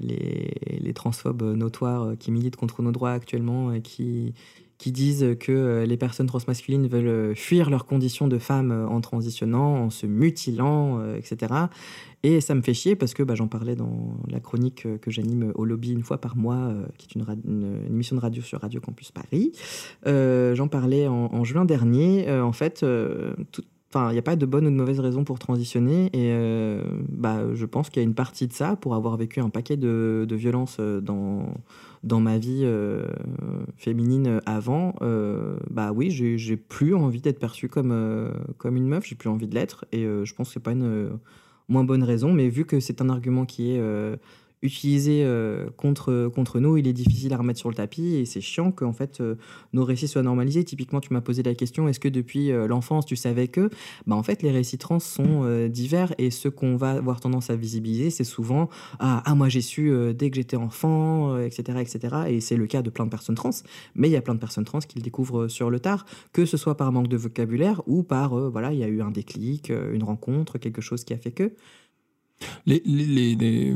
les, 0.00 0.52
les 0.80 0.92
transphobes 0.92 1.42
notoires 1.42 2.12
qui 2.18 2.30
militent 2.30 2.56
contre 2.56 2.82
nos 2.82 2.92
droits 2.92 3.12
actuellement 3.12 3.72
et 3.72 3.80
qui, 3.80 4.34
qui 4.78 4.92
disent 4.92 5.36
que 5.38 5.52
euh, 5.52 5.86
les 5.86 5.96
personnes 5.96 6.26
transmasculines 6.26 6.88
veulent 6.88 7.06
euh, 7.06 7.34
fuir 7.34 7.70
leurs 7.70 7.86
conditions 7.86 8.28
de 8.28 8.38
femmes 8.38 8.72
euh, 8.72 8.86
en 8.86 9.00
transitionnant, 9.00 9.84
en 9.84 9.90
se 9.90 10.06
mutilant, 10.06 11.00
etc. 11.14 11.52
Et 12.22 12.40
ça 12.40 12.54
me 12.54 12.62
fait 12.62 12.74
chier 12.74 12.96
parce 12.96 13.14
que 13.14 13.22
bah, 13.22 13.34
j'en 13.34 13.48
parlais 13.48 13.76
dans 13.76 14.16
la 14.28 14.40
chronique 14.40 14.86
que 15.00 15.10
j'anime 15.10 15.52
au 15.54 15.64
lobby 15.64 15.92
une 15.92 16.02
fois 16.02 16.18
par 16.20 16.36
mois, 16.36 16.72
qui 16.96 17.06
est 17.06 17.20
une, 17.20 17.82
émission 17.86 18.16
de 18.16 18.20
radio 18.20 18.42
sur 18.42 18.60
Radio 18.60 18.80
Campus 18.80 19.12
Paris. 19.12 19.52
J'en 20.06 20.68
parlais 20.68 21.06
en, 21.06 21.44
juin 21.44 21.66
dernier. 21.66 22.30
En 22.30 22.52
fait, 22.52 22.82
il 22.82 24.10
n'y 24.10 24.18
a 24.18 24.22
pas 24.22 24.36
de 24.36 24.46
bonne 24.46 24.66
ou 24.66 24.70
de 24.70 24.74
mauvaise 24.74 25.00
raison 25.00 25.22
pour 25.22 25.38
transitionner. 25.38 26.08
Et 26.14 26.34
bah, 27.10 27.42
je 27.52 27.66
pense 27.66 27.90
qu'il 27.90 28.02
y 28.02 28.04
a 28.04 28.08
une 28.08 28.14
partie 28.14 28.48
de 28.48 28.54
ça, 28.54 28.76
pour 28.76 28.94
avoir 28.94 29.18
vécu 29.18 29.40
un 29.40 29.50
paquet 29.50 29.76
de, 29.76 30.26
violences 30.30 30.80
dans, 30.80 31.46
dans 32.04 32.20
ma 32.20 32.38
vie 32.38 32.62
euh, 32.64 33.06
féminine 33.76 34.40
avant, 34.44 34.94
euh, 35.00 35.56
bah 35.70 35.90
oui, 35.92 36.10
j'ai 36.10 36.56
plus 36.56 36.94
envie 36.94 37.20
d'être 37.20 37.38
perçue 37.38 37.68
comme, 37.68 37.92
euh, 37.92 38.30
comme 38.58 38.76
une 38.76 38.86
meuf, 38.86 39.06
j'ai 39.06 39.14
plus 39.14 39.30
envie 39.30 39.48
de 39.48 39.54
l'être. 39.54 39.86
Et 39.90 40.02
je 40.04 40.34
pense 40.34 40.48
que 40.48 40.54
c'est 40.54 40.60
pas 40.60 40.72
une 40.72 41.18
moins 41.68 41.84
bonne 41.84 42.02
raison, 42.02 42.32
mais 42.32 42.48
vu 42.48 42.66
que 42.66 42.78
c'est 42.78 43.00
un 43.00 43.08
argument 43.08 43.46
qui 43.46 43.72
est 43.72 43.80
utilisé 44.64 45.22
euh, 45.24 45.68
contre, 45.76 46.30
contre 46.34 46.58
nous, 46.58 46.78
il 46.78 46.88
est 46.88 46.92
difficile 46.92 47.32
à 47.34 47.36
remettre 47.36 47.58
sur 47.58 47.68
le 47.68 47.74
tapis 47.74 48.14
et 48.14 48.24
c'est 48.24 48.40
chiant 48.40 48.72
qu'en 48.72 48.94
fait 48.94 49.20
euh, 49.20 49.36
nos 49.72 49.84
récits 49.84 50.08
soient 50.08 50.22
normalisés. 50.22 50.64
Typiquement, 50.64 51.00
tu 51.00 51.12
m'as 51.12 51.20
posé 51.20 51.42
la 51.42 51.54
question 51.54 51.86
est-ce 51.86 52.00
que 52.00 52.08
depuis 52.08 52.50
euh, 52.50 52.66
l'enfance 52.66 53.04
tu 53.04 53.14
savais 53.14 53.48
que? 53.48 53.68
Bah, 54.06 54.16
En 54.16 54.22
fait, 54.22 54.42
les 54.42 54.50
récits 54.50 54.78
trans 54.78 54.98
sont 54.98 55.68
divers 55.68 56.14
et 56.16 56.30
ce 56.30 56.48
qu'on 56.48 56.76
va 56.76 56.92
avoir 56.92 57.20
tendance 57.20 57.50
à 57.50 57.56
visibiliser, 57.56 58.08
c'est 58.08 58.24
souvent 58.24 58.70
ah, 58.98 59.22
ah, 59.26 59.34
moi 59.34 59.48
j'ai 59.48 59.60
su 59.60 59.92
dès 60.14 60.30
que 60.30 60.36
j'étais 60.36 60.56
enfant, 60.56 61.38
etc., 61.38 61.78
etc. 61.80 62.16
Et 62.28 62.40
c'est 62.40 62.56
le 62.56 62.66
cas 62.66 62.80
de 62.80 62.88
plein 62.88 63.04
de 63.04 63.10
personnes 63.10 63.34
trans, 63.34 63.50
mais 63.94 64.08
il 64.08 64.12
y 64.12 64.16
a 64.16 64.22
plein 64.22 64.34
de 64.34 64.40
personnes 64.40 64.64
trans 64.64 64.78
qui 64.78 64.96
le 64.96 65.02
découvrent 65.02 65.48
sur 65.48 65.68
le 65.68 65.80
tard, 65.80 66.06
que 66.32 66.46
ce 66.46 66.56
soit 66.56 66.76
par 66.76 66.90
manque 66.92 67.08
de 67.08 67.16
vocabulaire 67.18 67.82
ou 67.86 68.02
par 68.02 68.34
voilà, 68.50 68.72
il 68.72 68.78
y 68.78 68.84
a 68.84 68.88
eu 68.88 69.02
un 69.02 69.10
déclic, 69.10 69.70
une 69.70 70.02
rencontre, 70.02 70.56
quelque 70.56 70.80
chose 70.80 71.04
qui 71.04 71.12
a 71.12 71.18
fait 71.18 71.32
que. 71.32 71.52
Les, 72.66 72.82
les, 72.84 73.34
les, 73.34 73.74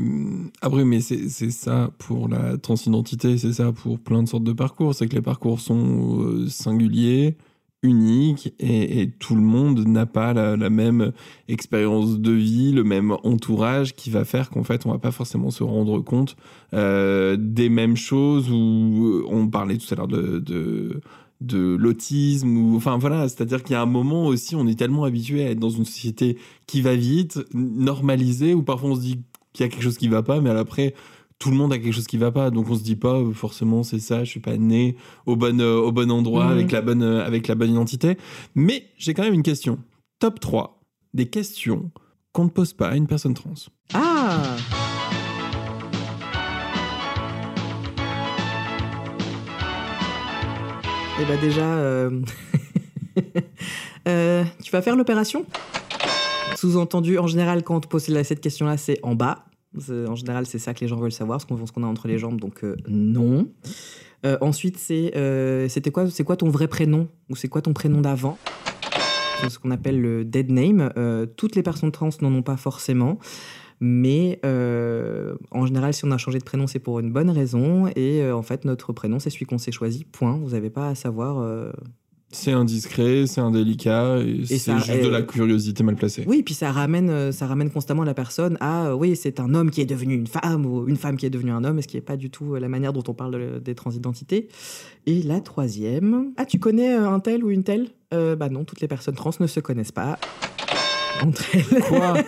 Après, 0.61 0.85
mais 0.85 0.99
c'est 1.01 1.51
ça 1.51 1.91
pour 1.97 2.27
la 2.27 2.57
transidentité, 2.57 3.37
c'est 3.37 3.53
ça 3.53 3.71
pour 3.71 3.99
plein 3.99 4.23
de 4.23 4.27
sortes 4.27 4.43
de 4.43 4.53
parcours. 4.53 4.95
C'est 4.95 5.07
que 5.07 5.15
les 5.15 5.21
parcours 5.21 5.59
sont 5.59 6.21
euh, 6.21 6.47
singuliers, 6.47 7.37
uniques, 7.81 8.53
et, 8.59 9.09
tout 9.19 9.35
le 9.35 9.41
monde 9.41 9.87
n'a 9.87 10.05
pas 10.05 10.33
la, 10.33 10.69
même 10.69 11.11
expérience 11.47 12.19
de 12.19 12.31
vie, 12.31 12.71
le 12.71 12.83
même 12.83 13.15
entourage 13.23 13.95
qui 13.95 14.09
va 14.09 14.25
faire 14.25 14.49
qu'en 14.49 14.63
fait, 14.63 14.85
on 14.85 14.91
va 14.91 14.99
pas 14.99 15.11
forcément 15.11 15.51
se 15.51 15.63
rendre 15.63 15.99
compte 15.99 16.35
euh, 16.73 17.37
des 17.39 17.69
mêmes 17.69 17.97
choses. 17.97 18.51
Ou 18.51 19.23
on 19.29 19.47
parlait 19.47 19.77
tout 19.77 19.93
à 19.93 19.95
l'heure 19.95 20.07
de 20.07 21.01
de 21.41 21.75
l'autisme 21.79 22.57
ou 22.57 22.75
enfin 22.75 22.97
voilà 22.97 23.29
c'est-à-dire 23.29 23.63
qu'il 23.63 23.73
y 23.73 23.75
a 23.75 23.81
un 23.81 23.85
moment 23.85 24.25
aussi 24.25 24.55
on 24.55 24.67
est 24.67 24.77
tellement 24.77 25.05
habitué 25.05 25.45
à 25.45 25.51
être 25.51 25.59
dans 25.59 25.69
une 25.69 25.85
société 25.85 26.37
qui 26.67 26.81
va 26.81 26.95
vite 26.95 27.39
normalisée 27.53 28.53
où 28.53 28.61
parfois 28.63 28.89
on 28.89 28.95
se 28.95 29.01
dit 29.01 29.21
qu'il 29.53 29.65
y 29.65 29.67
a 29.67 29.71
quelque 29.71 29.83
chose 29.83 29.97
qui 29.97 30.07
va 30.09 30.21
pas 30.21 30.41
mais 30.41 30.49
après 30.49 30.93
tout 31.39 31.51
le 31.51 31.55
monde 31.55 31.71
a 31.71 31.77
quelque 31.77 31.93
chose 31.93 32.07
qui 32.07 32.17
va 32.17 32.31
pas. 32.33 32.51
Donc 32.51 32.69
on 32.69 32.75
se 32.75 32.83
dit 32.83 32.97
pas 32.97 33.13
euh, 33.15 33.31
forcément 33.31 33.81
c'est 33.83 33.99
ça 33.99 34.25
je 34.25 34.29
suis 34.29 34.41
pas 34.41 34.57
né 34.57 34.97
au 35.25 35.37
bon 35.37 35.61
euh, 35.61 35.77
au 35.79 35.93
bon 35.93 36.11
endroit 36.11 36.43
Mhm. 36.47 36.51
avec 36.51 36.71
la 36.73 36.81
bonne 36.81 37.01
euh, 37.01 37.25
avec 37.25 37.47
la 37.47 37.55
bonne 37.55 37.71
identité. 37.71 38.17
Mais 38.55 38.87
j'ai 38.97 39.13
quand 39.13 39.23
même 39.23 39.33
une 39.33 39.41
question. 39.43 39.79
Top 40.19 40.41
3 40.41 40.81
des 41.13 41.27
questions 41.27 41.91
qu'on 42.33 42.43
ne 42.43 42.49
pose 42.49 42.73
pas 42.73 42.89
à 42.89 42.95
une 42.97 43.07
personne 43.07 43.33
trans. 43.35 43.53
Ah 43.93 44.57
Eh 51.21 51.25
ben 51.25 51.37
déjà, 51.41 51.65
euh, 51.65 52.21
euh, 54.07 54.45
tu 54.63 54.71
vas 54.71 54.81
faire 54.81 54.95
l'opération? 54.95 55.45
Sous-entendu, 56.55 57.19
en 57.19 57.27
général, 57.27 57.61
quand 57.63 57.75
on 57.75 57.79
te 57.81 57.87
pose 57.89 58.03
cette 58.23 58.39
question-là, 58.39 58.77
c'est 58.77 58.99
en 59.03 59.15
bas. 59.15 59.43
En 59.89 60.15
général, 60.15 60.45
c'est 60.45 60.59
ça 60.59 60.73
que 60.73 60.79
les 60.79 60.87
gens 60.87 60.95
veulent 60.95 61.11
savoir, 61.11 61.41
ce 61.41 61.45
qu'on 61.45 61.83
a 61.83 61.87
entre 61.87 62.07
les 62.07 62.17
jambes, 62.17 62.39
donc 62.39 62.63
euh, 62.63 62.77
non. 62.87 63.49
Ensuite, 64.39 64.77
c'est 64.77 65.11
c'était 65.67 65.91
quoi, 65.91 66.09
c'est 66.09 66.23
quoi 66.23 66.37
ton 66.37 66.49
vrai 66.49 66.69
prénom? 66.69 67.09
Ou 67.29 67.35
c'est 67.35 67.49
quoi 67.49 67.61
ton 67.61 67.73
prénom 67.73 67.99
d'avant? 67.99 68.37
C'est 69.41 69.49
ce 69.49 69.59
qu'on 69.59 69.71
appelle 69.71 70.01
le 70.01 70.23
dead 70.23 70.49
name. 70.51 70.89
Toutes 71.35 71.55
les 71.55 71.63
personnes 71.63 71.91
trans 71.91 72.09
n'en 72.21 72.33
ont 72.33 72.43
pas 72.43 72.57
forcément. 72.57 73.19
Mais 73.81 74.39
euh, 74.45 75.35
en 75.51 75.65
général, 75.65 75.93
si 75.93 76.03
on 76.05 76.11
a 76.11 76.17
changé 76.17 76.37
de 76.39 76.43
prénom, 76.43 76.67
c'est 76.67 76.79
pour 76.79 76.99
une 76.99 77.11
bonne 77.11 77.29
raison. 77.29 77.87
Et 77.95 78.21
euh, 78.21 78.35
en 78.35 78.41
fait, 78.43 78.65
notre 78.65 78.91
prénom, 78.93 79.19
c'est 79.19 79.29
celui 79.29 79.45
qu'on 79.45 79.57
s'est 79.57 79.71
choisi. 79.71 80.03
Point. 80.05 80.37
Vous 80.37 80.49
n'avez 80.51 80.69
pas 80.69 80.89
à 80.89 80.95
savoir. 80.95 81.39
euh, 81.39 81.71
c'est 82.31 82.51
indiscret 82.51 83.25
c'est 83.25 83.41
indélicat 83.41 84.19
et, 84.19 84.45
c'est 84.45 84.77
juste 84.77 85.01
de 85.03 85.07
la 85.09 85.23
curiosité 85.23 85.81
mal 85.83 85.95
placée 85.95 86.25
Oui, 86.27 86.43
puis 86.43 86.53
ça 86.53 86.71
ramène, 86.71 87.31
ça 87.31 87.47
ramène 87.47 87.71
constamment 87.71 88.03
la 88.03 88.13
personne 88.13 88.55
à 88.59 88.95
oui, 88.95 89.15
c'est 89.15 89.39
un 89.39 89.55
homme 89.55 89.71
qui 89.71 89.81
est 89.81 89.87
devenu 89.87 90.13
une 90.13 90.27
femme 90.27 90.63
ou 90.67 90.87
une 90.87 90.95
femme 90.97 91.17
qui 91.17 91.25
est 91.25 91.31
devenue 91.31 91.49
un 91.49 91.63
homme, 91.63 91.79
et 91.79 91.81
ce 91.81 91.87
qui 91.87 91.97
n'est 91.97 92.01
pas 92.03 92.17
du 92.17 92.29
tout 92.29 92.53
la 92.53 92.69
manière 92.69 92.93
dont 92.93 93.01
on 93.07 93.15
parle 93.15 93.31
de- 93.31 93.57
des 93.57 93.73
transidentités. 93.73 94.47
Et 95.07 95.23
la 95.23 95.41
troisième, 95.41 96.33
ah, 96.37 96.45
tu 96.45 96.59
connais 96.59 96.93
un 96.93 97.19
tel 97.19 97.43
ou 97.43 97.49
une 97.49 97.63
telle? 97.63 97.87
Euh, 98.13 98.35
Bah 98.35 98.49
non, 98.49 98.63
toutes 98.63 98.81
les 98.81 98.87
personnes 98.87 99.15
trans 99.15 99.31
ne 99.39 99.47
se 99.47 99.59
connaissent 99.59 99.91
pas 99.91 100.19
entre 101.23 101.43
elles. 101.55 101.81
Quoi? 101.81 102.13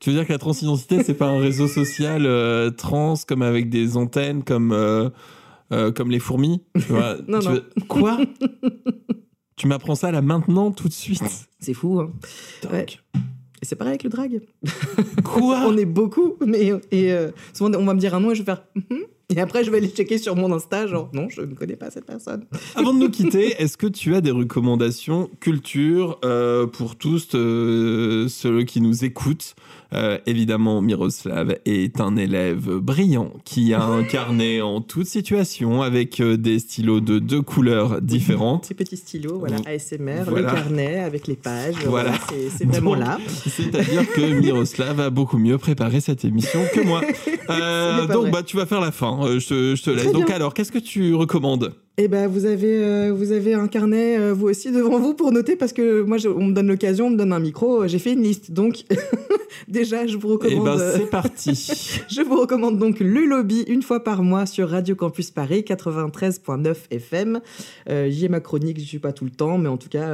Tu 0.00 0.10
veux 0.10 0.16
dire 0.16 0.26
que 0.26 0.32
la 0.32 0.38
transidentité, 0.38 1.02
c'est 1.04 1.14
pas 1.14 1.26
un 1.28 1.38
réseau 1.38 1.68
social 1.68 2.24
euh, 2.26 2.70
trans 2.70 3.14
comme 3.28 3.42
avec 3.42 3.68
des 3.68 3.96
antennes 3.98 4.42
comme, 4.42 4.72
euh, 4.72 5.10
euh, 5.72 5.92
comme 5.92 6.10
les 6.10 6.18
fourmis 6.18 6.62
tu 6.74 6.80
vois? 6.92 7.16
Non, 7.28 7.38
Tu 7.40 7.46
non. 7.48 7.52
veux- 7.54 7.64
Quoi? 7.86 8.18
Tu 9.56 9.66
m'apprends 9.66 9.94
ça 9.94 10.10
là 10.10 10.22
maintenant, 10.22 10.70
tout 10.70 10.88
de 10.88 10.92
suite? 10.92 11.22
C'est 11.58 11.74
fou. 11.74 12.00
Hein. 12.00 12.10
Ouais. 12.72 12.86
Et 13.62 13.66
c'est 13.66 13.76
pareil 13.76 13.90
avec 13.90 14.04
le 14.04 14.08
drag. 14.10 14.40
Quoi? 15.24 15.64
On 15.66 15.76
est 15.76 15.84
beaucoup, 15.84 16.36
mais 16.46 16.72
et 16.90 17.14
souvent 17.52 17.70
on 17.78 17.84
va 17.84 17.92
me 17.92 18.00
dire 18.00 18.14
un 18.14 18.20
nom 18.20 18.30
et 18.30 18.34
je 18.34 18.40
vais 18.40 18.46
faire 18.46 18.62
Mhm. 18.74 19.00
et 19.36 19.40
après 19.40 19.62
je 19.64 19.70
vais 19.70 19.76
aller 19.76 19.88
checker 19.90 20.16
sur 20.16 20.34
mon 20.34 20.50
Insta 20.50 20.86
genre 20.86 21.10
non 21.12 21.28
je 21.28 21.42
ne 21.42 21.54
connais 21.54 21.76
pas 21.76 21.90
cette 21.90 22.06
personne. 22.06 22.46
Avant 22.74 22.94
de 22.94 22.98
nous 23.00 23.10
quitter, 23.10 23.48
est-ce 23.62 23.76
que 23.76 23.86
tu 23.86 24.14
as 24.14 24.22
des 24.22 24.30
recommandations 24.30 25.28
culture 25.40 26.18
euh, 26.24 26.66
pour 26.66 26.96
tous 26.96 27.28
euh, 27.34 28.28
ceux 28.28 28.62
qui 28.62 28.80
nous 28.80 29.04
écoutent 29.04 29.54
Euh, 29.92 30.18
Évidemment, 30.26 30.80
Miroslav 30.82 31.56
est 31.64 32.00
un 32.00 32.16
élève 32.16 32.70
brillant 32.78 33.32
qui 33.44 33.74
a 33.74 33.82
un 33.82 34.02
carnet 34.04 34.60
en 34.60 34.80
toute 34.80 35.06
situation 35.06 35.82
avec 35.82 36.20
euh, 36.20 36.36
des 36.36 36.58
stylos 36.60 37.00
de 37.00 37.18
deux 37.18 37.42
couleurs 37.42 38.00
différentes. 38.00 38.64
Ces 38.68 38.74
petits 38.74 38.96
stylos, 38.96 39.38
voilà. 39.40 39.56
ASMR, 39.66 40.22
Voilà. 40.28 40.48
le 40.50 40.54
carnet 40.54 40.98
avec 41.00 41.26
les 41.26 41.36
pages, 41.36 41.74
Voilà. 41.86 42.12
c'est- 42.56 42.64
vraiment 42.64 42.90
Donc, 42.92 43.00
là. 43.00 43.18
C'est-à-dire 43.46 44.08
que 44.12 44.20
Miroslav 44.40 45.00
a 45.00 45.10
beaucoup 45.10 45.38
mieux 45.38 45.58
préparé 45.58 46.00
cette 46.00 46.24
émission 46.24 46.60
que 46.74 46.80
moi. 46.80 47.00
Euh, 47.50 48.06
donc, 48.06 48.22
vrai. 48.22 48.30
bah, 48.30 48.42
tu 48.44 48.56
vas 48.56 48.64
faire 48.64 48.80
la 48.80 48.92
fin. 48.92 49.18
Je, 49.40 49.44
te, 49.48 49.74
je 49.74 49.82
te 49.82 49.90
laisse. 49.90 50.04
Très 50.04 50.12
Donc, 50.12 50.26
bien. 50.26 50.36
alors, 50.36 50.54
qu'est-ce 50.54 50.70
que 50.70 50.78
tu 50.78 51.14
recommandes? 51.16 51.72
Et 52.02 52.08
ben 52.08 52.26
vous 52.28 52.46
avez 52.46 52.82
euh, 52.82 53.12
vous 53.14 53.30
avez 53.30 53.52
un 53.52 53.68
carnet 53.68 54.18
euh, 54.18 54.32
vous 54.32 54.48
aussi 54.48 54.72
devant 54.72 54.98
vous 54.98 55.12
pour 55.12 55.32
noter 55.32 55.54
parce 55.54 55.74
que 55.74 56.00
moi 56.00 56.16
je- 56.16 56.28
on 56.28 56.46
me 56.46 56.54
donne 56.54 56.68
l'occasion, 56.68 57.08
on 57.08 57.10
me 57.10 57.16
donne 57.18 57.32
un 57.34 57.40
micro, 57.40 57.82
euh, 57.82 57.88
j'ai 57.88 57.98
fait 57.98 58.14
une 58.14 58.22
liste 58.22 58.52
donc 58.52 58.84
déjà 59.68 60.06
je 60.06 60.16
vous 60.16 60.28
Eh 60.28 60.32
recommande. 60.56 60.64
ben, 60.64 60.80
euh, 60.80 60.94
c'est 60.96 61.10
parti. 61.10 61.50
Je 62.08 62.22
vous 62.22 62.40
recommande 62.40 62.78
donc 62.78 63.00
le 63.00 63.24
lobby 63.26 63.64
une 63.68 63.82
fois 63.82 64.02
par 64.02 64.22
mois 64.22 64.46
sur 64.46 64.68
Radio 64.70 64.94
Campus 64.94 65.30
Paris 65.30 65.62
93.9 65.68 66.74
FM. 66.90 67.40
Euh, 67.88 68.08
J'y 68.10 68.24
ai 68.24 68.28
ma 68.28 68.40
chronique, 68.40 68.78
je 68.80 68.84
suis 68.84 68.98
pas 68.98 69.12
tout 69.12 69.24
le 69.24 69.30
temps, 69.30 69.58
mais 69.58 69.68
en 69.68 69.76
tout 69.76 69.88
cas, 69.88 70.08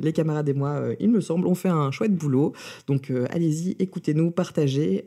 les 0.00 0.12
camarades 0.12 0.48
et 0.48 0.54
moi, 0.54 0.80
il 1.00 1.10
me 1.10 1.20
semble, 1.20 1.46
ont 1.46 1.54
fait 1.54 1.68
un 1.68 1.90
chouette 1.90 2.14
boulot. 2.14 2.52
Donc 2.86 3.12
allez-y, 3.30 3.76
écoutez-nous, 3.78 4.30
partagez, 4.30 5.04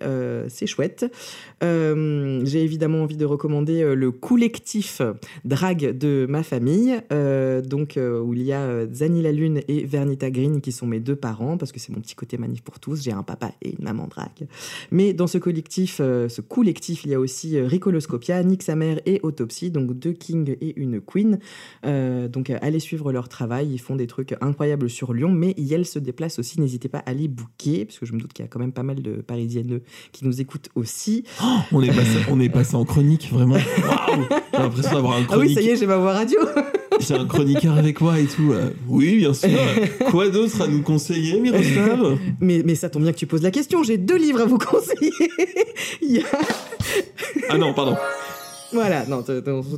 c'est 0.48 0.68
chouette. 0.68 1.06
J'ai 1.61 2.64
évidemment 2.64 3.03
envie 3.03 3.18
de 3.18 3.26
recommander 3.26 3.95
le 3.95 4.11
collectif 4.11 5.02
Drag 5.45 5.98
de 5.98 6.11
de 6.12 6.26
ma 6.28 6.44
famille, 6.44 7.00
euh, 7.12 7.62
donc 7.62 7.96
euh, 7.98 8.20
où 8.22 8.34
il 8.34 8.44
y 8.44 8.52
a 8.52 8.62
euh, 8.62 8.88
Zani 8.94 9.22
la 9.22 9.32
Lune 9.32 9.62
et 9.68 9.86
Vernita 9.86 10.30
Green 10.30 10.60
qui 10.62 10.72
sont 10.72 10.86
mes 10.86 11.00
deux 11.00 11.16
parents, 11.16 11.58
parce 11.58 11.72
que 11.72 11.80
c'est 11.80 11.94
mon 11.94 12.02
petit 12.02 12.16
côté 12.16 12.38
manif 12.38 12.62
pour 12.62 12.80
tous. 12.80 13.02
J'ai 13.04 13.12
un 13.14 13.24
papa 13.24 13.52
et 13.62 13.70
une 13.70 13.84
maman 13.84 14.08
drague. 14.08 14.48
Mais 14.92 15.14
dans 15.14 15.28
ce 15.28 15.38
collectif, 15.38 15.98
euh, 16.02 16.28
ce 16.28 16.42
collectif, 16.42 17.06
il 17.06 17.12
y 17.12 17.14
a 17.14 17.20
aussi 17.20 17.60
Ricoloscopia, 17.60 18.44
Nick 18.44 18.64
sa 18.64 18.76
mère 18.76 19.00
et 19.06 19.20
Autopsy, 19.24 19.72
donc 19.72 19.94
deux 19.98 20.14
kings 20.14 20.56
et 20.60 20.80
une 20.80 21.00
queen. 21.02 21.40
Donc 21.84 22.50
allez 22.50 22.80
suivre 22.80 23.12
leur 23.12 23.30
travail, 23.30 23.70
ils 23.72 23.80
font 23.80 23.96
des 23.96 24.08
trucs 24.08 24.36
incroyables 24.42 24.90
sur 24.90 25.14
Lyon, 25.14 25.32
mais 25.32 25.54
Yel 25.58 25.86
se 25.86 26.00
déplace 26.00 26.40
aussi, 26.40 26.60
n'hésitez 26.60 26.90
pas 26.90 27.00
à 27.00 27.14
les 27.14 27.28
booker, 27.28 27.86
parce 27.86 28.00
que 28.00 28.06
je 28.06 28.14
me 28.14 28.20
doute 28.20 28.34
qu'il 28.34 28.44
y 28.44 28.48
a 28.48 28.50
quand 28.50 28.60
même 28.60 28.72
pas 28.74 28.84
mal 28.84 29.02
de 29.02 29.14
parisiennes 29.22 29.80
qui 30.12 30.26
nous 30.26 30.42
écoutent 30.42 30.70
aussi. 30.76 31.24
On 31.72 31.82
est 31.82 31.88
passé, 31.96 32.18
on 32.30 32.40
est 32.40 32.50
passé 32.50 32.76
en 32.76 32.86
chronique, 32.86 33.30
vraiment. 33.32 33.58
J'ai 33.58 34.58
l'impression 34.60 34.94
d'avoir 34.96 35.14
un 35.18 35.26
Ah 35.30 35.38
oui, 35.38 35.54
chronique. 35.54 35.58
ça 35.58 35.62
y 35.62 35.70
est, 35.70 35.76
j'ai 35.76 35.88
ma 35.88 35.98
radio 36.10 36.40
J'ai 36.99 37.15
un 37.15 37.26
chroniqueur 37.26 37.78
avec 37.78 38.02
moi 38.02 38.19
et 38.19 38.26
tout. 38.26 38.52
euh. 38.53 38.72
Oui, 38.88 39.18
bien 39.18 39.34
sûr. 39.34 39.49
Quoi 40.11 40.30
d'autre 40.30 40.61
à 40.61 40.68
nous 40.68 40.82
conseiller, 40.82 41.40
Miroslav? 41.40 42.18
Mais, 42.40 42.61
mais 42.65 42.76
ça 42.76 42.90
tombe 42.90 43.03
bien 43.03 43.11
que 43.11 43.18
tu 43.18 43.28
poses 43.28 43.41
la 43.44 43.52
question, 43.52 43.82
j'ai 43.84 43.98
deux 43.98 44.18
livres 44.18 44.41
à 44.41 44.45
vous 44.45 44.57
conseiller. 44.57 45.11
Il 46.02 46.11
y 46.18 46.19
a... 46.19 46.23
Ah 47.49 47.57
non, 47.57 47.73
pardon. 47.73 47.95
Voilà, 48.73 49.06
non, 49.06 49.23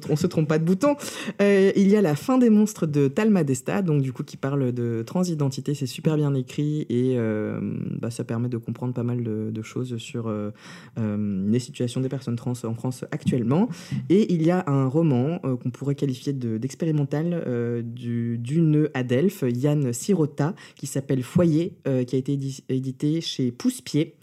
on, 0.10 0.15
se- 0.15 0.28
trompe 0.28 0.48
pas 0.48 0.60
de 0.60 0.64
bouton. 0.65 0.95
Euh, 1.41 1.72
il 1.76 1.88
y 1.90 1.95
a 1.95 2.02
La 2.02 2.15
fin 2.15 2.38
des 2.38 2.49
monstres 2.49 2.86
de 2.86 3.07
Talma 3.07 3.44
Desta, 3.44 3.82
donc 3.82 4.02
du 4.02 4.14
coup 4.14 4.24
qui 4.24 4.38
parle 4.38 4.72
de 4.72 5.03
transidentité, 5.06 5.74
c'est 5.74 5.86
super 5.88 6.15
bien 6.15 6.34
écrit 6.36 6.82
et 6.90 7.15
euh, 7.18 7.60
bah, 7.99 8.11
ça 8.11 8.24
permet 8.24 8.49
de 8.49 8.57
comprendre 8.57 8.94
pas 8.94 9.03
mal 9.03 9.24
de, 9.24 9.61
choses 9.61 9.98
sur 9.98 10.28
euh, 10.28 10.52
les 10.98 11.60
situations 11.60 12.02
des 12.02 12.10
personnes 12.10 12.36
trans 12.36 12.53
en 12.64 12.74
France 12.74 13.06
actuellement. 13.11 13.70
Et 14.10 14.34
il 14.34 14.44
y 14.44 14.52
a 14.52 14.64
un 14.68 14.88
roman 14.88 15.40
qu'on 15.40 15.70
pourrait 15.72 15.95
qualifier 15.95 16.34
de- 16.34 16.57
d'expérimental 16.57 17.44
du- 17.86 18.38
d'une 18.38 18.90
Adelphes, 18.94 19.44
Yann 19.48 19.94
Sirota, 19.94 20.53
qui 20.76 20.86
s'appelle 20.88 21.24
Foyer, 21.24 21.74
qui 21.86 22.15
a 22.15 22.20
été 22.20 22.34
édi- 22.36 22.64
édité 22.70 23.22
chez 23.22 23.52
Pousse-Pied. 23.52 24.15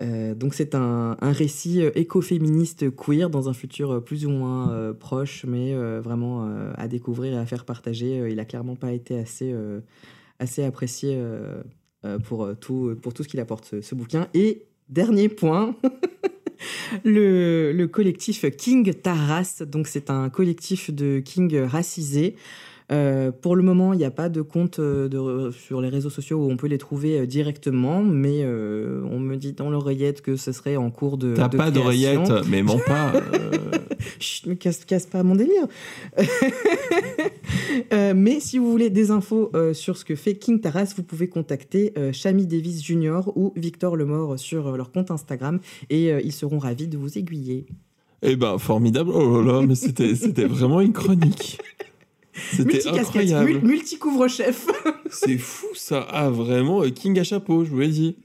Euh, 0.00 0.34
donc 0.34 0.54
c'est 0.54 0.74
un, 0.74 1.16
récit 1.20 1.82
euh, 1.82 1.90
écoféministe 1.96 2.94
queer 2.94 3.30
dans 3.30 3.48
un 3.48 3.52
futur 3.52 3.90
euh, 3.90 4.00
plus 4.00 4.26
ou 4.26 4.30
moins 4.30 4.94
proche, 4.98 5.44
mais 5.46 5.74
vraiment 6.00 6.48
à 6.76 6.88
découvrir 6.88 7.34
et 7.34 7.36
à 7.36 7.46
faire 7.46 7.64
partager. 7.64 8.28
Il 8.30 8.40
a 8.40 8.44
clairement 8.44 8.76
pas 8.76 8.92
été 8.92 9.18
assez, 9.18 10.62
apprécié 10.62 11.20
pour, 12.24 12.48
tout, 12.60 12.96
ce 13.02 13.28
qu'il 13.28 13.40
apporte, 13.40 13.80
ce, 13.80 13.94
bouquin. 13.94 14.28
Et 14.34 14.66
dernier 14.88 15.28
point, 15.28 15.74
le, 17.04 17.72
le 17.72 17.88
collectif 17.88 18.44
King 18.56 18.92
Taras. 18.94 19.62
Donc 19.66 19.86
c'est 19.86 20.10
un 20.10 20.28
collectif 20.30 20.90
de 20.92 21.20
King 21.20 21.56
racisés. 21.58 22.36
Euh, 22.90 23.30
pour 23.32 23.54
le 23.54 23.62
moment, 23.62 23.92
il 23.92 23.98
n'y 23.98 24.04
a 24.04 24.10
pas 24.10 24.28
de 24.28 24.40
compte 24.40 24.78
euh, 24.78 25.08
de, 25.08 25.50
sur 25.50 25.80
les 25.80 25.88
réseaux 25.88 26.10
sociaux 26.10 26.38
où 26.38 26.50
on 26.50 26.56
peut 26.56 26.68
les 26.68 26.78
trouver 26.78 27.20
euh, 27.20 27.26
directement, 27.26 28.02
mais 28.02 28.40
euh, 28.42 29.02
on 29.10 29.18
me 29.20 29.36
dit 29.36 29.52
dans 29.52 29.68
l'oreillette 29.68 30.22
que 30.22 30.36
ce 30.36 30.52
serait 30.52 30.76
en 30.76 30.90
cours 30.90 31.18
de. 31.18 31.34
T'as 31.34 31.48
pas 31.48 31.70
d'oreillette, 31.70 32.30
mais 32.48 32.62
mens 32.62 32.80
pas. 32.86 33.12
Chut, 34.20 34.46
mais 34.46 34.56
casse, 34.56 34.84
casse 34.84 35.06
pas 35.06 35.22
mon 35.22 35.34
délire. 35.34 35.66
Euh, 37.92 38.12
mais 38.14 38.40
si 38.40 38.58
vous 38.58 38.70
voulez 38.70 38.90
des 38.90 39.10
infos 39.10 39.50
euh, 39.54 39.72
sur 39.72 39.96
ce 39.96 40.04
que 40.04 40.14
fait 40.14 40.34
King 40.34 40.60
Taras, 40.60 40.92
vous 40.96 41.02
pouvez 41.02 41.28
contacter 41.28 41.92
euh, 41.96 42.12
Chami 42.12 42.46
Davis 42.46 42.84
Jr. 42.84 43.20
ou 43.36 43.52
Victor 43.56 43.96
Lemort 43.96 44.38
sur 44.38 44.76
leur 44.76 44.90
compte 44.90 45.10
Instagram 45.10 45.60
et 45.88 46.10
ils 46.24 46.32
seront 46.32 46.58
ravis 46.58 46.88
de 46.88 46.98
vous 46.98 47.18
aiguiller. 47.18 47.66
Eh 48.22 48.36
ben, 48.36 48.58
formidable. 48.58 49.10
Oh 49.14 49.42
là 49.42 49.60
là, 49.60 49.66
mais 49.66 49.74
c'était 49.74 50.44
vraiment 50.44 50.80
une 50.80 50.92
chronique. 50.92 51.58
C'était 52.52 52.86
incroyable. 52.88 53.44
mul- 53.50 53.60
multi-couvre-chef. 53.62 54.66
C'est 55.10 55.38
fou 55.38 55.66
ça. 55.74 56.06
Ah 56.10 56.28
vraiment, 56.30 56.82
euh, 56.82 56.90
King 56.90 57.18
à 57.18 57.24
chapeau, 57.24 57.64
je 57.64 57.70
vous 57.70 57.78
l'ai 57.80 57.88
dit. 57.88 58.16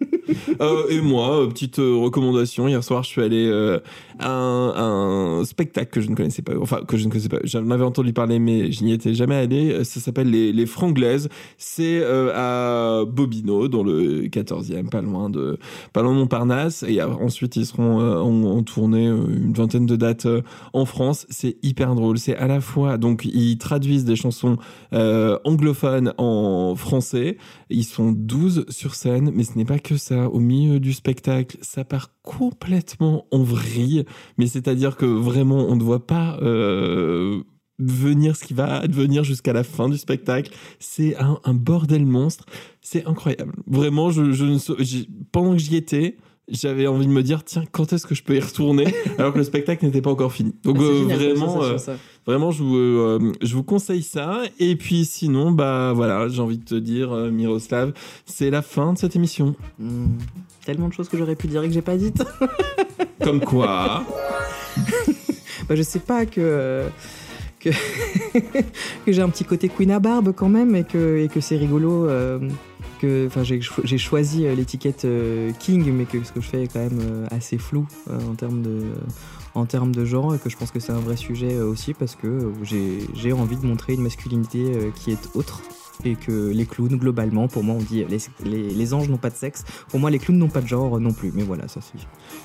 Euh, 0.62 0.84
et 0.90 1.02
moi, 1.02 1.42
euh, 1.44 1.48
petite 1.48 1.78
recommandation, 1.78 2.68
hier 2.68 2.84
soir 2.84 3.04
je 3.04 3.10
suis 3.10 3.22
allé 3.22 3.46
euh, 3.46 3.80
à 4.20 4.30
un, 4.32 5.40
un 5.40 5.46
spectacle 5.46 5.92
que 5.92 6.02
je 6.02 6.10
ne 6.10 6.16
connaissais 6.16 6.42
pas, 6.42 6.54
enfin 6.62 6.82
que 6.88 6.96
je 6.98 7.06
ne 7.06 7.10
connaissais 7.10 7.30
pas, 7.30 7.40
j'en 7.44 7.70
avais 7.72 7.84
entendu 7.84 8.14
parler 8.14 8.40
mais 8.40 8.72
je 8.72 8.84
n'y 8.84 8.94
étais 8.94 9.14
jamais 9.14 9.36
allé, 9.36 9.84
ça 9.84 10.00
s'appelle 10.00 10.30
Les, 10.30 10.52
les 10.54 10.66
Franglaises, 10.66 11.28
c'est 11.58 12.00
euh, 12.02 12.32
à 12.34 13.06
Bobino, 13.06 13.68
dans 13.68 13.84
le 13.84 14.24
14e, 14.28 14.90
pas 14.90 15.02
loin 15.02 15.30
de, 15.30 15.58
pas 15.92 16.02
loin 16.02 16.14
de 16.14 16.20
Montparnasse, 16.20 16.84
et 16.88 17.02
ensuite 17.02 17.56
ils 17.58 17.66
seront 17.66 18.00
en, 18.00 18.44
en 18.58 18.64
tournée 18.64 19.06
une 19.08 19.54
vingtaine 19.54 19.86
de 19.86 19.96
dates 19.96 20.28
en 20.74 20.86
France, 20.86 21.26
c'est 21.30 21.58
hyper 21.64 21.96
drôle, 21.96 22.18
c'est 22.18 22.36
à 22.38 22.48
la 22.48 22.62
fois, 22.62 22.98
donc 22.98 23.26
ils 23.26 23.58
traduisent 23.58 24.03
des 24.06 24.16
chansons 24.16 24.58
euh, 24.94 25.38
anglophones 25.44 26.14
en 26.18 26.76
français. 26.76 27.38
Ils 27.70 27.84
sont 27.84 28.12
12 28.12 28.66
sur 28.70 28.96
scène, 28.96 29.32
mais 29.34 29.44
ce 29.44 29.58
n'est 29.58 29.66
pas 29.66 29.80
que 29.80 29.98
ça. 29.98 30.30
Au 30.30 30.40
milieu 30.40 30.80
du 30.80 30.94
spectacle, 30.94 31.58
ça 31.62 31.84
part 31.84 32.12
complètement 32.22 33.26
en 33.32 33.44
vrille. 33.44 34.06
Mais 34.38 34.48
c'est-à-dire 34.48 34.96
que 34.96 35.06
vraiment, 35.06 35.66
on 35.70 35.76
ne 35.76 35.84
voit 35.84 36.06
pas 36.06 36.38
euh, 36.42 37.44
venir 37.80 38.36
ce 38.36 38.44
qui 38.44 38.54
va 38.54 38.78
advenir 38.78 39.24
jusqu'à 39.24 39.54
la 39.54 39.64
fin 39.64 39.90
du 39.90 39.98
spectacle. 39.98 40.52
C'est 40.80 41.16
un, 41.18 41.54
bordel 41.54 42.06
monstre. 42.06 42.46
C'est 42.82 43.06
incroyable. 43.06 43.54
Vraiment, 43.68 44.12
je, 44.12 45.06
pendant 45.32 45.54
que 45.54 45.60
j'y 45.60 45.76
étais, 45.76 46.18
j'avais 46.50 46.88
envie 46.88 47.08
de 47.08 47.12
me 47.12 47.24
dire, 47.24 47.44
tiens, 47.44 47.64
quand 47.72 47.94
est-ce 47.94 48.06
que 48.06 48.16
je 48.16 48.24
peux 48.24 48.36
y 48.36 48.40
retourner 48.40 48.86
alors 49.18 49.32
que 49.34 49.38
le 49.38 49.44
spectacle 49.44 49.86
n'était 49.86 50.02
pas 50.02 50.10
encore 50.12 50.34
fini. 50.34 50.54
Donc 50.64 50.78
Ah, 50.80 50.84
euh, 50.84 51.04
vraiment, 51.04 51.64
euh. 51.64 51.78
Vraiment, 52.26 52.52
je 52.52 52.64
vous, 52.64 52.76
euh, 52.78 53.32
je 53.42 53.56
vous 53.56 53.64
conseille 53.64 54.04
ça. 54.04 54.42
Et 54.60 54.76
puis 54.76 55.06
sinon, 55.06 55.52
bah 55.52 55.94
voilà, 55.96 56.28
j'ai 56.28 56.42
envie 56.42 56.58
de 56.58 56.66
te 56.66 56.76
dire, 56.76 57.14
Miroslav, 57.32 57.94
c'est 58.26 58.50
la 58.50 58.62
fin 58.62 58.94
de 58.94 58.98
cette 58.98 59.16
émission. 59.16 59.56
Hmm, 59.80 60.08
Tellement 60.66 60.88
de 60.90 60.94
choses 60.94 61.10
que 61.10 61.18
j'aurais 61.18 61.36
pu 61.36 61.48
dire 61.48 61.64
et 61.64 61.68
que 61.68 61.74
j'ai 61.74 61.82
pas 61.82 61.98
dites. 61.98 62.24
Comme 63.24 63.40
quoi, 63.40 64.04
Bah, 65.70 65.76
je 65.76 65.82
sais 65.82 66.00
pas 66.00 66.26
que. 66.26 66.84
que, 67.60 67.70
que 69.06 69.12
j'ai 69.12 69.22
un 69.22 69.30
petit 69.30 69.46
côté 69.46 69.70
Queen 69.70 69.92
à 69.92 70.00
barbe 70.00 70.34
quand 70.36 70.50
même 70.50 70.76
et 70.76 70.84
que, 70.84 71.20
et 71.24 71.30
que 71.30 71.40
c'est 71.40 71.56
rigolo. 71.56 72.10
Enfin, 73.28 73.44
j'ai 73.44 73.62
cho- 73.62 73.82
j'ai 73.84 73.98
choisi 73.98 74.46
euh, 74.46 74.56
l'étiquette 74.56 75.06
euh, 75.06 75.52
King, 75.60 75.92
mais 75.94 76.06
que 76.06 76.24
ce 76.24 76.32
que 76.32 76.42
je 76.42 76.48
fais 76.48 76.64
est 76.64 76.68
quand 76.68 76.80
même 76.80 77.00
euh, 77.02 77.26
assez 77.32 77.58
flou 77.58 77.86
en 78.10 78.36
termes 78.36 78.62
de 78.62 78.82
en 79.56 79.66
termes 79.66 79.94
de 79.94 80.04
genre 80.04 80.34
et 80.34 80.40
que 80.40 80.50
je 80.50 80.58
pense 80.58 80.72
que 80.72 80.80
c'est 80.80 80.92
un 80.94 81.00
vrai 81.00 81.16
sujet 81.16 81.60
aussi 81.60 81.94
parce 81.94 82.16
que 82.16 82.52
j'ai 83.14 83.34
envie 83.34 83.56
de 83.56 83.66
montrer 83.68 83.94
une 83.94 84.02
masculinité 84.02 84.66
qui 84.96 85.12
est 85.12 85.30
autre 85.36 85.62
et 86.04 86.16
que 86.16 86.50
les 86.50 86.66
clowns 86.66 86.98
globalement 86.98 87.48
pour 87.48 87.64
moi 87.64 87.76
on 87.76 87.84
dit 87.84 88.04
les, 88.44 88.72
les, 88.72 88.94
anges 88.94 89.10
n'ont 89.10 89.18
pas 89.18 89.30
de 89.30 89.36
sexe 89.36 89.64
pour 89.90 90.00
moi 90.00 90.10
les 90.10 90.20
clowns 90.20 90.38
n'ont 90.38 90.50
pas 90.50 90.62
de 90.62 90.68
genre 90.68 91.00
non 91.00 91.14
plus 91.14 91.32
mais 91.34 91.44
voilà 91.44 91.68
ça 91.68 91.80
c'est 91.82 92.00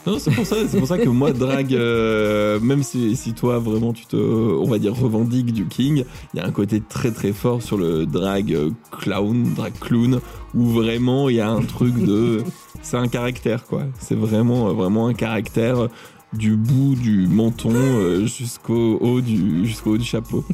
non, 0.07 0.19
c'est 0.19 0.31
pour 0.31 0.47
ça, 0.47 0.57
c'est 0.69 0.79
pour 0.79 0.89
ça 0.89 0.99
que 0.99 1.09
moi, 1.09 1.33
drague, 1.33 1.75
euh, 1.75 2.61
même 2.61 2.83
si, 2.83 3.17
si 3.17 3.35
toi 3.35 3.59
vraiment 3.59 3.93
tu 3.93 4.07
te, 4.07 4.17
on 4.17 4.65
va 4.65 4.79
dire, 4.79 4.95
revendiques 4.95 5.53
du 5.53 5.67
King, 5.67 6.05
il 6.33 6.41
y 6.41 6.41
a 6.41 6.47
un 6.47 6.53
côté 6.53 6.81
très 6.81 7.11
très 7.11 7.33
fort 7.33 7.63
sur 7.63 7.77
le 7.77 8.07
drag 8.07 8.53
euh, 8.53 8.71
clown, 8.91 9.55
drag 9.55 9.73
clown, 9.79 10.21
où 10.55 10.67
vraiment 10.67 11.29
il 11.29 11.37
y 11.37 11.41
a 11.41 11.51
un 11.51 11.63
truc 11.63 11.95
de, 11.97 12.43
c'est 12.83 12.97
un 12.97 13.09
caractère 13.09 13.67
quoi. 13.67 13.83
C'est 13.99 14.15
vraiment 14.15 14.69
euh, 14.69 14.73
vraiment 14.73 15.09
un 15.09 15.15
caractère 15.15 15.89
du 16.33 16.57
bout 16.57 16.95
du 16.95 17.27
menton 17.27 18.27
jusqu'au 18.27 18.99
haut 19.01 19.23
du 19.23 19.67
jusqu'au 19.67 19.93
haut 19.93 19.99
du 19.99 20.05
chapeau. 20.05 20.45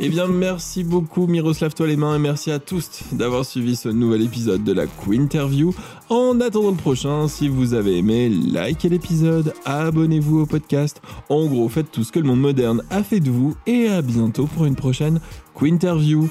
Eh 0.00 0.08
bien, 0.08 0.26
merci 0.26 0.84
beaucoup, 0.84 1.26
Miroslav, 1.26 1.74
toi 1.74 1.86
les 1.86 1.96
mains 1.96 2.16
et 2.16 2.18
merci 2.18 2.50
à 2.50 2.58
tous 2.58 2.90
d'avoir 3.12 3.44
suivi 3.44 3.76
ce 3.76 3.88
nouvel 3.88 4.22
épisode 4.22 4.64
de 4.64 4.72
la 4.72 4.86
Quinterview. 4.86 5.74
En 6.08 6.40
attendant 6.40 6.70
le 6.70 6.76
prochain, 6.76 7.28
si 7.28 7.48
vous 7.48 7.74
avez 7.74 7.98
aimé, 7.98 8.28
likez 8.28 8.88
l'épisode, 8.88 9.54
abonnez-vous 9.64 10.40
au 10.40 10.46
podcast. 10.46 11.00
En 11.28 11.46
gros, 11.46 11.68
faites 11.68 11.90
tout 11.90 12.04
ce 12.04 12.12
que 12.12 12.18
le 12.18 12.26
monde 12.26 12.40
moderne 12.40 12.82
a 12.90 13.02
fait 13.02 13.20
de 13.20 13.30
vous 13.30 13.54
et 13.66 13.88
à 13.88 14.02
bientôt 14.02 14.46
pour 14.46 14.64
une 14.64 14.76
prochaine 14.76 15.20
Quinterview. 15.54 16.28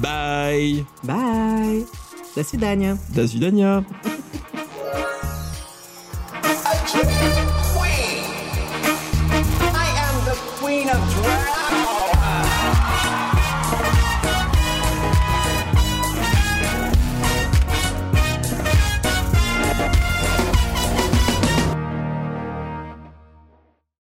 Bye! 0.00 0.84
Bye! 1.04 1.84
До 3.14 3.26
свидания! 3.26 3.84